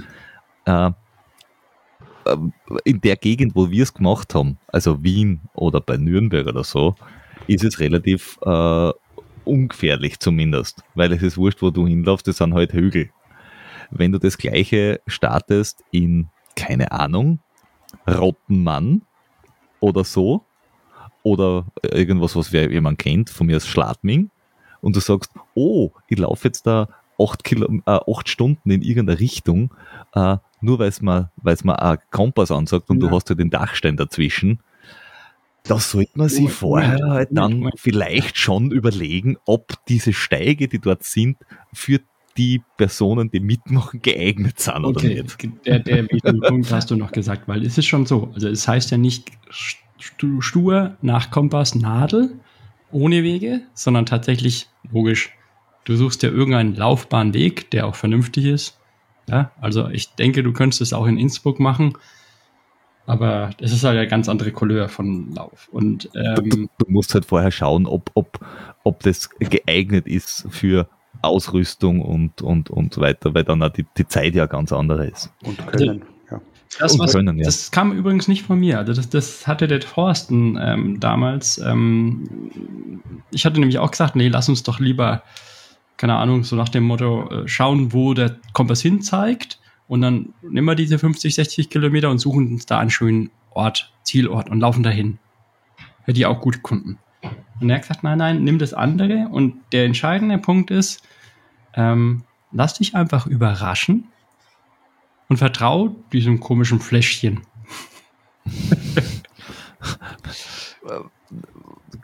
Äh, 0.67 0.91
äh 2.27 2.37
in 2.85 3.01
der 3.01 3.17
Gegend, 3.17 3.57
wo 3.57 3.71
wir 3.71 3.83
es 3.83 3.95
gemacht 3.95 4.35
haben, 4.35 4.59
also 4.67 5.03
Wien 5.03 5.41
oder 5.55 5.81
bei 5.81 5.97
Nürnberg 5.97 6.47
oder 6.47 6.63
so, 6.63 6.95
ist 7.47 7.65
es 7.65 7.81
relativ 7.81 8.39
äh, 8.45 8.93
ungefährlich 9.49 10.19
zumindest, 10.21 10.83
weil 10.95 11.13
es 11.13 11.23
ist 11.23 11.39
wurscht, 11.39 11.63
wo 11.63 11.71
du 11.71 11.87
hinlaufst, 11.87 12.27
das 12.29 12.39
sind 12.39 12.55
halt 12.55 12.73
Hügel. 12.73 13.11
Wenn 13.91 14.13
du 14.13 14.19
das 14.19 14.39
gleiche 14.39 15.01
startest 15.07 15.85
in, 15.91 16.29
keine 16.57 16.93
Ahnung, 16.93 17.41
Rottenmann 18.07 19.03
oder 19.81 20.05
so, 20.05 20.45
oder 21.23 21.67
irgendwas, 21.83 22.37
was 22.37 22.51
jemand 22.53 22.99
kennt, 22.99 23.31
von 23.31 23.47
mir 23.47 23.55
als 23.55 23.67
Schladming, 23.67 24.31
und 24.81 24.95
du 24.95 25.01
sagst, 25.01 25.33
oh, 25.55 25.91
ich 26.07 26.19
laufe 26.19 26.47
jetzt 26.49 26.67
da 26.67 26.89
acht, 27.21 27.45
Kilo, 27.45 27.67
äh, 27.67 27.81
acht 28.07 28.29
Stunden 28.29 28.71
in 28.71 28.83
irgendeine 28.83 29.19
Richtung, 29.19 29.75
äh, 30.15 30.37
nur 30.61 30.79
weil 30.79 30.89
es 30.89 31.01
mir, 31.01 31.31
weil's 31.37 31.65
ein 31.65 31.99
Kompass 32.11 32.51
ansagt 32.51 32.89
und 32.91 33.03
ja. 33.03 33.09
du 33.09 33.15
hast 33.15 33.29
ja 33.29 33.35
den 33.35 33.51
Dachstein 33.51 33.97
dazwischen, 33.97 34.61
da 35.69 35.79
sollte 35.79 36.13
man 36.15 36.29
sich 36.29 36.51
vorher 36.51 36.99
halt 37.09 37.29
dann 37.31 37.71
vielleicht 37.77 38.39
schon 38.39 38.71
überlegen, 38.71 39.37
ob 39.45 39.75
diese 39.87 40.13
Steige, 40.13 40.67
die 40.67 40.79
dort 40.79 41.05
sind, 41.05 41.37
für 41.73 42.01
die 42.37 42.63
Personen, 42.77 43.31
die 43.31 43.41
mitmachen, 43.41 44.01
geeignet 44.01 44.61
sind 44.61 44.85
oder 44.85 45.01
okay. 45.01 45.23
nicht. 45.23 45.67
Der, 45.67 45.81
der 45.81 46.05
Punkt 46.05 46.73
hast 46.73 46.91
du 46.91 46.97
noch 46.97 47.13
gesagt, 47.13 47.49
weil 47.49 47.65
es 47.67 47.77
ist 47.77 47.87
schon 47.87 48.07
so. 48.07 48.31
Also 48.35 48.49
es 48.49 48.67
heißt 48.67 48.91
ja 48.91 48.97
nicht 48.97 49.31
stur 49.99 50.97
nach 51.03 51.31
Kompass 51.31 51.75
Nadel 51.75 52.39
ohne 52.91 53.23
Wege, 53.23 53.61
sondern 53.75 54.07
tatsächlich 54.07 54.69
logisch. 54.91 55.31
Du 55.85 55.97
suchst 55.97 56.23
ja 56.23 56.31
irgendeinen 56.31 56.77
Laufbahnweg, 56.77 57.71
der 57.73 57.87
auch 57.87 57.95
vernünftig 57.95 58.47
ist. 58.47 58.79
Ja, 59.29 59.51
also 59.61 59.89
ich 59.89 60.15
denke, 60.15 60.43
du 60.43 60.53
könntest 60.53 60.81
es 60.81 60.93
auch 60.93 61.07
in 61.07 61.19
Innsbruck 61.19 61.61
machen 61.61 61.95
aber 63.09 63.51
es 63.59 63.73
ist 63.73 63.85
halt 63.85 63.97
eine 63.97 64.07
ganz 64.07 64.29
andere 64.29 64.53
Couleur 64.53 64.91
von 64.91 65.33
Lauf. 65.35 65.69
Und, 65.73 66.11
ähm, 66.15 66.35
du, 66.35 66.43
du, 66.43 66.69
du, 66.79 66.91
musst 66.91 67.15
halt 67.15 67.25
vorher 67.25 67.51
schauen, 67.51 67.87
ob, 67.87 68.11
ob, 68.13 68.39
ob 68.85 69.03
das 69.03 69.31
geeignet 69.31 70.07
ist 70.07 70.47
für 70.51 70.89
Ausrüstung 71.23 72.03
und, 72.03 72.43
und, 72.43 72.69
und 72.69 72.93
so 72.93 73.01
weiter, 73.01 73.33
weil 73.33 73.45
dann 73.45 73.63
auch 73.63 73.71
die, 73.71 73.87
die 73.97 74.07
Zeit 74.07 74.35
ja 74.35 74.45
ganz 74.45 74.73
andere 74.73 75.07
ist. 75.07 75.33
Und 75.43 75.67
können, 75.67 76.03
ja. 76.31 76.39
Das, 76.79 76.99
was, 76.99 77.15
können, 77.15 77.39
ja. 77.39 77.47
das 77.47 77.71
kam 77.71 77.93
übrigens 77.93 78.29
nicht 78.29 78.43
von 78.43 78.61
mir. 78.61 78.77
Also 78.77 78.93
das, 78.93 79.09
das 79.09 79.47
hatte 79.47 79.69
der 79.69 79.81
Thorsten 79.81 80.59
ähm, 80.61 81.01
damals. 81.01 81.57
Ähm, 81.57 82.29
ich 83.31 83.47
hatte 83.47 83.59
nämlich 83.59 83.79
auch 83.79 83.91
gesagt, 83.91 84.17
nee, 84.17 84.29
lass 84.29 84.51
uns 84.51 84.65
doch 84.65 84.81
lieber, 84.81 85.23
keine 85.97 86.17
Ahnung, 86.17 86.45
so 86.45 86.57
nach 86.57 86.69
dem 86.69 86.85
Motto, 86.85 87.27
äh, 87.31 87.49
schauen, 87.49 87.95
wo 87.95 88.13
der 88.13 88.37
Kompass 88.53 88.83
hin 88.83 89.01
zeigt 89.01 89.59
und 89.89 90.03
dann 90.03 90.35
nehmen 90.43 90.67
wir 90.67 90.75
diese 90.75 90.99
50, 90.99 91.35
60 91.35 91.71
Kilometer 91.71 92.11
und 92.11 92.19
suchen 92.19 92.53
uns 92.53 92.67
da 92.67 92.79
einen 92.79 92.91
schönen 92.91 93.31
Ort, 93.51 93.93
Zielort 94.05 94.51
und 94.51 94.61
laufen 94.61 94.83
dahin. 94.83 95.19
Hätte 96.05 96.19
ich 96.19 96.27
auch 96.27 96.41
gut 96.41 96.63
gefunden. 96.63 96.99
Und 97.61 97.71
er 97.71 97.77
hat 97.77 97.83
gesagt, 97.83 98.05
nein, 98.05 98.19
nein, 98.19 98.45
nimm 98.45 98.59
das 98.59 98.75
andere. 98.75 99.29
Und 99.31 99.57
der 99.73 99.87
entscheidende 99.87 100.39
Punkt 100.39 100.71
ist, 100.71 101.03
ähm, 101.75 102.23
lass 102.53 102.75
dich 102.75 102.95
einfach 102.95 103.27
überraschen 103.27 104.09
und 105.29 105.39
vertrau 105.39 105.97
diesem 106.13 106.39
komischen 106.39 106.81
Fläschchen. 106.81 107.41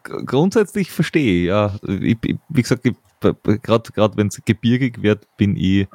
Grundsätzlich 0.03 0.91
verstehe 0.91 1.43
ich, 1.43 1.47
ja. 1.49 1.74
Ich, 2.01 2.18
wie 2.49 2.62
gesagt, 2.62 2.82
gerade 3.20 4.16
wenn 4.16 4.26
es 4.28 4.43
gebirgig 4.45 5.03
wird, 5.03 5.26
bin 5.37 5.57
ich 5.57 5.87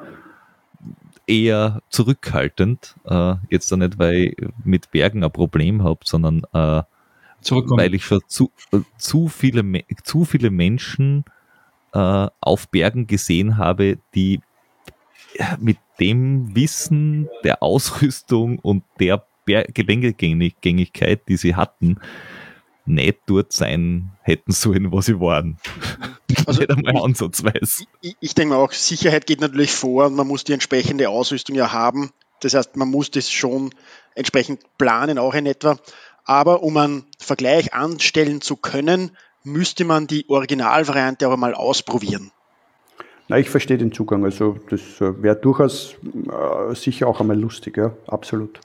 eher 1.30 1.82
zurückhaltend. 1.88 2.96
Äh, 3.04 3.36
jetzt 3.48 3.70
da 3.70 3.76
nicht, 3.76 3.98
weil 3.98 4.34
ich 4.36 4.36
mit 4.64 4.90
Bergen 4.90 5.22
ein 5.24 5.30
Problem 5.30 5.84
habe, 5.84 6.00
sondern 6.04 6.42
äh, 6.52 6.82
weil 7.42 7.94
ich 7.94 8.04
schon 8.04 8.20
zu, 8.26 8.50
zu, 8.98 9.28
viele, 9.28 9.64
zu 10.04 10.24
viele 10.24 10.50
Menschen 10.50 11.24
äh, 11.94 12.26
auf 12.40 12.68
Bergen 12.68 13.06
gesehen 13.06 13.56
habe, 13.56 13.98
die 14.14 14.40
mit 15.58 15.78
dem 16.00 16.54
Wissen 16.54 17.28
der 17.44 17.62
Ausrüstung 17.62 18.58
und 18.58 18.82
der 18.98 19.24
Geländegängigkeit, 19.46 21.28
die 21.28 21.36
sie 21.36 21.54
hatten, 21.54 21.98
nicht 22.86 23.18
dort 23.26 23.52
sein 23.52 24.12
hätten 24.22 24.52
sollen, 24.52 24.92
wo 24.92 25.00
sie 25.00 25.20
waren. 25.20 25.58
Also 26.46 26.60
nicht 26.60 26.70
einmal 26.70 27.02
ansatzweise. 27.02 27.84
Ich, 28.00 28.16
ich 28.20 28.34
denke 28.34 28.54
mal 28.54 28.60
auch, 28.60 28.72
Sicherheit 28.72 29.26
geht 29.26 29.40
natürlich 29.40 29.72
vor 29.72 30.06
und 30.06 30.14
man 30.14 30.28
muss 30.28 30.44
die 30.44 30.52
entsprechende 30.52 31.08
Ausrüstung 31.08 31.56
ja 31.56 31.72
haben. 31.72 32.12
Das 32.40 32.54
heißt, 32.54 32.76
man 32.76 32.88
muss 32.88 33.10
das 33.10 33.30
schon 33.30 33.70
entsprechend 34.14 34.60
planen, 34.78 35.18
auch 35.18 35.34
in 35.34 35.46
etwa. 35.46 35.76
Aber 36.24 36.62
um 36.62 36.76
einen 36.76 37.04
Vergleich 37.18 37.74
anstellen 37.74 38.40
zu 38.40 38.56
können, 38.56 39.10
müsste 39.42 39.84
man 39.84 40.06
die 40.06 40.24
Originalvariante 40.28 41.26
aber 41.26 41.36
mal 41.36 41.54
ausprobieren. 41.54 42.30
Na, 43.28 43.38
ich 43.38 43.50
verstehe 43.50 43.78
den 43.78 43.92
Zugang. 43.92 44.24
Also 44.24 44.56
das 44.70 44.80
äh, 45.00 45.22
wäre 45.22 45.36
durchaus 45.36 45.94
äh, 46.04 46.74
sicher 46.74 47.06
auch 47.06 47.20
einmal 47.20 47.38
lustig, 47.38 47.76
ja, 47.76 47.92
absolut. 48.06 48.60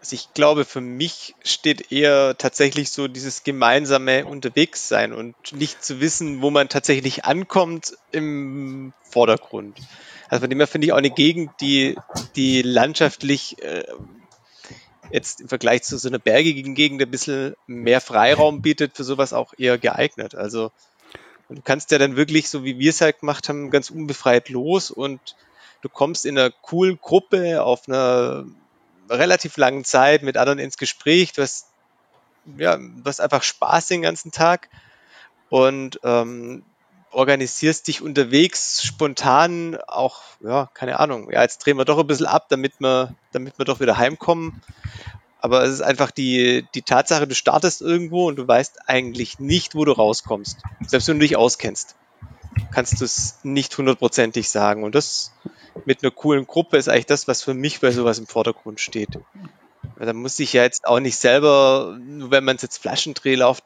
Also 0.00 0.14
ich 0.14 0.32
glaube, 0.32 0.64
für 0.64 0.80
mich 0.80 1.34
steht 1.42 1.90
eher 1.90 2.36
tatsächlich 2.38 2.90
so 2.90 3.08
dieses 3.08 3.42
gemeinsame 3.42 4.26
Unterwegssein 4.26 5.12
und 5.12 5.34
nicht 5.52 5.82
zu 5.82 6.00
wissen, 6.00 6.40
wo 6.40 6.50
man 6.50 6.68
tatsächlich 6.68 7.24
ankommt 7.24 7.96
im 8.12 8.92
Vordergrund. 9.02 9.78
Also 10.28 10.42
von 10.42 10.50
dem 10.50 10.60
her 10.60 10.68
finde 10.68 10.86
ich 10.86 10.92
auch 10.92 10.98
eine 10.98 11.10
Gegend, 11.10 11.50
die, 11.60 11.96
die 12.36 12.62
landschaftlich 12.62 13.60
äh, 13.62 13.84
jetzt 15.10 15.40
im 15.40 15.48
Vergleich 15.48 15.82
zu 15.82 15.98
so 15.98 16.08
einer 16.08 16.18
bergigen 16.18 16.74
Gegend 16.74 17.02
ein 17.02 17.10
bisschen 17.10 17.56
mehr 17.66 18.00
Freiraum 18.00 18.62
bietet, 18.62 18.96
für 18.96 19.04
sowas 19.04 19.32
auch 19.32 19.54
eher 19.56 19.78
geeignet. 19.78 20.34
Also 20.34 20.70
du 21.48 21.60
kannst 21.62 21.90
ja 21.90 21.98
dann 21.98 22.16
wirklich, 22.16 22.48
so 22.48 22.62
wie 22.62 22.78
wir 22.78 22.90
es 22.90 23.00
halt 23.00 23.20
gemacht 23.20 23.48
haben, 23.48 23.70
ganz 23.70 23.90
unbefreit 23.90 24.48
los 24.48 24.90
und 24.90 25.34
du 25.82 25.88
kommst 25.88 26.26
in 26.26 26.38
einer 26.38 26.50
coolen 26.50 26.98
Gruppe 27.00 27.62
auf 27.62 27.88
einer 27.88 28.44
relativ 29.10 29.56
langen 29.56 29.84
Zeit 29.84 30.22
mit 30.22 30.36
anderen 30.36 30.58
ins 30.58 30.76
Gespräch. 30.78 31.32
Du 31.32 31.42
hast, 31.42 31.66
ja, 32.56 32.76
du 32.76 33.04
hast 33.04 33.20
einfach 33.20 33.42
Spaß 33.42 33.86
den 33.86 34.02
ganzen 34.02 34.32
Tag 34.32 34.68
und 35.48 36.00
ähm, 36.04 36.62
organisierst 37.10 37.88
dich 37.88 38.02
unterwegs 38.02 38.82
spontan 38.82 39.78
auch, 39.86 40.20
ja, 40.40 40.70
keine 40.74 41.00
Ahnung, 41.00 41.30
ja, 41.30 41.42
jetzt 41.42 41.58
drehen 41.58 41.78
wir 41.78 41.84
doch 41.84 41.98
ein 41.98 42.06
bisschen 42.06 42.26
ab, 42.26 42.46
damit 42.48 42.74
wir, 42.80 43.14
damit 43.32 43.58
wir 43.58 43.64
doch 43.64 43.80
wieder 43.80 43.96
heimkommen. 43.96 44.62
Aber 45.40 45.62
es 45.62 45.72
ist 45.72 45.82
einfach 45.82 46.10
die, 46.10 46.66
die 46.74 46.82
Tatsache, 46.82 47.28
du 47.28 47.34
startest 47.34 47.80
irgendwo 47.80 48.26
und 48.26 48.36
du 48.36 48.46
weißt 48.46 48.88
eigentlich 48.88 49.38
nicht, 49.38 49.74
wo 49.74 49.84
du 49.84 49.92
rauskommst. 49.92 50.58
Selbst 50.86 51.08
wenn 51.08 51.18
du 51.18 51.24
dich 51.24 51.36
auskennst, 51.36 51.94
kannst 52.72 53.00
du 53.00 53.04
es 53.04 53.38
nicht 53.42 53.76
hundertprozentig 53.76 54.50
sagen. 54.50 54.84
Und 54.84 54.94
das 54.94 55.32
mit 55.84 56.02
einer 56.02 56.10
coolen 56.10 56.46
Gruppe 56.46 56.76
ist 56.76 56.88
eigentlich 56.88 57.06
das, 57.06 57.28
was 57.28 57.42
für 57.42 57.54
mich 57.54 57.80
bei 57.80 57.90
sowas 57.90 58.18
im 58.18 58.26
Vordergrund 58.26 58.80
steht. 58.80 59.18
Da 59.98 60.12
muss 60.12 60.38
ich 60.38 60.52
ja 60.52 60.62
jetzt 60.62 60.86
auch 60.86 61.00
nicht 61.00 61.16
selber, 61.16 61.98
nur 62.00 62.30
wenn 62.30 62.44
man 62.44 62.56
es 62.56 62.62
jetzt 62.62 62.78
Flaschendrehlauf 62.78 63.62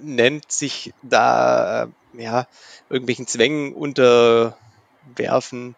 nennt, 0.00 0.50
sich 0.50 0.92
da 1.02 1.88
ja, 2.14 2.46
irgendwelchen 2.88 3.26
Zwängen 3.26 3.74
unterwerfen. 3.74 5.74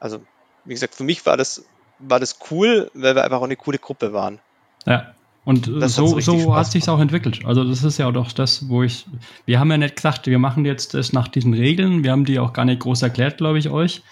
Also, 0.00 0.20
wie 0.64 0.74
gesagt, 0.74 0.94
für 0.94 1.04
mich 1.04 1.24
war 1.26 1.36
das, 1.36 1.64
war 1.98 2.20
das 2.20 2.38
cool, 2.50 2.90
weil 2.94 3.14
wir 3.14 3.24
einfach 3.24 3.38
auch 3.38 3.44
eine 3.44 3.56
coole 3.56 3.78
Gruppe 3.78 4.12
waren. 4.12 4.40
Ja. 4.86 5.14
Und 5.48 5.66
das 5.80 5.94
so, 5.94 6.20
so 6.20 6.54
hat 6.54 6.66
sich 6.66 6.86
auch 6.90 7.00
entwickelt. 7.00 7.40
Also 7.46 7.64
das 7.64 7.82
ist 7.82 7.96
ja 7.96 8.12
doch 8.12 8.32
das, 8.32 8.68
wo 8.68 8.82
ich. 8.82 9.06
Wir 9.46 9.58
haben 9.58 9.70
ja 9.70 9.78
nicht 9.78 9.96
gesagt, 9.96 10.26
wir 10.26 10.38
machen 10.38 10.66
jetzt 10.66 10.92
das 10.92 11.14
nach 11.14 11.26
diesen 11.26 11.54
Regeln. 11.54 12.04
Wir 12.04 12.12
haben 12.12 12.26
die 12.26 12.38
auch 12.38 12.52
gar 12.52 12.66
nicht 12.66 12.80
groß 12.80 13.00
erklärt, 13.00 13.38
glaube 13.38 13.58
ich, 13.58 13.70
euch. 13.70 14.02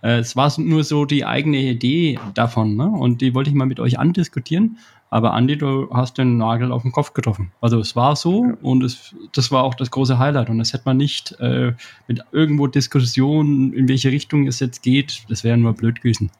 Äh, 0.00 0.20
es 0.20 0.34
war 0.34 0.50
nur 0.58 0.84
so 0.84 1.04
die 1.04 1.26
eigene 1.26 1.58
Idee 1.58 2.18
davon, 2.32 2.74
ne? 2.76 2.86
Und 2.86 3.20
die 3.20 3.34
wollte 3.34 3.50
ich 3.50 3.54
mal 3.54 3.66
mit 3.66 3.80
euch 3.80 3.98
andiskutieren. 3.98 4.78
Aber 5.10 5.34
Andi, 5.34 5.58
du 5.58 5.90
hast 5.92 6.16
den 6.16 6.38
Nagel 6.38 6.72
auf 6.72 6.80
den 6.80 6.92
Kopf 6.92 7.12
getroffen. 7.12 7.52
Also 7.60 7.78
es 7.80 7.94
war 7.94 8.16
so 8.16 8.46
ja. 8.46 8.56
und 8.62 8.82
es, 8.82 9.14
das 9.32 9.52
war 9.52 9.64
auch 9.64 9.74
das 9.74 9.90
große 9.90 10.18
Highlight. 10.18 10.48
Und 10.48 10.56
das 10.56 10.72
hätte 10.72 10.84
man 10.86 10.96
nicht 10.96 11.38
äh, 11.38 11.74
mit 12.06 12.22
irgendwo 12.32 12.66
Diskussionen, 12.66 13.74
in 13.74 13.88
welche 13.88 14.10
Richtung 14.10 14.46
es 14.46 14.58
jetzt 14.60 14.82
geht, 14.82 15.24
das 15.28 15.44
wäre 15.44 15.58
nur 15.58 15.74
blöd 15.74 16.00
gewesen. 16.00 16.30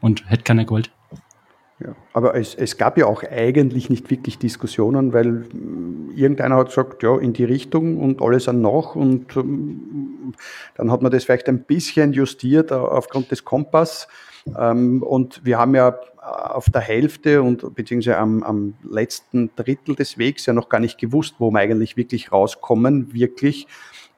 Und 0.00 0.28
hätte 0.28 0.42
keiner 0.42 0.64
Gold. 0.64 0.90
Ja, 1.84 1.96
aber 2.12 2.34
es, 2.34 2.54
es 2.54 2.76
gab 2.76 2.98
ja 2.98 3.06
auch 3.06 3.22
eigentlich 3.24 3.90
nicht 3.90 4.10
wirklich 4.10 4.38
Diskussionen, 4.38 5.12
weil 5.12 5.44
irgendeiner 6.14 6.56
hat 6.56 6.68
gesagt, 6.68 7.02
ja, 7.02 7.18
in 7.18 7.32
die 7.32 7.44
Richtung 7.44 7.98
und 7.98 8.20
alle 8.22 8.38
sind 8.40 8.60
nach 8.60 8.94
und 8.94 9.36
ähm, 9.36 10.34
dann 10.76 10.92
hat 10.92 11.02
man 11.02 11.10
das 11.10 11.24
vielleicht 11.24 11.48
ein 11.48 11.64
bisschen 11.64 12.12
justiert 12.12 12.70
aufgrund 12.70 13.30
des 13.30 13.44
Kompass. 13.44 14.06
Ähm, 14.58 15.02
und 15.02 15.44
wir 15.44 15.58
haben 15.58 15.74
ja 15.74 15.98
auf 16.20 16.70
der 16.70 16.82
Hälfte 16.82 17.42
und 17.42 17.74
beziehungsweise 17.74 18.18
am, 18.18 18.42
am 18.42 18.74
letzten 18.88 19.50
Drittel 19.56 19.96
des 19.96 20.18
Wegs 20.18 20.46
ja 20.46 20.52
noch 20.52 20.68
gar 20.68 20.78
nicht 20.78 20.98
gewusst, 20.98 21.36
wo 21.38 21.50
wir 21.50 21.58
eigentlich 21.58 21.96
wirklich 21.96 22.30
rauskommen, 22.30 23.12
wirklich, 23.12 23.66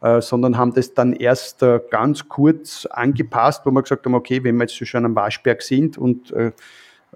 äh, 0.02 0.20
sondern 0.20 0.58
haben 0.58 0.74
das 0.74 0.92
dann 0.92 1.14
erst 1.14 1.62
äh, 1.62 1.80
ganz 1.90 2.28
kurz 2.28 2.84
angepasst, 2.86 3.62
wo 3.64 3.70
wir 3.70 3.82
gesagt 3.82 4.04
haben, 4.04 4.14
okay, 4.14 4.44
wenn 4.44 4.56
wir 4.56 4.64
jetzt 4.64 4.76
schon 4.86 5.06
am 5.06 5.14
Waschberg 5.14 5.62
sind 5.62 5.96
und 5.96 6.30
äh, 6.32 6.52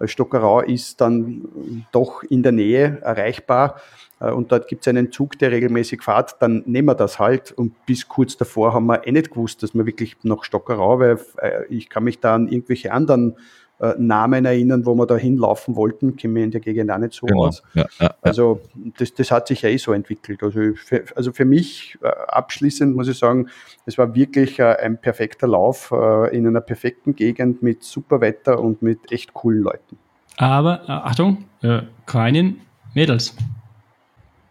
Stockerau 0.05 0.61
ist 0.61 1.01
dann 1.01 1.87
doch 1.93 2.23
in 2.23 2.43
der 2.43 2.53
Nähe 2.53 2.99
erreichbar. 3.03 3.81
Äh, 4.21 4.31
und 4.31 4.53
dort 4.53 4.69
gibt 4.69 4.87
es 4.87 4.89
einen 4.89 5.13
Zug, 5.13 5.39
der 5.39 5.51
regelmäßig 5.51 6.03
fährt, 6.03 6.41
dann 6.41 6.63
nehmen 6.67 6.89
wir 6.89 6.95
das 6.95 7.19
halt. 7.19 7.53
Und 7.53 7.75
bis 7.87 8.09
kurz 8.09 8.37
davor 8.37 8.75
haben 8.75 8.87
wir 8.87 9.07
eh 9.07 9.13
nicht 9.13 9.31
gewusst, 9.31 9.63
dass 9.63 9.75
wir 9.75 9.87
wirklich 9.87 10.17
nach 10.23 10.45
Stockerau, 10.45 10.99
weil 10.99 11.19
äh, 11.39 11.65
ich 11.69 11.89
kann 11.89 12.05
mich 12.05 12.21
da 12.21 12.35
an 12.35 12.49
irgendwelche 12.49 12.93
anderen 12.93 13.37
äh, 13.81 13.95
Namen 13.99 14.45
erinnern, 14.45 14.87
wo 14.87 14.95
wir 14.95 15.07
da 15.07 15.17
hinlaufen 15.17 15.77
wollten, 15.77 16.17
kenne 16.17 16.35
mich 16.35 16.45
in 16.45 16.51
der 16.51 16.61
Gegend 16.61 16.91
auch 16.91 16.99
nicht 16.99 17.13
so 17.13 17.27
genau. 17.27 17.47
aus. 17.47 17.63
Ja, 17.75 17.87
ja, 18.01 18.15
also 18.23 18.61
das, 18.99 19.15
das 19.15 19.31
hat 19.31 19.49
sich 19.49 19.63
ja 19.63 19.69
eh 19.69 19.77
so 19.77 19.93
entwickelt. 19.93 20.43
Also 20.43 20.61
für, 20.75 21.05
also 21.15 21.33
für 21.33 21.45
mich 21.45 21.99
abschließend 22.03 22.97
muss 22.97 23.09
ich 23.09 23.19
sagen, 23.19 23.49
es 23.87 23.97
war 23.99 24.15
wirklich 24.15 24.63
ein 24.63 25.01
perfekter 25.01 25.47
Lauf 25.47 25.93
in 26.33 26.47
einer 26.47 26.61
perfekten 26.61 27.15
Gegend 27.15 27.63
mit 27.63 27.85
super 27.85 28.21
Wetter 28.21 28.61
und 28.61 28.83
mit 28.83 29.13
echt 29.13 29.33
coolen 29.35 29.63
Leuten. 29.63 29.99
Aber 30.39 30.89
Achtung, 30.89 31.45
äh, 31.63 31.83
keinen 32.07 32.61
Mädels. 32.95 33.35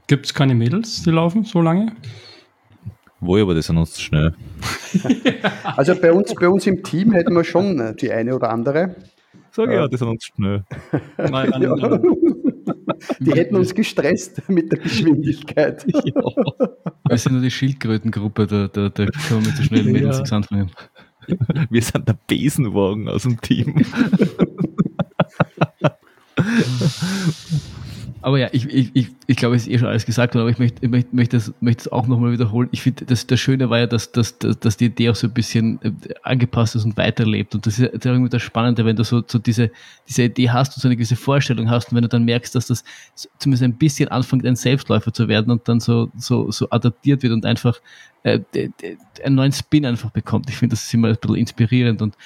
Gibt 0.08 0.26
es 0.26 0.34
keine 0.34 0.54
Mädels, 0.54 1.04
die 1.04 1.12
laufen 1.12 1.46
so 1.46 1.62
lange? 1.62 1.94
Wo, 3.22 3.38
aber 3.38 3.56
das 3.56 3.68
sind 3.68 3.78
uns 3.78 4.00
schnell. 4.00 4.34
also 5.64 5.96
bei 5.96 6.12
uns, 6.12 6.36
bei 6.36 6.50
uns 6.50 6.68
im 6.68 6.84
Team 6.84 7.14
hätten 7.14 7.34
wir 7.34 7.46
schon 7.46 7.80
äh, 7.80 7.96
die 7.96 8.12
eine 8.12 8.36
oder 8.36 8.50
andere. 8.50 8.96
Sag 9.58 9.72
ja, 9.72 9.88
die 9.88 9.98
sind 9.98 10.08
uns 10.08 10.24
schnell. 10.24 10.64
Nein, 11.18 11.50
nein, 11.50 11.62
nein. 11.62 12.02
Die 13.20 13.32
hätten 13.32 13.56
uns 13.56 13.74
gestresst 13.74 14.48
mit 14.48 14.72
der 14.72 14.78
Geschwindigkeit. 14.78 15.84
Ja. 16.06 16.22
Wir 17.10 17.18
sind 17.18 17.32
nur 17.32 17.42
die 17.42 17.50
Schildkrötengruppe, 17.50 18.46
da, 18.46 18.68
da, 18.68 18.90
da 18.90 19.06
können 19.06 19.42
wir 19.42 19.48
mit 19.48 19.58
so 19.58 19.64
schnellen 19.64 19.92
Mädels 19.92 20.18
nichts 20.18 20.32
anfangen. 20.32 20.70
Wir 21.70 21.82
sind 21.82 22.08
der 22.08 22.18
Besenwagen 22.28 23.10
aus 23.10 23.24
dem 23.24 23.42
Team. 23.42 23.84
Aber 28.28 28.40
ja, 28.40 28.50
ich, 28.52 28.66
ich, 28.66 28.92
ich, 28.94 29.08
ich 29.26 29.38
glaube, 29.38 29.56
es 29.56 29.62
ist 29.62 29.74
eh 29.74 29.80
schon 29.80 29.88
alles 29.88 30.06
gesagt 30.06 30.36
worden, 30.36 30.42
aber 30.42 30.52
ich 30.52 30.60
möchte, 30.60 30.84
ich 30.84 30.92
möchte, 30.92 31.16
möchte, 31.16 31.38
das, 31.38 31.54
möchte 31.62 31.86
das 31.86 31.94
auch 31.94 32.08
nochmal 32.08 32.34
wiederholen. 32.34 32.68
Ich 32.74 32.82
finde, 32.82 33.06
das, 33.06 33.26
das 33.26 33.40
Schöne 33.40 33.70
war 33.70 33.80
ja, 33.80 33.88
dass, 33.88 34.12
dass, 34.12 34.38
dass, 34.38 34.60
dass 34.60 34.76
die 34.76 34.88
Idee 34.88 35.12
auch 35.12 35.16
so 35.16 35.28
ein 35.28 35.34
bisschen 35.34 35.82
äh, 35.82 35.92
angepasst 36.24 36.76
ist 36.76 36.84
und 36.84 36.98
weiterlebt. 36.98 37.56
Und 37.56 37.66
das 37.66 37.80
ist 37.80 38.04
ja 38.04 38.12
irgendwie 38.12 38.30
das 38.30 38.42
Spannende, 38.42 38.84
wenn 38.84 38.98
du 38.98 39.06
so, 39.06 39.24
so 39.26 39.40
diese, 39.40 39.72
diese 40.10 40.24
Idee 40.24 40.50
hast 40.50 40.76
und 40.76 40.82
so 40.82 40.90
eine 40.90 40.98
gewisse 40.98 41.16
Vorstellung 41.16 41.70
hast 41.70 41.90
und 41.90 41.96
wenn 41.96 42.02
du 42.02 42.10
dann 42.10 42.26
merkst, 42.26 42.54
dass 42.54 42.68
das 42.68 42.84
zumindest 43.40 43.64
ein 43.64 43.78
bisschen 43.78 44.10
anfängt, 44.10 44.46
ein 44.46 44.58
Selbstläufer 44.58 45.14
zu 45.14 45.30
werden 45.30 45.50
und 45.50 45.66
dann 45.70 45.80
so, 45.80 46.12
so, 46.18 46.52
so 46.52 46.70
adaptiert 46.70 47.24
wird 47.24 47.32
und 47.32 47.46
einfach 47.46 47.80
äh, 48.24 48.42
einen 49.24 49.36
neuen 49.36 49.54
Spin 49.54 49.86
einfach 49.86 50.10
bekommt. 50.10 50.50
Ich 50.50 50.58
finde, 50.58 50.74
das 50.74 50.84
ist 50.84 50.94
immer 50.94 51.08
ein 51.08 51.16
bisschen 51.16 51.38
inspirierend 51.38 52.02
und 52.02 52.18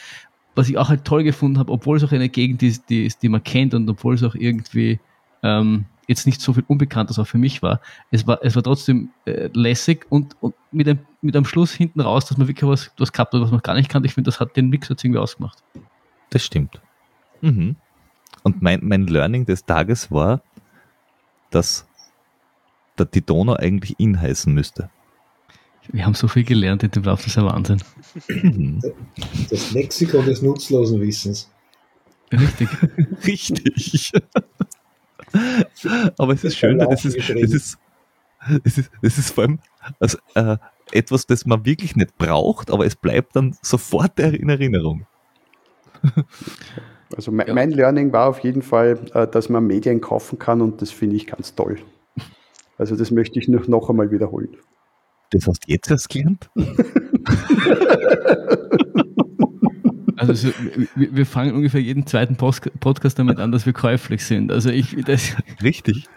was 0.56 0.68
ich 0.68 0.80
auch 0.80 0.90
halt 0.90 1.06
toll 1.06 1.24
gefunden 1.24 1.60
habe, 1.60 1.72
obwohl 1.72 1.98
es 1.98 2.04
auch 2.04 2.12
eine 2.12 2.28
Gegend 2.28 2.64
ist, 2.64 2.90
die, 2.90 3.08
die 3.22 3.30
man 3.30 3.44
kennt 3.44 3.76
und 3.76 3.88
obwohl 3.88 4.16
es 4.16 4.24
auch 4.24 4.34
irgendwie 4.34 5.00
ähm, 5.44 5.86
jetzt 6.08 6.26
nicht 6.26 6.42
so 6.42 6.54
viel 6.54 6.64
Unbekanntes 6.68 7.20
auch 7.20 7.28
für 7.28 7.38
mich 7.38 7.62
war. 7.62 7.80
Es 8.10 8.28
war, 8.28 8.40
es 8.44 8.56
war 8.56 8.64
trotzdem 8.64 9.10
äh, 9.26 9.50
lässig 9.54 10.06
und, 10.10 10.36
und 10.42 10.56
mit, 10.72 10.88
einem, 10.88 11.00
mit 11.22 11.36
einem 11.36 11.46
Schluss 11.46 11.74
hinten 11.74 12.02
raus, 12.02 12.26
dass 12.26 12.38
man 12.38 12.48
wirklich 12.48 12.70
was, 12.70 12.92
was 12.98 13.12
gehabt 13.12 13.34
hat, 13.34 13.42
was 13.42 13.52
man 13.52 13.62
gar 13.62 13.76
nicht 13.76 13.90
kannte. 13.90 14.08
Ich 14.08 14.14
finde, 14.14 14.30
das 14.30 14.40
hat 14.40 14.56
den 14.58 14.70
Mix 14.70 14.90
jetzt 14.90 15.04
irgendwie 15.04 15.20
ausgemacht. 15.20 15.64
Das 16.30 16.44
stimmt. 16.44 16.82
Mhm. 17.42 17.76
Und 18.44 18.62
mein, 18.62 18.80
mein 18.84 19.08
Learning 19.08 19.46
des 19.46 19.66
Tages 19.66 20.12
war, 20.12 20.42
dass 21.52 21.88
die 23.14 23.26
Donau 23.26 23.56
eigentlich 23.56 24.00
in 24.00 24.20
heißen 24.20 24.54
müsste. 24.54 24.90
Wir 25.92 26.06
haben 26.06 26.14
so 26.14 26.28
viel 26.28 26.44
gelernt 26.44 26.84
in 26.84 26.92
dem 26.92 27.04
Lauf, 27.04 27.20
das 27.20 27.28
ist 27.28 27.38
ein 27.38 27.46
Wahnsinn. 27.46 27.82
Das 29.50 29.72
Lexikon 29.72 30.26
des 30.26 30.42
nutzlosen 30.42 31.02
Wissens. 31.02 31.52
Richtig. 32.32 32.70
Richtig. 33.26 34.12
Aber 36.18 36.34
es 36.34 36.44
ist 36.44 36.58
schön, 36.58 36.80
es 36.82 37.06
ist, 37.06 37.18
es 37.18 37.54
ist, 37.54 37.78
es 38.64 38.78
ist, 38.78 38.92
es 39.02 39.18
ist 39.18 39.32
vor 39.32 39.44
allem 39.46 39.60
also, 40.00 40.18
äh, 40.36 40.58
etwas, 40.92 41.26
das 41.26 41.46
man 41.46 41.66
wirklich 41.66 41.96
nicht 41.96 42.18
braucht, 42.18 42.72
aber 42.72 42.86
es 42.86 42.96
bleibt 42.96 43.36
dann 43.36 43.56
sofort 43.62 44.20
in 44.20 44.50
Erinnerung. 44.50 45.06
Also 47.18 47.30
mein, 47.30 47.54
mein 47.54 47.72
Learning 47.72 48.14
war 48.14 48.30
auf 48.30 48.40
jeden 48.40 48.62
Fall, 48.62 48.98
äh, 49.14 49.28
dass 49.28 49.50
man 49.50 49.68
Medien 49.68 50.00
kaufen 50.00 50.40
kann 50.40 50.62
und 50.62 50.82
das 50.82 50.92
finde 50.92 51.18
ich 51.18 51.28
ganz 51.28 51.56
toll. 51.56 51.78
Also 52.78 52.96
das 52.96 53.12
möchte 53.12 53.38
ich 53.38 53.50
noch, 53.50 53.68
noch 53.68 53.90
einmal 53.90 54.12
wiederholen. 54.12 54.56
Das 55.32 55.46
hast 55.46 55.68
du 55.68 55.74
jetzt 55.74 55.92
erst 55.92 56.08
gelernt? 56.10 56.50
Also 60.28 60.50
so, 60.50 60.54
wir, 60.96 61.16
wir, 61.16 61.26
fangen 61.26 61.54
ungefähr 61.54 61.82
jeden 61.82 62.06
zweiten 62.06 62.36
Post 62.36 62.70
Podcast 62.80 63.18
damit 63.20 63.40
an, 63.40 63.52
dass 63.52 63.66
wir 63.66 63.74
käuflich 63.74 64.24
sind. 64.26 64.52
Also 64.52 64.70
ich 64.70 64.96
das, 65.06 65.36
Richtig. 65.64 66.08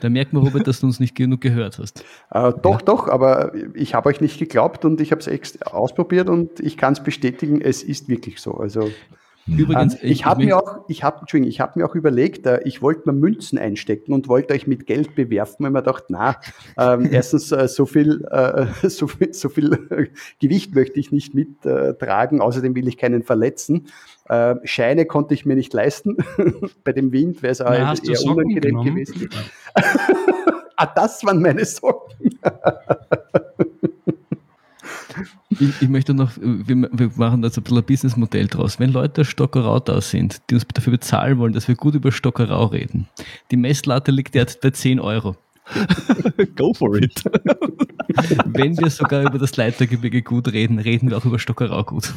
Da 0.00 0.08
merkt 0.08 0.32
man, 0.32 0.42
Robert, 0.42 0.66
dass 0.66 0.80
du 0.80 0.86
uns 0.86 1.00
nicht 1.00 1.14
genug 1.14 1.40
gehört 1.40 1.78
hast. 1.78 2.04
Äh, 2.30 2.52
doch, 2.62 2.80
ja. 2.80 2.84
doch, 2.84 3.08
aber 3.08 3.52
ich 3.74 3.94
habe 3.94 4.08
euch 4.08 4.20
nicht 4.20 4.38
geglaubt 4.38 4.84
und 4.84 5.00
ich 5.00 5.10
habe 5.10 5.20
es 5.20 5.62
ausprobiert 5.62 6.28
und 6.28 6.60
ich 6.60 6.76
kann 6.76 6.92
es 6.92 7.02
bestätigen, 7.02 7.60
es 7.60 7.82
ist 7.82 8.08
wirklich 8.08 8.40
so. 8.40 8.54
Also 8.54 8.90
Übrigens, 9.56 9.94
ähm, 9.94 10.00
ich, 10.02 10.10
ich 10.10 10.24
habe 10.24 10.44
mir 10.44 10.56
auch, 10.56 10.84
ich 10.88 11.02
habe, 11.02 11.20
Entschuldigung, 11.20 11.50
ich 11.50 11.60
habe 11.60 11.78
mir 11.78 11.86
auch 11.86 11.94
überlegt, 11.94 12.46
äh, 12.46 12.60
ich 12.64 12.82
wollte 12.82 13.02
mir 13.06 13.12
Münzen 13.12 13.58
einstecken 13.58 14.12
und 14.12 14.28
wollte 14.28 14.54
euch 14.54 14.66
mit 14.66 14.86
Geld 14.86 15.14
bewerfen, 15.14 15.64
weil 15.64 15.70
man 15.70 15.84
dachte, 15.84 16.06
na, 16.08 16.36
ähm, 16.76 17.08
erstens 17.12 17.50
äh, 17.52 17.68
so 17.68 17.86
viel, 17.86 18.24
äh, 18.30 18.66
so 18.88 19.06
viel, 19.06 19.32
so 19.32 19.48
viel 19.48 20.10
Gewicht 20.40 20.74
möchte 20.74 21.00
ich 21.00 21.12
nicht 21.12 21.34
mittragen, 21.34 22.40
außerdem 22.40 22.74
will 22.74 22.88
ich 22.88 22.98
keinen 22.98 23.22
verletzen. 23.22 23.88
Äh, 24.28 24.56
Scheine 24.64 25.06
konnte 25.06 25.34
ich 25.34 25.46
mir 25.46 25.56
nicht 25.56 25.72
leisten. 25.72 26.16
Bei 26.84 26.92
dem 26.92 27.12
Wind 27.12 27.42
wäre 27.42 27.52
es 27.52 27.60
auch 27.60 27.72
eher 27.72 27.94
unangenehm 28.26 28.82
gewesen. 28.82 29.28
ah, 30.76 30.86
das 30.94 31.24
waren 31.24 31.40
meine 31.40 31.64
Socken. 31.64 32.38
Ich, 35.60 35.82
ich, 35.82 35.88
möchte 35.88 36.14
noch, 36.14 36.32
wir, 36.40 36.88
wir, 36.92 37.10
machen 37.16 37.42
da 37.42 37.50
so 37.50 37.60
ein 37.60 37.64
bisschen 37.64 37.78
ein 37.78 37.84
Businessmodell 37.84 38.46
draus. 38.46 38.78
Wenn 38.78 38.92
Leute 38.92 39.24
Stockerau 39.24 39.80
da 39.80 40.00
sind, 40.00 40.40
die 40.50 40.54
uns 40.54 40.66
dafür 40.72 40.92
bezahlen 40.92 41.38
wollen, 41.38 41.52
dass 41.52 41.68
wir 41.68 41.74
gut 41.74 41.94
über 41.94 42.12
Stockerau 42.12 42.66
reden, 42.66 43.08
die 43.50 43.56
Messlatte 43.56 44.10
liegt 44.10 44.34
jetzt 44.34 44.60
bei 44.60 44.70
10 44.70 45.00
Euro. 45.00 45.36
Go 46.56 46.72
for 46.72 46.96
it. 46.96 47.22
Wenn 48.46 48.78
wir 48.78 48.90
sogar 48.90 49.22
über 49.22 49.38
das 49.38 49.56
Leitergebirge 49.56 50.22
gut 50.22 50.50
reden, 50.52 50.78
reden 50.78 51.10
wir 51.10 51.18
auch 51.18 51.24
über 51.24 51.38
Stockerau 51.38 51.84
gut. 51.84 52.12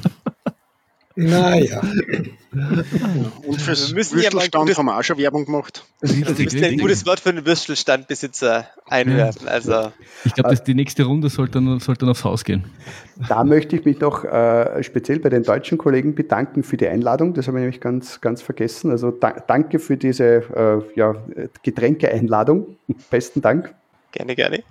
Naja. 1.16 1.82
Und 2.52 3.62
fürs 3.62 3.96
Würstelstand 3.96 4.70
ja 4.70 4.78
haben 4.78 4.86
wir 4.86 4.98
auch 4.98 5.04
schon 5.04 5.18
Werbung 5.18 5.46
gemacht. 5.46 5.86
Wir 6.02 6.30
müssen 6.30 6.64
ein 6.64 6.78
gutes 6.78 7.06
Wort 7.06 7.20
für 7.20 7.34
den 7.34 7.46
Würstelstandbesitzer 7.46 8.68
einwerfen. 8.88 9.48
Also. 9.48 9.92
Ich 10.26 10.34
glaube, 10.34 10.56
die 10.56 10.74
nächste 10.74 11.04
Runde 11.04 11.30
sollte 11.30 11.54
dann, 11.54 11.80
sollte 11.80 12.02
dann 12.02 12.10
aufs 12.10 12.24
Haus 12.24 12.44
gehen. 12.44 12.66
Da 13.28 13.44
möchte 13.44 13.76
ich 13.76 13.86
mich 13.86 14.00
noch 14.00 14.26
äh, 14.26 14.84
speziell 14.84 15.20
bei 15.20 15.30
den 15.30 15.44
deutschen 15.44 15.78
Kollegen 15.78 16.16
bedanken 16.16 16.64
für 16.64 16.78
die 16.78 16.88
Einladung. 16.88 17.34
Das 17.34 17.48
habe 17.48 17.58
ich 17.58 17.62
nämlich 17.62 17.82
ganz, 17.82 18.20
ganz 18.22 18.42
vergessen. 18.42 18.92
Also 18.92 19.12
da, 19.12 19.32
danke 19.32 19.80
für 19.80 19.98
diese 19.98 20.26
äh, 20.26 21.00
ja, 21.00 21.16
Getränke-Einladung. 21.64 22.78
Besten 23.10 23.42
Dank. 23.42 23.74
Gerne, 24.12 24.36
gerne. 24.36 24.64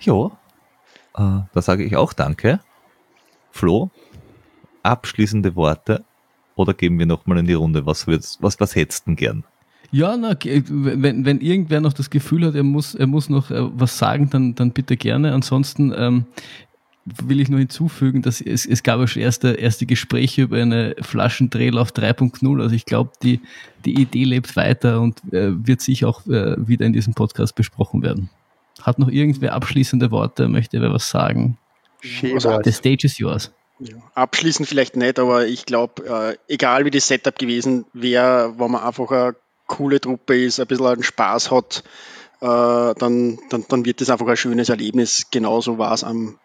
Jo, 0.00 0.32
äh, 1.16 1.40
da 1.52 1.62
sage 1.62 1.84
ich 1.84 1.96
auch 1.96 2.12
danke. 2.12 2.60
Flo, 3.50 3.90
abschließende 4.82 5.56
Worte 5.56 6.04
oder 6.54 6.74
geben 6.74 6.98
wir 6.98 7.06
nochmal 7.06 7.38
in 7.38 7.46
die 7.46 7.54
Runde? 7.54 7.86
Was, 7.86 8.06
was, 8.06 8.38
was 8.40 8.74
hättest 8.74 9.06
du 9.06 9.10
denn 9.10 9.16
gern? 9.16 9.44
Ja, 9.90 10.16
na, 10.16 10.36
wenn, 10.42 11.24
wenn 11.24 11.40
irgendwer 11.40 11.80
noch 11.80 11.94
das 11.94 12.10
Gefühl 12.10 12.44
hat, 12.44 12.54
er 12.54 12.62
muss, 12.62 12.94
er 12.94 13.06
muss 13.06 13.30
noch 13.30 13.50
äh, 13.50 13.56
was 13.78 13.96
sagen, 13.96 14.28
dann, 14.28 14.54
dann 14.54 14.72
bitte 14.72 14.96
gerne. 14.98 15.32
Ansonsten 15.32 15.94
ähm, 15.96 16.26
will 17.24 17.40
ich 17.40 17.48
nur 17.48 17.58
hinzufügen, 17.58 18.20
dass 18.20 18.40
es, 18.40 18.66
es 18.66 18.82
gab 18.82 19.00
ja 19.00 19.06
schon 19.06 19.22
erste, 19.22 19.52
erste 19.52 19.86
Gespräche 19.86 20.42
über 20.42 20.58
eine 20.58 20.94
Flaschendrehlauf 21.00 21.90
3.0. 21.90 22.60
Also 22.60 22.74
ich 22.74 22.84
glaube, 22.84 23.12
die, 23.22 23.40
die 23.86 24.00
Idee 24.00 24.24
lebt 24.24 24.56
weiter 24.56 25.00
und 25.00 25.20
äh, 25.32 25.52
wird 25.66 25.80
sicher 25.80 26.08
auch 26.08 26.26
äh, 26.26 26.56
wieder 26.68 26.84
in 26.84 26.92
diesem 26.92 27.14
Podcast 27.14 27.54
besprochen 27.54 28.02
werden. 28.02 28.28
Hat 28.82 28.98
noch 28.98 29.08
irgendwer 29.08 29.54
abschließende 29.54 30.10
Worte? 30.10 30.48
Möchte 30.48 30.80
wer 30.82 30.92
was 30.92 31.08
sagen? 31.08 31.56
The 32.02 32.72
stage 32.72 33.04
is 33.04 33.18
yours. 33.18 33.50
Ja, 33.80 33.94
abschließend 34.14 34.68
vielleicht 34.68 34.96
nicht, 34.96 35.18
aber 35.18 35.46
ich 35.46 35.64
glaube, 35.64 36.36
äh, 36.48 36.52
egal 36.52 36.84
wie 36.84 36.90
das 36.90 37.06
Setup 37.06 37.38
gewesen 37.38 37.84
wäre, 37.92 38.54
wenn 38.58 38.72
man 38.72 38.82
einfach 38.82 39.10
eine 39.10 39.36
coole 39.66 40.00
Truppe 40.00 40.42
ist, 40.42 40.58
ein 40.58 40.66
bisschen 40.66 41.02
Spaß 41.02 41.50
hat, 41.52 41.84
äh, 42.40 42.46
dann, 42.46 43.38
dann, 43.50 43.64
dann 43.68 43.84
wird 43.84 44.00
das 44.00 44.10
einfach 44.10 44.26
ein 44.26 44.36
schönes 44.36 44.68
Erlebnis. 44.68 45.26
Genauso 45.30 45.78
war 45.78 45.92
es 45.92 46.02
am 46.02 46.38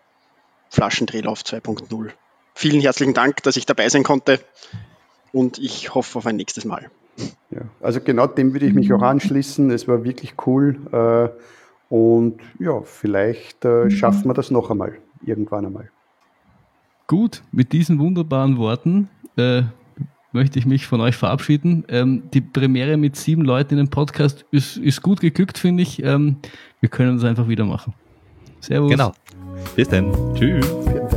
Flaschendrehlauf 0.70 1.42
2.0. 1.42 2.12
Vielen 2.56 2.82
herzlichen 2.82 3.14
Dank, 3.14 3.42
dass 3.44 3.58
ich 3.58 3.66
dabei 3.66 3.90
sein 3.90 4.04
konnte 4.04 4.40
und 5.32 5.58
ich 5.58 5.96
hoffe 5.96 6.20
auf 6.20 6.28
ein 6.28 6.36
nächstes 6.36 6.66
Mal. 6.66 6.92
Ja, 7.52 7.62
also 7.82 8.00
genau 8.00 8.28
dem 8.28 8.54
würde 8.54 8.66
ich 8.66 8.74
mich 8.74 8.92
auch 8.94 9.02
anschließen. 9.02 9.72
Es 9.72 9.88
war 9.88 10.04
wirklich 10.04 10.34
cool 10.46 10.78
äh, 10.92 11.94
und 11.94 12.42
ja, 12.60 12.82
vielleicht 12.82 13.66
äh, 13.66 13.90
schaffen 13.90 14.28
wir 14.28 14.34
das 14.34 14.52
noch 14.52 14.72
einmal, 14.72 14.98
irgendwann 15.24 15.66
einmal. 15.66 15.92
Gut, 17.08 17.44
mit 17.52 17.74
diesen 17.74 18.00
wunderbaren 18.00 18.58
Worten 18.58 19.10
äh, 19.38 19.64
möchte 20.32 20.60
ich 20.60 20.66
mich 20.66 20.88
von 20.88 21.02
euch 21.02 21.16
verabschieden. 21.16 21.86
Ähm, 21.90 22.24
die 22.34 22.42
Premiere 22.42 22.98
mit 22.98 23.16
sieben 23.16 23.44
Leuten 23.44 23.76
in 23.76 23.80
einem 23.80 23.90
Podcast 23.90 24.46
ist, 24.52 24.78
ist 24.78 25.02
gut 25.02 25.20
geglückt, 25.20 25.58
finde 25.58 25.84
ich. 25.84 26.04
Ähm, 26.04 26.38
wir 26.80 26.90
können 26.90 27.18
es 27.18 27.24
einfach 27.24 27.48
wieder 27.48 27.66
machen. 27.66 27.94
Servus. 28.60 28.92
Genau. 28.92 29.14
Bis 29.76 29.90
dann. 29.90 30.12
Tschüss. 30.36 30.66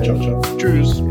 Ciao, 0.03 0.19
ciao. 0.21 0.43
Tschüss. 0.59 1.03